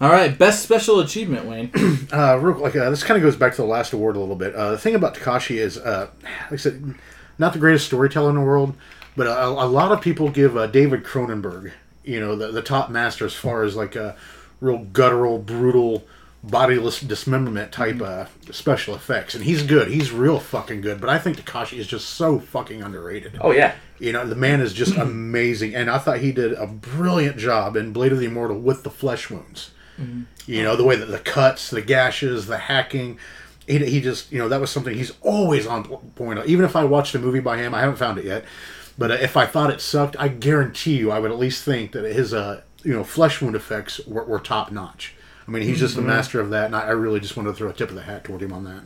all 0.00 0.08
right 0.10 0.38
best 0.38 0.62
special 0.62 1.00
achievement 1.00 1.44
wayne 1.46 1.70
Uh, 2.12 2.38
real 2.38 2.58
like 2.58 2.74
uh, 2.76 2.88
this 2.90 3.02
kind 3.04 3.16
of 3.18 3.22
goes 3.22 3.36
back 3.36 3.52
to 3.54 3.62
the 3.62 3.68
last 3.68 3.92
award 3.92 4.16
a 4.16 4.18
little 4.20 4.36
bit. 4.36 4.54
Uh, 4.54 4.70
the 4.72 4.78
thing 4.78 4.94
about 4.94 5.14
Takashi 5.14 5.56
is, 5.56 5.76
uh, 5.78 6.08
like 6.44 6.52
I 6.52 6.56
said, 6.56 6.94
not 7.38 7.52
the 7.54 7.58
greatest 7.58 7.86
storyteller 7.86 8.28
in 8.30 8.36
the 8.36 8.42
world, 8.42 8.74
but 9.16 9.26
a, 9.26 9.46
a 9.46 9.66
lot 9.66 9.92
of 9.92 10.00
people 10.02 10.28
give 10.28 10.54
uh, 10.56 10.66
David 10.66 11.04
Cronenberg, 11.04 11.72
you 12.04 12.20
know, 12.20 12.36
the, 12.36 12.48
the 12.52 12.60
top 12.62 12.90
master 12.90 13.24
as 13.24 13.32
far 13.34 13.62
as 13.62 13.76
like 13.76 13.96
a 13.96 14.14
real 14.60 14.78
guttural, 14.78 15.38
brutal, 15.38 16.04
bodiless 16.42 17.00
dismemberment 17.00 17.70
type 17.70 18.00
uh, 18.02 18.26
special 18.50 18.94
effects, 18.94 19.34
and 19.34 19.44
he's 19.44 19.62
good. 19.62 19.88
He's 19.88 20.10
real 20.10 20.40
fucking 20.40 20.80
good. 20.80 21.00
But 21.00 21.10
I 21.10 21.18
think 21.18 21.36
Takashi 21.36 21.78
is 21.78 21.86
just 21.86 22.10
so 22.10 22.38
fucking 22.40 22.82
underrated. 22.82 23.38
Oh 23.40 23.52
yeah, 23.52 23.74
You 23.98 24.12
know, 24.12 24.26
the 24.26 24.34
man 24.34 24.60
is 24.60 24.72
just 24.72 24.96
amazing, 24.96 25.74
and 25.74 25.88
I 25.90 25.98
thought 25.98 26.18
he 26.18 26.32
did 26.32 26.52
a 26.54 26.66
brilliant 26.66 27.36
job 27.36 27.76
in 27.76 27.92
Blade 27.92 28.12
of 28.12 28.18
the 28.18 28.26
Immortal 28.26 28.58
with 28.58 28.82
the 28.82 28.90
flesh 28.90 29.30
wounds. 29.30 29.70
You 30.46 30.64
know, 30.64 30.74
the 30.74 30.82
way 30.82 30.96
that 30.96 31.06
the 31.06 31.20
cuts, 31.20 31.70
the 31.70 31.82
gashes, 31.82 32.46
the 32.48 32.58
hacking. 32.58 33.18
He, 33.68 33.78
he 33.78 34.00
just, 34.00 34.32
you 34.32 34.38
know, 34.38 34.48
that 34.48 34.60
was 34.60 34.70
something 34.70 34.94
he's 34.94 35.12
always 35.20 35.64
on 35.64 35.84
point. 35.84 36.44
Even 36.46 36.64
if 36.64 36.74
I 36.74 36.82
watched 36.82 37.14
a 37.14 37.20
movie 37.20 37.38
by 37.38 37.58
him, 37.58 37.72
I 37.72 37.80
haven't 37.82 37.96
found 37.98 38.18
it 38.18 38.24
yet. 38.24 38.44
But 38.98 39.12
uh, 39.12 39.14
if 39.20 39.36
I 39.36 39.46
thought 39.46 39.70
it 39.70 39.80
sucked, 39.80 40.16
I 40.18 40.26
guarantee 40.26 40.96
you, 40.96 41.12
I 41.12 41.20
would 41.20 41.30
at 41.30 41.38
least 41.38 41.62
think 41.62 41.92
that 41.92 42.04
his 42.12 42.34
uh, 42.34 42.62
you 42.82 42.92
know 42.92 43.04
flesh 43.04 43.40
wound 43.40 43.54
effects 43.54 44.00
were, 44.06 44.24
were 44.24 44.40
top 44.40 44.72
notch. 44.72 45.14
I 45.46 45.50
mean, 45.50 45.62
he's 45.62 45.80
just 45.80 45.96
a 45.96 46.02
master 46.02 46.40
of 46.40 46.50
that, 46.50 46.66
and 46.66 46.76
I, 46.76 46.88
I 46.88 46.90
really 46.90 47.20
just 47.20 47.36
wanted 47.36 47.50
to 47.50 47.54
throw 47.56 47.70
a 47.70 47.72
tip 47.72 47.90
of 47.90 47.96
the 47.96 48.02
hat 48.02 48.24
toward 48.24 48.42
him 48.42 48.52
on 48.52 48.64
that. 48.64 48.82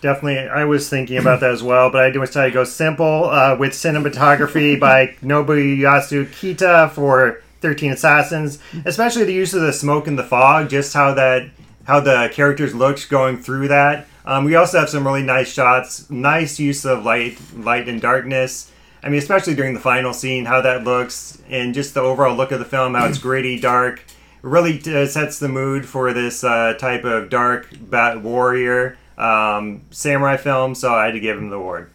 Definitely, 0.00 0.48
I 0.48 0.64
was 0.64 0.88
thinking 0.88 1.18
about 1.18 1.40
that 1.40 1.50
as 1.50 1.62
well, 1.62 1.90
but 1.90 2.04
I 2.04 2.10
decided 2.10 2.50
to 2.50 2.54
go 2.54 2.64
simple 2.64 3.24
uh, 3.24 3.56
with 3.58 3.72
cinematography 3.72 4.78
by 4.80 5.16
Nobuyasu 5.22 6.26
Kita 6.28 6.90
for 6.92 7.42
Thirteen 7.60 7.92
Assassins, 7.92 8.60
especially 8.84 9.24
the 9.24 9.32
use 9.32 9.54
of 9.54 9.62
the 9.62 9.72
smoke 9.72 10.06
and 10.06 10.18
the 10.18 10.22
fog, 10.22 10.70
just 10.70 10.94
how 10.94 11.14
that 11.14 11.50
how 11.84 12.00
the 12.00 12.30
characters 12.32 12.74
looked 12.74 13.08
going 13.08 13.38
through 13.38 13.68
that. 13.68 14.06
Um, 14.24 14.44
we 14.44 14.54
also 14.56 14.78
have 14.78 14.90
some 14.90 15.06
really 15.06 15.22
nice 15.22 15.50
shots, 15.50 16.08
nice 16.10 16.60
use 16.60 16.84
of 16.84 17.02
light, 17.02 17.38
light 17.56 17.88
and 17.88 17.98
darkness. 17.98 18.70
I 19.02 19.08
mean, 19.08 19.18
especially 19.18 19.54
during 19.54 19.72
the 19.72 19.80
final 19.80 20.12
scene, 20.12 20.44
how 20.44 20.60
that 20.60 20.84
looks, 20.84 21.40
and 21.48 21.72
just 21.72 21.94
the 21.94 22.00
overall 22.00 22.36
look 22.36 22.52
of 22.52 22.58
the 22.58 22.66
film, 22.66 22.94
how 22.94 23.06
it's 23.06 23.18
gritty, 23.18 23.58
dark. 23.58 24.02
It 24.42 24.46
really 24.46 24.80
uh, 24.86 25.06
sets 25.06 25.38
the 25.38 25.48
mood 25.48 25.86
for 25.86 26.12
this 26.12 26.44
uh, 26.44 26.74
type 26.78 27.04
of 27.04 27.28
dark 27.30 27.68
bat 27.80 28.22
warrior 28.22 28.96
um, 29.16 29.82
samurai 29.90 30.36
film. 30.36 30.74
So 30.74 30.94
I 30.94 31.06
had 31.06 31.14
to 31.14 31.20
give 31.20 31.36
him 31.36 31.50
the 31.50 31.56
award. 31.56 31.90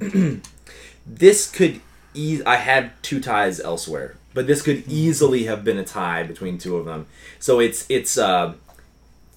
this 1.06 1.50
could 1.50 1.80
eas 2.14 2.42
I 2.46 2.56
had 2.56 2.90
two 3.02 3.20
ties 3.20 3.60
elsewhere, 3.60 4.16
but 4.32 4.46
this 4.46 4.62
could 4.62 4.86
easily 4.88 5.44
have 5.44 5.64
been 5.64 5.78
a 5.78 5.84
tie 5.84 6.22
between 6.22 6.58
two 6.58 6.76
of 6.76 6.84
them. 6.84 7.06
So 7.38 7.60
it's 7.60 7.86
it's 7.88 8.18
uh, 8.18 8.54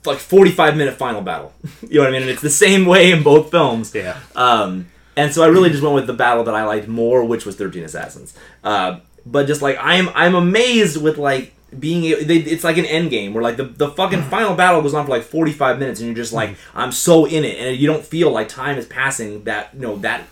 like 0.06 0.18
forty 0.18 0.52
five 0.52 0.76
minute 0.76 0.96
final 0.96 1.22
battle. 1.22 1.54
you 1.82 1.96
know 1.96 2.02
what 2.02 2.10
I 2.10 2.12
mean? 2.12 2.24
And 2.24 2.32
it's 2.32 2.42
the 2.42 2.50
same 2.50 2.86
way 2.86 3.12
in 3.12 3.24
both 3.24 3.52
films. 3.52 3.94
Yeah. 3.96 4.20
Um, 4.36 4.88
and 5.16 5.34
so 5.34 5.44
I 5.44 5.48
really 5.48 5.70
just 5.70 5.82
went 5.82 5.96
with 5.96 6.08
the 6.08 6.14
battle 6.14 6.44
that 6.44 6.54
I 6.54 6.64
liked 6.66 6.88
more, 6.88 7.24
which 7.24 7.46
was 7.46 7.56
Thirteen 7.56 7.84
Assassins. 7.84 8.38
Uh, 8.64 9.00
but 9.26 9.48
just 9.48 9.62
like 9.62 9.78
I'm 9.80 10.10
I'm 10.10 10.36
amazed 10.36 11.02
with 11.02 11.18
like 11.18 11.54
being 11.78 12.02
they, 12.02 12.38
it's 12.38 12.64
like 12.64 12.78
an 12.78 12.86
end 12.86 13.10
game 13.10 13.34
where 13.34 13.44
like 13.44 13.58
the, 13.58 13.66
the 13.66 13.90
fucking 13.90 14.22
final 14.24 14.56
battle 14.56 14.82
goes 14.82 14.94
on 14.94 15.06
for 15.06 15.12
like 15.12 15.24
45 15.24 15.80
minutes 15.80 16.00
and 16.00 16.08
you're 16.08 16.16
just 16.16 16.32
like 16.32 16.56
i'm 16.74 16.92
so 16.94 17.26
in 17.26 17.44
it. 17.44 17.58
And 17.60 17.78
you 17.78 17.88
don't 17.88 18.06
feel 18.06 18.32
like 18.32 18.48
time 18.48 18.78
is 18.78 18.86
passing 18.86 19.44
that 19.44 19.74
you 19.74 19.82
know 19.82 19.98
that 19.98 20.24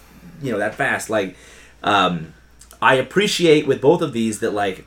you 0.42 0.52
know 0.52 0.60
that 0.60 0.76
fast. 0.76 1.10
Like 1.10 1.36
um 1.84 2.34
i 2.82 2.96
appreciate 2.96 3.68
with 3.68 3.82
both 3.82 4.02
of 4.02 4.14
these 4.14 4.40
that 4.40 4.52
like 4.52 4.86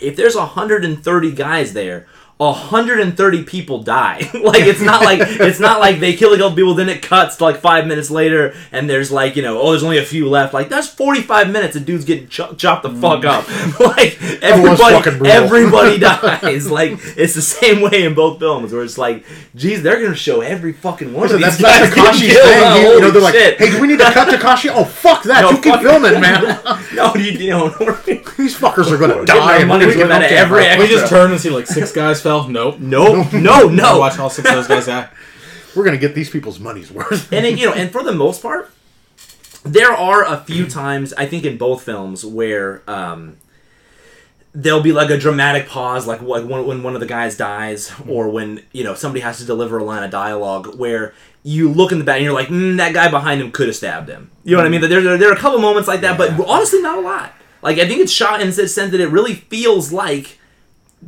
if 0.00 0.16
there's 0.16 0.34
130 0.34 1.32
guys 1.32 1.72
there 1.72 2.06
130 2.38 3.44
people 3.44 3.82
die 3.84 4.18
like 4.34 4.62
it's 4.62 4.80
not 4.80 5.04
like 5.04 5.20
it's 5.22 5.60
not 5.60 5.78
like 5.78 6.00
they 6.00 6.14
kill 6.14 6.32
a 6.32 6.36
couple 6.36 6.56
people 6.56 6.74
then 6.74 6.88
it 6.88 7.00
cuts 7.00 7.36
to 7.36 7.44
like 7.44 7.58
five 7.58 7.86
minutes 7.86 8.10
later 8.10 8.54
and 8.72 8.90
there's 8.90 9.12
like 9.12 9.36
you 9.36 9.42
know 9.42 9.60
oh 9.60 9.70
there's 9.70 9.84
only 9.84 9.98
a 9.98 10.04
few 10.04 10.28
left 10.28 10.52
like 10.52 10.68
that's 10.68 10.88
45 10.88 11.50
minutes 11.50 11.76
and 11.76 11.86
dudes 11.86 12.04
getting 12.04 12.26
cho- 12.26 12.52
chopped 12.54 12.82
the 12.82 12.90
fuck 12.90 13.22
mm. 13.22 13.26
up 13.26 13.80
like 13.96 14.20
everybody 14.42 15.30
everybody 15.30 15.98
dies 15.98 16.68
like 16.68 16.98
it's 17.16 17.34
the 17.34 17.42
same 17.42 17.80
way 17.80 18.04
in 18.04 18.14
both 18.14 18.40
films 18.40 18.72
where 18.72 18.82
it's 18.82 18.98
like 18.98 19.24
geez 19.54 19.82
they're 19.84 20.02
gonna 20.02 20.16
show 20.16 20.40
every 20.40 20.72
fucking 20.72 21.12
one 21.12 21.28
So 21.28 21.36
of 21.36 21.40
these 21.40 21.56
that's 21.58 21.62
guys 21.62 21.94
getting 21.94 22.04
Takashi's 22.04 22.40
thing. 22.40 22.82
He- 22.82 22.94
you 22.94 23.00
know, 23.00 23.10
they're 23.10 23.22
like, 23.22 23.34
shit. 23.34 23.58
"Hey, 23.58 23.70
do 23.70 23.80
we 23.80 23.88
need 23.88 23.98
to 23.98 24.04
cut 24.04 24.28
Takashi?" 24.28 24.70
Oh, 24.72 24.84
fuck 24.84 25.22
that! 25.24 25.42
No, 25.42 25.50
you 25.50 25.56
keep 25.58 25.74
fuck- 25.74 25.82
filming, 25.82 26.20
man. 26.20 26.60
no 26.94 27.14
you, 27.14 27.32
you 27.32 27.50
know 27.50 27.68
These 28.36 28.56
fuckers 28.58 28.90
are 28.90 28.98
gonna 28.98 29.24
die. 29.24 29.58
and 29.58 29.68
money's 29.68 29.88
we're 29.96 30.06
gonna 30.08 30.20
worth 30.20 30.28
get 30.30 30.52
out 30.52 30.52
of 30.52 30.62
every. 30.62 30.78
We 30.78 30.88
just 30.88 31.08
turn 31.08 31.30
and 31.30 31.40
see 31.40 31.50
like 31.50 31.66
six 31.66 31.92
guys 31.92 32.20
fell. 32.24 32.48
Nope. 32.48 32.80
no 32.80 33.22
no 33.32 33.68
I 33.68 33.72
no 33.72 33.98
watched 34.00 34.18
all 34.18 34.30
six 34.30 34.48
of 34.48 34.54
those 34.56 34.66
guys 34.66 34.86
die. 34.86 35.08
We're 35.76 35.84
gonna 35.84 35.98
get 35.98 36.14
these 36.14 36.30
people's 36.30 36.58
money's 36.58 36.90
worth. 36.90 37.32
and 37.32 37.46
it, 37.46 37.58
you 37.58 37.66
know, 37.66 37.72
and 37.72 37.92
for 37.92 38.02
the 38.02 38.12
most 38.12 38.42
part, 38.42 38.70
there 39.64 39.92
are 39.92 40.24
a 40.24 40.38
few 40.38 40.66
times 40.66 41.12
I 41.14 41.26
think 41.26 41.44
in 41.44 41.56
both 41.56 41.82
films 41.82 42.24
where 42.24 42.82
um, 42.88 43.36
there'll 44.54 44.82
be 44.82 44.92
like 44.92 45.10
a 45.10 45.18
dramatic 45.18 45.68
pause, 45.68 46.06
like 46.06 46.22
like 46.22 46.44
when, 46.44 46.66
when 46.66 46.82
one 46.82 46.94
of 46.94 47.00
the 47.00 47.06
guys 47.06 47.36
dies, 47.36 47.92
or 48.08 48.28
when 48.28 48.62
you 48.72 48.84
know 48.84 48.94
somebody 48.94 49.20
has 49.20 49.38
to 49.38 49.44
deliver 49.44 49.78
a 49.78 49.84
line 49.84 50.02
of 50.02 50.10
dialogue 50.10 50.76
where 50.76 51.14
you 51.42 51.70
look 51.70 51.92
in 51.92 51.98
the 51.98 52.04
back 52.04 52.16
and 52.16 52.24
you're 52.24 52.32
like, 52.32 52.48
mm, 52.48 52.76
that 52.78 52.94
guy 52.94 53.10
behind 53.10 53.40
him 53.40 53.52
could 53.52 53.66
have 53.66 53.76
stabbed 53.76 54.08
him. 54.08 54.30
You 54.44 54.52
know 54.52 54.58
what 54.58 54.66
I 54.66 54.70
mean? 54.70 54.80
There, 54.80 55.02
there, 55.02 55.18
there 55.18 55.30
are 55.30 55.34
a 55.34 55.38
couple 55.38 55.58
moments 55.58 55.86
like 55.86 56.00
that, 56.00 56.16
but 56.16 56.30
honestly, 56.48 56.80
not 56.80 56.98
a 56.98 57.02
lot. 57.02 57.34
Like 57.60 57.78
I 57.78 57.86
think 57.86 58.00
it's 58.00 58.12
shot 58.12 58.40
in 58.40 58.46
the 58.48 58.68
sense 58.68 58.92
that 58.92 59.00
it 59.00 59.08
really 59.08 59.34
feels 59.34 59.92
like. 59.92 60.38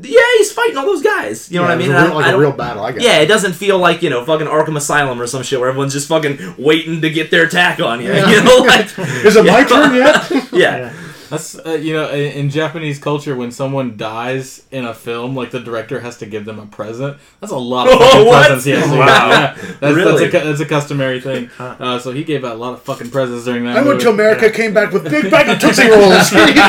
Yeah, 0.00 0.20
he's 0.38 0.52
fighting 0.52 0.76
all 0.76 0.84
those 0.86 1.02
guys. 1.02 1.50
You 1.50 1.56
know 1.60 1.62
Yeah, 1.68 1.68
what 1.68 1.70
I 1.70 1.74
it 1.74 1.78
was 1.78 1.86
mean? 1.88 1.96
a 1.96 1.98
And 1.98 2.06
real- 2.08 2.12
I- 2.12 2.16
like 2.16 2.24
I 2.24 2.28
a 2.28 2.32
don't- 2.32 2.40
real 2.40 2.52
battle. 2.52 2.84
I 2.84 2.92
got 2.92 3.00
yeah, 3.02 3.18
it. 3.18 3.22
it 3.24 3.26
doesn't 3.26 3.52
feel 3.54 3.78
like 3.78 4.02
you 4.02 4.10
know 4.10 4.24
fucking 4.24 4.46
Arkham 4.46 4.76
Asylum 4.76 5.20
or 5.20 5.26
some 5.26 5.42
shit 5.42 5.58
where 5.60 5.68
everyone's 5.68 5.92
just 5.94 6.08
fucking 6.08 6.54
waiting 6.58 7.00
to 7.00 7.10
get 7.10 7.30
their 7.30 7.44
attack 7.44 7.80
on 7.80 8.00
you. 8.00 8.12
You 8.12 8.42
know, 8.44 8.56
like 8.66 8.86
Is 9.24 9.36
it 9.36 9.44
my 9.44 9.64
turn 9.64 9.94
yet? 9.94 10.30
yeah, 10.52 10.92
That's 11.28 11.58
uh, 11.58 11.72
you 11.72 11.92
know 11.94 12.08
in, 12.10 12.32
in 12.32 12.50
Japanese 12.50 12.98
culture 12.98 13.34
when 13.34 13.50
someone 13.50 13.96
dies 13.96 14.64
in 14.70 14.84
a 14.84 14.94
film, 14.94 15.34
like 15.34 15.50
the 15.50 15.60
director 15.60 16.00
has 16.00 16.18
to 16.18 16.26
give 16.26 16.44
them 16.44 16.58
a 16.58 16.66
present. 16.66 17.18
That's 17.40 17.52
a 17.52 17.56
lot 17.58 17.88
of 17.88 17.94
fucking 17.98 18.26
what? 18.26 18.46
presents. 18.46 18.64
He 18.64 18.70
has 18.72 18.84
to 18.84 18.90
give. 18.90 18.98
Wow. 18.98 19.28
Yeah, 19.28 19.54
that's, 19.80 19.96
Really? 19.96 20.28
that's, 20.28 20.34
a, 20.34 20.46
that's 20.48 20.60
a 20.60 20.66
customary 20.66 21.20
thing. 21.20 21.50
Uh, 21.76 21.98
so 21.98 22.10
he 22.10 22.24
gave 22.24 22.42
out 22.44 22.52
a 22.52 22.58
lot 22.58 22.72
of 22.72 22.82
fucking 22.82 23.10
presents 23.10 23.44
during 23.44 23.64
that. 23.64 23.76
I 23.76 23.82
went 23.82 24.00
to 24.00 24.06
movie. 24.06 24.22
America, 24.22 24.50
came 24.50 24.72
back 24.72 24.92
with 24.92 25.04
big 25.04 25.30
bag 25.30 25.48
of 25.48 25.58
Tootsie 25.60 25.88
Rolls. 25.90 26.30
Here 26.30 26.46
you 26.48 26.54
go. 26.54 26.62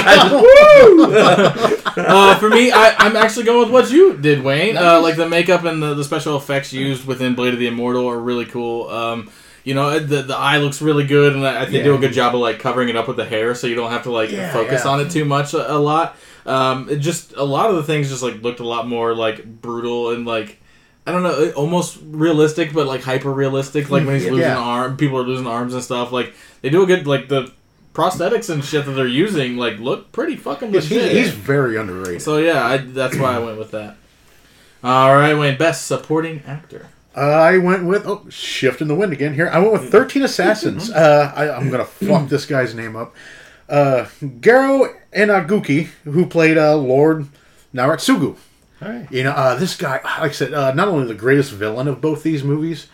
uh, 1.97 2.37
for 2.37 2.49
me, 2.49 2.71
I, 2.71 2.95
I'm 2.97 3.15
actually 3.15 3.45
going 3.45 3.59
with 3.59 3.71
what 3.71 3.91
you 3.91 4.17
did, 4.17 4.43
Wayne. 4.43 4.75
Uh, 4.77 4.99
like 5.01 5.15
the 5.15 5.27
makeup 5.29 5.63
and 5.63 5.81
the, 5.81 5.93
the 5.93 6.03
special 6.03 6.35
effects 6.35 6.73
used 6.73 7.05
within 7.05 7.35
Blade 7.35 7.53
of 7.53 7.59
the 7.59 7.67
Immortal 7.67 8.07
are 8.07 8.19
really 8.19 8.45
cool. 8.45 8.89
Um, 8.89 9.29
you 9.67 9.73
know, 9.73 9.99
the 9.99 10.21
the 10.21 10.35
eye 10.35 10.57
looks 10.59 10.81
really 10.81 11.05
good, 11.05 11.35
and 11.35 11.45
I, 11.45 11.65
they 11.65 11.83
do 11.83 11.93
a 11.93 11.97
good 11.97 12.13
job 12.13 12.33
of 12.33 12.41
like 12.41 12.59
covering 12.59 12.87
it 12.89 12.95
up 12.95 13.07
with 13.07 13.17
the 13.17 13.25
hair, 13.25 13.53
so 13.53 13.67
you 13.67 13.75
don't 13.75 13.91
have 13.91 14.03
to 14.03 14.11
like 14.11 14.31
Yeah, 14.31 14.51
focus 14.53 14.83
yeah. 14.85 14.91
on 14.91 15.01
it 15.01 15.11
too 15.11 15.25
much 15.25 15.53
a, 15.53 15.73
a 15.73 15.77
lot. 15.77 16.15
Um, 16.45 16.87
it 16.89 16.97
just 16.99 17.33
a 17.35 17.43
lot 17.43 17.69
of 17.69 17.75
the 17.75 17.83
things 17.83 18.09
just 18.09 18.23
like 18.23 18.41
looked 18.41 18.61
a 18.61 18.67
lot 18.67 18.87
more 18.87 19.13
like 19.13 19.43
brutal 19.61 20.11
and 20.11 20.25
like. 20.25 20.59
I 21.05 21.11
don't 21.13 21.23
know, 21.23 21.51
almost 21.55 21.99
realistic, 22.03 22.73
but 22.73 22.85
like 22.85 23.01
hyper 23.01 23.31
realistic. 23.31 23.89
Like 23.89 24.05
when 24.05 24.15
he's 24.19 24.25
losing 24.29 24.39
Yeah. 24.41 24.57
arm, 24.57 24.97
people 24.97 25.17
are 25.17 25.23
losing 25.23 25.47
arms 25.47 25.73
and 25.73 25.81
stuff. 25.81 26.11
Like 26.11 26.33
they 26.61 26.69
do 26.69 26.83
a 26.83 26.85
good, 26.85 27.07
like 27.07 27.29
the 27.29 27.49
prosthetics 27.93 28.49
and 28.49 28.61
shit 28.61 28.85
that 28.85 28.91
they're 28.91 29.07
using, 29.07 29.55
like 29.55 29.79
look 29.79 30.11
pretty 30.11 30.35
fucking 30.35 30.73
He's, 30.73 30.89
he's 30.89 31.29
very 31.31 31.77
underrated. 31.77 32.21
So 32.21 32.39
yeah, 32.39 32.61
I, 32.65 32.77
that's 32.77 33.15
why 33.17 33.35
I 33.35 33.39
went 33.39 33.57
with 33.57 33.71
that. 33.71 33.95
All 34.83 35.15
right, 35.15 35.33
Wayne, 35.33 35.57
best 35.57 35.87
supporting 35.87 36.41
actor. 36.45 36.87
I 37.19 37.57
went 37.57 37.85
with 37.85 38.05
oh, 38.05 38.27
shift 38.29 38.81
in 38.81 38.87
the 38.87 38.95
wind 38.95 39.11
again 39.11 39.33
here. 39.33 39.49
I 39.51 39.59
went 39.59 39.73
with 39.73 39.91
thirteen 39.91 40.23
assassins. 40.23 40.91
Uh, 40.91 41.31
I, 41.35 41.49
I'm 41.49 41.69
gonna 41.69 41.85
fuck 41.85 42.29
this 42.29 42.45
guy's 42.45 42.75
name 42.75 42.95
up. 42.95 43.15
Uh, 43.67 44.07
Goro 44.41 44.93
Inagaki, 45.13 45.87
who 46.03 46.25
played 46.25 46.57
uh, 46.57 46.75
Lord 46.77 47.27
Naritsugu. 47.73 48.37
You 49.09 49.23
know, 49.23 49.31
uh, 49.31 49.55
this 49.55 49.75
guy, 49.75 49.93
like 50.03 50.03
I 50.03 50.31
said, 50.31 50.53
uh, 50.53 50.73
not 50.73 50.87
only 50.87 51.07
the 51.07 51.15
greatest 51.15 51.51
villain 51.51 51.87
of 51.87 51.99
both 51.99 52.21
these 52.21 52.43
movies, 52.43 52.87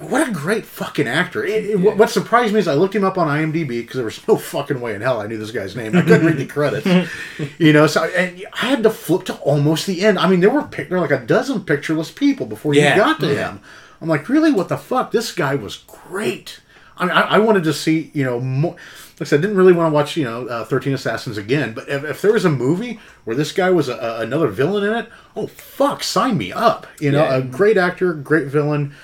what 0.00 0.28
a 0.28 0.32
great 0.32 0.64
fucking 0.66 1.06
actor. 1.08 1.44
It, 1.44 1.64
it- 1.70 1.80
what- 1.80 1.96
What 1.96 2.10
surprised 2.10 2.52
me 2.54 2.60
is 2.60 2.68
I 2.68 2.74
looked 2.74 2.94
him 2.94 3.04
up 3.04 3.18
on 3.18 3.28
IMDb 3.28 3.68
because 3.68 3.96
there 3.96 4.04
was 4.04 4.26
no 4.28 4.36
fucking 4.36 4.80
way 4.80 4.94
in 4.94 5.00
hell 5.00 5.20
I 5.20 5.26
knew 5.26 5.38
this 5.38 5.50
guy's 5.50 5.74
name. 5.76 5.96
I 5.96 6.02
couldn't 6.02 6.26
read 6.26 6.36
the 6.36 6.46
credits. 6.56 7.10
You 7.58 7.72
know, 7.72 7.86
so 7.86 8.04
and 8.04 8.44
I 8.54 8.66
had 8.66 8.82
to 8.82 8.90
flip 8.90 9.24
to 9.26 9.34
almost 9.36 9.86
the 9.86 10.04
end. 10.04 10.18
I 10.18 10.28
mean, 10.28 10.40
there 10.40 10.50
were 10.50 10.62
pic- 10.62 10.88
there 10.88 10.98
were 10.98 11.06
like 11.08 11.22
a 11.22 11.24
dozen 11.24 11.64
pictureless 11.64 12.10
people 12.10 12.46
before 12.46 12.74
Yeah. 12.74 12.94
you 12.96 13.00
got 13.02 13.20
to 13.20 13.28
him. 13.34 13.60
I'm 14.00 14.08
like, 14.08 14.28
really? 14.28 14.52
What 14.52 14.68
the 14.68 14.76
fuck? 14.78 15.10
This 15.10 15.32
guy 15.32 15.54
was 15.56 15.78
great. 15.86 16.60
I 16.96 17.04
mean, 17.06 17.16
I, 17.16 17.20
I 17.22 17.38
wanted 17.38 17.64
to 17.64 17.72
see, 17.72 18.10
you 18.14 18.24
know, 18.24 18.40
more. 18.40 18.72
Like 19.20 19.22
I 19.22 19.30
said, 19.30 19.38
I 19.40 19.42
didn't 19.42 19.56
really 19.56 19.72
want 19.72 19.90
to 19.90 19.94
watch, 19.94 20.16
you 20.16 20.22
know, 20.24 20.46
uh, 20.46 20.64
Thirteen 20.64 20.94
Assassins 20.94 21.36
again. 21.38 21.72
But 21.72 21.88
if, 21.88 22.04
if 22.04 22.22
there 22.22 22.32
was 22.32 22.44
a 22.44 22.50
movie 22.50 23.00
where 23.24 23.34
this 23.34 23.50
guy 23.50 23.70
was 23.70 23.88
a, 23.88 23.94
a, 23.96 24.20
another 24.20 24.46
villain 24.46 24.84
in 24.84 24.94
it, 24.94 25.08
oh 25.34 25.48
fuck, 25.48 26.04
sign 26.04 26.38
me 26.38 26.52
up. 26.52 26.86
You 27.00 27.10
know, 27.10 27.24
Yeah. 27.24 27.36
a 27.38 27.42
great 27.42 27.76
actor, 27.76 28.12
great 28.14 28.46
villain. 28.46 28.94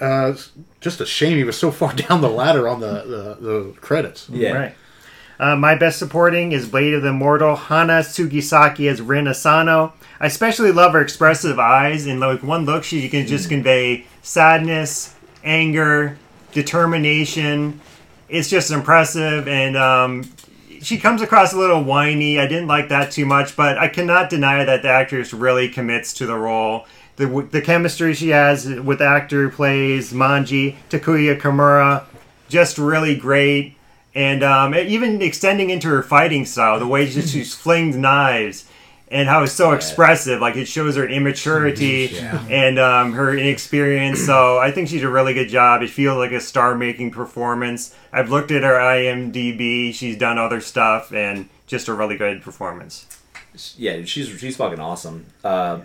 Uh, 0.00 0.34
just 0.80 1.00
a 1.00 1.06
shame 1.06 1.36
he 1.36 1.44
was 1.44 1.58
so 1.58 1.70
far 1.70 1.92
down 2.08 2.20
the 2.20 2.30
ladder 2.30 2.68
on 2.68 2.80
the 2.80 3.36
the, 3.40 3.46
the 3.46 3.72
credits. 3.80 4.28
yeah. 4.30 4.52
Right. 4.52 4.74
Uh, 5.40 5.54
my 5.54 5.76
best 5.76 6.00
supporting 6.00 6.50
is 6.50 6.68
Blade 6.68 6.94
of 6.94 7.02
the 7.02 7.10
Immortal, 7.10 7.54
Hana 7.54 8.00
Sugisaki 8.00 8.90
as 8.90 9.00
Rin 9.00 9.28
Asano. 9.28 9.92
I 10.18 10.26
especially 10.26 10.72
love 10.72 10.94
her 10.94 11.00
expressive 11.00 11.60
eyes. 11.60 12.08
In 12.08 12.18
like 12.18 12.42
one 12.42 12.64
look, 12.64 12.82
she 12.82 13.08
can 13.08 13.24
just 13.24 13.48
convey 13.48 14.04
sadness, 14.20 15.14
anger, 15.44 16.18
determination. 16.52 17.80
It's 18.28 18.50
just 18.50 18.70
impressive, 18.70 19.46
and 19.48 19.76
um, 19.76 20.24
she 20.82 20.98
comes 20.98 21.22
across 21.22 21.52
a 21.52 21.58
little 21.58 21.82
whiny. 21.84 22.38
I 22.38 22.46
didn't 22.46 22.66
like 22.66 22.88
that 22.88 23.12
too 23.12 23.24
much, 23.24 23.56
but 23.56 23.78
I 23.78 23.88
cannot 23.88 24.30
deny 24.30 24.64
that 24.64 24.82
the 24.82 24.90
actress 24.90 25.32
really 25.32 25.68
commits 25.68 26.12
to 26.14 26.26
the 26.26 26.36
role. 26.36 26.86
The, 27.18 27.48
the 27.50 27.60
chemistry 27.60 28.14
she 28.14 28.28
has 28.30 28.66
with 28.66 28.98
the 28.98 29.06
actor 29.06 29.42
who 29.42 29.50
plays 29.50 30.12
Manji, 30.12 30.76
Takuya 30.88 31.38
Kimura, 31.38 32.04
just 32.48 32.78
really 32.78 33.16
great. 33.16 33.76
And 34.14 34.42
um, 34.42 34.74
even 34.74 35.20
extending 35.20 35.70
into 35.70 35.88
her 35.88 36.02
fighting 36.02 36.44
style, 36.44 36.78
the 36.78 36.86
way 36.86 37.10
she, 37.10 37.20
she 37.22 37.44
flings 37.44 37.96
knives 37.96 38.64
and 39.10 39.28
how 39.28 39.42
it's 39.42 39.52
so 39.52 39.72
expressive. 39.72 40.40
Like 40.40 40.56
it 40.56 40.66
shows 40.66 40.96
her 40.96 41.08
immaturity 41.08 42.18
and 42.18 42.78
um, 42.78 43.12
her 43.12 43.36
inexperience. 43.36 44.24
So 44.24 44.58
I 44.58 44.70
think 44.70 44.88
she 44.88 44.96
did 44.96 45.04
a 45.04 45.10
really 45.10 45.34
good 45.34 45.48
job. 45.48 45.82
It 45.82 45.90
feels 45.90 46.18
like 46.18 46.32
a 46.32 46.40
star 46.40 46.74
making 46.74 47.10
performance. 47.10 47.94
I've 48.12 48.30
looked 48.30 48.50
at 48.50 48.62
her 48.62 48.74
IMDb, 48.74 49.94
she's 49.94 50.16
done 50.16 50.38
other 50.38 50.60
stuff, 50.60 51.12
and 51.12 51.48
just 51.66 51.88
a 51.88 51.94
really 51.94 52.16
good 52.16 52.42
performance. 52.42 53.06
yeah, 53.76 54.04
she's 54.04 54.28
she's 54.28 54.56
fucking 54.56 54.80
awesome. 54.80 55.26
Uh, 55.42 55.80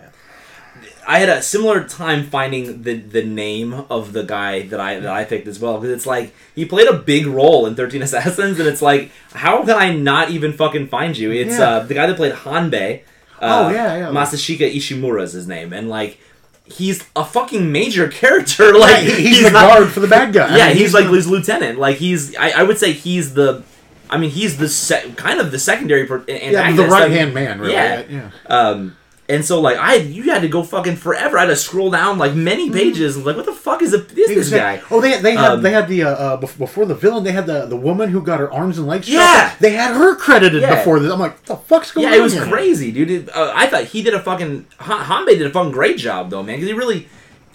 I 1.06 1.18
had 1.18 1.28
a 1.28 1.42
similar 1.42 1.84
time 1.84 2.24
finding 2.24 2.82
the 2.82 2.94
the 2.94 3.22
name 3.22 3.74
of 3.90 4.12
the 4.12 4.22
guy 4.22 4.62
that 4.68 4.80
I 4.80 4.98
that 5.00 5.12
I 5.12 5.24
picked 5.24 5.46
as 5.48 5.58
well 5.60 5.78
because 5.78 5.94
it's 5.94 6.06
like 6.06 6.34
he 6.54 6.64
played 6.64 6.88
a 6.88 6.94
big 6.94 7.26
role 7.26 7.66
in 7.66 7.74
Thirteen 7.74 8.02
Assassins 8.02 8.58
and 8.58 8.68
it's 8.68 8.82
like 8.82 9.10
how 9.32 9.60
can 9.60 9.70
I 9.76 9.92
not 9.94 10.30
even 10.30 10.52
fucking 10.52 10.88
find 10.88 11.16
you? 11.16 11.30
It's 11.30 11.58
Yeah. 11.58 11.68
uh, 11.68 11.80
the 11.84 11.94
guy 11.94 12.06
that 12.06 12.16
played 12.16 12.32
Hanbei. 12.34 13.00
Uh, 13.40 13.66
Oh, 13.66 13.70
yeah, 13.70 13.96
yeah. 13.98 14.06
Masachika 14.08 14.72
Ichimura 14.74 15.22
is 15.22 15.32
his 15.32 15.46
name, 15.46 15.72
and 15.72 15.88
like 15.88 16.18
he's 16.64 17.04
a 17.14 17.24
fucking 17.24 17.70
major 17.70 18.08
character. 18.20 18.72
Like 18.72 18.94
Right, 18.94 19.04
he's, 19.04 19.42
the 19.42 19.50
not- 19.50 19.68
guard 19.78 19.90
for 19.90 20.00
the 20.00 20.08
bad 20.08 20.32
guy. 20.32 20.54
I 20.54 20.56
yeah, 20.56 20.68
mean, 20.68 20.76
he's, 20.78 20.94
like 20.94 21.06
the- 21.06 21.12
his 21.12 21.28
lieutenant. 21.28 21.78
Like 21.78 21.96
he's, 21.96 22.34
I, 22.36 22.50
I 22.50 22.62
would 22.62 22.78
say 22.78 22.92
he's 22.92 23.34
the, 23.34 23.62
I 24.08 24.16
mean, 24.16 24.30
he's 24.30 24.56
the 24.56 24.68
se- 24.68 25.12
kind 25.16 25.40
of 25.40 25.50
the 25.50 25.58
secondary 25.58 26.06
pro- 26.06 26.24
yeah, 26.28 26.70
the 26.72 26.84
I 26.84 26.86
right 26.88 27.08
mean, 27.10 27.18
hand 27.18 27.34
man. 27.34 27.58
Really. 27.60 27.72
Yeah. 27.74 28.02
yeah. 28.08 28.30
Um, 28.46 28.96
and 29.28 29.42
so 29.44 29.60
like 29.60 29.78
I, 29.78 29.94
you 29.94 30.24
had 30.24 30.42
to 30.42 30.48
go 30.48 30.62
fucking 30.62 30.96
forever. 30.96 31.38
I 31.38 31.42
had 31.42 31.46
to 31.48 31.56
scroll 31.56 31.90
down 31.90 32.18
like 32.18 32.34
many 32.34 32.70
pages. 32.70 33.16
and 33.16 33.24
like, 33.24 33.36
what 33.36 33.46
the 33.46 33.52
fuck 33.54 33.80
is, 33.82 33.94
a, 33.94 34.04
is 34.06 34.14
this 34.28 34.50
guy? 34.50 34.82
Oh, 34.90 35.00
they 35.00 35.18
they 35.20 35.34
had 35.34 35.52
Um, 35.52 35.62
they 35.62 35.70
had 35.72 35.88
the 35.88 36.02
uh, 36.04 36.10
uh, 36.10 36.36
before 36.36 36.84
the 36.84 36.94
villain. 36.94 37.24
They 37.24 37.32
had 37.32 37.46
the 37.46 37.64
the 37.66 37.76
woman 37.76 38.10
who 38.10 38.20
got 38.22 38.38
her 38.40 38.52
arms 38.52 38.76
and 38.78 38.86
legs. 38.86 39.08
Yeah. 39.08 39.50
off. 39.52 39.58
they 39.60 39.70
had 39.72 39.94
her 39.94 40.14
credited 40.16 40.60
Yeah. 40.62 40.74
before 40.76 41.00
this. 41.00 41.10
I'm 41.10 41.18
like, 41.18 41.32
what 41.36 41.46
the 41.46 41.56
fuck's 41.56 41.90
going 41.92 42.06
Yeah, 42.06 42.12
on? 42.14 42.18
it 42.18 42.22
was 42.22 42.34
here? 42.34 42.46
crazy, 42.46 42.92
dude. 42.92 43.10
It- 43.10 43.28
uh, 43.34 43.52
I 43.54 43.66
thought 43.66 43.84
he 43.84 44.02
did 44.02 44.12
a 44.14 44.20
fucking 44.20 44.66
Han- 44.78 45.04
Hanbei 45.26 45.38
did 45.38 45.46
a 45.46 45.50
fucking 45.50 45.72
great 45.72 45.96
job 45.96 46.28
though, 46.30 46.42
man. 46.42 46.56
Because 46.56 46.68
he 46.68 46.74
really, 46.74 47.08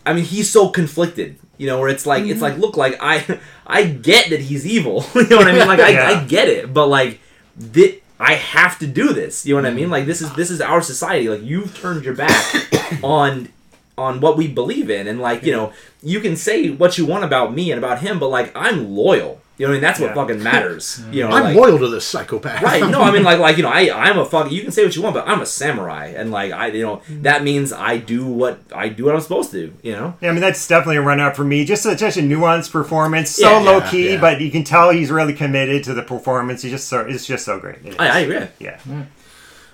I 0.05 0.13
mean, 0.13 0.23
he's 0.25 0.49
so 0.49 0.69
conflicted. 0.69 1.37
You 1.57 1.67
know, 1.67 1.77
where 1.79 1.89
it's 1.89 2.05
like 2.05 2.23
Mm-hmm. 2.23 2.31
it's 2.31 2.41
like, 2.41 2.57
look, 2.57 2.77
like 2.77 2.97
I, 3.01 3.39
I 3.67 3.83
get 3.83 4.29
that 4.31 4.39
he's 4.39 4.65
evil. 4.65 5.05
you 5.13 5.27
know 5.27 5.37
what 5.37 5.47
I 5.47 5.51
mean? 5.51 5.67
Like 5.67 5.79
I, 5.81 5.89
Yeah. 5.99 6.09
I 6.09 6.23
get 6.23 6.47
it, 6.47 6.73
but 6.73 6.87
like, 6.87 7.19
thi- 7.59 7.98
I 8.19 8.33
have 8.33 8.77
to 8.79 8.87
do 8.87 9.13
this. 9.13 9.45
You 9.45 9.55
know 9.55 9.61
what 9.61 9.71
I 9.71 9.73
mean? 9.73 9.87
Mm. 9.87 9.91
Like 9.91 10.05
this 10.05 10.21
is 10.21 10.33
this 10.33 10.51
is 10.51 10.61
our 10.61 10.81
society. 10.81 11.29
Like 11.29 11.41
you've 11.41 11.77
turned 11.77 12.03
your 12.03 12.15
back 12.15 12.55
on 13.03 13.49
on 13.99 14.19
what 14.21 14.37
we 14.37 14.47
believe 14.47 14.89
in, 14.89 15.07
and 15.07 15.19
like 15.19 15.43
you 15.43 15.51
know, 15.51 15.73
you 16.01 16.19
can 16.19 16.35
say 16.35 16.69
what 16.69 16.97
you 16.97 17.05
want 17.05 17.23
about 17.23 17.53
me 17.53 17.71
and 17.71 17.77
about 17.77 17.99
him, 17.99 18.19
but 18.19 18.29
like 18.29 18.51
I'm 18.55 18.89
loyal. 18.95 19.41
You 19.57 19.65
know, 19.65 19.71
what 19.71 19.73
I 19.73 19.75
mean, 19.75 19.81
that's 19.81 19.99
what 19.99 20.07
Yeah. 20.11 20.15
fucking 20.15 20.41
matters. 20.41 21.01
You 21.11 21.23
know, 21.23 21.31
I'm 21.31 21.43
like, 21.43 21.55
loyal 21.57 21.77
to 21.79 21.89
this 21.89 22.05
psychopath. 22.07 22.61
Right. 22.63 22.81
No, 22.89 23.01
I 23.01 23.11
mean 23.11 23.23
like 23.29 23.39
like 23.39 23.57
you 23.57 23.63
know, 23.63 23.69
I 23.69 23.89
I'm 23.93 24.17
a 24.17 24.23
fuck 24.25 24.49
you 24.49 24.61
can 24.61 24.71
say 24.71 24.85
what 24.85 24.95
you 24.95 25.01
want, 25.01 25.15
but 25.15 25.27
I'm 25.27 25.41
a 25.41 25.45
samurai 25.45 26.13
and 26.15 26.31
like 26.31 26.53
I 26.53 26.67
you 26.67 26.83
know, 26.85 26.97
mm. 27.09 27.23
that 27.23 27.43
means 27.43 27.73
I 27.73 27.97
do 27.97 28.25
what 28.25 28.61
I 28.73 28.87
do 28.87 29.03
what 29.03 29.15
I'm 29.15 29.19
supposed 29.21 29.51
to, 29.51 29.73
you 29.83 29.91
know? 29.91 30.13
Yeah, 30.21 30.29
I 30.29 30.31
mean 30.31 30.39
that's 30.39 30.65
definitely 30.65 30.95
a 30.97 31.01
run 31.01 31.19
up 31.19 31.35
for 31.35 31.43
me. 31.43 31.65
Just 31.65 31.83
such 31.83 32.01
a 32.01 32.21
nuanced 32.21 32.71
performance, 32.71 33.31
so 33.31 33.49
Yeah, 33.49 33.57
low 33.59 33.81
key, 33.81 34.11
yeah. 34.13 34.21
but 34.21 34.39
you 34.39 34.49
can 34.49 34.63
tell 34.63 34.91
he's 34.91 35.11
really 35.11 35.33
committed 35.33 35.83
to 35.83 35.93
the 35.93 36.03
performance. 36.03 36.61
He's 36.61 36.71
just 36.71 36.87
so 36.87 37.01
it's 37.01 37.25
just 37.25 37.43
so 37.43 37.59
great. 37.59 37.79
I, 37.99 38.07
I 38.07 38.19
agree. 38.19 38.47
yeah, 38.59 38.77
mm. 38.87 39.07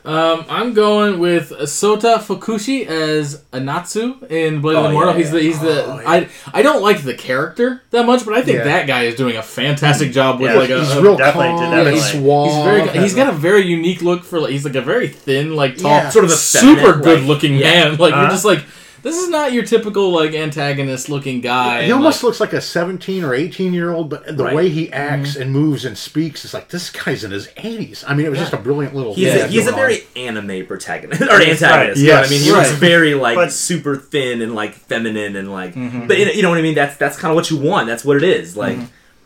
Um, 0.05 0.45
I'm 0.49 0.73
going 0.75 1.17
with 1.19 1.49
Sota 1.49 2.17
Fukushi 2.19 2.85
as 2.85 3.41
Anotsu 3.51 4.29
in 4.29 4.61
Blade 4.61 4.75
of 4.75 4.79
Oh, 4.79 4.83
the 4.83 4.89
Immortal. 4.89 5.13
yeah, 5.13 5.17
he's 5.17 5.31
the 5.31 5.39
he's 5.41 5.59
the 5.59 5.83
Oh, 5.85 5.99
yeah. 5.99 6.09
I 6.09 6.29
I 6.53 6.61
don't 6.61 6.83
like 6.83 7.01
the 7.01 7.15
character 7.15 7.81
that 7.89 8.05
much, 8.05 8.23
but 8.23 8.35
I 8.35 8.43
think 8.43 8.59
Yeah. 8.59 8.63
that 8.65 8.85
guy 8.87 9.03
is 9.03 9.15
doing 9.15 9.35
a 9.35 9.41
fantastic 9.41 10.11
job 10.11 10.39
with 10.39 10.51
Yeah, 10.51 10.59
like 10.59 10.69
a, 10.69 10.79
he's 10.79 10.91
a- 10.91 11.01
real 11.01 11.17
definitely, 11.17 11.47
calm 11.59 11.71
definitely. 11.71 11.93
and 11.93 12.01
suave. 12.01 12.51
He's 12.53 12.63
very. 12.93 13.01
He's 13.03 13.15
got 13.15 13.29
a 13.29 13.35
very 13.35 13.65
unique 13.65 14.03
look 14.03 14.23
for. 14.23 14.39
Like, 14.39 14.51
he's 14.51 14.63
like 14.65 14.75
a 14.75 14.81
very 14.81 15.07
thin, 15.07 15.55
like 15.55 15.77
tall, 15.77 15.89
Yeah. 15.91 16.09
sort 16.09 16.25
of 16.25 16.31
a 16.31 16.35
super 16.35 16.97
good 16.99 17.21
like- 17.21 17.27
looking 17.27 17.55
yeah. 17.55 17.85
man. 17.89 17.95
Like 17.97 18.11
you're 18.11 18.19
Uh-huh. 18.21 18.29
just 18.29 18.45
like 18.45 18.63
this 19.05 19.17
is 19.17 19.29
not 19.29 19.53
your 19.53 19.63
typical 19.63 20.09
like 20.09 20.33
antagonist 20.33 21.09
looking 21.09 21.39
guy. 21.39 21.77
He 21.77 21.83
and, 21.83 21.93
almost 21.93 22.17
like, 22.17 22.23
looks 22.23 22.39
like 22.39 22.53
a 22.53 22.59
17 22.59 23.23
or 23.23 23.35
18 23.35 23.71
year 23.71 23.91
old, 23.91 24.09
but 24.09 24.35
the 24.35 24.45
Right. 24.45 24.55
way 24.55 24.69
he 24.69 24.91
acts 24.91 25.33
mm-hmm. 25.33 25.43
and 25.43 25.51
moves 25.51 25.85
and 25.85 25.95
speaks 25.95 26.43
is 26.43 26.55
like 26.55 26.69
this 26.69 26.89
guy's 26.89 27.23
in 27.23 27.29
his 27.29 27.47
80s. 27.49 28.03
I 28.07 28.15
mean, 28.15 28.25
it 28.25 28.29
was 28.29 28.39
just 28.39 28.53
a 28.53 28.57
brilliant 28.57 28.95
little. 28.95 29.13
He's 29.13 29.25
Yeah, 29.25 29.45
a, 29.45 29.47
he's 29.47 29.67
a 29.67 29.71
going 29.71 29.83
on. 29.83 29.89
very 29.89 30.07
anime 30.15 30.65
protagonist 30.65 31.21
or 31.21 31.39
antagonist. 31.39 32.01
You 32.01 32.07
know 32.07 32.15
what 32.15 32.25
I 32.25 32.29
mean? 32.31 32.41
He 32.41 32.51
looks 32.51 32.71
Right. 32.71 32.79
very 32.79 33.13
like 33.13 33.35
But- 33.35 33.51
super 33.51 33.95
thin 33.95 34.41
and 34.41 34.55
like 34.55 34.73
feminine 34.73 35.35
and 35.35 35.51
like 35.53 35.75
mm-hmm. 35.75 36.07
but 36.07 36.17
you 36.17 36.25
know, 36.25 36.31
you 36.31 36.41
know 36.41 36.49
what 36.49 36.57
I 36.57 36.63
mean? 36.63 36.73
That's 36.73 36.97
that's 36.97 37.15
kind 37.15 37.31
of 37.31 37.35
what 37.35 37.51
you 37.51 37.57
want. 37.57 37.85
That's 37.85 38.03
what 38.03 38.17
it 38.17 38.23
is. 38.23 38.57
Like 38.57 38.77
mm-hmm. 38.77 38.85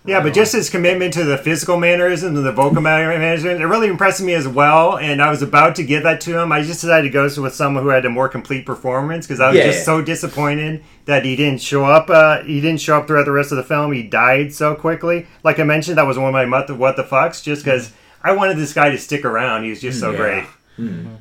Yeah, 0.09 0.21
but 0.21 0.33
just 0.33 0.53
his 0.53 0.69
commitment 0.69 1.13
to 1.13 1.23
the 1.23 1.37
physical 1.37 1.77
mannerisms 1.77 2.37
and 2.37 2.45
the 2.45 2.51
vocal 2.51 2.81
mannerisms, 2.81 3.59
it 3.59 3.63
really 3.63 3.87
impressed 3.87 4.21
me 4.21 4.33
as 4.33 4.47
well. 4.47 4.97
And 4.97 5.21
I 5.21 5.29
was 5.29 5.41
about 5.41 5.75
to 5.75 5.83
give 5.83 6.03
that 6.03 6.19
to 6.21 6.39
him. 6.39 6.51
I 6.51 6.61
just 6.61 6.81
decided 6.81 7.03
to 7.03 7.09
go 7.09 7.23
with 7.41 7.53
someone 7.53 7.83
who 7.83 7.89
had 7.89 8.05
a 8.05 8.09
more 8.09 8.27
complete 8.27 8.65
performance 8.65 9.27
because 9.27 9.39
I 9.39 9.49
was 9.49 9.57
Yeah, 9.57 9.65
just 9.65 9.85
so 9.85 10.01
disappointed 10.01 10.83
that 11.05 11.25
he 11.25 11.35
didn't 11.35 11.61
show 11.61 11.85
up. 11.85 12.09
Uh, 12.09 12.43
he 12.43 12.59
didn't 12.61 12.81
show 12.81 12.97
up 12.97 13.07
throughout 13.07 13.25
the 13.25 13.31
rest 13.31 13.51
of 13.51 13.57
the 13.57 13.63
film. 13.63 13.91
He 13.93 14.03
died 14.03 14.53
so 14.53 14.75
quickly. 14.75 15.27
Like 15.43 15.59
I 15.59 15.63
mentioned, 15.63 15.97
that 15.97 16.07
was 16.07 16.17
one 16.17 16.27
of 16.27 16.33
my 16.33 16.45
what 16.45 16.67
the, 16.67 16.75
what 16.75 16.95
the 16.95 17.03
fucks. 17.03 17.43
Just 17.43 17.63
because 17.63 17.89
mm. 17.89 17.93
I 18.23 18.31
wanted 18.33 18.57
this 18.57 18.73
guy 18.73 18.89
to 18.89 18.97
stick 18.97 19.25
around. 19.25 19.63
He 19.63 19.69
was 19.69 19.81
just 19.81 19.99
so 19.99 20.11
mm, 20.11 20.13
Yeah. 20.13 20.17
great. 20.17 20.45
Mm. 20.77 21.17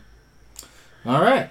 all 1.07 1.22
right. 1.22 1.51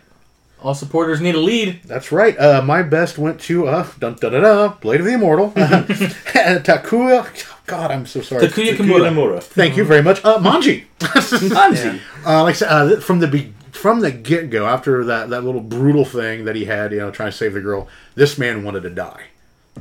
All 0.62 0.74
supporters 0.74 1.22
need 1.22 1.36
a 1.36 1.40
lead. 1.40 1.82
That's 1.84 2.12
right. 2.12 2.38
Uh, 2.40 2.62
my 2.64 2.82
best 2.82 3.18
went 3.18 3.40
to 3.42 3.68
uh, 3.68 3.88
dun, 4.00 4.16
dun, 4.16 4.32
dun, 4.32 4.42
dun, 4.42 4.74
Blade 4.82 5.00
of 5.02 5.06
the 5.06 5.14
Immortal, 5.14 5.52
Takuya. 5.52 7.46
God, 7.68 7.92
I'm 7.92 8.06
so 8.06 8.22
sorry. 8.22 8.48
Takuya 8.48 8.76
Kimura. 8.76 9.10
Kimura. 9.10 9.44
Thank 9.44 9.78
you 9.78 9.84
very 9.84 10.02
much, 10.02 10.24
uh, 10.26 10.40
Manji. 10.40 10.86
Hanji. 11.00 12.00
Uh, 12.26 12.44
like 12.44 12.56
I 12.56 12.58
said, 12.58 12.68
uh, 12.70 13.00
from 13.00 13.20
the 13.20 13.28
be- 13.28 13.54
from 13.72 14.02
the 14.02 14.12
get 14.12 14.50
go, 14.50 14.66
after 14.66 15.04
that 15.06 15.30
that 15.30 15.44
little 15.46 15.62
brutal 15.62 16.04
thing 16.04 16.44
that 16.46 16.56
he 16.56 16.66
had, 16.66 16.92
you 16.92 16.98
know, 16.98 17.12
trying 17.12 17.32
to 17.32 17.38
save 17.38 17.54
the 17.54 17.62
girl, 17.62 17.88
this 18.16 18.38
man 18.38 18.64
wanted 18.64 18.82
to 18.84 18.90
die. 18.90 19.26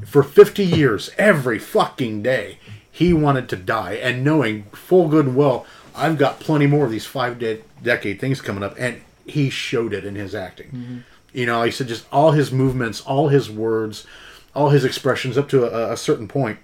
For 0.04 0.22
50 0.22 0.62
years, 0.64 1.10
every 1.18 1.58
fucking 1.58 2.22
day, 2.22 2.58
he 2.92 3.12
wanted 3.12 3.48
to 3.48 3.56
die, 3.56 3.94
and 3.94 4.22
knowing 4.22 4.64
full 4.72 5.08
good 5.08 5.26
and 5.26 5.36
well, 5.36 5.66
I've 5.94 6.18
got 6.18 6.38
plenty 6.38 6.66
more 6.66 6.84
of 6.84 6.90
these 6.90 7.06
five 7.06 7.38
de- 7.38 7.62
decade 7.82 8.20
things 8.20 8.40
coming 8.40 8.62
up, 8.62 8.76
and 8.78 9.00
he 9.26 9.50
showed 9.50 9.92
it 9.92 10.04
in 10.04 10.14
his 10.14 10.34
acting. 10.34 11.04
You 11.32 11.46
know, 11.46 11.58
like 11.58 11.68
I 11.68 11.70
said, 11.70 11.88
just 11.88 12.06
all 12.12 12.30
his 12.32 12.50
movements, 12.50 13.00
all 13.02 13.28
his 13.28 13.50
words, 13.50 14.06
all 14.54 14.70
his 14.70 14.84
expressions 14.84 15.36
up 15.36 15.48
to 15.50 15.64
a, 15.64 15.92
a 15.92 15.96
certain 15.96 16.28
point 16.28 16.58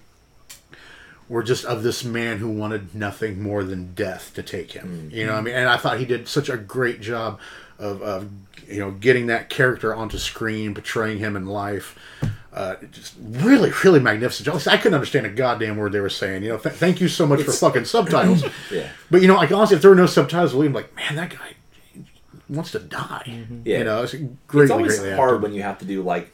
were 1.29 1.43
just 1.43 1.65
of 1.65 1.83
this 1.83 2.03
man 2.03 2.37
who 2.39 2.49
wanted 2.49 2.93
nothing 2.95 3.41
more 3.41 3.63
than 3.63 3.93
death 3.93 4.31
to 4.35 4.43
take 4.43 4.71
him. 4.73 5.09
You 5.13 5.25
know, 5.25 5.33
what 5.33 5.39
I 5.39 5.41
mean, 5.41 5.55
and 5.55 5.69
I 5.69 5.77
thought 5.77 5.99
he 5.99 6.05
did 6.05 6.27
such 6.27 6.49
a 6.49 6.57
great 6.57 7.01
job 7.01 7.39
of, 7.79 8.01
of 8.01 8.29
you 8.67 8.79
know 8.79 8.91
getting 8.91 9.27
that 9.27 9.49
character 9.49 9.93
onto 9.93 10.17
screen, 10.17 10.73
portraying 10.73 11.19
him 11.19 11.35
in 11.35 11.45
life. 11.45 11.97
Uh, 12.51 12.75
just 12.91 13.15
really, 13.19 13.71
really 13.83 13.99
magnificent. 13.99 14.45
job. 14.45 14.61
I 14.71 14.77
couldn't 14.77 14.93
understand 14.93 15.25
a 15.25 15.29
goddamn 15.29 15.75
word 15.75 15.91
they 15.91 15.99
were 15.99 16.09
saying. 16.09 16.43
You 16.43 16.49
know, 16.49 16.57
th- 16.57 16.75
thank 16.75 17.01
you 17.01 17.07
so 17.07 17.25
much 17.25 17.41
for 17.41 17.51
fucking 17.51 17.85
subtitles. 17.85 18.43
Yeah. 18.71 18.89
But 19.09 19.21
you 19.21 19.27
know, 19.27 19.35
like 19.35 19.51
honestly, 19.51 19.75
if 19.75 19.81
there 19.81 19.89
were 19.89 19.95
no 19.95 20.05
subtitles, 20.05 20.53
I'm 20.53 20.71
like, 20.73 20.95
man, 20.95 21.15
that 21.15 21.31
guy 21.31 21.52
wants 22.49 22.71
to 22.71 22.79
die. 22.79 23.23
Mm-hmm. 23.25 23.61
Yeah. 23.65 23.77
You 23.79 23.83
know, 23.83 24.03
it's 24.03 24.15
greatly, 24.47 24.63
it's 24.63 24.71
always 24.99 25.15
hard 25.15 25.35
acted. 25.35 25.41
when 25.43 25.53
you 25.53 25.61
have 25.63 25.79
to 25.79 25.85
do 25.85 26.01
like 26.01 26.31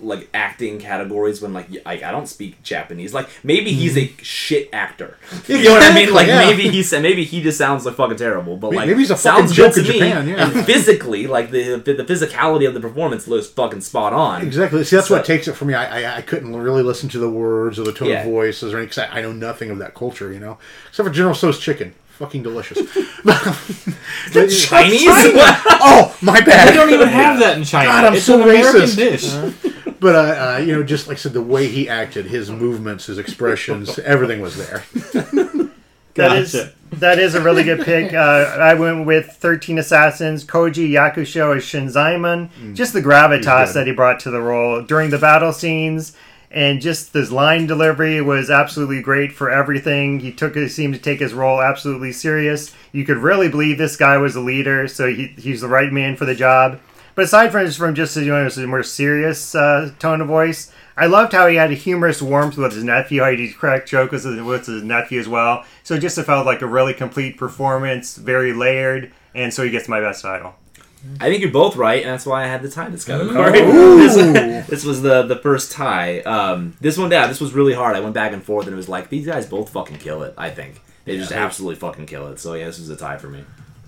like 0.00 0.28
acting 0.34 0.78
categories 0.78 1.40
when 1.42 1.52
like 1.52 1.68
I 1.84 2.10
don't 2.10 2.26
speak 2.26 2.62
Japanese. 2.62 3.12
Like 3.12 3.28
maybe 3.44 3.72
he's 3.72 3.96
a 3.96 4.08
mm-hmm. 4.08 4.22
shit 4.22 4.68
actor. 4.72 5.18
You 5.48 5.64
know 5.64 5.72
what 5.72 5.82
I 5.82 5.94
mean? 5.94 6.12
Like 6.12 6.26
yeah. 6.26 6.40
maybe 6.40 6.68
he 6.68 6.82
said 6.82 7.02
maybe 7.02 7.24
he 7.24 7.42
just 7.42 7.58
sounds 7.58 7.84
like 7.84 7.94
fucking 7.94 8.16
terrible. 8.16 8.56
But 8.56 8.72
like 8.72 8.86
maybe 8.86 9.00
he's 9.00 9.10
a 9.10 9.16
sounds 9.16 9.54
fucking 9.56 9.84
good 9.84 9.86
to 9.86 9.94
in 9.94 10.24
me. 10.26 10.32
Yeah. 10.32 10.50
And 10.50 10.64
physically, 10.66 11.26
like 11.26 11.50
the 11.50 11.76
the 11.76 12.04
physicality 12.04 12.66
of 12.66 12.74
the 12.74 12.80
performance 12.80 13.28
looks 13.28 13.48
fucking 13.48 13.82
spot 13.82 14.12
on. 14.12 14.42
Exactly. 14.42 14.84
See, 14.84 14.96
that's 14.96 15.08
So- 15.08 15.16
what 15.16 15.24
takes 15.24 15.48
it 15.48 15.54
for 15.54 15.64
me. 15.66 15.74
I, 15.74 16.02
I 16.02 16.16
I 16.18 16.22
couldn't 16.22 16.56
really 16.56 16.82
listen 16.82 17.08
to 17.10 17.18
the 17.18 17.30
words 17.30 17.78
or 17.78 17.84
the 17.84 17.92
tone 17.92 18.08
Yeah. 18.08 18.22
of 18.22 18.30
voices 18.30 18.72
or 18.72 18.78
anything. 18.78 18.92
'cause 18.92 19.10
I, 19.10 19.18
I 19.18 19.22
know 19.22 19.32
nothing 19.32 19.70
of 19.70 19.78
that 19.78 19.94
culture, 19.94 20.32
you 20.32 20.40
know, 20.40 20.58
except 20.88 21.06
for 21.06 21.12
General 21.12 21.34
So's 21.34 21.58
chicken. 21.58 21.94
Fucking 22.18 22.42
delicious. 22.42 22.78
the 23.24 24.64
Chinese. 24.66 25.06
oh, 25.08 26.16
my 26.22 26.40
bad. 26.40 26.68
They 26.68 26.74
don't 26.74 26.90
even 26.90 27.08
have 27.08 27.38
that 27.40 27.56
in 27.58 27.64
China. 27.64 27.88
God, 27.88 28.04
I'm 28.04 28.14
it's 28.14 28.24
so 28.24 28.36
an 28.36 28.42
American 28.42 28.82
racist. 28.82 28.96
dish. 28.96 29.94
But 29.98 30.14
uh, 30.16 30.18
uh, 30.18 30.58
you 30.58 30.72
know, 30.74 30.82
just 30.82 31.08
like 31.08 31.16
I 31.16 31.20
said, 31.20 31.32
the 31.32 31.42
way 31.42 31.68
he 31.68 31.88
acted, 31.88 32.26
his 32.26 32.50
movements, 32.50 33.06
his 33.06 33.18
expressions, 33.18 33.98
everything 34.00 34.40
was 34.40 34.56
there. 34.56 34.84
That 36.14 36.36
is 36.36 36.52
Gotcha. 36.52 36.72
that 36.98 37.18
is 37.18 37.34
a 37.34 37.40
really 37.40 37.64
good 37.64 37.86
pick. 37.86 38.12
Uh, 38.12 38.18
I 38.60 38.74
went 38.74 39.06
with 39.06 39.28
Thirteen 39.30 39.78
Assassins, 39.78 40.44
Koji 40.44 40.90
Yakusho 40.90 41.56
as 41.56 41.62
Shinzaemon. 41.64 42.74
Just 42.74 42.92
the 42.92 43.00
gravitas 43.00 43.72
that 43.72 43.86
he 43.86 43.94
brought 43.94 44.20
to 44.20 44.30
the 44.30 44.40
role 44.42 44.82
during 44.82 45.08
the 45.08 45.16
battle 45.16 45.54
scenes, 45.54 46.14
and 46.52 46.82
just 46.82 47.14
his 47.14 47.32
line 47.32 47.66
delivery 47.66 48.20
was 48.20 48.50
absolutely 48.50 49.00
great 49.00 49.32
for 49.32 49.50
everything. 49.50 50.20
He 50.20 50.32
took 50.32 50.54
he 50.54 50.68
seemed 50.68 50.94
to 50.94 51.00
take 51.00 51.20
his 51.20 51.32
role 51.32 51.62
absolutely 51.62 52.12
serious. 52.12 52.74
You 52.92 53.04
could 53.04 53.16
really 53.16 53.48
believe 53.48 53.78
this 53.78 53.96
guy 53.96 54.18
was 54.18 54.36
a 54.36 54.40
leader, 54.40 54.86
so 54.86 55.08
he, 55.08 55.28
he's 55.38 55.62
the 55.62 55.68
right 55.68 55.90
man 55.90 56.16
for 56.16 56.26
the 56.26 56.34
job. 56.34 56.78
But 57.14 57.24
aside 57.24 57.52
from 57.52 57.70
from 57.70 57.94
just 57.94 58.16
you 58.16 58.26
know, 58.26 58.48
more 58.66 58.82
serious 58.82 59.54
uh, 59.54 59.92
tone 59.98 60.20
of 60.20 60.28
voice, 60.28 60.70
I 60.96 61.06
loved 61.06 61.32
how 61.32 61.46
he 61.46 61.56
had 61.56 61.70
a 61.70 61.74
humorous 61.74 62.20
warmth 62.20 62.58
with 62.58 62.74
his 62.74 62.84
nephew. 62.84 63.22
How 63.22 63.30
he 63.30 63.36
did 63.36 63.56
crack 63.56 63.86
jokes 63.86 64.12
with 64.12 64.24
his, 64.24 64.42
with 64.42 64.66
his 64.66 64.82
nephew 64.82 65.20
as 65.20 65.28
well. 65.28 65.64
So 65.82 65.94
it 65.94 66.00
just 66.00 66.20
felt 66.20 66.46
like 66.46 66.60
a 66.60 66.66
really 66.66 66.94
complete 66.94 67.38
performance, 67.38 68.16
very 68.16 68.52
layered, 68.52 69.10
and 69.34 69.52
so 69.52 69.64
he 69.64 69.70
gets 69.70 69.88
my 69.88 70.00
best 70.00 70.22
title. 70.22 70.54
I 71.20 71.28
think 71.28 71.42
you're 71.42 71.50
both 71.50 71.76
right, 71.76 72.02
and 72.02 72.10
that's 72.12 72.24
why 72.26 72.44
I 72.44 72.46
had 72.46 72.62
the 72.62 72.68
tie 72.70 72.88
this 72.88 73.08
Oh. 73.08 73.18
category. 73.28 73.60
this, 73.62 74.66
this 74.68 74.84
was 74.84 75.02
the 75.02 75.22
the 75.22 75.36
first 75.36 75.72
tie. 75.72 76.20
Um, 76.20 76.74
this 76.80 76.96
one, 76.96 77.10
yeah, 77.10 77.26
this 77.26 77.40
was 77.40 77.52
really 77.52 77.74
hard. 77.74 77.96
I 77.96 78.00
went 78.00 78.14
back 78.14 78.32
and 78.32 78.42
forth, 78.42 78.66
and 78.66 78.72
it 78.74 78.76
was 78.76 78.88
like 78.88 79.08
these 79.08 79.26
guys 79.26 79.46
both 79.46 79.70
fucking 79.70 79.98
kill 79.98 80.22
it. 80.22 80.34
I 80.38 80.50
think 80.50 80.80
they 81.04 81.16
just 81.16 81.32
absolutely 81.32 81.76
fucking 81.76 82.06
kill 82.06 82.28
it. 82.28 82.38
So 82.38 82.54
yeah, 82.54 82.66
this 82.66 82.78
was 82.78 82.88
a 82.90 82.96
tie 82.96 83.16
for 83.18 83.28
me. 83.28 83.44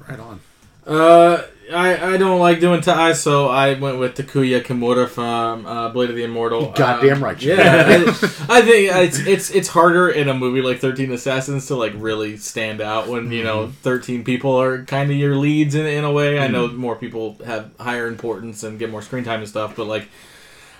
Right 0.08 0.18
on. 0.18 0.40
Uh, 0.86 1.42
I, 1.72 2.14
I 2.14 2.16
don't 2.18 2.40
like 2.40 2.60
doing 2.60 2.82
ties, 2.82 3.22
so 3.22 3.48
I 3.48 3.72
went 3.78 3.98
with 3.98 4.14
Takuya 4.16 4.62
Kimura 4.62 5.08
from 5.08 5.64
uh, 5.64 5.88
Blade 5.88 6.10
of 6.10 6.16
the 6.16 6.24
Immortal. 6.24 6.72
Goddamn 6.72 7.16
Um, 7.16 7.24
right 7.24 7.40
Yeah, 7.42 7.56
I, 7.88 7.94
I 8.58 8.62
think 8.62 8.92
it's 8.92 9.18
it's 9.20 9.50
it's 9.50 9.68
harder 9.68 10.10
in 10.10 10.28
a 10.28 10.34
movie 10.34 10.60
like 10.60 10.78
Thirteen 10.80 11.10
Assassins 11.10 11.66
to 11.68 11.74
like 11.76 11.94
really 11.96 12.36
stand 12.36 12.82
out 12.82 13.08
when 13.08 13.32
you 13.32 13.42
know 13.42 13.68
thirteen 13.80 14.24
people 14.24 14.60
are 14.60 14.84
kind 14.84 15.10
of 15.10 15.16
your 15.16 15.36
leads 15.36 15.74
in 15.74 15.86
in 15.86 16.04
a 16.04 16.12
way. 16.12 16.38
I 16.38 16.48
know 16.48 16.68
more 16.68 16.96
people 16.96 17.38
have 17.46 17.70
higher 17.80 18.08
importance 18.08 18.62
and 18.62 18.78
get 18.78 18.90
more 18.90 19.00
screen 19.00 19.24
time 19.24 19.40
and 19.40 19.48
stuff, 19.48 19.74
but 19.74 19.86
like, 19.86 20.08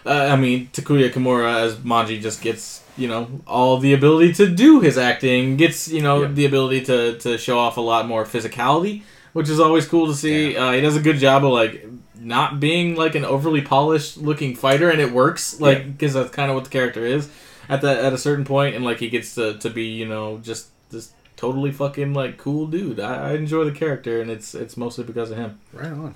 uh, 0.05 0.11
I 0.31 0.37
mean, 0.37 0.69
Takuya 0.75 1.11
Kimura 1.11 1.63
as 1.63 1.77
Manji 1.77 2.21
just 2.21 2.43
gets 2.43 2.83
you 2.99 3.09
know 3.09 3.41
all 3.47 3.79
the 3.79 3.95
ability 3.95 4.35
to 4.35 4.49
do 4.55 4.81
his 4.81 4.99
acting, 4.99 5.57
gets 5.57 5.89
you 5.89 6.03
know 6.03 6.23
Yeah. 6.23 6.29
the 6.29 6.45
ability 6.45 6.83
to 6.83 7.19
to 7.21 7.39
show 7.39 7.59
off 7.59 7.79
a 7.79 7.81
lot 7.81 8.07
more 8.07 8.27
physicality 8.27 9.03
which 9.35 9.51
is 9.51 9.61
always 9.61 9.87
cool 9.87 10.07
to 10.07 10.15
see. 10.15 10.57
Uh, 10.57 10.73
he 10.73 10.81
does 10.81 10.97
a 10.97 11.01
good 11.01 11.19
job 11.19 11.45
of 11.45 11.53
like 11.53 11.87
not 12.19 12.61
being 12.61 12.95
like 12.95 13.15
an 13.15 13.25
overly 13.25 13.61
polished 13.61 14.17
looking 14.17 14.57
fighter, 14.57 14.89
and 14.89 15.01
it 15.01 15.13
works 15.13 15.61
like 15.61 15.93
because 15.93 16.15
that's 16.15 16.31
kind 16.31 16.51
of 16.51 16.55
what 16.55 16.65
the 16.65 16.71
character 16.71 17.05
is 17.05 17.29
at 17.69 17.83
that 17.83 18.03
at 18.03 18.13
a 18.15 18.19
certain 18.19 18.47
point, 18.47 18.75
and 18.75 18.85
like 18.85 19.01
he 19.01 19.11
gets 19.11 19.35
to 19.35 19.59
to 19.59 19.69
be 19.69 19.85
you 19.85 20.07
know 20.07 20.39
just 20.39 20.69
this 20.91 21.13
totally 21.37 21.73
fucking 21.73 22.15
like 22.15 22.39
cool 22.39 22.67
dude. 22.67 23.01
I, 23.01 23.31
I 23.31 23.35
enjoy 23.35 23.65
the 23.65 23.73
character, 23.73 24.23
and 24.23 24.31
it's 24.31 24.55
it's 24.55 24.77
mostly 24.77 25.05
because 25.05 25.31
of 25.31 25.37
him. 25.37 25.61
Right 25.73 25.93
on. 25.93 26.15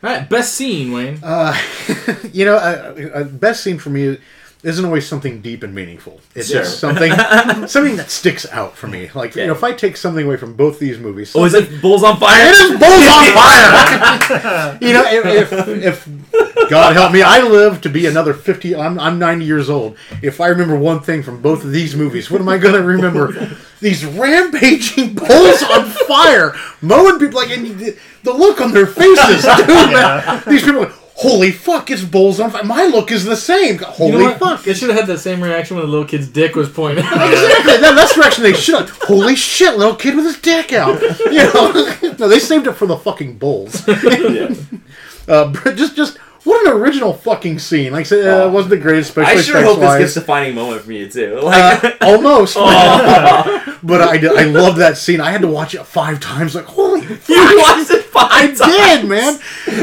All 0.00 0.10
right, 0.10 0.28
best 0.28 0.54
scene, 0.54 0.92
Wayne. 0.92 1.18
Uh, 1.22 1.56
you 2.32 2.44
know, 2.44 2.54
uh, 2.54 3.10
uh, 3.14 3.24
best 3.24 3.62
scene 3.62 3.78
for 3.78 3.90
me 3.90 4.18
isn't 4.64 4.84
always 4.84 5.06
something 5.06 5.40
deep 5.40 5.62
and 5.62 5.72
meaningful. 5.74 6.20
It's 6.34 6.48
Sure. 6.50 6.62
just 6.62 6.80
something 6.80 7.12
something 7.68 7.96
that 7.96 8.10
sticks 8.10 8.44
out 8.50 8.76
for 8.76 8.88
me. 8.88 9.08
Like 9.14 9.36
you 9.36 9.46
know, 9.46 9.52
if 9.52 9.62
I 9.62 9.72
take 9.72 9.96
something 9.96 10.26
away 10.26 10.36
from 10.36 10.54
both 10.54 10.78
these 10.78 10.98
movies, 10.98 11.32
Oh, 11.36 11.44
is 11.44 11.54
it 11.54 11.80
Bulls 11.80 12.02
on 12.02 12.18
Fire? 12.18 12.46
It 12.48 12.54
is 12.54 12.70
bulls 12.78 13.06
on 13.06 13.24
fire. 13.38 14.78
you 14.80 14.92
know, 14.92 15.04
if, 15.06 15.52
if 15.52 16.08
if 16.08 16.68
God 16.70 16.94
help 16.94 17.12
me, 17.12 17.22
I 17.22 17.40
live 17.42 17.80
to 17.82 17.88
be 17.88 18.06
another 18.06 18.34
fifty. 18.34 18.74
I'm 18.74 18.98
I'm 18.98 19.18
ninety 19.18 19.44
years 19.44 19.70
old. 19.70 19.96
If 20.22 20.40
I 20.40 20.48
remember 20.48 20.76
one 20.76 21.00
thing 21.00 21.22
from 21.22 21.40
both 21.40 21.62
of 21.64 21.70
these 21.72 21.94
movies, 21.94 22.30
what 22.30 22.40
am 22.40 22.48
I 22.48 22.58
going 22.58 22.74
to 22.74 22.82
remember? 22.82 23.56
These 23.80 24.04
rampaging 24.04 25.14
bulls 25.14 25.62
on 25.62 25.84
fire, 25.86 26.52
mowing 26.82 27.20
people 27.20 27.38
like, 27.40 27.50
and 27.56 27.78
the, 27.78 27.96
the 28.24 28.32
look 28.32 28.60
on 28.60 28.72
their 28.72 28.88
faces, 28.88 29.42
dude. 29.44 29.68
man. 29.68 30.42
These 30.48 30.64
people. 30.64 30.90
Are, 31.18 31.28
Holy 31.28 31.50
fuck! 31.50 31.90
It's 31.90 32.02
bulls 32.04 32.38
on 32.40 32.50
fire. 32.50 32.62
My 32.64 32.84
look 32.86 33.10
is 33.10 33.24
the 33.24 33.36
same. 33.36 33.78
Holy 33.78 34.12
You 34.12 34.18
know 34.18 34.34
fuck! 34.34 34.62
They 34.62 34.72
should 34.74 34.88
have 34.90 34.98
had 34.98 35.08
that 35.08 35.18
same 35.18 35.42
reaction 35.42 35.76
when 35.76 35.84
the 35.86 35.90
little 35.90 36.06
kid's 36.06 36.28
dick 36.28 36.54
was 36.54 36.68
pointing. 36.68 37.04
Exactly. 37.04 37.76
That, 37.78 37.94
that's 37.96 38.14
the 38.14 38.20
reaction 38.20 38.42
they 38.44 38.52
should. 38.54 38.88
have. 38.88 38.98
Holy 39.02 39.34
shit, 39.34 39.76
little 39.76 39.96
kid 39.96 40.14
with 40.16 40.24
his 40.26 40.38
dick 40.38 40.72
out. 40.72 41.00
You 41.28 41.44
know, 41.52 41.72
no, 42.18 42.28
they 42.28 42.38
saved 42.38 42.66
it 42.66 42.72
for 42.74 42.86
the 42.86 42.96
fucking 42.96 43.38
bulls. 43.38 43.86
uh, 43.88 45.52
but 45.52 45.76
just, 45.76 45.94
just 45.96 46.16
what 46.44 46.66
an 46.66 46.72
original 46.72 47.12
fucking 47.12 47.58
scene. 47.58 47.92
Like 47.92 48.00
I 48.00 48.04
said, 48.04 48.26
uh, 48.26 48.46
it 48.46 48.50
wasn't 48.50 48.70
the 48.70 48.76
greatest, 48.78 49.10
especially 49.10 49.38
I 49.40 49.42
sure 49.42 49.62
hope 49.62 49.76
this 49.80 49.84
effects-wise. 49.84 49.98
gets 50.00 50.14
defining 50.14 50.54
moment 50.54 50.82
for 50.82 50.92
you 50.92 51.08
too. 51.10 51.40
Like, 51.42 51.84
Uh, 51.84 51.92
almost, 52.00 52.54
but 52.54 54.00
I, 54.00 54.14
I 54.42 54.44
love 54.44 54.76
that 54.76 54.96
scene. 54.96 55.20
I 55.20 55.30
had 55.30 55.42
to 55.42 55.48
watch 55.48 55.74
it 55.74 55.84
five 55.84 56.20
times. 56.20 56.54
Like, 56.54 56.64
holy, 56.64 57.02
fuck, 57.02 57.28
you 57.28 57.58
watched 57.60 57.90
it 57.90 58.04
five 58.20 58.30
I 58.32 58.46
times. 58.54 58.58
did, 59.02 59.08
man. 59.08 59.38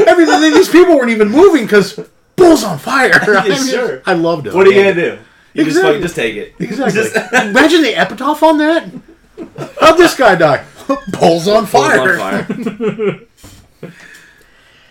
I 0.08 0.16
mean, 0.16 0.26
th- 0.26 0.54
these 0.54 0.68
people 0.68 0.96
weren't 0.96 1.10
even 1.10 1.28
moving 1.28 1.64
because 1.64 1.98
bulls 2.36 2.64
on 2.64 2.78
fire. 2.78 3.12
I, 3.14 3.48
mean, 3.48 3.66
sure. 3.66 4.02
I 4.06 4.12
loved 4.14 4.46
it. 4.46 4.54
What 4.54 4.66
are 4.66 4.70
you 4.70 4.76
gonna 4.82 4.94
do? 4.94 5.18
You 5.54 5.64
just 5.64 5.76
Exactly. 5.78 5.82
fucking 5.90 6.02
just 6.02 6.16
take 6.16 6.36
it. 6.36 6.54
it. 6.58 6.64
Exactly. 6.64 7.02
Just- 7.02 7.16
Imagine 7.32 7.82
the 7.82 7.94
epitaph 7.96 8.42
on 8.42 8.58
that. 8.58 8.90
How'd 9.80 9.98
this 9.98 10.14
guy 10.16 10.34
die? 10.34 10.64
Bulls 11.18 11.48
on 11.48 11.64
Bulls 11.64 11.70
fire. 11.70 12.20
on 12.20 12.46
fire. 12.46 13.20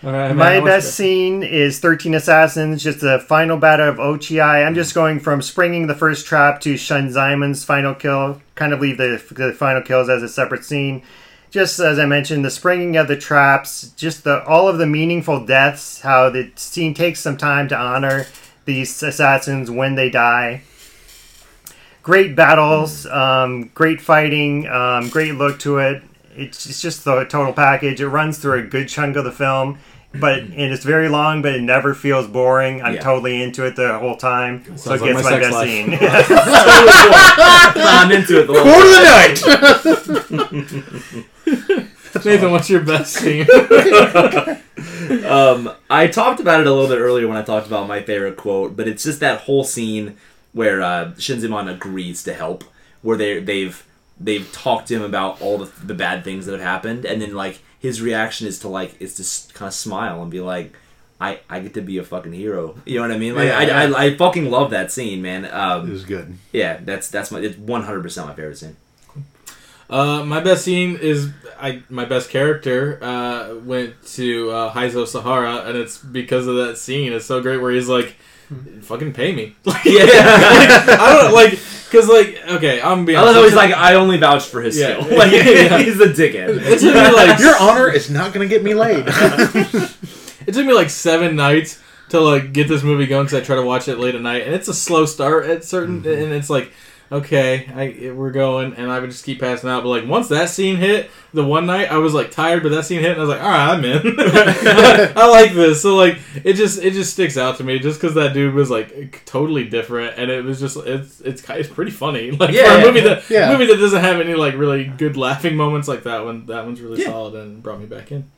All 0.04 0.12
right, 0.12 0.28
man, 0.28 0.36
My 0.36 0.58
what's 0.60 0.66
best 0.70 0.86
the- 0.88 0.92
scene 0.92 1.42
is 1.42 1.80
13 1.80 2.14
Assassins, 2.14 2.82
just 2.82 3.00
the 3.00 3.18
final 3.18 3.56
battle 3.56 3.88
of 3.88 3.96
Ochiai. 3.96 4.64
I'm 4.64 4.74
just 4.74 4.94
going 4.94 5.18
from 5.18 5.42
springing 5.42 5.86
the 5.88 5.94
first 5.94 6.26
trap 6.26 6.60
to 6.60 6.74
Shinzaemon's 6.74 7.64
final 7.64 7.94
kill. 7.94 8.40
Kind 8.54 8.72
of 8.72 8.80
leave 8.80 8.98
the, 8.98 9.20
the 9.32 9.52
final 9.52 9.82
kills 9.82 10.08
as 10.08 10.22
a 10.22 10.28
separate 10.28 10.64
scene. 10.64 11.02
Just 11.56 11.80
as 11.80 11.98
I 11.98 12.04
mentioned, 12.04 12.44
the 12.44 12.50
springing 12.50 12.98
of 12.98 13.08
the 13.08 13.16
traps, 13.16 13.90
just 13.96 14.24
the 14.24 14.44
all 14.44 14.68
of 14.68 14.76
the 14.76 14.84
meaningful 14.84 15.46
deaths, 15.46 16.02
how 16.02 16.28
the 16.28 16.50
scene 16.54 16.92
takes 16.92 17.20
some 17.20 17.38
time 17.38 17.66
to 17.68 17.74
honor 17.74 18.26
these 18.66 19.02
assassins 19.02 19.70
when 19.70 19.94
they 19.94 20.10
die. 20.10 20.64
Great 22.02 22.36
battles, 22.36 23.06
um, 23.06 23.70
great 23.72 24.02
fighting, 24.02 24.68
um, 24.68 25.08
great 25.08 25.36
look 25.36 25.58
to 25.60 25.78
it. 25.78 26.02
It's, 26.34 26.66
it's 26.66 26.82
just 26.82 27.06
the 27.06 27.24
total 27.24 27.54
package. 27.54 28.02
It 28.02 28.08
runs 28.08 28.36
through 28.36 28.58
a 28.58 28.62
good 28.62 28.90
chunk 28.90 29.16
of 29.16 29.24
the 29.24 29.32
film, 29.32 29.78
but 30.14 30.38
and 30.40 30.52
it's 30.72 30.84
very 30.84 31.08
long, 31.08 31.42
but 31.42 31.54
it 31.54 31.62
never 31.62 31.94
feels 31.94 32.26
boring. 32.26 32.82
I'm 32.82 32.94
Yeah. 32.94 33.00
totally 33.02 33.42
into 33.42 33.64
it 33.66 33.76
the 33.76 33.98
whole 33.98 34.16
time. 34.16 34.64
So 34.78 34.94
it 34.94 35.00
like 35.00 35.10
gets 35.12 35.24
my 35.24 35.30
my, 35.30 35.38
best 35.38 35.52
life. 35.52 35.68
scene. 35.68 35.90
I'm 37.78 38.10
into 38.12 38.40
it. 38.40 38.46
The 38.46 38.52
whole 38.54 38.62
Quote 38.62 38.86
of 38.86 40.28
the 40.28 40.36
night. 40.36 42.24
Nathan, 42.24 42.50
what's 42.50 42.70
your 42.70 42.80
best 42.80 43.12
scene? 43.12 43.46
Um, 45.26 45.70
I 45.90 46.06
talked 46.08 46.40
about 46.40 46.60
it 46.60 46.66
a 46.66 46.72
little 46.72 46.88
bit 46.88 46.98
earlier 46.98 47.28
when 47.28 47.36
I 47.36 47.42
talked 47.42 47.66
about 47.66 47.86
my 47.86 48.02
favorite 48.02 48.36
quote, 48.36 48.74
but 48.76 48.88
it's 48.88 49.04
just 49.04 49.20
that 49.20 49.42
whole 49.42 49.64
scene 49.64 50.16
where 50.52 50.80
uh, 50.82 51.12
Shinzaemon 51.18 51.72
agrees 51.72 52.22
to 52.24 52.32
help, 52.34 52.64
where 53.02 53.16
they 53.16 53.38
they've 53.40 53.84
they've 54.18 54.50
talked 54.52 54.88
to 54.88 54.96
him 54.96 55.02
about 55.02 55.40
all 55.42 55.58
the, 55.58 55.70
the 55.84 55.94
bad 55.94 56.24
things 56.24 56.46
that 56.46 56.52
have 56.52 56.60
happened, 56.62 57.04
and 57.04 57.20
then 57.20 57.34
like 57.34 57.60
his 57.86 58.00
reaction 58.08 58.46
is 58.50 58.58
to 58.60 58.68
like 58.78 58.90
is 59.00 59.12
to 59.18 59.24
kind 59.54 59.68
of 59.68 59.74
smile 59.74 60.16
and 60.22 60.30
be 60.30 60.40
like, 60.40 60.68
I 61.20 61.40
I 61.48 61.60
get 61.64 61.72
to 61.74 61.82
be 61.82 61.96
a 61.98 62.04
fucking 62.12 62.32
hero. 62.32 62.64
You 62.84 62.96
know 62.96 63.02
what 63.06 63.12
I 63.16 63.18
mean? 63.24 63.34
Like 63.34 63.48
Yeah, 63.48 63.58
I, 63.58 63.62
yeah. 63.88 63.96
I 63.96 64.04
I 64.04 64.16
fucking 64.16 64.50
love 64.56 64.68
that 64.70 64.92
scene, 64.92 65.20
man. 65.22 65.44
It 65.46 65.52
Um, 65.54 65.90
was 65.90 66.04
good. 66.04 66.26
yeah, 66.52 66.72
that's 66.88 67.06
that's 67.14 67.30
my 67.32 67.38
it's 67.46 67.56
100 67.58 68.02
percent 68.02 68.26
my 68.28 68.34
favorite 68.34 68.58
scene. 68.58 68.76
Uh, 69.88 70.24
my 70.24 70.40
best 70.40 70.64
scene 70.64 70.96
is 70.96 71.30
I 71.60 71.82
my 71.88 72.04
best 72.04 72.28
character 72.28 72.98
uh, 73.02 73.54
went 73.72 73.94
to 74.18 74.50
uh, 74.50 74.72
Heizo 74.74 75.06
Sahara, 75.06 75.62
and 75.68 75.78
it's 75.78 75.96
because 75.98 76.48
of 76.48 76.56
that 76.56 76.76
scene. 76.76 77.12
It's 77.12 77.24
so 77.26 77.40
great 77.40 77.58
where 77.62 77.70
he's 77.70 77.88
like, 77.88 78.16
"Fucking 78.82 79.12
pay 79.12 79.30
me." 79.32 79.54
Like, 79.64 79.84
Yeah. 79.84 80.02
I 81.06 81.20
don't 81.22 81.34
like 81.34 81.52
because 81.96 82.08
like 82.10 82.56
okay, 82.56 82.80
I'm 82.80 83.04
being. 83.04 83.18
I 83.18 83.22
love 83.22 83.34
how 83.34 83.42
he's 83.44 83.54
like 83.54 83.72
I 83.72 83.94
only 83.94 84.18
vouched 84.18 84.48
for 84.48 84.60
his 84.60 84.78
Yeah. 84.78 85.00
skill. 85.00 85.18
Like 85.18 85.32
Yeah. 85.32 85.78
he's 85.82 86.00
a 86.00 86.08
dickhead. 86.08 86.60
It 86.60 86.78
took 86.80 86.94
me 86.94 87.12
like 87.12 87.38
Your 87.38 87.56
honor 87.58 87.88
is 87.88 88.10
not 88.10 88.32
going 88.32 88.46
to 88.46 88.54
get 88.54 88.62
me 88.62 88.74
laid. 88.74 89.06
It 90.46 90.54
took 90.54 90.64
me 90.64 90.74
like 90.74 90.90
seven 90.90 91.34
nights 91.34 91.82
to 92.10 92.20
like 92.20 92.52
get 92.52 92.68
this 92.68 92.84
movie 92.84 93.06
going 93.06 93.24
because 93.24 93.42
I 93.42 93.44
try 93.44 93.56
to 93.56 93.62
watch 93.62 93.88
it 93.88 93.98
late 93.98 94.14
at 94.14 94.22
night, 94.22 94.46
and 94.46 94.54
it's 94.54 94.68
a 94.68 94.74
slow 94.74 95.06
start 95.06 95.46
at 95.46 95.64
certain, 95.64 96.02
mm-hmm. 96.02 96.22
and 96.22 96.32
it's 96.32 96.48
like, 96.48 96.72
okay, 97.12 97.68
I 97.74 98.10
we're 98.12 98.30
going, 98.30 98.74
and 98.74 98.90
I 98.90 98.98
would 99.00 99.10
just 99.10 99.24
keep 99.24 99.40
passing 99.40 99.68
out. 99.70 99.82
But 99.82 99.88
like 99.90 100.06
once 100.06 100.28
that 100.28 100.48
scene 100.50 100.76
hit, 100.76 101.10
the 101.32 101.44
one 101.44 101.66
night 101.66 101.90
I 101.90 101.98
was 101.98 102.14
like 102.14 102.30
tired, 102.30 102.62
but 102.62 102.70
that 102.70 102.84
scene 102.84 103.00
hit, 103.00 103.12
and 103.12 103.18
I 103.18 103.24
was 103.24 103.28
like, 103.30 103.40
all 103.42 103.48
right, 103.48 103.68
I'm 103.74 103.84
in. 103.84 104.00
I 105.16 105.28
like 105.28 105.52
this. 105.54 105.82
So 105.82 105.94
like 105.96 106.18
it 106.44 106.54
just 106.54 106.82
it 106.82 106.92
just 106.92 107.12
sticks 107.12 107.36
out 107.36 107.58
to 107.58 107.64
me 107.64 107.78
just 107.78 108.00
because 108.00 108.14
that 108.14 108.32
dude 108.34 108.54
was 108.54 108.70
like 108.70 109.24
totally 109.24 109.64
different, 109.68 110.18
and 110.18 110.30
it 110.30 110.44
was 110.44 110.58
just 110.60 110.76
it's 110.78 111.20
it's 111.20 111.48
it's 111.48 111.68
pretty 111.68 111.90
funny. 111.92 112.30
Like 112.38 112.50
Yeah, 112.54 112.64
for 112.64 112.76
a 112.76 112.78
yeah, 112.80 112.84
movie 112.86 113.00
that 113.00 113.30
yeah. 113.30 113.52
movie 113.52 113.66
that 113.66 113.76
doesn't 113.78 114.00
have 114.00 114.20
any 114.20 114.34
like 114.34 114.54
really 114.54 114.84
good 114.84 115.16
laughing 115.16 115.56
moments 115.56 115.88
like 115.88 116.02
that 116.04 116.24
one. 116.24 116.46
That 116.46 116.64
one's 116.64 116.80
really 116.80 117.00
Yeah. 117.02 117.10
solid 117.10 117.34
and 117.34 117.62
brought 117.62 117.80
me 117.80 117.86
back 117.86 118.10
in. 118.12 118.30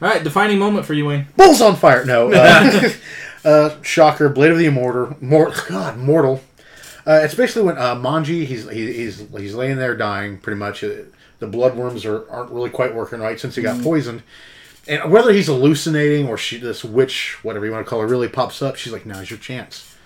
All 0.00 0.08
right, 0.08 0.22
defining 0.22 0.58
moment 0.60 0.86
for 0.86 0.94
you, 0.94 1.06
Wayne. 1.06 1.26
Bulls 1.36 1.60
on 1.60 1.76
fire. 1.76 2.04
No. 2.04 2.30
Uh, 3.44 3.48
uh, 3.48 3.82
shocker. 3.82 4.28
Blade 4.28 4.50
of 4.50 4.58
the 4.58 4.66
Immortal. 4.66 5.16
Mor- 5.20 5.52
God, 5.68 5.96
mortal. 5.96 6.42
Uh, 7.08 7.20
it's 7.22 7.34
basically 7.34 7.62
when 7.62 7.78
uh, 7.78 7.94
Manji 7.94 8.44
he's 8.44 8.68
he, 8.68 8.92
he's 8.92 9.26
he's 9.30 9.54
laying 9.54 9.78
there 9.78 9.96
dying 9.96 10.36
pretty 10.36 10.58
much. 10.58 10.84
Uh, 10.84 11.04
the 11.38 11.48
bloodworms 11.48 12.04
are 12.04 12.30
aren't 12.30 12.50
really 12.50 12.68
quite 12.68 12.94
working 12.94 13.20
right 13.20 13.40
since 13.40 13.54
he 13.56 13.62
got 13.62 13.82
poisoned. 13.82 14.22
And 14.86 15.10
whether 15.10 15.32
he's 15.32 15.46
hallucinating 15.46 16.28
or 16.28 16.36
she 16.36 16.58
this 16.58 16.84
witch, 16.84 17.42
whatever 17.42 17.64
you 17.64 17.72
want 17.72 17.86
to 17.86 17.88
call 17.88 18.00
her, 18.00 18.06
really 18.06 18.28
pops 18.28 18.60
up, 18.60 18.76
she's 18.76 18.92
like, 18.92 19.06
"Now's 19.06 19.30
your 19.30 19.38
chance. 19.38 19.96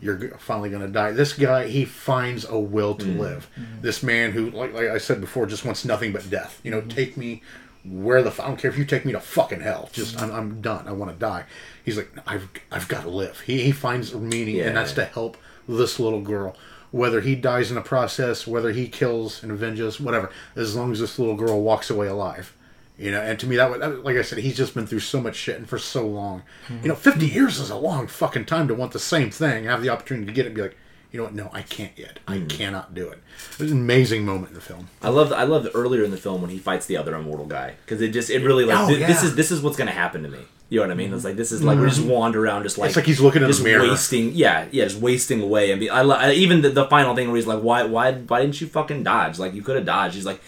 You're 0.00 0.38
finally 0.38 0.70
going 0.70 0.82
to 0.82 0.88
die." 0.88 1.10
This 1.10 1.32
guy, 1.32 1.66
he 1.66 1.84
finds 1.84 2.44
a 2.44 2.58
will 2.58 2.94
to 2.94 3.06
live. 3.06 3.48
This 3.80 4.04
man 4.04 4.30
who, 4.30 4.50
like, 4.50 4.72
like 4.72 4.88
I 4.88 4.98
said 4.98 5.20
before, 5.20 5.46
just 5.46 5.64
wants 5.64 5.84
nothing 5.84 6.12
but 6.12 6.30
death. 6.30 6.60
You 6.62 6.70
know, 6.70 6.80
take 6.80 7.16
me 7.16 7.42
where 7.84 8.22
the 8.22 8.30
I 8.42 8.46
don't 8.46 8.56
care 8.56 8.70
if 8.70 8.78
you 8.78 8.84
take 8.84 9.04
me 9.04 9.12
to 9.12 9.20
fucking 9.20 9.60
hell. 9.60 9.88
Just 9.92 10.20
I'm, 10.22 10.30
I'm 10.32 10.60
done. 10.60 10.86
I 10.86 10.92
want 10.92 11.10
to 11.12 11.16
die. 11.16 11.44
He's 11.84 11.96
like, 11.96 12.10
I've 12.26 12.48
I've 12.70 12.86
got 12.86 13.02
to 13.02 13.10
live. 13.10 13.40
He 13.40 13.62
he 13.62 13.72
finds 13.72 14.14
meaning, 14.14 14.60
and 14.60 14.76
that's 14.76 14.92
to 14.92 15.04
help 15.04 15.36
this 15.68 15.98
little 15.98 16.20
girl. 16.20 16.56
Whether 16.92 17.20
he 17.20 17.34
dies 17.34 17.70
in 17.70 17.74
the 17.74 17.82
process, 17.82 18.46
whether 18.46 18.72
he 18.72 18.88
kills 18.88 19.42
and 19.42 19.52
avenges, 19.52 20.00
whatever, 20.00 20.30
as 20.54 20.76
long 20.76 20.92
as 20.92 21.00
this 21.00 21.18
little 21.18 21.34
girl 21.34 21.62
walks 21.62 21.90
away 21.90 22.06
alive. 22.06 22.56
You 22.98 23.10
know, 23.10 23.20
and 23.20 23.38
to 23.40 23.46
me, 23.46 23.56
that, 23.56 23.78
that 23.80 24.04
like 24.04 24.16
I 24.16 24.22
said, 24.22 24.38
he's 24.38 24.56
just 24.56 24.74
been 24.74 24.86
through 24.86 25.00
so 25.00 25.20
much 25.20 25.36
shit 25.36 25.56
and 25.56 25.68
for 25.68 25.78
so 25.78 26.06
long. 26.06 26.42
Hmm. 26.68 26.78
You 26.82 26.88
know, 26.88 26.94
50 26.94 27.26
years 27.26 27.58
is 27.58 27.68
a 27.68 27.76
long 27.76 28.06
fucking 28.06 28.46
time 28.46 28.68
to 28.68 28.74
want 28.74 28.92
the 28.92 28.98
same 28.98 29.30
thing, 29.30 29.64
have 29.64 29.82
the 29.82 29.90
opportunity 29.90 30.26
to 30.26 30.32
get 30.32 30.46
it, 30.46 30.48
and 30.48 30.56
be 30.56 30.62
like, 30.62 30.76
you 31.12 31.18
know 31.18 31.24
what? 31.24 31.34
No, 31.34 31.50
I 31.52 31.62
can't 31.62 31.96
yet. 31.96 32.18
I 32.26 32.38
hmm. 32.38 32.46
cannot 32.46 32.94
do 32.94 33.08
it. 33.08 33.18
It 33.52 33.58
was 33.58 33.72
an 33.72 33.78
amazing 33.78 34.24
moment 34.24 34.48
in 34.48 34.54
the 34.54 34.60
film. 34.60 34.88
I 35.02 35.10
loved 35.10 35.32
I 35.32 35.44
loved 35.44 35.68
earlier 35.74 36.04
in 36.04 36.10
the 36.10 36.16
film 36.16 36.40
when 36.40 36.50
he 36.50 36.58
fights 36.58 36.86
the 36.86 36.96
other 36.96 37.14
immortal 37.14 37.46
guy 37.46 37.74
because 37.84 38.00
it 38.00 38.08
just 38.08 38.30
it 38.30 38.42
really 38.42 38.64
like 38.64 38.78
Oh, 38.78 38.86
thi- 38.88 38.96
this 38.96 39.22
is 39.22 39.34
this 39.34 39.50
is 39.50 39.60
what's 39.60 39.76
gonna 39.76 39.92
happen 39.92 40.22
to 40.22 40.28
me. 40.28 40.40
You 40.68 40.80
know 40.80 40.86
what 40.86 40.90
I 40.92 40.94
mean? 40.96 41.14
It's 41.14 41.24
like 41.24 41.36
this 41.36 41.52
is 41.52 41.62
like 41.62 41.78
we're 41.78 41.88
just 41.88 42.04
wander 42.04 42.44
around 42.44 42.64
just 42.64 42.76
like 42.76 42.90
Mm-hmm. 42.90 42.98
like 42.98 43.06
he's 43.06 43.20
looking 43.20 43.42
in 43.42 43.46
the 43.48 43.52
just 43.52 43.62
mirror. 43.62 43.82
wasting 43.88 44.32
yeah 44.32 44.66
yeah 44.72 44.84
just 44.84 45.00
wasting 45.00 45.40
away 45.40 45.70
and 45.70 45.78
be 45.78 45.88
I, 45.88 46.02
I 46.02 46.32
even 46.32 46.62
the, 46.62 46.70
the 46.70 46.86
final 46.86 47.14
thing 47.14 47.28
where 47.28 47.36
he's 47.36 47.46
like 47.46 47.60
why 47.60 47.84
why 47.84 48.12
why 48.12 48.40
didn't 48.40 48.60
you 48.60 48.66
fucking 48.66 49.04
dodge 49.04 49.38
like 49.38 49.54
you 49.54 49.62
could 49.62 49.76
have 49.76 49.86
dodged 49.86 50.16
he's 50.16 50.26
like 50.26 50.40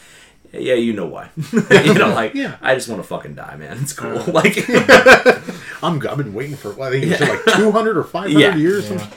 yeah 0.52 0.74
you 0.74 0.92
know 0.92 1.06
why 1.06 1.30
you 1.84 1.94
know 1.94 2.08
like 2.08 2.34
Yeah. 2.34 2.56
I 2.60 2.74
just 2.74 2.88
want 2.88 3.00
to 3.00 3.06
fucking 3.06 3.36
die 3.36 3.54
man 3.56 3.78
it's 3.80 3.92
cool 3.92 4.16
like 4.32 4.56
I'm, 5.82 6.04
I've 6.08 6.16
been 6.16 6.34
waiting 6.34 6.56
for, 6.56 6.72
I 6.82 6.90
think 6.90 7.04
you 7.04 7.14
said 7.14 7.28
like 7.28 7.56
200 7.56 7.96
or 7.96 8.02
500 8.02 8.36
Yeah. 8.36 8.56
years. 8.56 8.90
Yeah. 8.90 9.08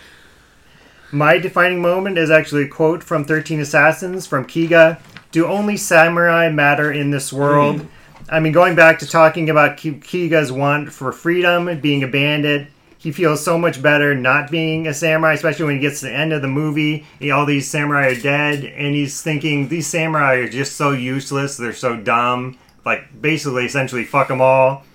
My 1.11 1.39
defining 1.39 1.81
moment 1.81 2.19
is 2.19 2.29
actually 2.29 2.63
a 2.65 2.67
quote 2.67 3.03
from 3.03 3.25
13 3.25 3.59
Assassins 3.59 4.27
from 4.27 4.45
Kiga 4.45 5.01
Do 5.31 5.47
only 5.47 5.75
samurai 5.77 6.49
matter 6.51 6.91
in 6.91 7.09
this 7.09 7.33
world? 7.33 7.87
I 8.31 8.39
mean, 8.39 8.53
going 8.53 8.75
back 8.75 8.99
to 8.99 9.05
talking 9.05 9.49
about 9.49 9.75
Ki- 9.75 9.91
Kiga's 9.99 10.53
want 10.53 10.93
for 10.93 11.11
freedom, 11.11 11.81
being 11.81 12.01
a 12.01 12.07
bandit, 12.07 12.69
he 12.97 13.11
feels 13.11 13.43
so 13.43 13.57
much 13.57 13.81
better 13.81 14.15
not 14.15 14.49
being 14.49 14.87
a 14.87 14.93
samurai, 14.93 15.33
especially 15.33 15.65
when 15.65 15.75
he 15.75 15.81
gets 15.81 15.99
to 15.99 16.05
the 16.05 16.13
end 16.13 16.31
of 16.31 16.41
the 16.41 16.47
movie. 16.47 17.05
all 17.33 17.45
these 17.45 17.69
samurai 17.69 18.07
are 18.07 18.15
dead, 18.15 18.63
and 18.63 18.95
he's 18.95 19.21
thinking, 19.21 19.67
these 19.67 19.85
samurai 19.85 20.35
are 20.35 20.47
just 20.47 20.77
so 20.77 20.91
useless, 20.91 21.57
they're 21.57 21.73
so 21.73 21.97
dumb. 21.97 22.57
Like, 22.85 23.21
basically, 23.21 23.65
essentially, 23.65 24.05
fuck 24.05 24.29
them 24.29 24.39
all. 24.39 24.85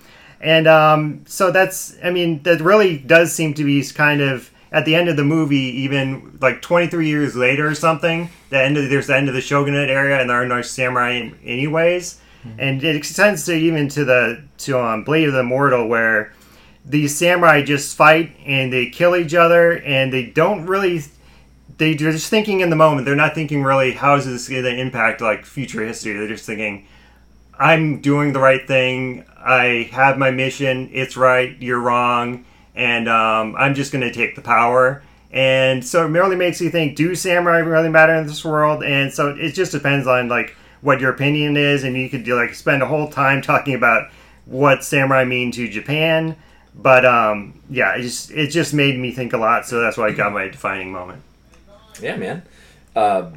And 0.41 0.67
um, 0.67 1.23
so 1.27 1.51
that's, 1.51 1.95
I 2.03 2.09
mean, 2.09 2.41
that 2.43 2.59
really 2.59 2.97
does 2.97 3.33
seem 3.33 3.53
to 3.53 3.63
be 3.63 3.83
kind 3.85 4.19
of 4.19 4.49
at 4.71 4.85
the 4.85 4.95
end 4.95 5.09
of 5.09 5.15
the 5.15 5.23
movie, 5.23 5.57
even 5.57 6.39
like 6.41 6.63
23 6.63 7.07
years 7.07 7.35
later 7.35 7.67
or 7.67 7.75
something. 7.75 8.29
The 8.49 8.59
end 8.59 8.77
of 8.77 8.89
there's 8.89 9.07
the 9.07 9.15
end 9.15 9.27
of 9.29 9.35
the 9.35 9.41
shogunate 9.41 9.91
area, 9.91 10.19
and 10.19 10.27
there 10.27 10.41
are 10.41 10.47
no 10.47 10.63
samurai 10.63 11.11
in, 11.11 11.37
anyways. 11.43 12.19
And 12.57 12.83
it 12.83 12.95
extends 12.95 13.45
to 13.45 13.53
even 13.53 13.87
to 13.89 14.05
the 14.05 14.43
to 14.59 14.79
um, 14.79 15.03
Blade 15.03 15.27
of 15.27 15.33
the 15.33 15.39
Immortal, 15.41 15.87
where 15.87 16.33
these 16.85 17.15
samurai 17.15 17.61
just 17.61 17.95
fight 17.95 18.35
and 18.45 18.71
they 18.71 18.89
kill 18.89 19.15
each 19.15 19.33
other, 19.33 19.79
and 19.79 20.11
they 20.11 20.25
don't 20.25 20.65
really. 20.65 21.03
They, 21.77 21.93
they're 21.93 22.11
just 22.11 22.29
thinking 22.29 22.61
in 22.61 22.71
the 22.71 22.75
moment. 22.75 23.05
They're 23.05 23.15
not 23.15 23.35
thinking 23.35 23.61
really 23.61 23.91
how 23.91 24.15
is 24.15 24.25
this 24.25 24.49
going 24.49 24.63
to 24.63 24.75
impact 24.75 25.21
like 25.21 25.45
future 25.45 25.85
history. 25.85 26.13
They're 26.13 26.27
just 26.27 26.45
thinking, 26.45 26.87
I'm 27.59 28.01
doing 28.01 28.33
the 28.33 28.39
right 28.39 28.65
thing. 28.67 29.25
I 29.37 29.89
have 29.91 30.17
my 30.17 30.31
mission. 30.31 30.89
It's 30.91 31.15
right. 31.15 31.55
You're 31.61 31.79
wrong. 31.79 32.45
And 32.73 33.07
um, 33.07 33.55
I'm 33.55 33.75
just 33.75 33.91
going 33.91 34.03
to 34.03 34.11
take 34.11 34.35
the 34.35 34.41
power. 34.41 35.03
And 35.31 35.85
so 35.85 36.05
it 36.05 36.09
really 36.09 36.35
makes 36.35 36.61
you 36.61 36.69
think: 36.69 36.95
Do 36.95 37.13
samurai 37.15 37.59
really 37.59 37.89
matter 37.89 38.15
in 38.15 38.27
this 38.27 38.45
world? 38.45 38.83
And 38.83 39.13
so 39.13 39.29
it 39.29 39.51
just 39.51 39.71
depends 39.71 40.07
on 40.07 40.29
like 40.29 40.55
what 40.87 41.01
your 41.01 41.11
opinion 41.11 41.57
is, 41.57 41.83
and 41.83 41.97
you 41.97 42.09
could 42.09 42.23
do, 42.23 42.33
like 42.33 42.53
spend 42.55 42.81
a 42.81 42.85
whole 42.85 43.09
time 43.09 43.41
talking 43.41 43.75
about 43.75 44.09
what 44.45 44.85
samurai 44.85 45.25
mean 45.25 45.51
to 45.51 45.67
Japan. 45.67 46.37
But 46.73 47.05
um, 47.05 47.59
yeah, 47.69 47.97
it 47.97 48.03
just 48.03 48.31
it 48.31 48.47
just 48.51 48.73
made 48.73 48.97
me 48.97 49.11
think 49.11 49.33
a 49.33 49.37
lot. 49.37 49.67
So 49.67 49.81
that's 49.81 49.97
why 49.97 50.07
I 50.07 50.11
got 50.13 50.31
my 50.31 50.47
defining 50.47 50.93
moment. 50.93 51.23
Yeah, 52.01 52.15
man. 52.15 52.43
Uh, 52.95 53.31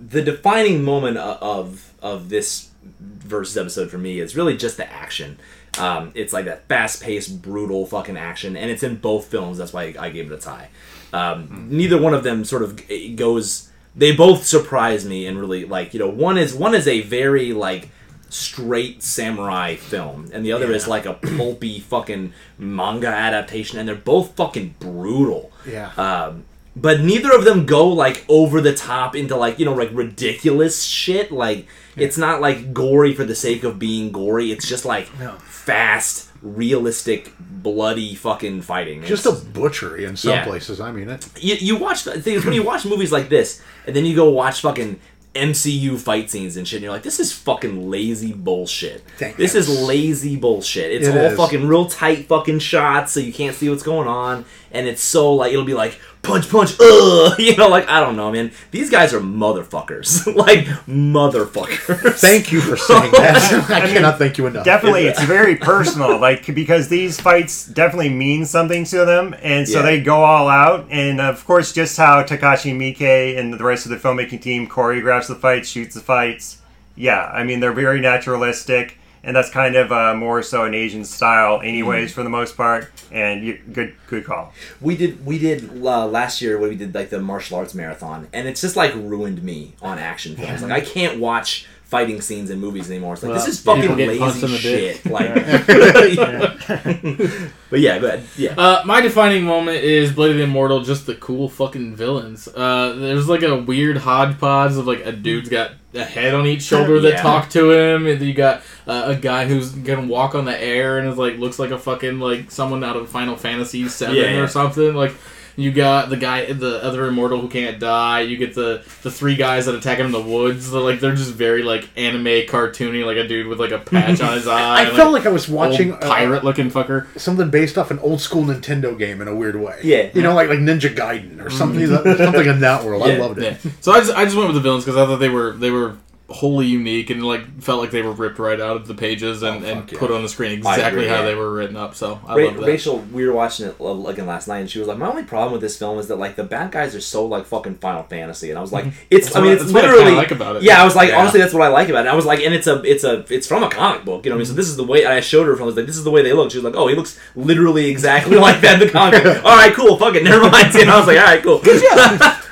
the 0.00 0.20
defining 0.20 0.82
moment 0.82 1.16
of 1.16 1.94
of 2.02 2.28
this 2.28 2.70
versus 3.00 3.56
episode 3.56 3.88
for 3.88 3.98
me 3.98 4.18
is 4.18 4.34
really 4.34 4.56
just 4.56 4.76
the 4.76 4.92
action. 4.92 5.38
Um, 5.78 6.10
it's 6.14 6.32
like 6.32 6.46
that 6.46 6.66
fast 6.66 7.00
paced, 7.04 7.40
brutal 7.40 7.86
fucking 7.86 8.16
action, 8.16 8.56
and 8.56 8.68
it's 8.68 8.82
in 8.82 8.96
both 8.96 9.26
films. 9.26 9.58
That's 9.58 9.72
why 9.72 9.94
I 9.96 10.10
gave 10.10 10.30
it 10.30 10.34
a 10.34 10.40
tie. 10.40 10.70
Um, 11.12 11.68
Neither 11.70 12.02
one 12.02 12.14
of 12.14 12.24
them 12.24 12.44
sort 12.44 12.62
of 12.62 12.82
goes. 13.14 13.70
They 13.96 14.14
both 14.14 14.44
surprise 14.44 15.04
me 15.04 15.26
and 15.26 15.38
really 15.38 15.64
like 15.64 15.94
you 15.94 16.00
know 16.00 16.08
one 16.08 16.36
is 16.38 16.54
one 16.54 16.74
is 16.74 16.88
a 16.88 17.02
very 17.02 17.52
like 17.52 17.90
straight 18.28 19.02
samurai 19.02 19.76
film, 19.76 20.30
and 20.32 20.44
the 20.44 20.52
other 20.52 20.72
is 20.72 20.88
like 20.88 21.06
a 21.06 21.14
pulpy 21.36 21.78
fucking 21.80 22.32
manga 22.58 23.08
adaptation, 23.08 23.78
and 23.78 23.88
they're 23.88 23.94
both 23.94 24.34
fucking 24.36 24.74
brutal. 24.78 25.52
Yeah. 25.66 25.92
Um, 25.96 26.44
but 26.76 27.00
neither 27.00 27.32
of 27.32 27.44
them 27.44 27.66
go 27.66 27.88
like 27.88 28.24
over 28.28 28.60
the 28.60 28.74
top 28.74 29.14
into 29.14 29.36
like 29.36 29.58
you 29.60 29.64
know 29.64 29.74
like 29.74 29.90
ridiculous 29.92 30.82
shit. 30.82 31.30
Like 31.30 31.66
it's 31.96 32.18
not 32.18 32.40
like 32.40 32.74
gory 32.74 33.14
for 33.14 33.24
the 33.24 33.36
sake 33.36 33.62
of 33.62 33.78
being 33.78 34.10
gory. 34.10 34.50
It's 34.50 34.68
just 34.68 34.84
like 34.84 35.06
fast, 35.42 36.30
realistic, 36.44 37.32
bloody 37.40 38.14
fucking 38.14 38.62
fighting. 38.62 39.02
Just 39.02 39.26
a 39.26 39.32
butchery 39.32 40.04
in 40.04 40.16
some 40.16 40.32
Yeah. 40.32 40.44
places. 40.44 40.78
I 40.80 40.92
mean, 40.92 41.08
it. 41.08 41.26
you, 41.40 41.54
you 41.56 41.76
watch 41.76 42.04
the 42.04 42.20
thing 42.20 42.34
is 42.34 42.44
when 42.44 42.54
you 42.54 42.62
watch 42.62 42.84
movies 42.84 43.10
like 43.10 43.28
this, 43.30 43.60
and 43.86 43.96
then 43.96 44.04
you 44.04 44.14
go 44.14 44.30
watch 44.30 44.60
fucking 44.60 45.00
MCU 45.34 45.98
fight 45.98 46.30
scenes 46.30 46.56
and 46.56 46.68
shit, 46.68 46.76
and 46.76 46.84
you're 46.84 46.92
like, 46.92 47.02
this 47.02 47.18
is 47.18 47.32
fucking 47.32 47.90
lazy 47.90 48.32
bullshit. 48.32 49.02
Thank 49.18 49.36
this 49.36 49.54
is 49.56 49.68
lazy 49.68 50.36
bullshit. 50.36 50.92
It's 50.92 51.08
It 51.08 51.16
all 51.16 51.24
is. 51.32 51.36
fucking 51.36 51.66
real 51.66 51.86
tight 51.86 52.28
fucking 52.28 52.60
shots, 52.60 53.12
so 53.12 53.20
you 53.20 53.32
can't 53.32 53.56
see 53.56 53.68
what's 53.68 53.82
going 53.82 54.06
on, 54.06 54.44
and 54.74 54.86
it's 54.86 55.02
so 55.02 55.32
like 55.34 55.52
it'll 55.52 55.64
be 55.64 55.74
like 55.74 55.98
punch, 56.22 56.48
punch, 56.48 56.74
ugh, 56.80 57.38
you 57.38 57.54
know, 57.56 57.68
like 57.68 57.88
I 57.88 58.00
don't 58.00 58.16
know, 58.16 58.32
man. 58.32 58.50
These 58.70 58.90
guys 58.90 59.12
are 59.14 59.20
motherfuckers, 59.20 60.26
like 60.46 60.66
motherfuckers. 60.86 62.18
Thank 62.20 62.52
you 62.52 62.60
for 62.60 62.76
saying 62.76 63.12
that. 63.12 63.70
I, 63.70 63.80
cannot 63.92 64.18
thank 64.18 64.38
you 64.38 64.46
enough. 64.46 64.64
Definitely, 64.64 65.06
it's 65.06 65.22
very 65.22 65.56
personal. 65.56 66.18
Like 66.18 66.46
because 66.54 66.88
these 66.88 67.20
fights 67.20 67.66
definitely 67.66 68.08
mean 68.10 68.44
something 68.44 68.84
to 68.86 69.04
them, 69.04 69.34
and 69.42 69.68
so 69.68 69.78
Yeah. 69.78 69.82
they 69.86 70.00
go 70.00 70.16
all 70.24 70.48
out. 70.48 70.86
And 70.90 71.20
of 71.20 71.44
course, 71.44 71.72
just 71.72 71.96
how 71.96 72.22
Takashi 72.22 72.74
Miike 72.74 73.38
and 73.38 73.52
the 73.54 73.64
rest 73.64 73.86
of 73.86 73.90
the 73.90 73.96
filmmaking 73.96 74.40
team 74.42 74.66
choreographs 74.66 75.28
the 75.28 75.34
fights, 75.34 75.68
shoots 75.68 75.94
the 75.94 76.00
fights. 76.00 76.58
Yeah, 76.96 77.24
I 77.32 77.44
mean 77.44 77.60
they're 77.60 77.72
very 77.72 78.00
naturalistic, 78.00 78.98
and 79.24 79.34
that's 79.34 79.50
kind 79.50 79.76
of 79.76 79.90
uh, 79.92 80.14
more 80.14 80.42
so 80.42 80.64
an 80.64 80.74
Asian 80.74 81.04
style, 81.04 81.60
anyways, 81.62 82.12
for 82.12 82.22
the 82.22 82.30
most 82.30 82.56
part. 82.56 82.90
And 83.10 83.44
you, 83.44 83.58
good, 83.72 83.94
good 84.06 84.24
call. 84.24 84.52
we 84.80 84.96
did 84.96 85.24
we 85.24 85.38
did 85.38 85.70
uh, 85.84 86.06
last 86.06 86.42
year 86.42 86.58
when 86.58 86.70
we 86.70 86.76
did 86.76 86.94
like 86.94 87.10
the 87.10 87.20
martial 87.20 87.58
arts 87.58 87.74
marathon 87.74 88.28
and 88.32 88.48
it's 88.48 88.60
just 88.60 88.76
like 88.76 88.94
ruined 88.94 89.42
me 89.42 89.74
on 89.82 89.98
action 89.98 90.36
films 90.36 90.62
like 90.62 90.72
i 90.72 90.80
can't 90.80 91.20
watch 91.20 91.66
fighting 91.84 92.20
scenes 92.20 92.50
in 92.50 92.58
movies 92.58 92.90
anymore 92.90 93.14
it's 93.14 93.22
like 93.22 93.30
Well, 93.32 93.44
this 93.44 93.54
is 93.54 93.60
fucking 93.60 93.96
get 93.96 94.08
lazy 94.08 94.46
in 94.46 94.52
the 94.52 94.58
dick. 94.58 94.96
shit 94.96 95.12
like 95.12 95.34
but 97.70 97.80
yeah 97.80 97.98
go 97.98 98.06
ahead 98.08 98.24
yeah 98.36 98.54
Uh, 98.58 98.82
my 98.84 99.00
defining 99.00 99.44
moment 99.44 99.78
is 99.78 100.12
Blade 100.12 100.32
of 100.32 100.36
the 100.38 100.42
Immortal, 100.44 100.82
just 100.82 101.06
the 101.06 101.14
cool 101.14 101.48
fucking 101.48 101.96
villains. 101.96 102.48
Uh, 102.48 102.94
there's 102.98 103.28
like 103.28 103.42
a 103.42 103.56
weird 103.56 103.98
hodgepodge 103.98 104.72
of 104.76 104.86
like 104.86 105.04
a 105.06 105.12
dude's 105.12 105.48
got 105.48 105.72
a 105.94 106.04
head 106.04 106.34
on 106.34 106.46
each 106.46 106.62
shoulder 106.62 107.00
that 107.00 107.08
Yeah. 107.14 107.22
talk 107.22 107.50
to 107.50 107.70
him, 107.70 108.06
and 108.06 108.20
you 108.20 108.34
got 108.34 108.62
uh, 108.86 109.04
a 109.06 109.14
guy 109.16 109.46
who's 109.46 109.70
gonna 109.70 110.06
walk 110.06 110.34
on 110.34 110.44
the 110.44 110.60
air 110.62 110.98
and 110.98 111.08
is 111.08 111.16
like 111.16 111.38
looks 111.38 111.58
like 111.58 111.70
a 111.70 111.78
fucking 111.78 112.18
like 112.20 112.50
someone 112.50 112.82
out 112.84 112.96
of 112.96 113.08
Final 113.08 113.36
Fantasy 113.36 113.88
Seven 113.88 114.16
Yeah, 114.16 114.22
yeah. 114.32 114.40
or 114.40 114.48
something. 114.48 114.94
Like 114.94 115.14
you 115.56 115.72
got 115.72 116.10
the 116.10 116.16
guy, 116.16 116.52
the 116.52 116.82
other 116.82 117.06
immortal 117.06 117.40
who 117.40 117.48
can't 117.48 117.78
die. 117.78 118.20
You 118.20 118.36
get 118.36 118.54
the 118.54 118.82
the 119.02 119.10
three 119.10 119.36
guys 119.36 119.66
that 119.66 119.74
attack 119.74 119.98
him 119.98 120.06
in 120.06 120.12
the 120.12 120.20
woods. 120.20 120.70
They're 120.70 120.80
like 120.80 121.00
they're 121.00 121.14
just 121.14 121.32
very 121.32 121.62
like 121.62 121.88
anime 121.96 122.24
cartoony, 122.24 123.04
like 123.04 123.16
a 123.16 123.26
dude 123.26 123.46
with 123.46 123.60
like 123.60 123.70
a 123.70 123.78
patch 123.78 124.20
on 124.20 124.34
his 124.34 124.46
eye. 124.48 124.80
I 124.80 124.82
and, 124.84 124.96
felt 124.96 125.12
like 125.12 125.26
I 125.26 125.30
was 125.30 125.48
watching 125.48 125.92
uh, 125.92 125.98
pirate 125.98 126.44
looking 126.44 126.70
fucker. 126.70 127.06
something 127.18 127.50
based 127.50 127.78
off 127.78 127.90
an 127.90 127.98
old 128.00 128.20
school 128.20 128.44
Nintendo 128.44 128.98
game 128.98 129.20
in 129.20 129.28
a 129.28 129.34
weird 129.34 129.56
way. 129.56 129.80
Yeah. 129.82 130.10
You 130.14 130.22
know, 130.22 130.34
like 130.34 130.48
like 130.48 130.58
Ninja 130.58 130.94
Gaiden 130.94 131.44
or 131.44 131.50
something 131.50 131.86
something 131.86 132.46
in 132.46 132.60
that 132.60 132.84
world. 132.84 133.02
I 133.02 133.06
Yeah, 133.14 133.18
loved 133.20 133.38
it. 133.38 133.58
Yeah. 133.64 133.70
So 133.80 133.92
I 133.92 134.00
just, 134.00 134.12
I 134.12 134.24
just 134.24 134.36
went 134.36 134.48
with 134.48 134.56
the 134.56 134.62
villains 134.62 134.84
because 134.84 134.96
I 134.96 135.06
thought 135.06 135.16
they 135.20 135.28
were 135.28 135.52
they 135.52 135.70
were 135.70 135.96
wholly 136.34 136.66
unique 136.66 137.10
and 137.10 137.24
like 137.24 137.62
felt 137.62 137.80
like 137.80 137.90
they 137.92 138.02
were 138.02 138.12
ripped 138.12 138.38
right 138.38 138.60
out 138.60 138.76
of 138.76 138.86
the 138.88 138.94
pages 138.94 139.42
and, 139.42 139.64
Oh, 139.64 139.68
and 139.68 139.90
yeah. 139.92 139.98
put 139.98 140.10
on 140.10 140.22
the 140.22 140.28
screen 140.28 140.52
exactly 140.52 141.04
agree, 141.04 141.06
how 141.08 141.20
yeah. 141.20 141.26
they 141.26 141.34
were 141.34 141.52
written 141.52 141.76
up. 141.76 141.94
So 141.94 142.20
I 142.26 142.36
Ra- 142.36 142.44
love 142.46 142.56
that. 142.56 142.66
Rachel, 142.66 142.98
we 143.12 143.26
were 143.26 143.32
watching 143.32 143.66
it 143.66 143.76
uh, 143.80 144.04
again 144.06 144.26
last 144.26 144.48
night, 144.48 144.58
and 144.58 144.70
she 144.70 144.78
was 144.80 144.88
like, 144.88 144.98
"My 144.98 145.08
only 145.08 145.22
problem 145.22 145.52
with 145.52 145.60
this 145.60 145.78
film 145.78 145.98
is 145.98 146.08
that 146.08 146.16
like 146.16 146.36
the 146.36 146.44
bad 146.44 146.72
guys 146.72 146.94
are 146.94 147.00
so 147.00 147.24
like 147.24 147.46
fucking 147.46 147.76
Final 147.76 148.02
Fantasy," 148.02 148.50
and 148.50 148.58
I 148.58 148.62
was 148.62 148.72
like, 148.72 148.86
"It's, 149.10 149.26
That's 149.26 149.36
I 149.36 149.40
mean, 149.40 149.52
it's 149.52 149.62
that's 149.62 149.72
what 149.72 149.84
I 149.84 149.88
literally 149.92 150.12
like 150.16 150.30
about 150.32 150.56
it. 150.56 150.62
Yeah, 150.64 150.82
I 150.82 150.84
was 150.84 150.96
like, 150.96 151.10
Yeah. 151.10 151.20
honestly, 151.20 151.40
that's 151.40 151.54
what 151.54 151.62
I 151.62 151.68
like 151.68 151.88
about 151.88 151.98
it. 151.98 152.08
And 152.08 152.08
I 152.10 152.14
was 152.16 152.26
like, 152.26 152.40
and 152.40 152.52
it's 152.52 152.66
a, 152.66 152.82
it's 152.82 153.04
a, 153.04 153.24
it's 153.32 153.46
from 153.46 153.62
a 153.62 153.70
comic 153.70 154.04
book, 154.04 154.24
you 154.24 154.30
know. 154.30 154.36
what 154.36 154.38
I 154.38 154.44
mean, 154.44 154.46
so 154.46 154.54
this 154.54 154.68
is 154.68 154.76
the 154.76 154.84
way. 154.84 155.06
I 155.06 155.20
showed 155.20 155.46
her, 155.46 155.54
from. 155.54 155.62
I 155.62 155.66
was 155.66 155.76
like, 155.76 155.86
"This 155.86 155.96
is 155.96 156.04
the 156.04 156.10
way 156.10 156.22
they 156.22 156.32
look." 156.32 156.50
She 156.50 156.58
was 156.58 156.64
like, 156.64 156.74
"Oh, 156.76 156.88
he 156.88 156.94
looks 156.96 157.18
literally 157.36 157.88
exactly 157.90 158.36
like 158.46 158.60
that 158.62 158.80
in 158.82 158.86
the 158.88 158.92
comic." 158.92 159.22
book. 159.22 159.44
All 159.44 159.56
right, 159.56 159.72
cool, 159.72 159.96
fuck 159.98 160.14
it, 160.16 160.24
never 160.24 160.50
mind. 160.50 160.74
And 160.74 160.90
I 160.90 160.98
was 160.98 161.06
like, 161.06 161.18
"All 161.18 161.24
right, 161.24 161.42
cool." 161.42 161.60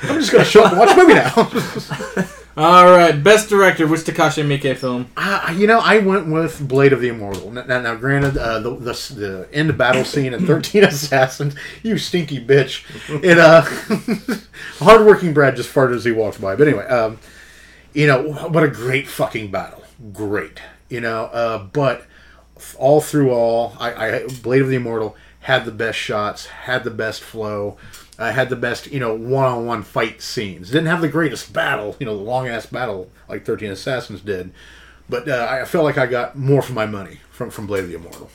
I'm 0.05 0.19
just 0.19 0.31
gonna 0.31 0.45
show 0.45 0.63
up 0.63 0.71
and 0.71 0.79
watch 0.79 0.89
the 0.95 1.01
movie 1.03 1.13
now. 1.15 2.39
All 2.55 2.85
right, 2.85 3.11
best 3.23 3.49
director, 3.49 3.87
which 3.87 4.01
Takashi 4.01 4.45
Miike 4.45 4.77
film? 4.77 5.07
Uh, 5.17 5.51
you 5.57 5.65
know, 5.65 5.79
I 5.79 5.97
went 5.97 6.27
with 6.27 6.67
Blade 6.67 6.93
of 6.93 7.01
the 7.01 7.07
Immortal. 7.07 7.49
Now, 7.49 7.63
now, 7.63 7.95
granted, 7.95 8.37
uh, 8.37 8.59
the, 8.59 8.75
the 8.75 9.13
the 9.15 9.49
end 9.51 9.75
battle 9.75 10.05
scene 10.05 10.35
in 10.35 10.45
Thirteen 10.47 10.83
Assassins, 10.83 11.55
you 11.81 11.97
stinky 11.97 12.45
bitch. 12.45 12.83
It 13.23 13.39
uh, 13.39 13.61
hardworking 14.77 15.33
Brad 15.33 15.55
just 15.55 15.73
farted 15.73 15.95
as 15.95 16.05
he 16.05 16.11
walked 16.11 16.39
by. 16.39 16.55
But 16.55 16.67
anyway, 16.67 16.85
um, 16.85 17.17
you 17.91 18.05
know, 18.05 18.31
what 18.31 18.63
a 18.63 18.69
great 18.69 19.07
fucking 19.07 19.49
battle. 19.49 19.83
Great, 20.11 20.61
you 20.89 21.01
know. 21.01 21.25
Uh, 21.25 21.57
but 21.57 22.05
all 22.77 23.01
through 23.01 23.31
all, 23.31 23.75
I, 23.79 23.93
I 23.93 24.27
Blade 24.43 24.61
of 24.61 24.67
the 24.69 24.75
Immortal 24.75 25.15
had 25.39 25.65
the 25.65 25.71
best 25.71 25.97
shots, 25.97 26.45
had 26.45 26.83
the 26.83 26.91
best 26.91 27.21
flow, 27.21 27.77
uh, 28.23 28.31
had 28.31 28.49
the 28.49 28.55
best 28.55 28.91
you 28.91 28.99
know 28.99 29.13
one-on-one 29.13 29.83
fight 29.83 30.21
scenes. 30.21 30.69
Didn't 30.69 30.87
have 30.87 31.01
the 31.01 31.09
greatest 31.09 31.53
battle, 31.53 31.95
you 31.99 32.05
know, 32.05 32.15
the 32.15 32.23
long 32.23 32.47
ass 32.47 32.65
battle 32.65 33.09
like 33.27 33.45
Thirteen 33.45 33.71
Assassins 33.71 34.21
did, 34.21 34.51
but 35.09 35.27
uh, 35.27 35.47
I 35.49 35.65
felt 35.65 35.83
like 35.83 35.97
I 35.97 36.05
got 36.05 36.37
more 36.37 36.61
for 36.61 36.73
my 36.73 36.85
money 36.85 37.19
from 37.31 37.49
from 37.49 37.67
Blade 37.67 37.83
of 37.83 37.89
the 37.89 37.95
Immortal. 37.95 38.29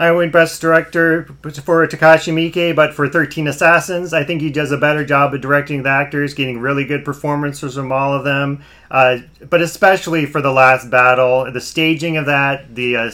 I 0.00 0.12
went 0.12 0.32
Best 0.32 0.62
Director 0.62 1.24
for 1.24 1.86
Takashi 1.86 2.32
Miike, 2.32 2.74
but 2.74 2.94
for 2.94 3.06
13 3.06 3.46
Assassins, 3.46 4.14
I 4.14 4.24
think 4.24 4.40
he 4.40 4.48
does 4.48 4.72
a 4.72 4.78
better 4.78 5.04
job 5.04 5.34
of 5.34 5.42
directing 5.42 5.82
the 5.82 5.90
actors, 5.90 6.32
getting 6.32 6.58
really 6.58 6.86
good 6.86 7.04
performances 7.04 7.74
from 7.74 7.92
all 7.92 8.14
of 8.14 8.24
them. 8.24 8.64
Uh, 8.90 9.18
but 9.50 9.60
especially 9.60 10.24
for 10.24 10.40
the 10.40 10.52
last 10.52 10.88
battle, 10.88 11.52
the 11.52 11.60
staging 11.60 12.16
of 12.16 12.24
that, 12.24 12.74
the 12.74 12.96
uh, 12.96 13.10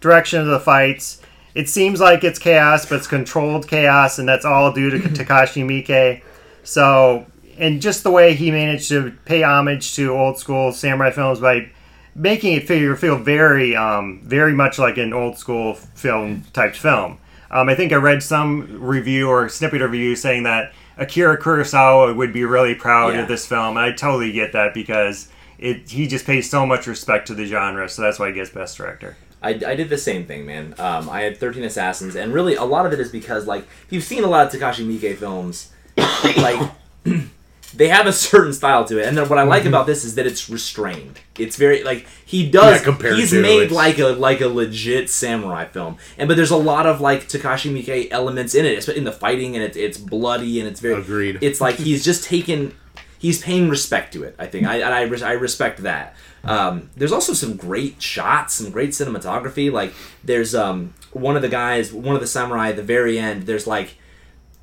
direction 0.00 0.40
of 0.40 0.46
the 0.46 0.58
fights. 0.58 1.20
It 1.54 1.68
seems 1.68 2.00
like 2.00 2.24
it's 2.24 2.38
chaos, 2.38 2.86
but 2.86 2.96
it's 2.96 3.06
controlled 3.06 3.68
chaos, 3.68 4.18
and 4.18 4.28
that's 4.28 4.44
all 4.44 4.72
due 4.72 4.90
to 4.90 4.98
Takashi 4.98 5.64
Miike. 5.64 6.22
So, 6.64 7.26
and 7.58 7.82
just 7.82 8.02
the 8.04 8.10
way 8.10 8.34
he 8.34 8.50
managed 8.50 8.88
to 8.88 9.12
pay 9.24 9.42
homage 9.42 9.94
to 9.96 10.12
old 10.12 10.38
school 10.38 10.72
samurai 10.72 11.10
films 11.10 11.40
by 11.40 11.70
making 12.14 12.54
it 12.54 12.66
feel 12.68 12.94
feel 12.96 13.16
very 13.18 13.74
um, 13.76 14.20
very 14.24 14.52
much 14.54 14.78
like 14.78 14.96
an 14.98 15.12
old 15.12 15.36
school 15.38 15.74
film 15.74 16.44
type 16.52 16.74
film. 16.74 17.18
Um, 17.50 17.68
I 17.68 17.74
think 17.74 17.92
I 17.92 17.96
read 17.96 18.22
some 18.22 18.80
review 18.82 19.28
or 19.28 19.48
snippet 19.50 19.82
of 19.82 19.90
review 19.90 20.16
saying 20.16 20.44
that 20.44 20.72
Akira 20.96 21.38
Kurosawa 21.38 22.14
would 22.16 22.32
be 22.32 22.44
really 22.46 22.74
proud 22.74 23.12
Yeah. 23.14 23.22
of 23.22 23.28
this 23.28 23.46
film, 23.46 23.76
and 23.76 23.84
I 23.84 23.92
totally 23.92 24.32
get 24.32 24.52
that 24.52 24.72
because 24.72 25.28
it 25.58 25.90
he 25.90 26.06
just 26.06 26.24
pays 26.24 26.48
so 26.48 26.64
much 26.64 26.86
respect 26.86 27.26
to 27.26 27.34
the 27.34 27.44
genre, 27.44 27.88
so 27.90 28.00
that's 28.02 28.18
why 28.18 28.28
he 28.28 28.32
gets 28.34 28.48
Best 28.50 28.76
Director. 28.78 29.16
I, 29.42 29.50
I 29.50 29.74
did 29.74 29.88
the 29.88 29.98
same 29.98 30.24
thing, 30.26 30.46
man. 30.46 30.74
Um, 30.78 31.10
I 31.10 31.22
had 31.22 31.36
13 31.36 31.64
Assassins, 31.64 32.14
and 32.16 32.32
really 32.32 32.54
a 32.54 32.64
lot 32.64 32.86
of 32.86 32.92
it 32.92 33.00
is 33.00 33.10
because, 33.10 33.46
like, 33.46 33.62
if 33.86 33.86
you've 33.90 34.04
seen 34.04 34.24
a 34.24 34.28
lot 34.28 34.46
of 34.46 34.60
Takashi 34.60 34.86
Miike 34.86 35.16
films, 35.16 35.72
like, 36.36 36.70
they 37.74 37.88
have 37.88 38.06
a 38.06 38.12
certain 38.12 38.52
style 38.52 38.84
to 38.84 38.98
it. 38.98 39.06
And 39.06 39.16
then 39.16 39.28
what 39.28 39.38
I 39.38 39.44
like 39.44 39.64
about 39.64 39.86
this 39.86 40.04
is 40.04 40.14
that 40.16 40.26
it's 40.26 40.48
restrained. 40.50 41.20
It's 41.38 41.56
very, 41.56 41.82
like, 41.82 42.06
he 42.24 42.50
does, 42.50 42.86
Yeah, 42.86 43.14
he's 43.14 43.30
to, 43.30 43.40
made 43.42 43.62
it's- 43.62 43.72
like 43.72 43.98
a 43.98 44.08
like 44.08 44.40
a 44.40 44.46
legit 44.48 45.08
samurai 45.10 45.64
film. 45.64 45.96
And, 46.18 46.28
but 46.28 46.36
there's 46.36 46.50
a 46.50 46.56
lot 46.56 46.86
of, 46.86 47.00
like, 47.00 47.28
Takashi 47.28 47.72
Miike 47.72 48.08
elements 48.10 48.54
in 48.54 48.64
it, 48.66 48.78
especially 48.78 48.98
in 48.98 49.04
the 49.04 49.12
fighting, 49.12 49.54
and 49.56 49.64
it's, 49.64 49.76
it's 49.76 49.98
bloody, 49.98 50.60
and 50.60 50.68
it's 50.68 50.80
very, 50.80 51.00
Agreed. 51.00 51.38
it's 51.40 51.60
like 51.60 51.76
he's 51.76 52.04
just 52.04 52.24
taken 52.24 52.74
he's 53.18 53.40
paying 53.40 53.68
respect 53.68 54.12
to 54.12 54.24
it 54.24 54.34
i 54.40 54.46
think 54.46 54.66
i 54.66 54.78
and 54.78 54.92
I, 54.92 55.28
I 55.28 55.32
respect 55.34 55.84
that 55.84 56.16
um, 56.44 56.90
there's 56.96 57.12
also 57.12 57.32
some 57.32 57.56
great 57.56 58.02
shots 58.02 58.54
some 58.54 58.70
great 58.70 58.90
cinematography. 58.90 59.70
Like 59.70 59.94
there's 60.24 60.54
um, 60.54 60.94
one 61.12 61.36
of 61.36 61.42
the 61.42 61.48
guys 61.48 61.92
one 61.92 62.14
of 62.14 62.20
the 62.20 62.26
samurai 62.26 62.70
at 62.70 62.76
the 62.76 62.82
very 62.82 63.18
end 63.18 63.44
there's 63.44 63.66
like 63.66 63.96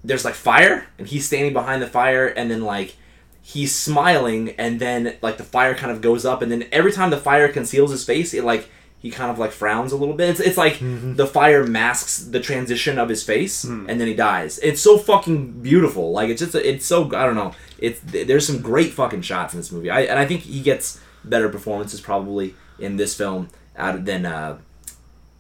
there's 0.03 0.25
like 0.25 0.33
fire 0.33 0.87
and 0.97 1.07
he's 1.07 1.25
standing 1.25 1.53
behind 1.53 1.81
the 1.81 1.87
fire 1.87 2.27
and 2.27 2.49
then 2.49 2.61
like 2.63 2.95
he's 3.41 3.75
smiling 3.75 4.49
and 4.51 4.79
then 4.79 5.17
like 5.21 5.37
the 5.37 5.43
fire 5.43 5.73
kind 5.73 5.91
of 5.91 6.01
goes 6.01 6.25
up 6.25 6.41
and 6.41 6.51
then 6.51 6.65
every 6.71 6.91
time 6.91 7.09
the 7.09 7.17
fire 7.17 7.47
conceals 7.47 7.91
his 7.91 8.05
face 8.05 8.33
it 8.33 8.43
like 8.43 8.69
he 8.99 9.09
kind 9.09 9.31
of 9.31 9.39
like 9.39 9.51
frowns 9.51 9.93
a 9.93 9.95
little 9.95 10.13
bit. 10.13 10.29
It's, 10.31 10.39
it's 10.41 10.57
like 10.57 10.79
the 10.81 11.25
fire 11.25 11.65
masks 11.65 12.17
the 12.17 12.41
transition 12.41 12.99
of 12.99 13.07
his 13.07 13.23
face 13.23 13.63
and 13.89 13.99
then 13.99 14.07
he 14.09 14.13
dies. 14.13 14.59
It's 14.59 14.81
so 14.81 14.97
fucking 14.97 15.61
beautiful. 15.61 16.11
Like 16.11 16.29
it's 16.29 16.41
just 16.41 16.53
it's 16.53 16.85
so 16.85 17.05
i 17.15 17.25
don't 17.25 17.35
know. 17.35 17.53
It's 17.77 18.01
there's 18.01 18.45
some 18.45 18.61
great 18.61 18.91
fucking 18.91 19.21
shots 19.21 19.53
in 19.53 19.59
this 19.59 19.71
movie. 19.71 19.89
I, 19.89 20.01
and 20.01 20.19
i 20.19 20.25
think 20.25 20.41
he 20.41 20.61
gets 20.61 20.99
better 21.23 21.49
performances 21.49 22.01
probably 22.01 22.55
in 22.79 22.97
this 22.97 23.15
film 23.15 23.49
out 23.77 23.95
of, 23.95 24.05
than 24.05 24.25
uh 24.25 24.57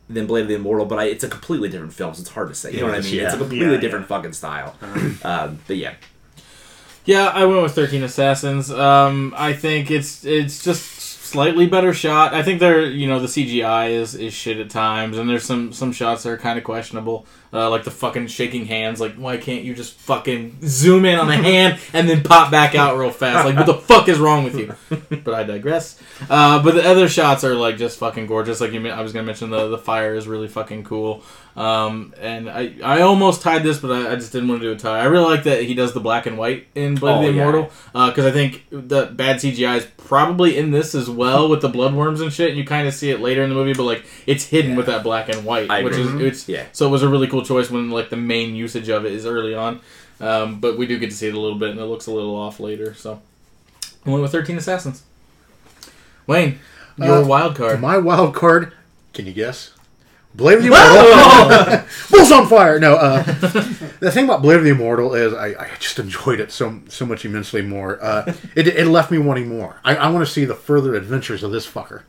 than 0.09 0.25
Blade 0.25 0.41
of 0.41 0.47
the 0.47 0.55
Immortal, 0.55 0.87
but 0.87 0.97
I, 0.97 1.03
it's 1.05 1.23
a 1.23 1.29
completely 1.29 1.69
different 1.69 1.93
film, 1.93 2.15
so 2.15 2.21
it's 2.21 2.29
hard 2.31 2.49
to 2.49 2.55
say. 2.55 2.71
You 2.73 2.79
know 2.79 2.85
what 2.87 2.95
I 2.95 2.97
Yes, 2.97 3.11
mean? 3.11 3.19
It's 3.21 3.33
a 3.35 3.37
completely 3.37 3.73
Yeah, 3.75 3.77
different 3.79 4.03
yeah. 4.05 4.15
fucking 4.15 4.33
style. 4.33 4.75
um, 5.23 5.59
but 5.67 5.77
yeah, 5.77 5.93
Yeah, 7.05 7.27
I 7.27 7.45
went 7.45 7.61
with 7.61 7.73
Thirteen 7.75 8.01
Assassins. 8.03 8.71
Um, 8.71 9.33
I 9.37 9.53
think 9.53 9.91
it's 9.91 10.25
it's 10.25 10.63
just 10.63 10.98
slightly 11.29 11.67
better 11.67 11.93
shot. 11.93 12.33
I 12.33 12.43
think 12.43 12.59
they're 12.59 12.85
you 12.85 13.07
know 13.07 13.19
the 13.19 13.27
CGI 13.27 13.91
is, 13.91 14.15
is 14.15 14.33
shit 14.33 14.57
at 14.57 14.69
times, 14.69 15.17
and 15.17 15.29
there's 15.29 15.43
some 15.43 15.71
some 15.71 15.91
shots 15.91 16.23
that 16.23 16.31
are 16.31 16.37
kind 16.37 16.57
of 16.57 16.63
questionable, 16.63 17.25
uh, 17.53 17.69
like 17.69 17.83
the 17.83 17.91
fucking 17.91 18.27
shaking 18.27 18.65
hands. 18.65 18.99
Like 18.99 19.15
why 19.15 19.37
can't 19.37 19.63
you 19.63 19.73
just 19.73 19.93
fucking 19.93 20.57
zoom 20.63 21.05
in 21.05 21.19
on 21.19 21.27
the 21.27 21.35
hand 21.51 21.79
and 21.93 22.09
then 22.09 22.23
pop 22.23 22.51
back 22.51 22.75
out 22.75 22.97
real 22.97 23.11
fast? 23.11 23.45
Like 23.45 23.55
what 23.55 23.65
the 23.65 23.75
fuck 23.75 24.07
is 24.09 24.19
wrong 24.19 24.43
with 24.43 24.57
you? 24.57 24.75
But 25.23 25.33
I 25.33 25.43
digress. 25.43 25.99
Uh, 26.29 26.61
but 26.63 26.73
the 26.75 26.83
other 26.87 27.07
shots 27.09 27.43
are 27.43 27.55
like 27.55 27.77
just 27.77 27.99
fucking 27.99 28.27
gorgeous. 28.27 28.61
Like 28.61 28.71
you, 28.71 28.87
I 28.89 29.01
was 29.01 29.11
gonna 29.13 29.25
mention 29.25 29.49
the 29.49 29.67
the 29.67 29.77
fire 29.77 30.15
is 30.15 30.27
really 30.27 30.47
fucking 30.47 30.83
cool. 30.83 31.23
Um, 31.55 32.13
and 32.21 32.49
I, 32.49 32.73
I 32.83 33.01
almost 33.01 33.41
tied 33.41 33.63
this, 33.63 33.79
but 33.79 33.91
I, 33.91 34.13
I 34.13 34.15
just 34.15 34.31
didn't 34.31 34.47
want 34.47 34.61
to 34.61 34.67
do 34.69 34.73
a 34.73 34.77
tie. 34.77 34.99
I 34.99 35.05
really 35.05 35.25
like 35.25 35.43
that 35.43 35.63
he 35.63 35.73
does 35.73 35.93
the 35.93 35.99
black 35.99 36.25
and 36.25 36.37
white 36.37 36.67
in 36.73 36.95
Blade 36.95 37.11
of 37.13 37.17
Oh, 37.19 37.21
the. 37.23 37.27
Immortal 37.29 37.71
because 37.91 38.25
I 38.25 38.31
think 38.31 38.65
the 38.71 39.07
bad 39.07 39.37
CGI 39.37 39.77
is 39.77 39.85
probably 39.97 40.57
in 40.57 40.71
this 40.71 40.95
as 40.95 41.09
well 41.09 41.49
with 41.49 41.61
the 41.61 41.69
bloodworms 41.69 42.21
and 42.21 42.31
shit. 42.31 42.49
And 42.49 42.57
you 42.57 42.63
kind 42.63 42.87
of 42.87 42.93
see 42.93 43.09
it 43.11 43.19
later 43.19 43.43
in 43.43 43.49
the 43.49 43.55
movie, 43.55 43.73
but 43.73 43.83
like 43.83 44.05
it's 44.25 44.45
hidden 44.45 44.75
with 44.77 44.85
that 44.85 45.03
black 45.03 45.27
and 45.27 45.43
white, 45.43 45.69
I 45.69 45.83
which 45.83 45.97
agree. 45.97 46.27
is 46.27 46.39
it's 46.39 46.49
Yeah. 46.49 46.65
So 46.71 46.87
it 46.87 46.91
was 46.91 47.03
a 47.03 47.09
really 47.09 47.27
cool 47.27 47.43
choice 47.43 47.69
when 47.69 47.89
like 47.91 48.09
the 48.09 48.15
main 48.17 48.55
usage 48.55 48.87
of 48.87 49.05
it 49.05 49.11
is 49.11 49.25
early 49.25 49.53
on, 49.53 49.81
um, 50.21 50.59
but 50.61 50.77
we 50.77 50.87
do 50.87 50.97
get 50.97 51.09
to 51.09 51.15
see 51.15 51.27
it 51.27 51.33
a 51.33 51.39
little 51.39 51.57
bit, 51.59 51.71
and 51.71 51.79
it 51.79 51.85
looks 51.85 52.07
a 52.07 52.11
little 52.11 52.35
off 52.37 52.59
later. 52.61 52.93
So 52.93 53.21
I 54.05 54.09
went 54.11 54.21
with 54.21 54.31
Thirteen 54.31 54.57
Assassins. 54.57 55.03
Wayne, 56.25 56.59
your 56.97 57.23
Uh, 57.23 57.25
wild 57.27 57.55
card. 57.55 57.81
My 57.81 57.97
wild 57.97 58.33
card, 58.35 58.71
can 59.13 59.25
you 59.25 59.33
guess? 59.33 59.71
Blade 60.35 60.57
of 60.57 60.63
the 60.63 60.67
Immortal. 60.67 61.85
Bulls 62.11 62.31
on 62.31 62.47
fire. 62.47 62.79
No, 62.79 62.95
uh, 62.95 63.23
the 63.99 64.11
thing 64.11 64.25
about 64.25 64.41
Blade 64.41 64.57
of 64.57 64.63
the 64.63 64.69
Immortal 64.69 65.13
is 65.15 65.33
I, 65.33 65.47
I 65.47 65.69
just 65.79 65.97
enjoyed 65.99 66.39
it 66.39 66.51
so 66.51 66.79
so 66.87 67.05
much 67.05 67.25
immensely 67.25 67.61
more. 67.61 68.01
Uh, 68.01 68.33
it, 68.55 68.67
it 68.67 68.87
left 68.87 69.11
me 69.11 69.17
wanting 69.17 69.49
more. 69.49 69.79
I, 69.83 69.95
I 69.95 70.09
want 70.11 70.25
to 70.25 70.31
see 70.31 70.45
the 70.45 70.55
further 70.55 70.95
adventures 70.95 71.41
of 71.43 71.51
this 71.51 71.65
fucker. 71.67 72.03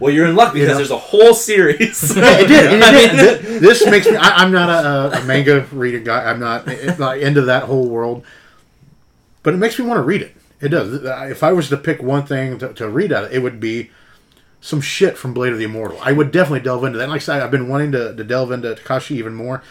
well, 0.00 0.12
you're 0.12 0.26
in 0.26 0.34
luck 0.34 0.52
because 0.54 0.70
know? 0.70 0.76
there's 0.76 0.90
a 0.90 0.98
whole 0.98 1.34
series. 1.34 2.14
It 2.16 2.48
did. 2.48 2.72
It 2.72 3.12
did. 3.12 3.40
Thi- 3.40 3.58
This 3.58 3.86
makes 3.86 4.06
me. 4.06 4.16
I, 4.16 4.38
I'm 4.42 4.50
not 4.52 4.68
a, 4.68 5.22
a 5.22 5.24
manga 5.24 5.64
reading 5.70 6.02
guy. 6.04 6.24
I'm 6.28 6.40
not 6.40 6.66
eh, 6.68 6.96
not 6.98 7.18
into 7.18 7.42
that 7.42 7.62
whole 7.64 7.88
world. 7.88 8.24
But 9.44 9.54
it 9.54 9.58
makes 9.58 9.78
me 9.78 9.84
want 9.86 9.98
to 9.98 10.02
read 10.02 10.22
it. 10.22 10.36
It 10.60 10.68
does. 10.68 11.02
If 11.30 11.42
I 11.42 11.52
was 11.52 11.68
to 11.70 11.76
pick 11.76 12.02
one 12.02 12.24
thing 12.26 12.58
to, 12.58 12.72
to 12.74 12.88
read 12.88 13.12
out 13.12 13.24
of 13.24 13.32
it, 13.32 13.36
it 13.36 13.38
would 13.40 13.58
be 13.60 13.90
some 14.62 14.80
shit 14.80 15.18
from 15.18 15.34
Blade 15.34 15.52
of 15.52 15.58
the 15.58 15.64
Immortal. 15.64 15.98
I 16.00 16.12
would 16.12 16.30
definitely 16.32 16.60
delve 16.60 16.84
into 16.84 16.96
that. 16.98 17.08
Like 17.10 17.16
I 17.16 17.18
said, 17.24 17.42
I've 17.42 17.50
been 17.50 17.68
wanting 17.68 17.92
to, 17.92 18.14
to 18.16 18.24
delve 18.24 18.50
into 18.52 18.74
Takashi 18.74 19.16
even 19.16 19.34
more. 19.34 19.62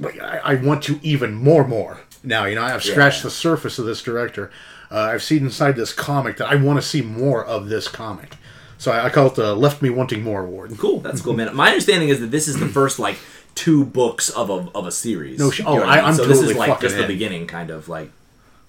But 0.00 0.18
I, 0.22 0.38
I 0.38 0.54
want 0.54 0.82
to 0.84 0.98
even 1.02 1.34
more, 1.34 1.66
more. 1.66 2.00
Now, 2.22 2.44
you 2.46 2.54
know, 2.54 2.62
I've 2.62 2.82
scratched 2.84 3.18
Yeah. 3.18 3.24
the 3.24 3.30
surface 3.32 3.78
of 3.78 3.84
this 3.84 4.00
director. 4.02 4.50
Uh, 4.90 5.00
I've 5.12 5.22
seen 5.22 5.42
inside 5.44 5.76
this 5.76 5.92
comic 5.92 6.36
that 6.38 6.48
I 6.48 6.54
want 6.54 6.80
to 6.80 6.86
see 6.86 7.02
more 7.02 7.44
of 7.44 7.68
this 7.68 7.88
comic. 7.88 8.36
So 8.78 8.92
I, 8.92 9.06
I 9.06 9.10
call 9.10 9.26
it 9.26 9.34
the 9.34 9.54
Left 9.56 9.82
Me 9.82 9.90
Wanting 9.90 10.22
More 10.22 10.44
Award. 10.44 10.72
cool. 10.78 11.00
That's 11.00 11.20
cool, 11.20 11.34
man. 11.34 11.54
My 11.54 11.68
understanding 11.68 12.08
is 12.08 12.20
that 12.20 12.30
this 12.30 12.46
is 12.46 12.58
the 12.60 12.68
first 12.68 12.98
like 13.00 13.18
two 13.56 13.84
books 13.84 14.30
of 14.30 14.50
a 14.50 14.68
of 14.72 14.86
a 14.86 14.92
series. 14.92 15.40
No 15.40 15.50
sh- 15.50 15.58
You 15.58 15.64
know 15.64 15.82
oh, 15.82 15.82
I- 15.82 15.96
mean? 15.96 16.04
I'm 16.04 16.14
so 16.14 16.24
this 16.24 16.40
is 16.40 16.56
like 16.56 16.80
just 16.80 16.96
the 16.96 17.06
beginning, 17.08 17.48
kind 17.48 17.70
of 17.70 17.88
like 17.88 18.12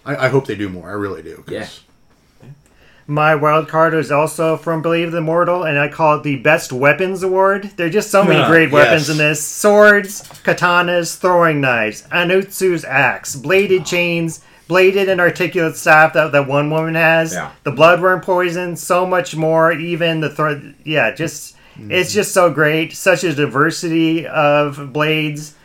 I, 0.04 0.26
I 0.26 0.30
hope 0.30 0.48
they 0.48 0.56
do 0.56 0.68
more. 0.68 0.90
I 0.90 0.94
really 0.94 1.22
do. 1.22 1.44
Yeah. 1.48 1.68
My 3.10 3.34
wild 3.34 3.68
card 3.68 3.96
is 3.96 4.12
also 4.12 4.56
from 4.56 4.84
Blade 4.84 5.06
of 5.06 5.14
the 5.14 5.18
Immortal, 5.18 5.64
and 5.64 5.80
I 5.80 5.88
call 5.88 6.18
it 6.18 6.24
the 6.24 6.36
Best 6.36 6.72
Weapons 6.72 7.24
Award. 7.24 7.72
There 7.76 7.88
are 7.88 7.90
just 7.90 8.12
so 8.12 8.24
many 8.24 8.40
ah, 8.40 8.48
great 8.48 8.70
weapons 8.70 9.08
yes. 9.08 9.10
in 9.10 9.18
this 9.18 9.44
swords, 9.44 10.22
katanas, 10.44 11.18
throwing 11.18 11.60
knives, 11.60 12.04
Anotsu's 12.12 12.86
axe, 12.86 13.36
bladed 13.36 13.82
ah. 13.82 13.86
chains, 13.86 14.42
bladed 14.68 15.10
and 15.10 15.20
articulate 15.20 15.76
staff 15.76 16.14
that, 16.14 16.34
that 16.34 16.48
one 16.48 16.70
woman 16.70 16.94
has, 16.94 17.34
Yeah. 17.34 17.52
the 17.64 17.72
bloodworm 17.72 18.22
poison, 18.22 18.76
so 18.76 19.08
much 19.08 19.36
more, 19.36 19.72
even 19.72 20.20
the 20.20 20.30
throw. 20.30 20.62
Yeah, 20.84 21.10
just. 21.10 21.56
Mm. 21.80 21.92
It's 21.92 22.14
just 22.14 22.32
so 22.32 22.52
great. 22.52 22.94
Such 22.94 23.24
a 23.24 23.34
diversity 23.34 24.28
of 24.28 24.94
blades. 24.94 25.56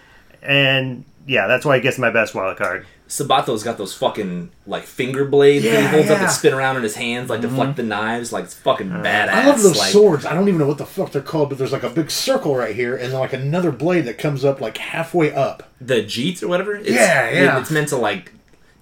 And 0.40 1.04
yeah, 1.26 1.46
that's 1.46 1.66
why 1.66 1.74
I 1.74 1.80
guess 1.80 1.98
my 1.98 2.08
best 2.08 2.34
wild 2.34 2.56
card. 2.56 2.86
Sabato's 3.08 3.62
got 3.62 3.76
those 3.76 3.94
fucking 3.94 4.50
like 4.66 4.84
finger 4.84 5.24
blades 5.24 5.64
that 5.64 5.70
he 5.70 5.76
Yeah, 5.76 5.90
holds 5.90 6.10
up 6.10 6.18
yeah. 6.18 6.26
that 6.26 6.32
spin 6.32 6.54
around 6.54 6.76
in 6.76 6.82
his 6.82 6.94
hands, 6.94 7.28
like 7.28 7.40
mm-hmm. 7.40 7.50
deflect 7.50 7.76
the 7.76 7.82
knives. 7.82 8.32
Like 8.32 8.44
it's 8.44 8.54
fucking 8.54 8.90
uh, 8.90 9.02
badass. 9.02 9.28
I 9.28 9.46
love 9.46 9.62
those 9.62 9.78
like, 9.78 9.92
swords. 9.92 10.24
I 10.24 10.32
don't 10.34 10.48
even 10.48 10.58
know 10.58 10.66
what 10.66 10.78
the 10.78 10.86
fuck 10.86 11.12
they're 11.12 11.22
called, 11.22 11.50
but 11.50 11.58
there's 11.58 11.72
like 11.72 11.82
a 11.82 11.90
big 11.90 12.10
circle 12.10 12.56
right 12.56 12.74
here, 12.74 12.96
and 12.96 13.12
then 13.12 13.20
like 13.20 13.32
another 13.34 13.70
blade 13.70 14.06
that 14.06 14.18
comes 14.18 14.44
up 14.44 14.60
like 14.60 14.78
halfway 14.78 15.32
up. 15.32 15.70
the 15.80 15.96
jeets 15.96 16.42
or 16.42 16.48
whatever. 16.48 16.74
It's, 16.74 16.88
Yeah, 16.90 17.30
yeah. 17.30 17.60
It's 17.60 17.70
meant 17.70 17.88
to 17.88 17.96
like 17.96 18.32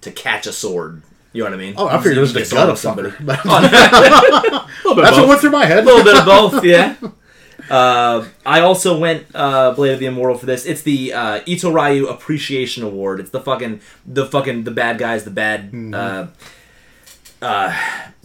to 0.01 0.11
catch 0.11 0.47
a 0.47 0.53
sword. 0.53 1.01
You 1.33 1.43
know 1.43 1.49
what 1.49 1.55
I 1.55 1.61
mean? 1.61 1.73
Oh, 1.77 1.87
I 1.87 1.97
figured 1.97 2.17
it 2.17 2.21
was 2.21 2.33
the 2.33 2.41
can 2.43 2.49
gut 2.51 2.69
of 2.69 2.77
somebody. 2.77 3.09
somebody. 3.11 3.39
Oh, 3.45 3.59
no. 4.51 4.59
A 4.83 4.87
little 4.87 4.95
bit 4.95 5.01
that's 5.03 5.17
of 5.17 5.23
what 5.23 5.23
both. 5.23 5.29
went 5.29 5.41
through 5.41 5.49
my 5.51 5.65
head. 5.65 5.83
a 5.83 5.85
little 5.85 6.03
bit 6.03 6.15
of 6.15 6.25
both, 6.25 6.63
yeah. 6.63 6.95
Uh, 7.69 8.25
I 8.45 8.59
also 8.59 8.97
went 8.97 9.27
uh, 9.33 9.71
Blade 9.73 9.93
of 9.93 9.99
the 9.99 10.05
Immortal 10.05 10.37
for 10.37 10.45
this. 10.45 10.65
It's 10.65 10.81
the 10.81 11.13
uh, 11.13 11.39
Itto-ryu 11.41 12.07
Appreciation 12.07 12.83
Award. 12.83 13.19
It's 13.19 13.29
the 13.29 13.39
fucking 13.39 13.81
the 14.05 14.25
fucking 14.25 14.65
the 14.65 14.71
bad 14.71 14.97
guys, 14.97 15.23
the 15.23 15.31
bad 15.31 15.71
uh, 15.93 16.27
uh, 17.41 17.75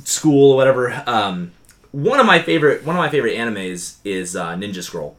school 0.05 0.53
or 0.53 0.57
whatever. 0.57 1.03
Um, 1.07 1.53
one 1.93 2.21
of 2.21 2.27
my 2.27 2.43
favorite 2.43 2.85
one 2.85 2.97
of 2.97 3.01
my 3.01 3.09
favorite 3.09 3.37
animes 3.37 3.97
is 4.05 4.37
uh, 4.37 4.55
Ninja 4.55 4.83
Scroll, 4.83 5.17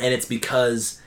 and 0.00 0.12
it's 0.14 0.26
because 0.26 1.00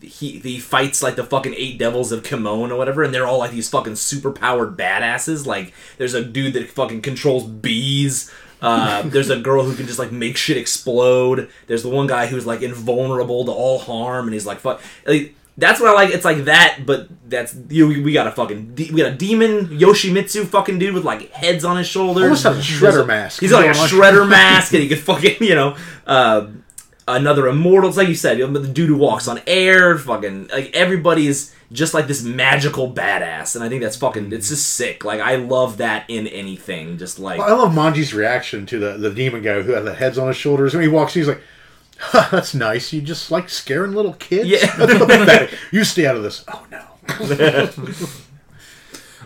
he 0.00 0.38
he 0.40 0.58
fights 0.58 1.02
like 1.02 1.16
the 1.16 1.24
fucking 1.24 1.54
eight 1.56 1.78
devils 1.78 2.12
of 2.12 2.22
Kimon 2.22 2.70
or 2.70 2.76
whatever, 2.76 3.02
and 3.02 3.14
they're 3.14 3.26
all 3.26 3.38
like 3.38 3.50
these 3.50 3.68
fucking 3.68 3.96
super 3.96 4.30
powered 4.30 4.76
badasses. 4.76 5.46
Like 5.46 5.72
there's 5.98 6.14
a 6.14 6.24
dude 6.24 6.54
that 6.54 6.68
fucking 6.68 7.02
controls 7.02 7.44
bees. 7.44 8.30
Uh, 8.62 9.02
there's 9.02 9.28
a 9.28 9.38
girl 9.38 9.64
who 9.64 9.74
can 9.74 9.86
just 9.86 9.98
like 9.98 10.12
make 10.12 10.36
shit 10.36 10.56
explode. 10.56 11.50
There's 11.66 11.82
the 11.82 11.88
one 11.88 12.06
guy 12.06 12.26
who's 12.26 12.46
like 12.46 12.62
invulnerable 12.62 13.44
to 13.44 13.50
all 13.52 13.78
harm, 13.78 14.26
and 14.26 14.32
he's 14.32 14.46
like 14.46 14.60
fuck. 14.60 14.80
Like, 15.04 15.34
that's 15.58 15.80
what 15.80 15.90
I 15.90 15.92
like. 15.92 16.14
It's 16.14 16.24
like 16.24 16.44
that, 16.44 16.80
but 16.86 17.08
that's 17.28 17.54
you. 17.68 17.88
We 18.02 18.12
got 18.12 18.26
a 18.26 18.30
fucking 18.30 18.74
de- 18.74 18.90
we 18.90 19.02
got 19.02 19.12
a 19.12 19.14
demon 19.14 19.66
Yoshimitsu 19.66 20.46
fucking 20.46 20.78
dude 20.78 20.94
with 20.94 21.04
like 21.04 21.30
heads 21.32 21.64
on 21.64 21.76
his 21.76 21.86
shoulders. 21.86 22.22
Almost 22.22 22.44
has 22.44 22.58
a 22.58 22.60
shredder 22.62 23.06
mask. 23.06 23.40
He's 23.40 23.50
got 23.50 23.66
like 23.66 23.76
a 23.76 23.78
shredder 23.92 24.26
mask, 24.28 24.72
and 24.72 24.82
he 24.82 24.88
can 24.88 24.98
fucking 24.98 25.36
you 25.40 25.54
know. 25.54 25.76
Uh, 26.06 26.46
another 27.16 27.48
immortal. 27.48 27.88
It's 27.88 27.96
like 27.96 28.08
you 28.08 28.14
said, 28.14 28.38
the 28.38 28.60
dude 28.60 28.88
who 28.88 28.96
walks 28.96 29.28
on 29.28 29.40
air. 29.46 29.96
Fucking 29.98 30.48
like 30.48 30.74
everybody 30.74 31.26
is 31.26 31.54
just 31.72 31.94
like 31.94 32.06
this 32.06 32.22
magical 32.22 32.92
badass, 32.92 33.54
and 33.54 33.64
I 33.64 33.68
think 33.68 33.82
that's 33.82 33.96
fucking. 33.96 34.32
It's 34.32 34.48
just 34.48 34.70
sick. 34.70 35.04
Like 35.04 35.20
I 35.20 35.36
love 35.36 35.78
that 35.78 36.04
in 36.08 36.26
anything. 36.26 36.98
Just 36.98 37.18
like 37.18 37.40
I 37.40 37.52
love 37.52 37.72
Manji's 37.72 38.12
reaction 38.14 38.66
to 38.66 38.78
the, 38.78 38.96
the 38.98 39.10
demon 39.10 39.42
guy 39.42 39.62
who 39.62 39.72
had 39.72 39.84
the 39.84 39.94
heads 39.94 40.18
on 40.18 40.28
his 40.28 40.36
shoulders. 40.36 40.74
When 40.74 40.82
he 40.82 40.88
walks, 40.88 41.14
he's 41.14 41.28
like, 41.28 41.40
huh, 41.98 42.28
"That's 42.30 42.54
nice. 42.54 42.92
You 42.92 43.00
just 43.00 43.30
like 43.30 43.48
scaring 43.48 43.92
little 43.92 44.14
kids. 44.14 44.48
Yeah. 44.48 44.74
That's 44.76 44.98
pathetic. 44.98 45.58
You 45.70 45.84
stay 45.84 46.06
out 46.06 46.16
of 46.16 46.22
this." 46.22 46.44
Oh 46.48 46.66
no. 46.70 47.68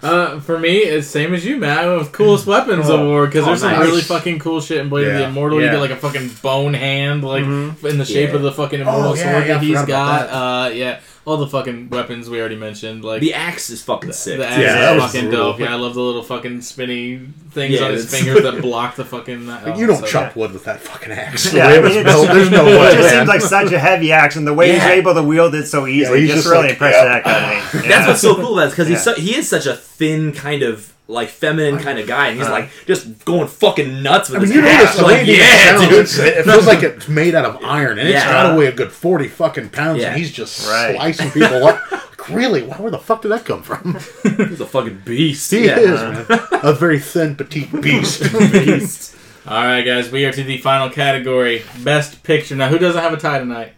Uh, 0.06 0.40
for 0.40 0.58
me, 0.58 0.78
it's 0.78 1.06
same 1.08 1.34
as 1.34 1.44
you, 1.44 1.56
man. 1.58 1.78
I 1.78 1.86
went 1.86 1.98
with 2.00 2.12
coolest 2.12 2.46
weapons 2.46 2.88
Oh. 2.88 2.96
award 3.02 3.30
because 3.30 3.44
Oh, 3.44 3.46
there's 3.48 3.60
some 3.60 3.78
really 3.80 4.00
fucking 4.00 4.38
cool 4.38 4.60
shit 4.60 4.78
in 4.78 4.88
Blade 4.88 5.08
of 5.08 5.14
the 5.14 5.20
Yeah. 5.20 5.28
Immortal. 5.28 5.60
You 5.60 5.68
get 5.70 5.78
like 5.80 5.90
a 5.90 5.96
fucking 5.96 6.30
bone 6.42 6.74
hand, 6.74 7.24
like 7.24 7.44
in 7.44 7.76
the 7.98 8.04
shape 8.04 8.30
Yeah. 8.30 8.36
of 8.36 8.42
the 8.42 8.52
fucking 8.52 8.80
immortal 8.80 9.12
Oh, 9.12 9.14
yeah, 9.14 9.22
sword 9.22 9.46
yeah, 9.46 9.54
that 9.54 9.56
I 9.56 9.64
he's 9.64 9.80
forgot 9.80 9.86
got. 9.86 10.24
about 10.28 10.66
Uh, 10.66 10.70
yeah, 10.74 10.98
all 11.27 11.36
the 11.36 11.47
fucking 11.48 11.90
weapons 11.90 12.31
we 12.31 12.39
already 12.39 12.55
mentioned. 12.57 13.05
Like 13.05 13.20
the 13.20 13.35
axe 13.35 13.69
is 13.69 13.82
fucking 13.82 14.12
sick. 14.12 14.39
the 14.39 14.47
axe 14.47 14.59
Yeah, 14.59 14.74
that 14.74 14.97
is 14.97 15.03
was 15.03 15.12
fucking 15.12 15.28
brutal. 15.28 15.53
dope. 15.53 15.61
Yeah, 15.61 15.73
I 15.73 15.74
love 15.74 15.94
the 15.94 16.01
little 16.01 16.23
fucking 16.23 16.61
spinny 16.62 17.19
things 17.51 17.74
Yeah, 17.74 17.86
on 17.86 17.93
his 17.93 18.09
fingers 18.11 18.43
that 18.44 18.62
block 18.62 18.94
the 18.94 19.05
fucking. 19.05 19.48
Uh, 19.48 19.74
you 19.77 19.86
don't 19.89 19.97
so- 19.98 20.07
chop 20.07 20.36
wood 20.36 20.53
with 20.53 20.65
that 20.65 20.81
fucking 20.81 21.11
axe. 21.12 21.53
Yeah, 21.53 21.66
The 21.66 21.69
way 21.69 21.74
I 21.74 21.77
it 21.78 21.82
was 21.82 21.94
mean, 21.97 22.05
built, 22.05 22.27
there's 22.28 22.51
no 22.51 22.66
It 22.69 22.81
way. 22.81 22.94
just 22.97 23.11
seems 23.15 23.28
like 23.28 23.40
such 23.40 23.73
a 23.73 23.78
heavy 23.78 24.12
axe, 24.12 24.36
and 24.36 24.47
the 24.47 24.55
way 24.55 24.73
he's 24.73 24.82
able 24.85 25.15
to 25.15 25.23
wield 25.23 25.55
it 25.57 25.66
so 25.66 25.86
easily 25.86 26.20
he's 26.20 26.31
just, 26.31 26.44
just 26.44 26.48
really 26.48 26.62
like, 26.69 26.73
impressed 26.73 26.97
yeah. 26.97 27.05
the 27.05 27.11
heck 27.11 27.27
out 27.27 27.74
me. 27.74 27.81
Yeah. 27.82 27.89
That's 27.89 28.07
what's 28.09 28.20
so 28.20 28.35
cool 28.36 28.53
about 28.59 28.69
it 28.69 28.70
because 28.70 28.89
he's 28.89 29.03
so, 29.03 29.15
he 29.15 29.35
is 29.36 29.48
such 29.48 29.66
a 29.66 29.74
thin 29.74 30.32
kind 30.32 30.62
of 30.62 30.93
like 31.08 31.28
feminine 31.28 31.78
kind 31.78 31.98
of 31.98 32.06
guy, 32.06 32.28
and 32.28 32.36
he's 32.36 32.46
uh-huh. 32.46 32.60
like 32.60 32.70
just 32.86 33.24
going 33.24 33.46
fucking 33.46 34.02
nuts 34.02 34.28
with 34.28 34.38
I 34.38 34.40
mean, 34.40 34.48
his 34.48 34.56
you 34.56 34.66
axe. 34.66 34.78
notice 34.82 34.96
the 34.96 35.04
way 35.06 35.12
like, 35.18 35.26
he 35.26 35.36
yeah, 35.38 35.64
sounds, 35.64 35.88
dude. 35.88 35.92
it's- 35.92 36.18
It 36.18 36.44
feels 36.44 36.66
like 36.66 36.82
it's 36.82 37.08
made 37.08 37.34
out 37.34 37.44
of 37.44 37.62
iron, 37.64 37.98
and 37.98 38.08
it's 38.08 38.14
Yeah. 38.14 38.32
got 38.32 38.52
to 38.52 38.58
weigh 38.58 38.66
a 38.66 38.72
good 38.72 38.90
forty 38.92 39.28
fucking 39.28 39.68
pounds, 39.70 40.00
Yeah. 40.00 40.08
and 40.08 40.16
he's 40.18 40.32
just 40.32 40.68
Right. 40.68 40.94
slicing 40.96 41.30
people 41.30 41.64
up. 41.66 41.80
Like, 42.18 42.36
really? 42.36 42.62
Wow, 42.64 42.78
where 42.78 42.90
the 42.90 42.98
fuck 42.98 43.22
did 43.22 43.28
that 43.28 43.44
come 43.44 43.62
from? 43.62 43.92
He's 44.48 44.60
a 44.60 44.66
fucking 44.66 45.02
beast. 45.04 45.48
He 45.48 45.66
yeah. 45.66 45.78
is, 45.78 46.00
man. 46.28 46.40
A 46.50 46.72
very 46.72 46.98
thin, 46.98 47.36
petite 47.36 47.70
beast. 47.80 48.20
beast. 48.52 49.14
All 49.46 49.62
right, 49.64 49.82
guys, 49.82 50.10
we 50.10 50.24
are 50.24 50.32
to 50.32 50.42
the 50.42 50.58
final 50.58 50.90
category: 50.90 51.62
best 51.84 52.24
picture. 52.24 52.56
Now, 52.56 52.68
who 52.68 52.78
doesn't 52.78 53.00
have 53.00 53.12
a 53.12 53.16
tie 53.16 53.38
tonight? 53.38 53.74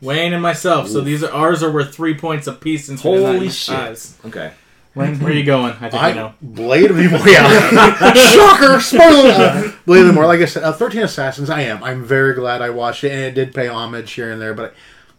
Wayne 0.00 0.32
and 0.32 0.40
myself. 0.42 0.88
So 0.88 1.02
these 1.02 1.22
are 1.22 1.30
ours 1.30 1.62
are 1.62 1.70
worth 1.70 1.94
three 1.94 2.14
points 2.14 2.46
apiece 2.46 2.86
since 2.86 3.04
we 3.04 3.10
did 3.10 3.22
not 3.22 3.32
Holy 3.34 3.44
use 3.46 3.56
shit. 3.58 3.74
ties. 3.74 4.16
Okay. 4.24 4.52
Wayne, 4.98 5.18
where 5.20 5.32
are 5.32 5.34
you 5.34 5.44
going? 5.44 5.72
I 5.74 5.88
think 5.88 5.94
I, 6.02 6.10
I 6.10 6.14
know. 6.14 6.34
Blade 6.42 6.90
of 6.90 6.96
the 6.96 7.04
Immortal. 7.04 7.28
Yeah. 7.32 8.12
Shocker! 8.14 8.80
Spoiler! 8.80 9.30
Uh, 9.30 9.72
Blade 9.86 10.00
of 10.00 10.06
the 10.06 10.10
Immortal. 10.12 10.28
Like 10.28 10.40
I 10.40 10.44
said, 10.46 10.62
uh, 10.64 10.72
Thirteen 10.72 11.02
Assassins. 11.02 11.48
I 11.50 11.62
am. 11.62 11.82
I'm 11.82 12.04
very 12.04 12.34
glad 12.34 12.60
I 12.62 12.70
watched 12.70 13.04
it, 13.04 13.12
and 13.12 13.20
it 13.20 13.34
did 13.34 13.54
pay 13.54 13.68
homage 13.68 14.12
here 14.12 14.30
and 14.30 14.40
there. 14.40 14.54
But 14.54 14.74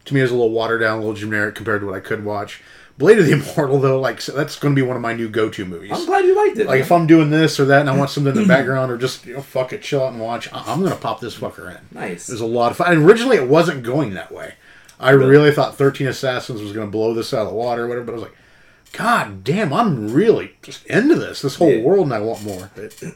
to 0.06 0.14
me, 0.14 0.20
it 0.20 0.24
was 0.24 0.32
a 0.32 0.36
little 0.36 0.52
watered 0.52 0.82
down, 0.82 0.98
a 0.98 1.02
little 1.02 1.14
generic 1.14 1.56
compared 1.56 1.82
to 1.82 1.88
what 1.88 1.96
I 1.96 2.00
could 2.00 2.24
watch. 2.26 2.62
Blade 2.98 3.18
of 3.18 3.26
the 3.28 3.32
Immortal, 3.32 3.80
though, 3.80 4.00
like 4.00 4.20
so 4.20 4.34
that's 4.34 4.60
going 4.60 4.76
to 4.76 4.82
be 4.82 4.86
one 4.86 4.98
of 4.98 5.02
my 5.02 5.14
new 5.14 5.30
go-to 5.30 5.64
movies. 5.64 5.92
I'm 5.94 6.06
glad 6.06 6.26
you 6.26 6.36
liked 6.36 6.58
it. 6.58 6.68
Like 6.68 6.82
if 6.82 6.92
I'm 6.92 7.08
doing 7.08 7.30
this 7.30 7.58
or 7.60 7.66
that, 7.66 7.80
and 7.82 7.90
I 7.90 7.96
want 7.96 8.10
something 8.10 8.36
in 8.36 8.42
the 8.42 8.48
background, 8.54 8.92
or 8.92 8.98
just 8.98 9.26
you 9.26 9.36
know, 9.36 9.42
fuck 9.42 9.72
it, 9.72 9.82
chill 9.82 10.04
out 10.04 10.12
and 10.12 10.22
watch. 10.22 10.52
I- 10.52 10.64
I'm 10.68 10.80
going 10.82 10.92
to 10.92 10.98
pop 11.00 11.22
this 11.22 11.38
fucker 11.38 11.70
in. 11.74 11.82
nice. 11.98 12.28
It 12.28 12.34
was 12.34 12.42
a 12.42 12.46
lot 12.46 12.72
of 12.72 12.78
fun. 12.78 12.92
And 12.92 13.06
originally, 13.06 13.38
it 13.38 13.48
wasn't 13.48 13.84
going 13.84 14.14
that 14.16 14.32
way. 14.34 14.56
I 15.00 15.12
really 15.12 15.54
thought 15.54 15.78
13 15.78 16.08
Assassins 16.08 16.62
was 16.62 16.74
going 16.74 16.88
to 16.88 16.92
blow 16.92 17.14
this 17.14 17.34
out 17.34 17.44
of 17.44 17.48
the 17.48 17.54
water 17.56 17.86
or 17.86 17.88
whatever, 17.88 18.06
but 18.06 18.12
I 18.12 18.16
was 18.16 18.24
like, 18.24 18.36
God 18.94 19.44
damn, 19.44 19.72
I'm 19.74 20.12
really 20.12 20.52
just 20.62 20.86
into 20.88 21.16
this. 21.16 21.42
This 21.42 21.56
whole 21.56 21.72
Yeah. 21.72 21.82
world, 21.84 22.06
and 22.06 22.14
I 22.14 22.20
want 22.20 22.44
more. 22.44 22.70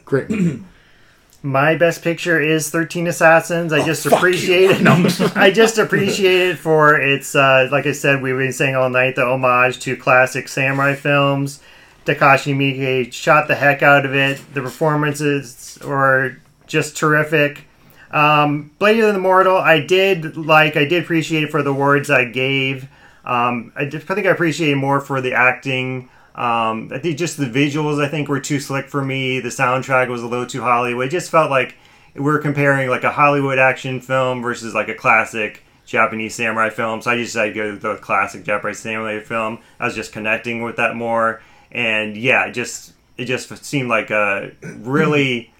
Great 0.04 0.30
movie. 0.30 0.62
My 1.42 1.74
best 1.74 2.02
picture 2.02 2.40
is 2.40 2.70
Thirteen 2.70 3.06
Assassins. 3.06 3.70
I 3.72 3.84
just 3.84 4.06
Oh, 4.06 4.10
fuck 4.10 4.20
appreciate 4.20 4.80
you. 4.80 4.86
it. 4.88 5.32
I 5.36 5.50
just 5.50 5.76
appreciate 5.76 6.48
it 6.50 6.58
for 6.58 6.98
its, 6.98 7.34
uh, 7.34 7.68
like 7.70 7.86
I 7.86 7.92
said, 7.92 8.22
we've 8.22 8.38
been 8.38 8.52
saying 8.52 8.76
all 8.76 8.88
night, 8.88 9.16
the 9.16 9.26
homage 9.26 9.78
to 9.80 9.94
classic 9.96 10.48
samurai 10.48 10.94
films. 10.94 11.60
Takashi 12.06 12.54
Miike 12.54 13.12
shot 13.12 13.48
the 13.48 13.54
heck 13.54 13.82
out 13.82 14.06
of 14.06 14.14
it. 14.14 14.40
The 14.54 14.62
performances 14.62 15.78
were 15.84 16.36
just 16.66 16.96
terrific. 16.96 17.64
Um, 18.10 18.70
Blade 18.78 19.00
of 19.00 19.12
the 19.12 19.18
Immortal, 19.18 19.56
I 19.58 19.80
did 19.80 20.36
like. 20.36 20.76
I 20.76 20.84
did 20.84 21.02
appreciate 21.02 21.44
it 21.44 21.50
for 21.50 21.62
the 21.62 21.74
words 21.74 22.10
I 22.10 22.24
gave. 22.26 22.88
Um, 23.24 23.72
I, 23.74 23.84
did, 23.84 24.02
I 24.02 24.14
think 24.14 24.26
I 24.26 24.30
appreciated 24.30 24.76
more 24.76 25.00
for 25.00 25.20
the 25.20 25.32
acting. 25.32 26.08
Um, 26.34 26.90
I 26.92 26.98
think 26.98 27.16
just 27.16 27.36
the 27.36 27.46
visuals, 27.46 28.02
I 28.02 28.08
think, 28.08 28.28
were 28.28 28.40
too 28.40 28.60
slick 28.60 28.88
for 28.88 29.02
me. 29.02 29.40
The 29.40 29.48
soundtrack 29.48 30.08
was 30.08 30.22
a 30.22 30.26
little 30.26 30.46
too 30.46 30.62
Hollywood. 30.62 31.06
It 31.06 31.10
just 31.10 31.30
felt 31.30 31.50
like 31.50 31.76
we 32.14 32.20
we're 32.20 32.38
comparing 32.38 32.88
like 32.88 33.04
a 33.04 33.12
Hollywood 33.12 33.58
action 33.58 34.00
film 34.00 34.42
versus 34.42 34.74
like 34.74 34.88
a 34.88 34.94
classic 34.94 35.62
Japanese 35.86 36.34
samurai 36.34 36.70
film. 36.70 37.02
So 37.02 37.10
I 37.10 37.16
just 37.16 37.32
decided 37.32 37.54
to 37.54 37.60
go 37.60 37.70
with 37.72 37.82
the 37.82 37.96
classic 37.96 38.44
Japanese 38.44 38.78
samurai 38.78 39.20
film. 39.20 39.58
I 39.78 39.86
was 39.86 39.94
just 39.94 40.12
connecting 40.12 40.62
with 40.62 40.76
that 40.76 40.96
more, 40.96 41.42
and 41.70 42.16
yeah, 42.16 42.46
it 42.46 42.52
just 42.52 42.92
it 43.16 43.26
just 43.26 43.64
seemed 43.64 43.88
like 43.88 44.10
a 44.10 44.52
really, 44.62 45.52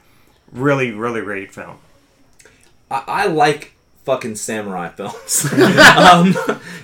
really, 0.52 0.90
really 0.90 1.20
great 1.20 1.52
film. 1.52 1.76
I, 2.90 3.04
I 3.06 3.26
like 3.26 3.73
fucking 4.04 4.36
samurai 4.36 4.90
films. 4.90 5.46
um, 5.52 6.34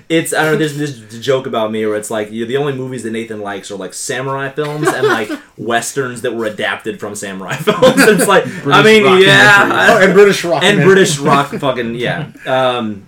it's 0.09 0.33
I 0.35 0.45
don't 0.45 0.53
know. 0.53 0.59
There's 0.59 0.77
this 0.77 1.21
joke 1.21 1.47
about 1.47 1.71
me 1.71 1.87
where 1.87 1.97
it's 1.97 2.11
like 2.11 2.31
the 2.31 2.57
only 2.57 2.73
movies 2.73 3.03
that 3.05 3.13
Nathan 3.13 3.41
likes 3.41 3.71
are 3.71 3.77
like 3.77 3.95
samurai 3.95 4.49
films 4.51 4.89
and 4.89 5.07
like 5.07 5.31
westerns 5.57 6.23
that 6.23 6.35
were 6.35 6.47
adapted 6.47 6.99
from 6.99 7.15
samurai 7.15 7.57
films. 7.57 7.95
it's 7.99 8.27
like 8.27 8.45
I 8.67 8.83
mean, 8.83 9.23
yeah. 9.23 9.91
Oh, 9.91 10.03
and 10.03 10.13
British 10.13 10.45
rock. 10.45 10.63
and. 10.63 10.81
British 10.81 11.19
rock 11.19 11.49
fucking 11.53 11.95
yeah. 11.95 12.33
Um, 12.47 13.07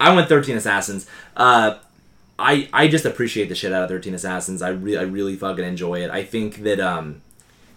I 0.00 0.14
went 0.14 0.28
Thirteen 0.28 0.56
Assassins. 0.56 1.06
Uh, 1.36 1.76
I 2.38 2.68
I 2.72 2.88
just 2.88 3.04
appreciate 3.04 3.48
the 3.48 3.54
shit 3.54 3.72
out 3.72 3.84
of 3.84 3.88
Thirteen 3.88 4.14
Assassins. 4.14 4.62
I 4.62 4.70
really 4.70 4.98
I 4.98 5.02
really 5.02 5.36
fucking 5.36 5.64
enjoy 5.64 6.02
it. 6.02 6.10
I 6.10 6.24
think 6.24 6.62
that 6.64 6.80
um, 6.80 7.22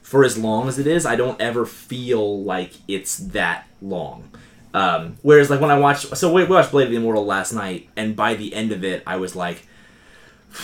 for 0.01 0.23
as 0.23 0.37
long 0.37 0.67
as 0.67 0.79
it 0.79 0.87
is, 0.87 1.05
I 1.05 1.15
don't 1.15 1.39
ever 1.39 1.65
feel 1.65 2.41
like 2.43 2.71
it's 2.87 3.17
that 3.17 3.67
long. 3.81 4.31
Um, 4.73 5.15
whereas 5.21 5.49
like 5.49 5.59
when 5.61 5.71
I 5.71 5.79
watched 5.79 6.15
so 6.17 6.31
we 6.31 6.43
we 6.43 6.49
watched 6.55 6.71
Blade 6.71 6.85
of 6.85 6.91
the 6.91 6.97
Immortal 6.97 7.25
last 7.25 7.53
night, 7.53 7.89
and 7.95 8.15
by 8.15 8.35
the 8.35 8.53
end 8.53 8.71
of 8.71 8.83
it, 8.83 9.03
I 9.07 9.17
was 9.17 9.35
like. 9.35 9.65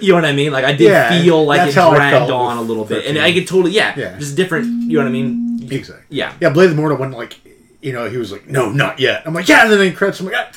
You 0.00 0.08
know 0.10 0.16
what 0.16 0.24
I 0.26 0.32
mean? 0.32 0.52
Like 0.52 0.64
I 0.64 0.72
did 0.72 0.88
Yeah, 0.90 1.22
feel 1.22 1.44
like 1.44 1.66
it 1.68 1.72
dragged 1.72 2.30
on 2.30 2.58
a 2.58 2.62
little 2.62 2.84
bit, 2.84 3.06
and 3.06 3.18
I 3.18 3.32
could 3.32 3.48
totally 3.48 3.72
yeah, 3.72 3.94
Yeah. 3.98 4.18
just 4.18 4.36
different. 4.36 4.66
You 4.66 4.98
know 4.98 5.04
what 5.04 5.08
I 5.08 5.10
mean? 5.10 5.58
Exactly. 5.70 6.04
Yeah, 6.10 6.34
Yeah, 6.38 6.50
Blade 6.50 6.66
of 6.66 6.70
the 6.72 6.76
Immortal, 6.76 6.98
when, 6.98 7.12
like, 7.12 7.40
you 7.80 7.92
know, 7.92 8.08
he 8.08 8.16
was 8.18 8.30
like, 8.30 8.46
no, 8.46 8.70
not 8.70 9.00
yet. 9.00 9.22
I'm 9.24 9.32
like, 9.34 9.48
yeah, 9.48 9.62
and 9.62 9.72
then 9.72 9.80
he 9.80 9.90
credits, 9.90 10.20
I'm 10.20 10.26
like, 10.26 10.34
"Ah, 10.36 10.52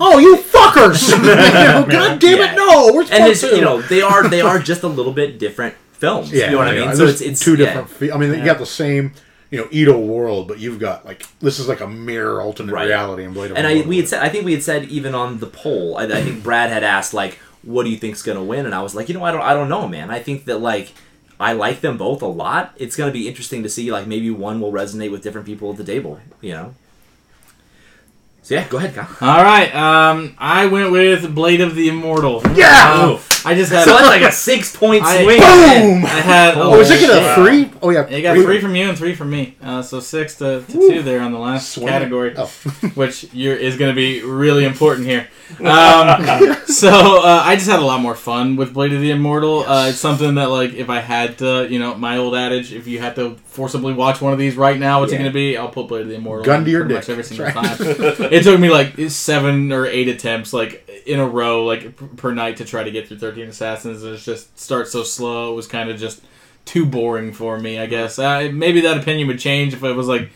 oh, 0.00 0.18
you 0.18 0.36
fuckers! 0.38 1.10
God 1.92 2.18
damn 2.18 2.38
Yeah. 2.38 2.52
it, 2.52 2.56
no! 2.56 2.90
We're 2.94 3.02
and 3.02 3.30
it's 3.30 3.42
you 3.42 3.60
know 3.60 3.82
they 3.82 4.00
are 4.00 4.26
they 4.28 4.40
are 4.40 4.58
just 4.58 4.82
a 4.82 4.88
little 4.88 5.12
bit 5.12 5.38
different 5.38 5.74
films. 5.92 6.32
Yeah, 6.32 6.46
you 6.46 6.52
know 6.52 6.58
what 6.58 6.68
I 6.68 6.72
yeah, 6.74 6.86
mean? 6.86 6.96
So 6.96 7.04
there's 7.04 7.20
it's 7.20 7.30
it's 7.32 7.40
two 7.44 7.52
yeah. 7.52 7.66
different. 7.66 7.90
fe- 7.90 8.10
I 8.12 8.16
mean, 8.16 8.30
you 8.38 8.44
got 8.44 8.58
the 8.58 8.66
same, 8.66 9.12
you 9.50 9.58
know, 9.58 9.68
Edo 9.70 9.98
world, 9.98 10.48
but 10.48 10.58
you've 10.58 10.78
got 10.78 11.04
like 11.04 11.24
this 11.40 11.58
is 11.58 11.68
like 11.68 11.80
a 11.80 11.86
mirror 11.86 12.40
alternate 12.40 12.72
Right. 12.72 12.88
reality 12.88 13.24
in 13.24 13.32
Blade 13.32 13.52
And 13.52 13.66
I 13.66 13.82
we 13.82 13.98
had 13.98 14.08
said 14.08 14.22
I 14.22 14.28
think 14.28 14.44
we 14.44 14.52
had 14.52 14.62
said 14.62 14.84
even 14.84 15.14
on 15.14 15.38
the 15.38 15.46
poll. 15.46 15.96
I, 15.96 16.04
I 16.04 16.22
think 16.22 16.42
Brad 16.42 16.70
had 16.70 16.82
asked 16.82 17.14
like, 17.14 17.38
"What 17.62 17.84
do 17.84 17.90
you 17.90 17.96
think's 17.96 18.22
gonna 18.22 18.42
win?" 18.44 18.66
And 18.66 18.74
I 18.74 18.82
was 18.82 18.94
like, 18.94 19.08
you 19.08 19.14
know, 19.14 19.24
I 19.24 19.30
don't 19.32 19.42
I 19.42 19.54
don't 19.54 19.68
know, 19.68 19.86
man. 19.88 20.10
I 20.10 20.20
think 20.20 20.44
that 20.46 20.58
like. 20.58 20.92
I 21.40 21.52
like 21.52 21.80
them 21.80 21.98
both 21.98 22.22
a 22.22 22.26
lot. 22.26 22.74
It's 22.76 22.94
going 22.94 23.08
to 23.08 23.12
be 23.12 23.26
interesting 23.26 23.64
to 23.64 23.68
see, 23.68 23.90
like, 23.90 24.06
maybe 24.06 24.30
one 24.30 24.60
will 24.60 24.70
resonate 24.70 25.10
with 25.10 25.24
different 25.24 25.46
people 25.48 25.68
at 25.72 25.76
the 25.76 25.82
table, 25.82 26.20
you 26.40 26.52
know? 26.52 26.74
So, 28.44 28.54
yeah, 28.56 28.68
go 28.68 28.76
ahead, 28.76 28.94
Kyle. 28.94 29.08
All 29.26 29.42
right, 29.42 29.74
um, 29.74 30.34
I 30.36 30.66
went 30.66 30.92
with 30.92 31.34
Blade 31.34 31.62
of 31.62 31.74
the 31.74 31.88
Immortal. 31.88 32.42
Yeah! 32.54 32.92
Um, 33.14 33.18
I 33.46 33.54
just 33.54 33.72
had. 33.72 33.84
So 33.86 33.92
that's 33.92 34.06
like 34.06 34.20
a 34.20 34.30
six 34.30 34.76
point 34.76 35.02
I- 35.02 35.22
swing. 35.22 35.40
Boom! 35.40 36.04
I 36.04 36.20
had. 36.20 36.54
Oh, 36.58 36.78
is 36.78 36.90
it 36.90 36.98
shit. 37.00 37.08
gonna 37.08 37.34
three? 37.34 37.70
Oh 37.80 37.88
yeah, 37.88 38.06
You 38.06 38.20
got 38.22 38.36
three 38.36 38.60
from 38.60 38.76
you 38.76 38.86
and 38.90 38.98
three 38.98 39.14
from 39.14 39.30
me. 39.30 39.56
Uh, 39.62 39.80
so 39.80 39.98
six 39.98 40.36
to, 40.36 40.62
to 40.62 40.72
two 40.72 41.02
there 41.02 41.20
on 41.22 41.32
the 41.32 41.38
last 41.38 41.70
Swing. 41.72 41.88
category, 41.88 42.34
Oh. 42.36 42.46
which 42.94 43.32
you're, 43.32 43.56
is 43.56 43.78
going 43.78 43.90
to 43.90 43.96
be 43.96 44.22
really 44.22 44.64
important 44.66 45.06
here. 45.06 45.26
Um, 45.60 46.56
so 46.66 47.22
uh, 47.22 47.42
I 47.44 47.54
just 47.56 47.68
had 47.68 47.80
a 47.80 47.84
lot 47.84 48.00
more 48.00 48.14
fun 48.14 48.56
with 48.56 48.74
Blade 48.74 48.92
of 48.92 49.00
the 49.00 49.10
Immortal. 49.10 49.60
Uh, 49.60 49.88
it's 49.88 49.98
something 49.98 50.34
that, 50.36 50.50
like, 50.50 50.74
if 50.74 50.88
I 50.90 51.00
had 51.00 51.38
to, 51.38 51.66
you 51.70 51.78
know, 51.78 51.94
my 51.94 52.16
old 52.18 52.34
adage, 52.34 52.72
if 52.72 52.86
you 52.86 52.98
had 52.98 53.14
to 53.16 53.36
forcibly 53.54 53.94
watch 53.94 54.20
one 54.20 54.32
of 54.32 54.38
these 54.38 54.56
right 54.56 54.78
now, 54.78 55.00
what's 55.00 55.12
it 55.12 55.16
going 55.16 55.30
to 55.30 55.32
be? 55.32 55.56
I'll 55.56 55.68
put 55.68 55.86
Blade 55.86 56.02
of 56.02 56.08
the 56.08 56.16
Immortal. 56.16 56.44
Gun 56.44 56.64
to 56.64 56.70
your 56.70 56.84
dick. 56.84 57.08
every 57.08 57.22
single 57.22 57.46
That's 57.46 57.78
time. 57.78 57.86
it 58.32 58.42
took 58.42 58.58
me 58.58 58.68
like 58.68 58.98
seven 59.10 59.72
or 59.72 59.86
eight 59.86 60.08
attempts. 60.08 60.52
Like 60.52 61.02
in 61.06 61.20
a 61.20 61.26
row, 61.26 61.64
like 61.64 62.16
per 62.16 62.34
night, 62.34 62.56
to 62.56 62.64
try 62.64 62.82
to 62.82 62.90
get 62.90 63.06
through 63.06 63.18
Thirteen 63.18 63.48
Assassins. 63.48 64.02
It 64.02 64.12
it's 64.14 64.24
just 64.24 64.58
starts 64.58 64.90
so 64.90 65.04
slow. 65.04 65.52
It 65.52 65.56
was 65.56 65.68
kind 65.68 65.88
of 65.88 65.98
just 65.98 66.22
too 66.64 66.84
boring 66.84 67.32
for 67.32 67.58
me. 67.58 67.78
I 67.78 67.86
guess 67.86 68.18
uh, 68.18 68.50
maybe 68.52 68.80
that 68.82 68.98
opinion 68.98 69.28
would 69.28 69.38
change 69.38 69.72
if 69.72 69.84
it 69.84 69.92
was 69.92 70.08
like, 70.08 70.30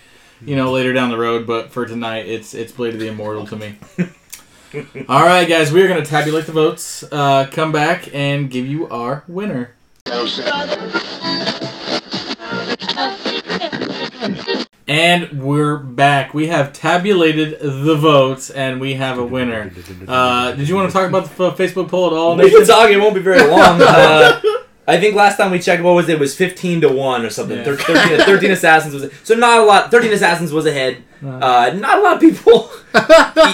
you 0.45 0.55
know, 0.55 0.71
later 0.71 0.93
down 0.93 1.11
the 1.11 1.19
road. 1.19 1.47
But 1.47 1.71
for 1.71 1.87
tonight, 1.87 2.27
it's 2.27 2.55
it's 2.55 2.71
Blade 2.71 2.95
of 2.95 3.01
the 3.01 3.09
Immortal 3.09 3.47
to 3.49 3.57
me. 3.57 3.79
All 5.09 5.25
right, 5.25 5.49
guys, 5.49 5.73
we 5.73 5.83
are 5.83 5.89
going 5.89 6.03
to 6.03 6.09
tabulate 6.09 6.45
the 6.45 6.53
votes, 6.53 7.03
uh, 7.11 7.47
come 7.51 7.73
back, 7.73 8.15
and 8.15 8.51
give 8.51 8.67
you 8.67 8.87
our 8.89 9.25
winner. 9.27 9.75
And 14.89 15.43
we're 15.43 15.77
back. 15.77 16.33
We 16.33 16.47
have 16.47 16.73
tabulated 16.73 17.61
the 17.61 17.95
votes, 17.95 18.49
and 18.49 18.81
we 18.81 18.95
have 18.95 19.19
a 19.19 19.25
winner. 19.25 19.71
Uh, 20.09 20.53
did 20.53 20.67
you 20.67 20.75
want 20.77 20.89
to 20.89 20.93
talk 20.95 21.07
about 21.07 21.27
the 21.27 21.45
f- 21.45 21.59
Facebook 21.59 21.89
poll 21.89 22.07
at 22.07 22.15
all, 22.15 22.37
We 22.39 22.51
can 22.51 22.65
talk. 22.67 22.89
It 22.91 22.97
won't 22.97 23.15
be 23.15 23.21
very 23.21 23.47
long. 23.47 23.81
Uh, 23.89 24.41
I 24.87 24.99
think 24.99 25.15
last 25.15 25.37
time 25.37 25.51
we 25.51 25.59
checked, 25.59 25.83
what 25.83 25.93
was 25.95 26.09
it? 26.09 26.15
It 26.15 26.19
was 26.19 26.35
fifteen 26.35 26.81
to 26.81 26.89
one 26.89 27.23
or 27.23 27.29
something. 27.29 27.59
Yeah. 27.59 27.65
Thir- 27.65 27.77
13, 27.77 28.21
13 28.25 28.51
assassins 28.53 28.95
was 28.95 29.13
so 29.23 29.35
not 29.35 29.59
a 29.59 29.63
lot. 29.63 29.91
Thirteen 29.91 30.15
assassins 30.15 30.51
was 30.51 30.65
ahead. 30.65 31.03
Uh, 31.23 31.73
not 31.77 31.99
a 31.99 32.01
lot 32.01 32.15
of 32.15 32.21
people 32.23 32.69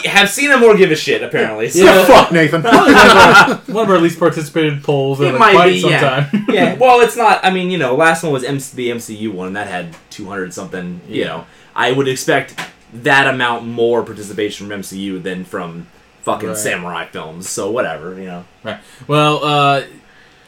have 0.05 0.31
seen 0.31 0.53
him 0.53 0.63
or 0.63 0.77
give 0.77 0.93
a 0.93 0.97
shit. 0.97 1.25
Apparently, 1.25 1.69
so. 1.71 1.83
Yeah. 1.85 2.05
Fuck 2.05 2.31
Nathan. 2.31 2.63
one, 2.63 2.73
of 2.77 2.95
our, 2.97 3.55
one 3.75 3.85
of 3.85 3.91
our 3.91 3.99
least 3.99 4.21
participated 4.21 4.85
polls 4.85 5.21
It 5.21 5.33
like 5.33 5.39
might 5.41 5.55
quite 5.55 5.69
be, 5.71 5.81
some 5.81 5.91
yeah. 5.91 6.01
time. 6.31 6.47
yeah. 6.51 6.75
Well, 6.77 7.01
it's 7.01 7.17
not. 7.17 7.45
I 7.45 7.51
mean, 7.51 7.69
you 7.69 7.79
know, 7.79 7.97
last 7.97 8.23
one 8.23 8.33
was 8.33 8.45
MC, 8.45 8.77
the 8.77 8.91
MCU 8.91 9.33
one, 9.33 9.49
and 9.49 9.57
that 9.57 9.67
had 9.67 9.97
two 10.15 10.27
hundred 10.27 10.55
something. 10.55 11.01
You 11.09 11.25
know, 11.25 11.47
I 11.75 11.93
would 11.93 12.09
expect 12.09 12.59
that 12.93 13.27
amount 13.27 13.67
more 13.67 14.03
participation 14.05 14.69
from 14.69 14.81
MCU 14.83 15.23
than 15.23 15.45
from 15.45 15.87
fucking 16.23 16.49
Right. 16.51 16.59
samurai 16.59 17.07
films. 17.07 17.49
So 17.49 17.71
whatever, 17.71 18.15
you 18.19 18.27
know. 18.27 18.45
Right. 18.63 18.79
Well, 19.09 19.45
uh, 19.45 19.83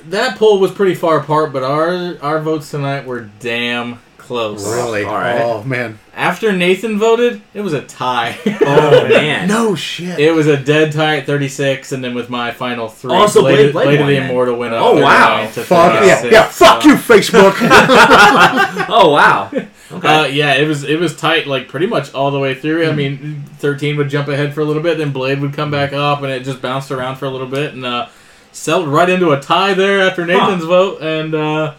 that 0.09 0.39
poll 0.39 0.61
was 0.61 0.71
pretty 0.71 0.95
far 0.95 1.19
apart, 1.19 1.53
but 1.53 1.63
our 1.63 2.17
our 2.23 2.41
votes 2.41 2.71
tonight 2.71 3.05
were 3.07 3.29
damn 3.41 3.99
close. 4.27 4.67
Really? 4.69 5.05
All 5.05 5.15
right. 5.15 5.41
Oh 5.41 5.63
man. 5.65 5.99
After 6.15 6.51
Nathan 6.53 6.99
voted, 6.99 7.43
it 7.55 7.61
was 7.61 7.73
a 7.73 7.83
tie. 7.83 8.37
Oh 8.69 9.09
man. 9.09 9.49
No 9.49 9.75
shit. 9.75 10.19
It 10.19 10.33
was 10.35 10.47
a 10.49 10.57
dead 10.57 10.93
tie 10.93 11.19
at 11.19 11.27
36, 11.27 11.93
and 11.93 12.03
then 12.03 12.15
with 12.15 12.29
my 12.29 12.51
final 12.51 12.89
three, 12.89 13.13
Oh, 13.15 13.27
so 13.27 13.41
Blade, 13.43 13.57
Blade- 13.57 13.73
Blade 13.73 13.85
Blade 13.85 14.01
of 14.01 14.07
the. 14.09 14.17
Immortal 14.17 14.57
went 14.57 14.75
up. 14.75 14.83
Oh, 14.85 15.01
wow. 15.01 15.45
to 15.53 15.63
Fuck 15.63 16.05
yeah, 16.05 16.25
yeah. 16.25 16.43
Fuck 16.49 16.83
So, 16.83 16.89
you, 16.89 16.95
Facebook. 16.97 17.55
Oh 18.89 19.11
wow. 19.13 19.51
Okay. 19.93 20.09
Uh, 20.09 20.27
yeah, 20.27 20.55
it 20.55 20.67
was 20.67 20.85
it 20.85 20.99
was 20.99 21.17
tight, 21.17 21.47
like 21.47 21.69
pretty 21.69 21.87
much 21.87 22.13
all 22.15 22.31
the 22.31 22.39
way 22.41 22.55
through. 22.55 22.89
I 22.89 22.93
mean, 22.93 23.43
13 23.59 23.97
would 23.97 24.09
jump 24.09 24.29
ahead 24.29 24.53
for 24.55 24.61
a 24.61 24.65
little 24.65 24.83
bit, 24.83 24.99
then 24.99 25.13
Blade 25.13 25.41
would 25.41 25.53
come 25.55 25.71
back 25.71 25.93
up, 25.93 26.23
and 26.23 26.33
it 26.33 26.43
just 26.45 26.61
bounced 26.61 26.91
around 26.91 27.17
for 27.17 27.27
a 27.27 27.31
little 27.31 27.47
bit, 27.47 27.73
and 27.75 27.85
uh, 27.85 28.09
settled 28.53 28.89
right 28.89 29.09
into 29.09 29.31
a 29.31 29.41
tie 29.41 29.75
there 29.75 30.01
after 30.01 30.27
Nathan's 30.27 30.65
vote, 30.65 31.01
and 31.03 31.35
uh, 31.35 31.75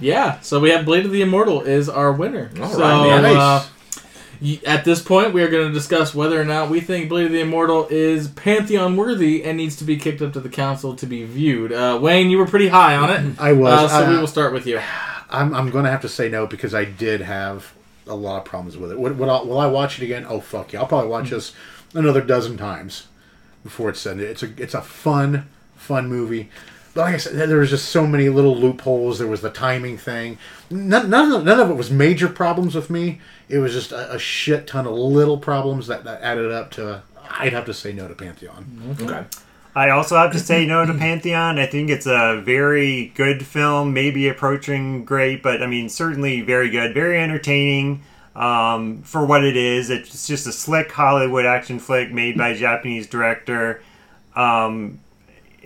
yeah, 0.00 0.40
so 0.40 0.60
we 0.60 0.70
have 0.70 0.84
Blade 0.84 1.04
of 1.06 1.12
the 1.12 1.22
Immortal 1.22 1.62
is 1.62 1.88
our 1.88 2.12
winner. 2.12 2.50
All 2.60 2.68
so, 2.68 2.80
right, 2.80 3.22
man. 3.22 3.24
uh, 3.24 3.58
nice. 3.58 3.70
y- 4.40 4.60
at 4.66 4.84
this 4.84 5.02
point, 5.02 5.32
we 5.32 5.42
are 5.42 5.48
going 5.48 5.68
to 5.68 5.74
discuss 5.74 6.14
whether 6.14 6.40
or 6.40 6.44
not 6.44 6.70
we 6.70 6.80
think 6.80 7.08
Blade 7.08 7.26
of 7.26 7.32
the 7.32 7.40
Immortal 7.40 7.86
is 7.90 8.28
pantheon 8.28 8.96
worthy 8.96 9.44
and 9.44 9.56
needs 9.56 9.76
to 9.76 9.84
be 9.84 9.96
kicked 9.96 10.22
up 10.22 10.32
to 10.34 10.40
the 10.40 10.48
council 10.48 10.94
to 10.96 11.06
be 11.06 11.24
viewed. 11.24 11.72
Uh, 11.72 11.98
Wayne, 12.00 12.30
you 12.30 12.38
were 12.38 12.46
pretty 12.46 12.68
high 12.68 12.96
on 12.96 13.10
it, 13.10 13.40
I 13.40 13.52
was. 13.52 13.72
uh, 13.72 13.88
so 13.88 14.06
uh, 14.06 14.10
we 14.10 14.18
will 14.18 14.26
start 14.26 14.52
with 14.52 14.66
you. 14.66 14.80
I'm, 15.30 15.54
I'm 15.54 15.70
going 15.70 15.84
to 15.84 15.90
have 15.90 16.02
to 16.02 16.08
say 16.08 16.28
no 16.28 16.46
because 16.46 16.74
I 16.74 16.84
did 16.84 17.20
have 17.20 17.74
a 18.06 18.14
lot 18.14 18.38
of 18.38 18.44
problems 18.44 18.76
with 18.78 18.90
it. 18.92 18.98
Would, 18.98 19.18
would 19.18 19.28
I, 19.28 19.42
will 19.42 19.58
I 19.58 19.66
watch 19.66 20.00
it 20.00 20.04
again? 20.04 20.24
Oh 20.28 20.40
fuck 20.40 20.72
yeah! 20.72 20.80
I'll 20.80 20.86
probably 20.86 21.10
watch 21.10 21.28
this 21.28 21.52
another 21.94 22.22
dozen 22.22 22.56
times 22.56 23.06
before 23.62 23.90
it's 23.90 24.02
done. 24.02 24.20
It's 24.20 24.42
a 24.42 24.50
it's 24.56 24.72
a 24.72 24.80
fun 24.80 25.46
fun 25.76 26.08
movie. 26.08 26.48
But 26.94 27.02
like 27.02 27.14
I 27.14 27.18
said, 27.18 27.48
there 27.48 27.58
was 27.58 27.70
just 27.70 27.90
so 27.90 28.06
many 28.06 28.28
little 28.28 28.56
loopholes. 28.56 29.18
There 29.18 29.28
was 29.28 29.40
the 29.40 29.50
timing 29.50 29.98
thing. 29.98 30.38
None, 30.70 31.10
none, 31.10 31.32
of, 31.32 31.44
none 31.44 31.60
of 31.60 31.70
it 31.70 31.74
was 31.74 31.90
major 31.90 32.28
problems 32.28 32.74
with 32.74 32.90
me. 32.90 33.20
It 33.48 33.58
was 33.58 33.72
just 33.72 33.92
a, 33.92 34.14
a 34.14 34.18
shit 34.18 34.66
ton 34.66 34.86
of 34.86 34.94
little 34.94 35.38
problems 35.38 35.86
that, 35.86 36.04
that 36.04 36.22
added 36.22 36.50
up 36.50 36.70
to. 36.72 37.02
I'd 37.30 37.52
have 37.52 37.66
to 37.66 37.74
say 37.74 37.92
no 37.92 38.08
to 38.08 38.14
Pantheon. 38.14 38.96
okay. 39.00 39.24
I 39.74 39.90
also 39.90 40.16
have 40.16 40.32
to 40.32 40.40
say 40.40 40.66
no 40.66 40.84
to 40.84 40.94
Pantheon. 40.94 41.58
I 41.58 41.66
think 41.66 41.88
it's 41.88 42.06
a 42.06 42.40
very 42.44 43.12
good 43.14 43.46
film, 43.46 43.92
maybe 43.92 44.28
approaching 44.28 45.04
great, 45.04 45.40
but 45.42 45.62
I 45.62 45.66
mean, 45.66 45.88
certainly 45.88 46.40
very 46.40 46.68
good, 46.68 46.94
very 46.94 47.20
entertaining 47.20 48.02
um, 48.34 49.02
for 49.02 49.24
what 49.24 49.44
it 49.44 49.56
is. 49.56 49.90
It's 49.90 50.26
just 50.26 50.48
a 50.48 50.52
slick 50.52 50.90
Hollywood 50.90 51.46
action 51.46 51.78
flick 51.78 52.10
made 52.10 52.36
by 52.36 52.48
a 52.48 52.56
Japanese 52.56 53.06
director. 53.06 53.82
Um, 54.34 54.98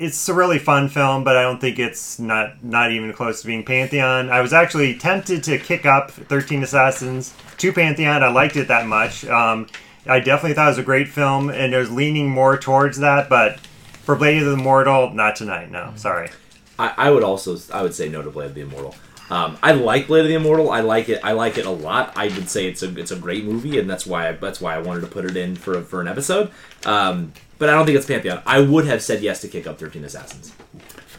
it's 0.02 0.28
a 0.28 0.34
really 0.34 0.58
fun 0.58 0.88
film, 0.88 1.24
but 1.24 1.36
I 1.36 1.42
don't 1.42 1.60
think 1.60 1.78
it's 1.78 2.18
not 2.18 2.62
not 2.62 2.90
even 2.90 3.12
close 3.12 3.40
to 3.40 3.46
being 3.46 3.64
Pantheon. 3.64 4.30
I 4.30 4.40
was 4.40 4.52
actually 4.52 4.96
tempted 4.98 5.44
to 5.44 5.58
kick 5.58 5.86
up 5.86 6.10
Thirteen 6.10 6.62
Assassins 6.62 7.34
to 7.58 7.72
Pantheon. 7.72 8.22
I 8.22 8.28
liked 8.28 8.56
it 8.56 8.68
that 8.68 8.86
much. 8.86 9.24
Um, 9.24 9.68
I 10.06 10.18
definitely 10.18 10.54
thought 10.54 10.66
it 10.66 10.70
was 10.70 10.78
a 10.78 10.82
great 10.82 11.08
film, 11.08 11.48
and 11.48 11.72
it 11.72 11.76
was 11.76 11.90
leaning 11.90 12.28
more 12.28 12.58
towards 12.58 12.98
that. 12.98 13.28
But 13.28 13.60
for 13.60 14.16
Blade 14.16 14.42
of 14.42 14.46
the 14.46 14.54
Immortal, 14.54 15.10
not 15.10 15.36
tonight. 15.36 15.70
No, 15.70 15.92
sorry. 15.96 16.30
I, 16.78 16.94
I 16.96 17.10
would 17.10 17.22
also 17.22 17.56
I 17.72 17.82
would 17.82 17.94
say 17.94 18.08
no 18.08 18.22
to 18.22 18.30
Blade 18.30 18.46
of 18.46 18.54
the 18.54 18.62
Immortal. 18.62 18.94
Um, 19.30 19.56
I 19.62 19.72
like 19.72 20.08
Blade 20.08 20.22
of 20.22 20.28
the 20.28 20.34
Immortal. 20.34 20.70
I 20.70 20.80
like 20.80 21.08
it. 21.08 21.20
I 21.22 21.32
like 21.32 21.56
it 21.56 21.64
a 21.64 21.70
lot. 21.70 22.12
I 22.16 22.26
would 22.26 22.50
say 22.50 22.66
it's 22.66 22.82
a 22.82 22.98
it's 22.98 23.12
a 23.12 23.16
great 23.16 23.44
movie, 23.44 23.78
and 23.78 23.88
that's 23.88 24.04
why 24.04 24.28
I, 24.28 24.32
that's 24.32 24.60
why 24.60 24.74
I 24.74 24.78
wanted 24.78 25.02
to 25.02 25.06
put 25.06 25.24
it 25.24 25.36
in 25.36 25.56
for 25.56 25.80
for 25.82 26.00
an 26.00 26.08
episode. 26.08 26.50
Um, 26.84 27.32
but 27.62 27.68
I 27.68 27.74
don't 27.74 27.86
think 27.86 27.96
it's 27.96 28.06
Pantheon. 28.08 28.42
I 28.44 28.60
would 28.60 28.86
have 28.86 29.00
said 29.00 29.22
yes 29.22 29.40
to 29.42 29.48
kick 29.48 29.68
up 29.68 29.78
Thirteen 29.78 30.02
Assassins. 30.02 30.52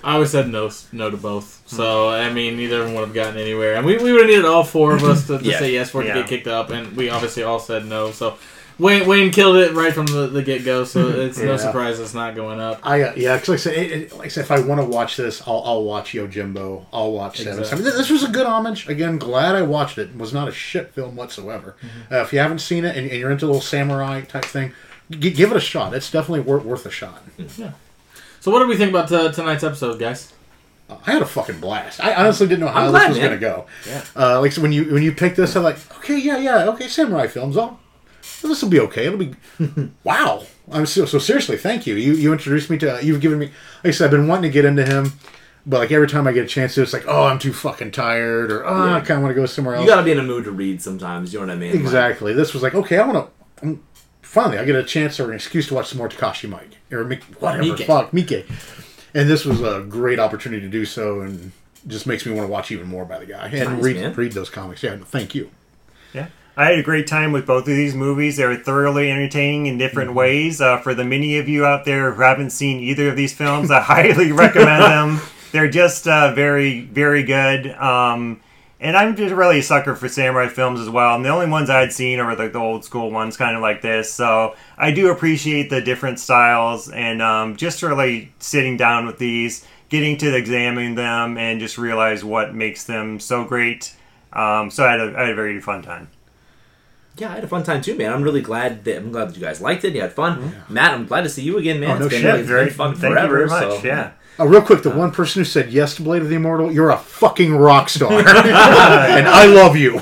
I 0.03 0.15
always 0.15 0.31
said 0.31 0.49
no, 0.49 0.69
no 0.91 1.09
to 1.09 1.15
both. 1.15 1.63
So 1.65 2.09
I 2.09 2.33
mean, 2.33 2.57
neither 2.57 2.81
of 2.81 2.87
them 2.87 2.95
would 2.95 3.05
have 3.05 3.13
gotten 3.13 3.39
anywhere, 3.39 3.75
and 3.75 3.85
we, 3.85 3.97
we 3.97 4.11
would 4.11 4.23
have 4.23 4.29
needed 4.29 4.43
all 4.43 4.65
four 4.65 4.93
of 4.93 5.05
us 5.05 5.25
to, 5.27 5.39
to 5.39 5.45
Yeah. 5.49 5.59
say 5.59 5.71
yes 5.71 5.91
for 5.91 6.03
it 6.03 6.07
to 6.07 6.13
get 6.15 6.27
kicked 6.27 6.47
up, 6.47 6.69
and 6.69 6.97
we 6.97 7.09
obviously 7.09 7.43
all 7.43 7.59
said 7.59 7.85
no. 7.85 8.11
So 8.11 8.37
Wayne 8.77 9.07
Wayne 9.07 9.31
killed 9.31 9.55
it 9.55 9.71
right 9.71 9.93
from 9.93 10.07
the, 10.07 10.27
the 10.27 10.43
get 10.43 10.65
go. 10.65 10.83
So 10.83 11.07
it's 11.07 11.37
no 11.37 11.55
surprise 11.55 12.01
it's 12.01 12.13
not 12.13 12.35
going 12.35 12.59
up. 12.59 12.81
I 12.83 13.03
uh, 13.03 13.13
yeah, 13.15 13.37
because 13.37 13.47
like 13.47 13.59
I 13.59 13.61
said, 13.61 13.73
it, 13.77 13.91
it, 13.93 14.17
like 14.17 14.25
I 14.25 14.27
said, 14.27 14.41
if 14.41 14.51
I 14.51 14.59
want 14.59 14.81
to 14.81 14.85
watch 14.85 15.15
this, 15.15 15.41
I'll, 15.47 15.63
I'll 15.65 15.83
watch 15.85 16.11
Yojimbo. 16.11 16.87
I'll 16.91 17.13
watch 17.13 17.37
Seven. 17.37 17.59
Exactly. 17.59 17.85
I 17.85 17.89
mean, 17.89 17.97
this 17.97 18.09
was 18.09 18.25
a 18.25 18.29
good 18.29 18.45
homage. 18.45 18.89
Again, 18.89 19.17
glad 19.17 19.55
I 19.55 19.61
watched 19.61 19.97
it. 19.97 20.09
It 20.09 20.17
was 20.17 20.33
not 20.33 20.49
a 20.49 20.51
shit 20.51 20.93
film 20.93 21.15
whatsoever. 21.15 21.77
Mm-hmm. 21.79 22.13
Uh, 22.13 22.17
if 22.17 22.33
you 22.33 22.39
haven't 22.39 22.59
seen 22.59 22.83
it 22.83 22.97
and, 22.97 23.09
and 23.09 23.17
you're 23.17 23.31
into 23.31 23.45
a 23.45 23.47
little 23.47 23.61
samurai 23.61 24.19
type 24.21 24.43
thing, 24.43 24.73
g- 25.11 25.31
give 25.31 25.51
it 25.51 25.57
a 25.57 25.61
shot. 25.61 25.93
It's 25.93 26.09
definitely 26.11 26.41
worth 26.41 26.63
worth 26.63 26.85
a 26.85 26.91
shot. 26.91 27.21
Yeah. 27.57 27.71
So 28.39 28.51
what 28.51 28.59
did 28.59 28.67
we 28.67 28.75
think 28.77 28.89
about 28.89 29.11
uh, 29.11 29.31
tonight's 29.31 29.63
episode, 29.63 29.99
guys? 29.99 30.33
Uh, 30.89 30.97
I 31.07 31.11
had 31.13 31.21
a 31.21 31.25
fucking 31.25 31.59
blast. 31.61 32.03
I 32.03 32.13
honestly 32.13 32.47
didn't 32.47 32.59
know 32.61 32.67
how 32.67 32.81
I'm 32.87 32.91
this 32.91 32.91
glad, 32.91 33.09
was 33.09 33.17
man. 33.19 33.27
going 33.27 33.39
to 33.39 33.45
go. 33.45 33.65
Yeah. 33.87 34.03
Uh, 34.15 34.41
like 34.41 34.51
so 34.51 34.61
when 34.61 34.71
you 34.73 34.93
when 34.93 35.01
you 35.03 35.13
picked 35.13 35.37
this, 35.37 35.55
I'm 35.55 35.63
like, 35.63 35.77
okay, 35.99 36.17
yeah, 36.19 36.37
yeah, 36.37 36.67
okay, 36.69 36.87
samurai 36.87 37.27
films. 37.27 37.55
Oh, 37.57 37.79
this 38.41 38.61
will 38.61 38.69
be 38.69 38.79
okay. 38.81 39.05
It'll 39.05 39.17
be 39.19 39.33
wow. 40.03 40.43
I'm 40.71 40.85
so, 40.85 41.05
so 41.05 41.19
seriously. 41.19 41.57
Thank 41.57 41.87
you. 41.87 41.95
You 41.95 42.13
you 42.13 42.31
introduced 42.33 42.69
me 42.69 42.77
to. 42.79 42.99
You've 43.01 43.21
given 43.21 43.39
me. 43.39 43.45
Like 43.47 43.85
I 43.85 43.91
said, 43.91 44.05
I've 44.05 44.11
been 44.11 44.27
wanting 44.27 44.49
to 44.49 44.53
get 44.53 44.65
into 44.65 44.85
him, 44.85 45.13
but 45.65 45.79
like 45.79 45.91
every 45.91 46.07
time 46.07 46.27
I 46.27 46.31
get 46.33 46.43
a 46.43 46.47
chance 46.47 46.75
to, 46.75 46.81
it's 46.81 46.93
like, 46.93 47.05
oh, 47.07 47.23
I'm 47.25 47.39
too 47.39 47.53
fucking 47.53 47.91
tired, 47.91 48.51
or 48.51 48.65
oh, 48.65 48.93
I 48.93 48.99
kind 48.99 49.11
of 49.17 49.21
want 49.23 49.31
to 49.31 49.35
go 49.41 49.45
somewhere 49.45 49.75
else. 49.75 49.83
You 49.85 49.89
gotta 49.89 50.03
be 50.03 50.11
in 50.11 50.19
a 50.19 50.23
mood 50.23 50.43
to 50.45 50.51
read 50.51 50.81
sometimes. 50.81 51.33
You 51.33 51.39
know 51.39 51.47
what 51.47 51.53
I 51.53 51.57
mean? 51.57 51.71
Like, 51.71 51.79
Exactly. 51.81 52.33
This 52.33 52.53
was 52.53 52.61
like, 52.63 52.75
okay, 52.75 52.97
I 52.97 53.05
want 53.05 53.29
to. 53.61 53.79
Finally, 54.23 54.57
I 54.57 54.65
get 54.65 54.75
a 54.75 54.83
chance 54.83 55.19
or 55.19 55.29
an 55.29 55.35
excuse 55.35 55.67
to 55.67 55.75
watch 55.75 55.87
some 55.89 55.99
more 55.99 56.09
Takashi 56.09 56.49
Mike 56.49 56.77
or 56.91 57.03
Mik- 57.03 57.23
whatever. 57.39 57.63
Miike. 57.63 57.85
Fuck 57.85 58.13
Mike. 58.13 58.45
And 59.13 59.29
this 59.29 59.45
was 59.45 59.61
a 59.61 59.85
great 59.87 60.17
opportunity 60.19 60.61
to 60.61 60.69
do 60.69 60.85
so, 60.85 61.21
and 61.21 61.51
just 61.85 62.07
makes 62.07 62.25
me 62.25 62.31
want 62.33 62.47
to 62.47 62.51
watch 62.51 62.71
even 62.71 62.87
more 62.87 63.05
by 63.05 63.19
the 63.19 63.25
guy 63.27 63.47
and 63.49 63.73
Nice, 63.75 63.83
read 63.83 63.95
man. 63.97 64.13
read 64.15 64.31
those 64.31 64.49
comics. 64.49 64.81
Yeah, 64.81 64.97
thank 64.97 65.35
you. 65.35 65.51
Yeah. 66.13 66.27
I 66.55 66.65
had 66.65 66.79
a 66.79 66.83
great 66.83 67.07
time 67.07 67.31
with 67.31 67.45
both 67.47 67.63
of 67.63 67.75
these 67.75 67.93
movies. 67.95 68.37
They 68.37 68.45
were 68.45 68.55
thoroughly 68.55 69.11
entertaining 69.11 69.65
in 69.67 69.77
different 69.77 70.09
Mm-hmm. 70.11 70.17
ways. 70.19 70.61
Uh, 70.61 70.77
for 70.79 70.93
the 70.93 71.03
many 71.03 71.37
of 71.37 71.49
you 71.49 71.65
out 71.65 71.83
there 71.85 72.11
who 72.13 72.21
haven't 72.21 72.51
seen 72.51 72.79
either 72.79 73.09
of 73.09 73.15
these 73.15 73.33
films, 73.33 73.69
I 73.71 73.81
highly 73.81 74.31
recommend 74.31 74.83
them. 75.19 75.21
They're 75.51 75.69
just 75.69 76.07
uh, 76.07 76.33
very, 76.33 76.81
very 76.81 77.23
good. 77.23 77.67
Um, 77.71 78.39
and 78.83 78.95
I'm 78.97 79.15
just 79.15 79.33
really 79.33 79.59
a 79.59 79.63
sucker 79.63 79.95
for 79.95 80.07
samurai 80.09 80.47
films 80.49 80.79
as 80.79 80.89
well. 80.89 81.15
And 81.15 81.23
the 81.25 81.29
only 81.29 81.49
ones 81.49 81.69
I'd 81.69 81.93
seen 81.93 82.19
are 82.19 82.35
the, 82.35 82.49
the 82.49 82.59
old 82.59 82.83
school 82.85 83.09
ones, 83.09 83.37
kind 83.37 83.55
of 83.55 83.61
like 83.61 83.81
this. 83.81 84.13
So 84.13 84.55
I 84.77 84.91
do 84.91 85.09
appreciate 85.09 85.69
the 85.69 85.81
different 85.81 86.19
styles 86.19 86.89
and 86.89 87.21
um, 87.21 87.55
just 87.55 87.81
really 87.81 88.33
sitting 88.39 88.77
down 88.77 89.05
with 89.05 89.17
these, 89.17 89.65
getting 89.89 90.17
to 90.17 90.35
examine 90.35 90.95
them, 90.95 91.37
and 91.37 91.59
just 91.59 91.77
realize 91.77 92.23
what 92.23 92.53
makes 92.53 92.83
them 92.83 93.19
so 93.19 93.45
great. 93.45 93.95
Um, 94.33 94.69
so 94.69 94.85
I 94.85 94.91
had, 94.91 94.99
a, 94.99 95.17
I 95.17 95.21
had 95.21 95.29
a 95.31 95.35
very 95.35 95.59
fun 95.61 95.81
time. 95.81 96.09
Yeah, 97.15 97.29
I 97.31 97.35
had 97.35 97.43
a 97.43 97.47
fun 97.47 97.61
time 97.61 97.81
too, 97.81 97.95
man. 97.95 98.11
I'm 98.11 98.23
really 98.23 98.41
glad 98.41 98.85
that 98.85 98.97
I'm 98.97 99.11
glad 99.11 99.29
that 99.29 99.35
you 99.35 99.41
guys 99.41 99.61
liked 99.61 99.83
it. 99.85 99.93
You 99.93 100.01
had 100.01 100.13
fun, 100.13 100.55
Matt. 100.67 100.93
I'm 100.93 101.05
glad 101.05 101.21
to 101.21 101.29
see 101.29 101.43
you 101.43 101.59
again, 101.59 101.79
man. 101.79 101.91
Oh, 101.91 101.99
no 101.99 102.05
it's 102.05 102.13
been, 102.15 102.21
shit. 102.23 102.35
it's 102.39 102.47
Very 102.47 102.65
been 102.65 102.73
fun 102.73 102.95
Thank 102.95 103.13
forever. 103.13 103.41
you 103.41 103.47
very 103.47 103.67
much. 103.67 103.83
yeah. 103.83 104.13
Uh, 104.39 104.47
real 104.47 104.61
quick, 104.61 104.81
the 104.81 104.89
one 104.89 105.11
person 105.11 105.41
who 105.41 105.45
said 105.45 105.71
yes 105.71 105.95
to 105.95 106.01
Blade 106.01 106.23
of 106.23 106.29
the 106.29 106.35
Immortal, 106.35 106.71
you're 106.71 106.89
a 106.89 106.97
fucking 106.97 107.55
rock 107.55 107.89
star, 107.89 108.11
and 108.19 108.27
I 108.27 109.45
love 109.45 109.75
you. 109.75 109.97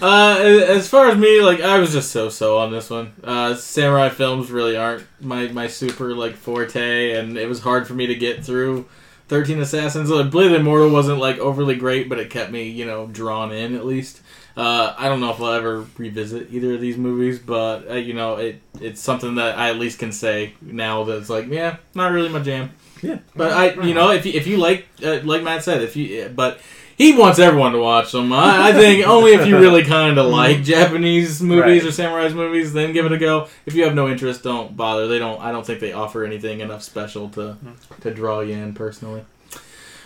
Uh, 0.00 0.38
as 0.40 0.88
far 0.88 1.08
as 1.08 1.18
me, 1.18 1.42
like 1.42 1.60
I 1.60 1.78
was 1.78 1.92
just 1.92 2.10
so 2.10 2.28
so 2.28 2.58
on 2.58 2.72
this 2.72 2.88
one. 2.88 3.12
Uh, 3.22 3.54
samurai 3.54 4.08
films 4.08 4.50
really 4.50 4.76
aren't 4.76 5.06
my 5.20 5.48
my 5.48 5.68
super 5.68 6.14
like 6.14 6.34
forte, 6.34 7.12
and 7.12 7.36
it 7.36 7.48
was 7.48 7.60
hard 7.60 7.86
for 7.86 7.94
me 7.94 8.06
to 8.06 8.14
get 8.14 8.44
through. 8.44 8.86
Thirteen 9.28 9.60
Assassins. 9.60 10.10
Like, 10.10 10.30
Blade 10.30 10.46
of 10.46 10.52
the 10.52 10.58
Immortal 10.58 10.90
wasn't 10.90 11.18
like 11.18 11.38
overly 11.38 11.76
great, 11.76 12.08
but 12.08 12.18
it 12.18 12.30
kept 12.30 12.50
me 12.50 12.68
you 12.68 12.86
know 12.86 13.06
drawn 13.06 13.52
in 13.52 13.74
at 13.74 13.84
least. 13.84 14.22
Uh, 14.56 14.94
I 14.98 15.08
don't 15.08 15.20
know 15.20 15.30
if 15.30 15.40
I'll 15.40 15.52
ever 15.52 15.86
revisit 15.96 16.48
either 16.52 16.74
of 16.74 16.80
these 16.80 16.96
movies, 16.96 17.38
but 17.38 17.90
uh, 17.90 17.94
you 17.94 18.12
know 18.14 18.36
it 18.36 18.60
it's 18.80 19.00
something 19.00 19.36
that 19.36 19.58
I 19.58 19.70
at 19.70 19.78
least 19.78 19.98
can 19.98 20.12
say 20.12 20.54
now 20.60 21.04
that 21.04 21.16
it's 21.18 21.30
like 21.30 21.48
yeah, 21.48 21.76
not 21.94 22.12
really 22.12 22.28
my 22.28 22.40
jam. 22.40 22.70
Yeah. 23.02 23.18
But 23.34 23.52
I, 23.52 23.72
you 23.82 23.94
know, 23.94 24.12
if 24.12 24.24
you, 24.26 24.32
if 24.34 24.46
you 24.46 24.58
like, 24.58 24.86
uh, 25.04 25.18
like 25.24 25.42
Matt 25.42 25.64
said, 25.64 25.82
if 25.82 25.96
you, 25.96 26.30
but 26.32 26.60
he 26.96 27.16
wants 27.18 27.40
everyone 27.40 27.72
to 27.72 27.78
watch 27.80 28.12
them. 28.12 28.32
I, 28.32 28.68
I 28.68 28.72
think 28.72 29.04
only 29.08 29.32
if 29.32 29.44
you 29.44 29.58
really 29.58 29.82
kind 29.82 30.18
of 30.18 30.26
like 30.26 30.62
Japanese 30.62 31.42
movies 31.42 31.82
Right. 31.82 31.88
or 31.88 31.90
samurai 31.92 32.28
movies, 32.28 32.72
then 32.72 32.92
give 32.92 33.04
it 33.04 33.10
a 33.10 33.18
go. 33.18 33.48
If 33.66 33.74
you 33.74 33.82
have 33.84 33.96
no 33.96 34.08
interest, 34.08 34.44
don't 34.44 34.76
bother. 34.76 35.08
They 35.08 35.18
don't. 35.18 35.40
I 35.40 35.50
don't 35.50 35.66
think 35.66 35.80
they 35.80 35.92
offer 35.92 36.24
anything 36.24 36.60
enough 36.60 36.82
special 36.84 37.28
to 37.30 37.56
to 38.02 38.14
draw 38.14 38.38
you 38.40 38.54
in 38.54 38.72
personally. 38.72 39.24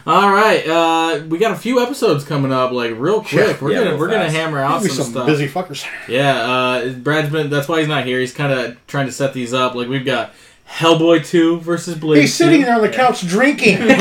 All 0.07 0.31
right, 0.31 0.65
uh, 0.69 1.25
we 1.27 1.37
got 1.39 1.51
a 1.51 1.57
few 1.57 1.83
episodes 1.83 2.23
coming 2.23 2.53
up, 2.53 2.71
like 2.71 2.93
real 2.97 3.23
quick. 3.23 3.33
Yeah, 3.33 3.57
we're 3.61 3.73
yeah, 3.73 3.85
gonna 3.85 3.97
we're 3.97 4.09
gonna 4.09 4.31
hammer 4.31 4.61
out 4.61 4.83
some, 4.83 4.91
some 4.91 5.07
stuff. 5.07 5.27
busy 5.27 5.49
fuckers. 5.49 5.85
Yeah, 6.09 6.37
uh, 6.37 6.93
Brad's 6.93 7.33
been. 7.33 7.51
That's 7.51 7.67
why 7.67 7.81
he's 7.81 7.89
not 7.89 8.05
here. 8.07 8.21
He's 8.21 8.33
kind 8.33 8.53
of 8.53 8.87
trying 8.87 9.07
to 9.07 9.13
set 9.13 9.35
these 9.35 9.53
up. 9.53 9.75
Like 9.75 9.89
we've 9.89 10.05
got 10.05 10.33
Hellboy 10.69 11.25
two 11.25 11.59
versus 11.61 11.95
Blade. 11.97 12.21
He's 12.23 12.35
sitting 12.35 12.61
2. 12.61 12.67
there 12.67 12.75
on 12.77 12.83
the 12.83 12.89
couch 12.91 13.27
drinking. 13.27 13.79
Beating 13.79 13.97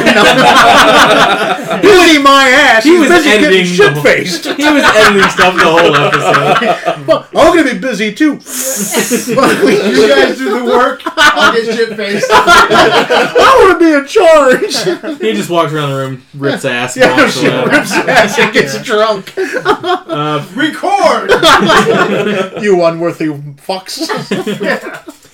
my 2.24 2.50
ass. 2.54 2.84
He 2.84 2.90
He's 2.92 3.00
was 3.00 3.10
busy 3.10 3.30
getting 3.30 3.46
editing 3.46 3.66
the 3.66 3.74
shit 3.74 3.98
faced. 4.04 4.46
He 4.58 4.64
was 4.72 4.84
editing 4.84 5.30
stuff 5.30 5.56
the 5.56 5.64
whole 5.64 5.96
episode. 5.96 7.08
well, 7.08 7.28
I'm 7.36 7.56
gonna 7.56 7.72
be 7.74 7.80
busy 7.80 8.14
too. 8.14 8.34
You 8.34 10.08
guys 10.08 10.38
do 10.38 10.60
the 10.60 10.66
work. 10.66 11.02
I'll 11.06 11.54
get 11.54 11.66
shit 11.76 11.96
faced. 11.96 12.28
I 12.30 13.64
want 13.64 13.80
to 13.80 13.86
be 13.86 13.92
in 13.94 14.06
charge. 14.08 15.20
He 15.22 15.34
just 15.34 15.50
walks 15.50 15.72
around 15.72 15.92
the 15.92 15.98
room, 15.98 16.24
rips 16.34 16.66
ass, 16.66 16.98
Yeah, 16.98 17.16
walks 17.18 17.40
shit, 17.40 17.54
around. 17.54 17.70
rips 17.72 17.92
ass 17.94 18.38
and 18.40 18.52
gets 18.54 18.82
drunk. 18.84 19.34
Uh, 19.38 20.46
Record. 20.56 21.32
You 22.62 22.84
unworthy 22.84 23.28
fucks. 23.28 24.10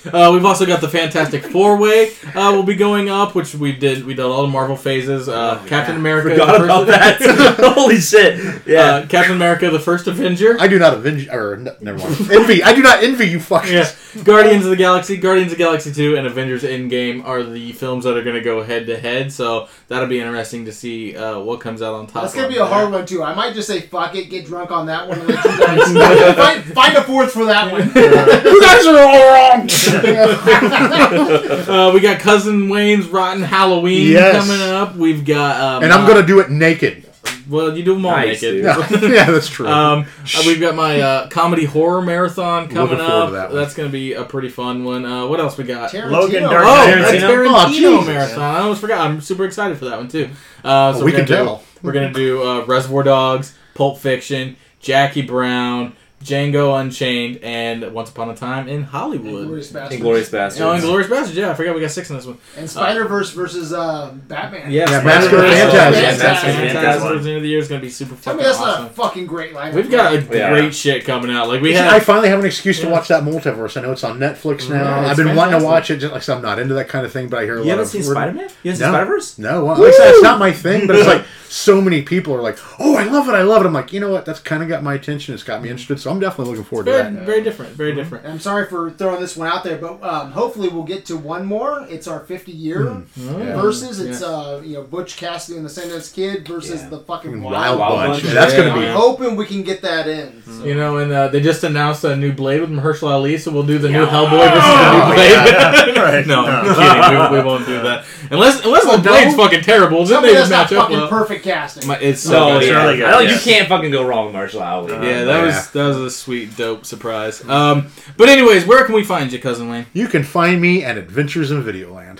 Uh, 0.06 0.32
we've 0.34 0.46
also 0.46 0.66
got 0.66 0.82
the 0.82 0.88
Fantastic 0.90 1.44
Four 1.46 1.78
Way. 1.78 2.12
Uh, 2.36 2.52
will 2.56 2.64
be 2.64 2.76
going 2.76 3.10
up, 3.10 3.36
which 3.36 3.54
we 3.56 3.72
did. 3.72 4.06
We 4.06 4.14
did 4.14 4.24
all 4.24 4.42
the 4.44 4.48
Marvel 4.48 4.76
phases. 4.76 5.28
Uh, 5.30 5.62
Captain 5.68 5.96
America, 5.96 6.30
the 6.30 6.36
Forgot 6.36 6.50
first, 6.58 6.64
about 6.64 6.88
that. 6.88 7.74
Holy 7.76 7.98
shit. 8.00 8.62
Yeah. 8.66 8.80
Uh, 8.82 9.06
Captain 9.08 9.36
America, 9.36 9.70
the 9.70 9.80
first 9.80 10.08
Avenger. 10.08 10.58
I 10.60 10.68
do 10.68 10.80
not 10.80 10.94
avenge, 10.94 11.28
or 11.30 11.56
n- 11.56 11.70
never 11.82 11.98
mind. 12.00 12.32
Envy. 12.32 12.64
I 12.64 12.74
do 12.74 12.82
not 12.82 13.04
envy 13.04 13.26
you 13.28 13.40
fuckers. 13.40 13.72
Yeah, 14.16 14.24
Guardians 14.24 14.66
of 14.66 14.72
the 14.72 14.76
Galaxy, 14.78 15.18
Guardians 15.18 15.52
of 15.52 15.58
the 15.58 15.64
Galaxy 15.64 15.94
2, 15.94 16.18
and 16.18 16.28
Avengers 16.28 16.64
Endgame 16.64 17.24
are 17.26 17.44
the 17.44 17.72
films 17.74 18.04
that 18.04 18.18
are 18.18 18.24
going 18.24 18.36
to 18.36 18.42
go 18.42 18.64
head 18.64 18.86
to 18.88 19.00
head. 19.00 19.32
So 19.32 19.68
that'll 19.88 20.08
be 20.10 20.20
interesting 20.20 20.66
to 20.66 20.72
see 20.74 21.16
uh, 21.16 21.40
what 21.40 21.60
comes 21.62 21.82
out 21.82 21.94
on 21.94 22.08
top. 22.08 22.24
That's 22.24 22.36
gonna 22.36 22.48
be 22.48 22.56
a 22.56 22.60
that. 22.60 22.66
hard 22.68 22.92
one 22.92 23.06
too. 23.06 23.24
I 23.24 23.34
might 23.34 23.54
just 23.54 23.68
say 23.68 23.82
fuck 23.82 24.16
it, 24.16 24.30
get 24.30 24.46
drunk 24.46 24.72
on 24.72 24.86
that 24.88 25.08
one, 25.08 25.20
and 25.20 25.28
let 25.30 25.44
you 25.46 25.60
guys 25.60 26.36
find, 26.36 26.64
find 26.74 26.98
a 26.98 27.04
fourth 27.04 27.32
for 27.32 27.46
that 27.46 27.72
one. 27.72 27.82
You 28.52 28.62
guys 28.62 28.86
are 28.86 28.98
all 29.00 29.58
wrong. 29.58 29.68
Uh, 31.72 31.92
we 31.94 32.00
got 32.00 32.20
Cousin 32.20 32.70
Wayne's 32.70 33.08
Rotten 33.08 33.44
Halloween 33.44 34.08
Yes. 34.12 34.36
coming 34.46 34.62
up. 34.62 34.96
We've 34.96 35.24
got. 35.26 35.60
Um, 35.62 35.84
and 35.84 35.94
I'm 35.94 36.06
uh, 36.06 36.08
gonna 36.08 36.26
do 36.26 36.40
it 36.40 36.50
naked. 36.50 37.08
Well, 37.50 37.76
you 37.78 37.84
do 37.84 37.96
them 37.96 38.06
all 38.06 38.12
Nice, 38.14 38.42
naked. 38.42 38.64
Yeah, 38.64 38.88
yeah 39.02 39.32
that's 39.32 39.50
true. 39.50 39.68
Um, 39.68 40.06
uh, 40.36 40.44
we've 40.46 40.60
got 40.60 40.76
my 40.76 41.00
uh, 41.02 41.28
comedy 41.30 41.66
horror 41.66 42.02
marathon 42.02 42.70
coming 42.70 43.00
up. 43.00 43.28
to 43.30 43.36
that. 43.36 43.52
That's 43.52 43.74
going 43.74 43.90
to 43.90 43.92
be 43.92 44.14
a 44.14 44.24
pretty 44.24 44.48
fun 44.50 44.84
one. 44.86 45.06
Uh, 45.06 45.28
what 45.28 45.40
else 45.40 45.58
we 45.58 45.64
got? 45.66 45.92
Tarantino. 45.92 46.12
Logan 46.12 46.44
Dark 46.44 46.64
Oh, 46.66 46.86
Knight. 46.86 47.16
a 47.16 47.18
Tarantino? 47.18 47.48
Tarantino 47.66 47.98
Oh, 48.02 48.06
marathon. 48.06 48.40
I 48.56 48.60
almost 48.60 48.80
forgot. 48.82 49.02
I'm 49.02 49.20
super 49.22 49.46
excited 49.46 49.78
for 49.78 49.86
that 49.86 49.98
one 49.98 50.08
too. 50.08 50.30
Uh, 50.64 50.94
so 50.94 51.00
we 51.00 51.12
we're 51.12 51.18
can 51.18 51.26
gonna 51.26 51.40
do- 51.40 51.46
tell. 51.46 51.64
We're 51.82 51.92
gonna 51.94 52.14
do 52.14 52.44
uh, 52.44 52.66
Reservoir 52.66 53.04
Dogs, 53.04 53.58
Pulp 53.74 53.98
Fiction, 53.98 54.56
Jackie 54.80 55.24
Brown, 55.24 55.96
Django 56.24 56.80
Unchained, 56.80 57.40
and 57.44 57.94
Once 57.94 58.10
Upon 58.12 58.30
a 58.30 58.36
Time 58.36 58.68
in 58.68 58.84
Hollywood. 58.84 59.48
Inglourious 59.48 59.72
Basterds. 59.72 59.92
Inglorious 59.92 60.30
Bastards. 60.30 60.62
Oh, 60.62 60.72
and 60.72 60.82
Glorious 60.82 61.10
Bastards. 61.10 61.36
Yeah, 61.38 61.52
I 61.52 61.54
forgot 61.56 61.74
we 61.76 61.82
got 61.82 61.92
six 61.92 62.10
in 62.10 62.16
this 62.16 62.26
one. 62.26 62.38
And 62.58 62.70
Spider 62.70 63.06
Verse 63.06 63.32
versus 63.32 63.74
uh, 63.74 64.14
Batman. 64.28 64.70
Yeah, 64.72 64.82
Yeah, 64.90 65.02
Spider-Man. 65.02 65.06
Massacre 65.06 65.38
of 65.38 65.44
Yeah, 65.52 65.72
Phantasm. 65.72 66.02
Massacre 66.28 66.50
of 66.50 66.56
Phantasm. 66.56 66.82
Phantasm 66.84 67.24
the 67.24 67.30
end 67.30 67.38
of 67.38 67.44
the 67.44 67.50
year 67.50 67.60
is 67.60 67.68
gonna 67.68 67.82
be 67.82 67.90
super 67.90 68.10
Tell 68.12 68.18
fucking 68.18 68.38
me 68.38 68.44
that's 68.44 68.58
awesome. 68.60 68.82
not 68.84 68.92
a 68.92 68.94
fucking 68.94 69.26
great 69.26 69.54
lineup. 69.54 69.74
We've 69.74 69.90
got 69.92 70.14
a 70.14 70.22
Yeah. 70.38 70.50
great 70.52 70.76
shit 70.76 71.06
coming 71.06 71.32
out. 71.32 71.48
Like 71.48 71.62
we 71.62 71.74
have. 71.74 71.92
I 71.92 72.00
finally 72.00 72.30
have 72.30 72.40
an 72.40 72.46
excuse 72.46 72.80
to 72.82 72.90
watch 72.90 73.08
that 73.08 73.24
multiverse. 73.24 73.76
I 73.78 73.82
know 73.82 73.92
it's 73.92 74.04
on 74.04 74.20
Netflix 74.20 74.70
now. 74.70 75.02
Yeah, 75.02 75.08
I've 75.10 75.18
been 75.18 75.36
wanting 75.36 75.60
to 75.60 75.66
watch 75.66 75.90
it. 75.90 75.98
Just 75.98 76.14
like 76.14 76.22
I 76.22 76.24
said, 76.24 76.36
I'm 76.38 76.42
not 76.44 76.60
into 76.60 76.74
that 76.76 76.88
kind 76.88 77.06
of 77.06 77.12
thing, 77.12 77.30
but 77.30 77.40
I 77.40 77.44
hear 77.46 77.56
a 77.56 77.58
You 77.60 77.64
lot 77.64 77.70
haven't 77.80 77.86
of. 77.86 77.90
seen 77.92 78.04
Spider 78.04 78.34
Man? 78.34 78.50
You 78.64 78.72
haven't 78.72 78.78
seen 78.78 78.88
No. 78.88 78.92
Spider 78.94 79.06
Verse? 79.06 79.38
No, 79.40 79.66
well, 79.66 79.76
like 79.80 79.94
I 80.00 80.10
it's 80.10 80.24
not 80.24 80.40
my 80.40 80.52
thing, 80.52 80.86
but 80.88 80.96
it's 80.98 81.08
like 81.14 81.24
so 81.54 81.82
many 81.82 82.02
people 82.02 82.34
are 82.34 82.42
like, 82.42 82.58
"Oh, 82.80 82.96
I 82.96 83.04
love 83.04 83.28
it, 83.28 83.34
I 83.34 83.42
love 83.42 83.62
it." 83.62 83.66
I'm 83.68 83.74
like, 83.74 83.92
you 83.92 84.00
know 84.00 84.10
what? 84.10 84.24
That's 84.26 84.40
kind 84.40 84.64
of 84.64 84.70
got 84.70 84.84
my 84.84 84.94
attention. 84.94 85.34
It's 85.34 85.44
got 85.44 85.62
me 85.62 85.68
interested, 85.70 86.00
so 86.00 86.10
I'm 86.10 86.20
definitely 86.20 86.52
looking 86.54 86.64
forward 86.64 86.86
to 86.86 86.92
very, 86.94 87.14
that. 87.14 87.24
very 87.26 87.42
different. 87.44 87.74
Very 87.74 87.94
different. 87.94 88.26
I'm 88.26 88.40
sorry 88.40 88.68
for 88.68 88.90
throwing 88.92 89.20
this 89.20 89.36
one 89.36 89.50
out 89.50 89.66
there, 89.66 89.78
but 89.78 90.02
um, 90.02 90.32
hopefully 90.32 90.70
we'll 90.70 90.84
get 90.84 91.06
to 91.08 91.18
one 91.18 91.46
more. 91.46 91.86
It's 91.90 92.08
our 92.08 92.22
50 92.22 92.54
year 92.54 93.04
Yeah. 93.18 93.62
versus. 93.62 94.00
It's 94.00 94.22
uh, 94.22 94.62
you 94.64 94.76
know 94.76 94.84
Butch 94.84 95.18
Cassidy 95.18 95.58
and 95.58 95.66
the 95.66 95.70
Sundance 95.70 96.14
Kid 96.14 96.48
versus 96.48 96.84
Yeah. 96.84 96.90
the 96.90 97.00
fucking 97.00 97.42
Wild, 97.42 97.54
Wild, 97.54 97.80
Wild 97.80 97.96
Bunch. 98.12 98.24
Bunch. 98.24 98.34
That's 98.34 98.54
Yeah. 98.54 98.60
gonna 98.70 98.72
I'm 98.72 98.80
be. 98.80 98.88
hoping 98.88 99.36
we 99.36 99.46
can 99.46 99.64
get 99.64 99.82
that 99.82 100.08
in. 100.08 100.42
So. 100.46 100.64
You 100.64 100.76
know, 100.76 100.98
and 101.00 101.12
uh, 101.12 101.28
they 101.28 101.42
just 101.42 101.66
announced 101.66 102.06
a 102.06 102.16
new 102.16 102.32
Blade 102.32 102.62
with 102.62 102.70
Mahershala 102.70 103.12
Ali, 103.12 103.38
so 103.38 103.52
we'll 103.52 103.64
do 103.64 103.78
the 103.78 103.90
new 103.90 104.06
Hellboy 104.06 104.54
versus 104.54 104.70
the 104.72 104.92
new 104.94 105.02
Oh, 105.02 105.14
Blade. 105.14 105.98
Right. 106.02 106.26
no, 106.26 106.46
I'm 106.46 106.64
kidding. 106.64 107.32
We, 107.32 107.38
we 107.40 107.46
won't 107.46 107.66
do 107.66 107.82
that 107.84 108.06
unless 108.32 108.64
unless 108.66 108.84
Oh, 108.86 108.98
the 108.98 109.04
Blade's 109.10 109.36
no? 109.38 109.44
fucking 109.44 109.62
terrible. 109.62 110.00
Tell 110.08 110.22
Then 110.22 110.24
me 110.24 110.28
they 110.30 110.36
that's 110.36 110.50
not 110.50 110.64
match 110.72 110.72
up 110.74 110.84
fucking 110.86 110.98
well. 110.98 111.08
perfect 111.10 111.44
casting. 111.44 111.88
My- 111.88 112.00
It's 112.00 112.22
so 112.22 112.32
No, 112.32 112.58
it's 112.58 112.68
yeah. 112.68 112.84
really 112.84 112.98
good, 112.98 113.06
I 113.06 113.12
don't, 113.12 113.24
yeah. 113.26 113.34
You 113.34 113.40
can't 113.40 113.68
fucking 113.70 113.92
go 113.92 114.04
wrong 114.04 114.26
with 114.26 114.36
Mahershala 114.36 114.62
Ali. 114.66 114.94
Yeah, 114.94 115.24
that 115.26 115.38
Yeah. 115.40 115.46
was 115.46 115.70
that 115.72 115.84
was 115.88 115.98
a 115.98 116.10
sweet, 116.10 116.56
dope 116.58 116.86
surprise. 116.86 117.48
Um, 117.48 117.88
but 118.18 118.30
anyways, 118.30 118.66
where 118.66 118.84
can 118.86 118.96
we 118.96 119.04
find 119.04 119.32
you, 119.32 119.38
cousin 119.40 119.70
Wayne? 119.70 119.86
You 119.94 120.08
can 120.08 120.24
find 120.24 120.60
me 120.62 120.84
at 120.84 120.98
Adventures 120.98 121.52
in 121.52 121.64
Videoland. 121.64 122.20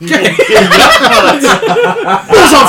Who's 0.00 0.12
on 0.12 0.20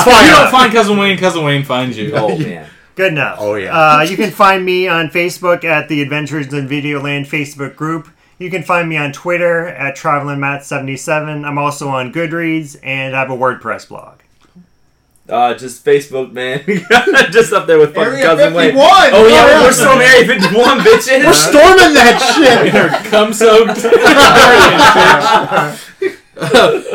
fire? 0.04 0.24
You 0.24 0.30
don't 0.32 0.50
find 0.50 0.72
cousin 0.72 0.96
Wayne. 0.98 1.16
Cousin 1.18 1.44
Wayne 1.44 1.62
finds 1.64 1.96
you. 1.96 2.12
Oh, 2.14 2.36
man. 2.36 2.66
Good 2.96 3.12
enough. 3.12 3.38
Oh, 3.40 3.54
yeah. 3.54 3.70
Uh, 4.00 4.02
you 4.02 4.16
can 4.16 4.30
find 4.30 4.64
me 4.64 4.88
on 4.88 5.08
Facebook 5.08 5.64
at 5.64 5.88
the 5.88 6.02
Adventures 6.02 6.52
in 6.52 6.68
Videoland 6.68 7.26
Facebook 7.28 7.76
group. 7.76 8.08
You 8.40 8.50
can 8.50 8.62
find 8.62 8.88
me 8.88 8.96
on 8.96 9.12
Twitter 9.12 9.66
at 9.68 9.94
TravelingMatt77. 9.98 11.44
I'm 11.46 11.58
also 11.58 11.88
on 11.88 12.10
Goodreads 12.10 12.74
and 12.82 13.14
I 13.14 13.20
have 13.20 13.30
a 13.30 13.36
WordPress 13.36 13.86
blog. 13.86 14.20
Uh, 15.28 15.52
just 15.52 15.84
Facebook, 15.84 16.32
man. 16.32 16.64
just 17.30 17.52
up 17.52 17.66
there 17.66 17.78
with 17.78 17.94
fucking 17.94 18.14
Area 18.14 18.24
cousin 18.24 18.54
51. 18.54 18.74
Wayne. 18.74 18.80
Oh 19.12 19.26
yeah, 19.28 19.62
we're 19.62 19.72
still 19.72 19.94
married 19.94 20.26
51 20.26 20.78
bitches. 20.80 21.22
We're 21.24 21.32
storming 21.34 21.92
that 21.94 22.18
shit. 22.34 22.72
We're 22.72 23.10
Come 23.10 23.34
soaked. 23.34 23.84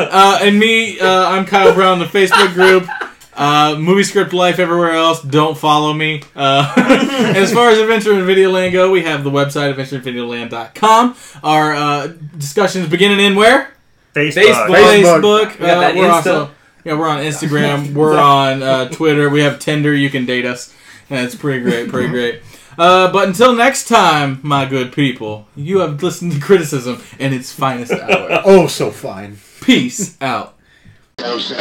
uh, 0.01 0.39
and 0.41 0.59
me, 0.59 0.99
uh, 0.99 1.30
I'm 1.30 1.45
Kyle 1.45 1.76
Brown, 1.76 1.99
the 1.99 2.05
Facebook 2.05 2.53
group. 2.55 2.88
Uh, 3.35 3.75
movie 3.77 4.03
script 4.03 4.33
life 4.33 4.59
everywhere 4.59 4.91
else. 4.91 5.21
Don't 5.21 5.57
follow 5.57 5.93
me. 5.93 6.21
Uh, 6.35 6.71
as 7.35 7.51
far 7.53 7.69
as 7.69 7.77
Adventure 7.79 8.13
in 8.13 8.19
Videoland 8.25 8.71
go, 8.71 8.89
we 8.91 9.03
have 9.03 9.23
the 9.23 9.29
website 9.31 9.73
adventureinvideoland.com. 9.75 11.15
Our 11.43 11.73
uh, 11.75 12.07
discussions 12.37 12.91
and 12.91 13.01
end 13.01 13.35
where? 13.35 13.73
Facebook. 14.13 14.43
Facebook. 14.43 15.51
Facebook. 15.51 15.59
We 15.59 15.65
got 15.65 15.77
Uh, 15.77 15.79
that 15.81 15.95
we're 15.95 16.07
Insta. 16.09 16.13
also 16.13 16.51
yeah, 16.85 16.93
we're 16.97 17.09
on 17.09 17.23
Instagram. 17.23 17.93
We're 17.95 18.15
on 18.17 18.61
uh, 18.61 18.89
Twitter. 18.89 19.27
We 19.31 19.41
have 19.41 19.57
Tinder. 19.57 19.91
You 19.93 20.11
can 20.11 20.25
date 20.27 20.45
us. 20.45 20.71
And 21.09 21.25
it's 21.25 21.33
pretty 21.33 21.61
great. 21.63 21.89
Pretty 21.89 22.09
great. 22.09 22.41
Uh, 22.77 23.11
but 23.11 23.27
until 23.27 23.55
next 23.55 23.87
time, 23.87 24.39
my 24.43 24.65
good 24.65 24.91
people, 24.93 25.47
you 25.55 25.79
have 25.79 26.03
listened 26.03 26.33
to 26.33 26.39
criticism 26.39 27.01
in 27.17 27.33
its 27.33 27.51
finest 27.51 27.91
hour. 27.91 28.41
Oh, 28.45 28.67
so 28.67 28.91
fine. 28.91 29.37
Peace 29.61 30.15
out. 30.21 30.57
Those- 31.17 31.51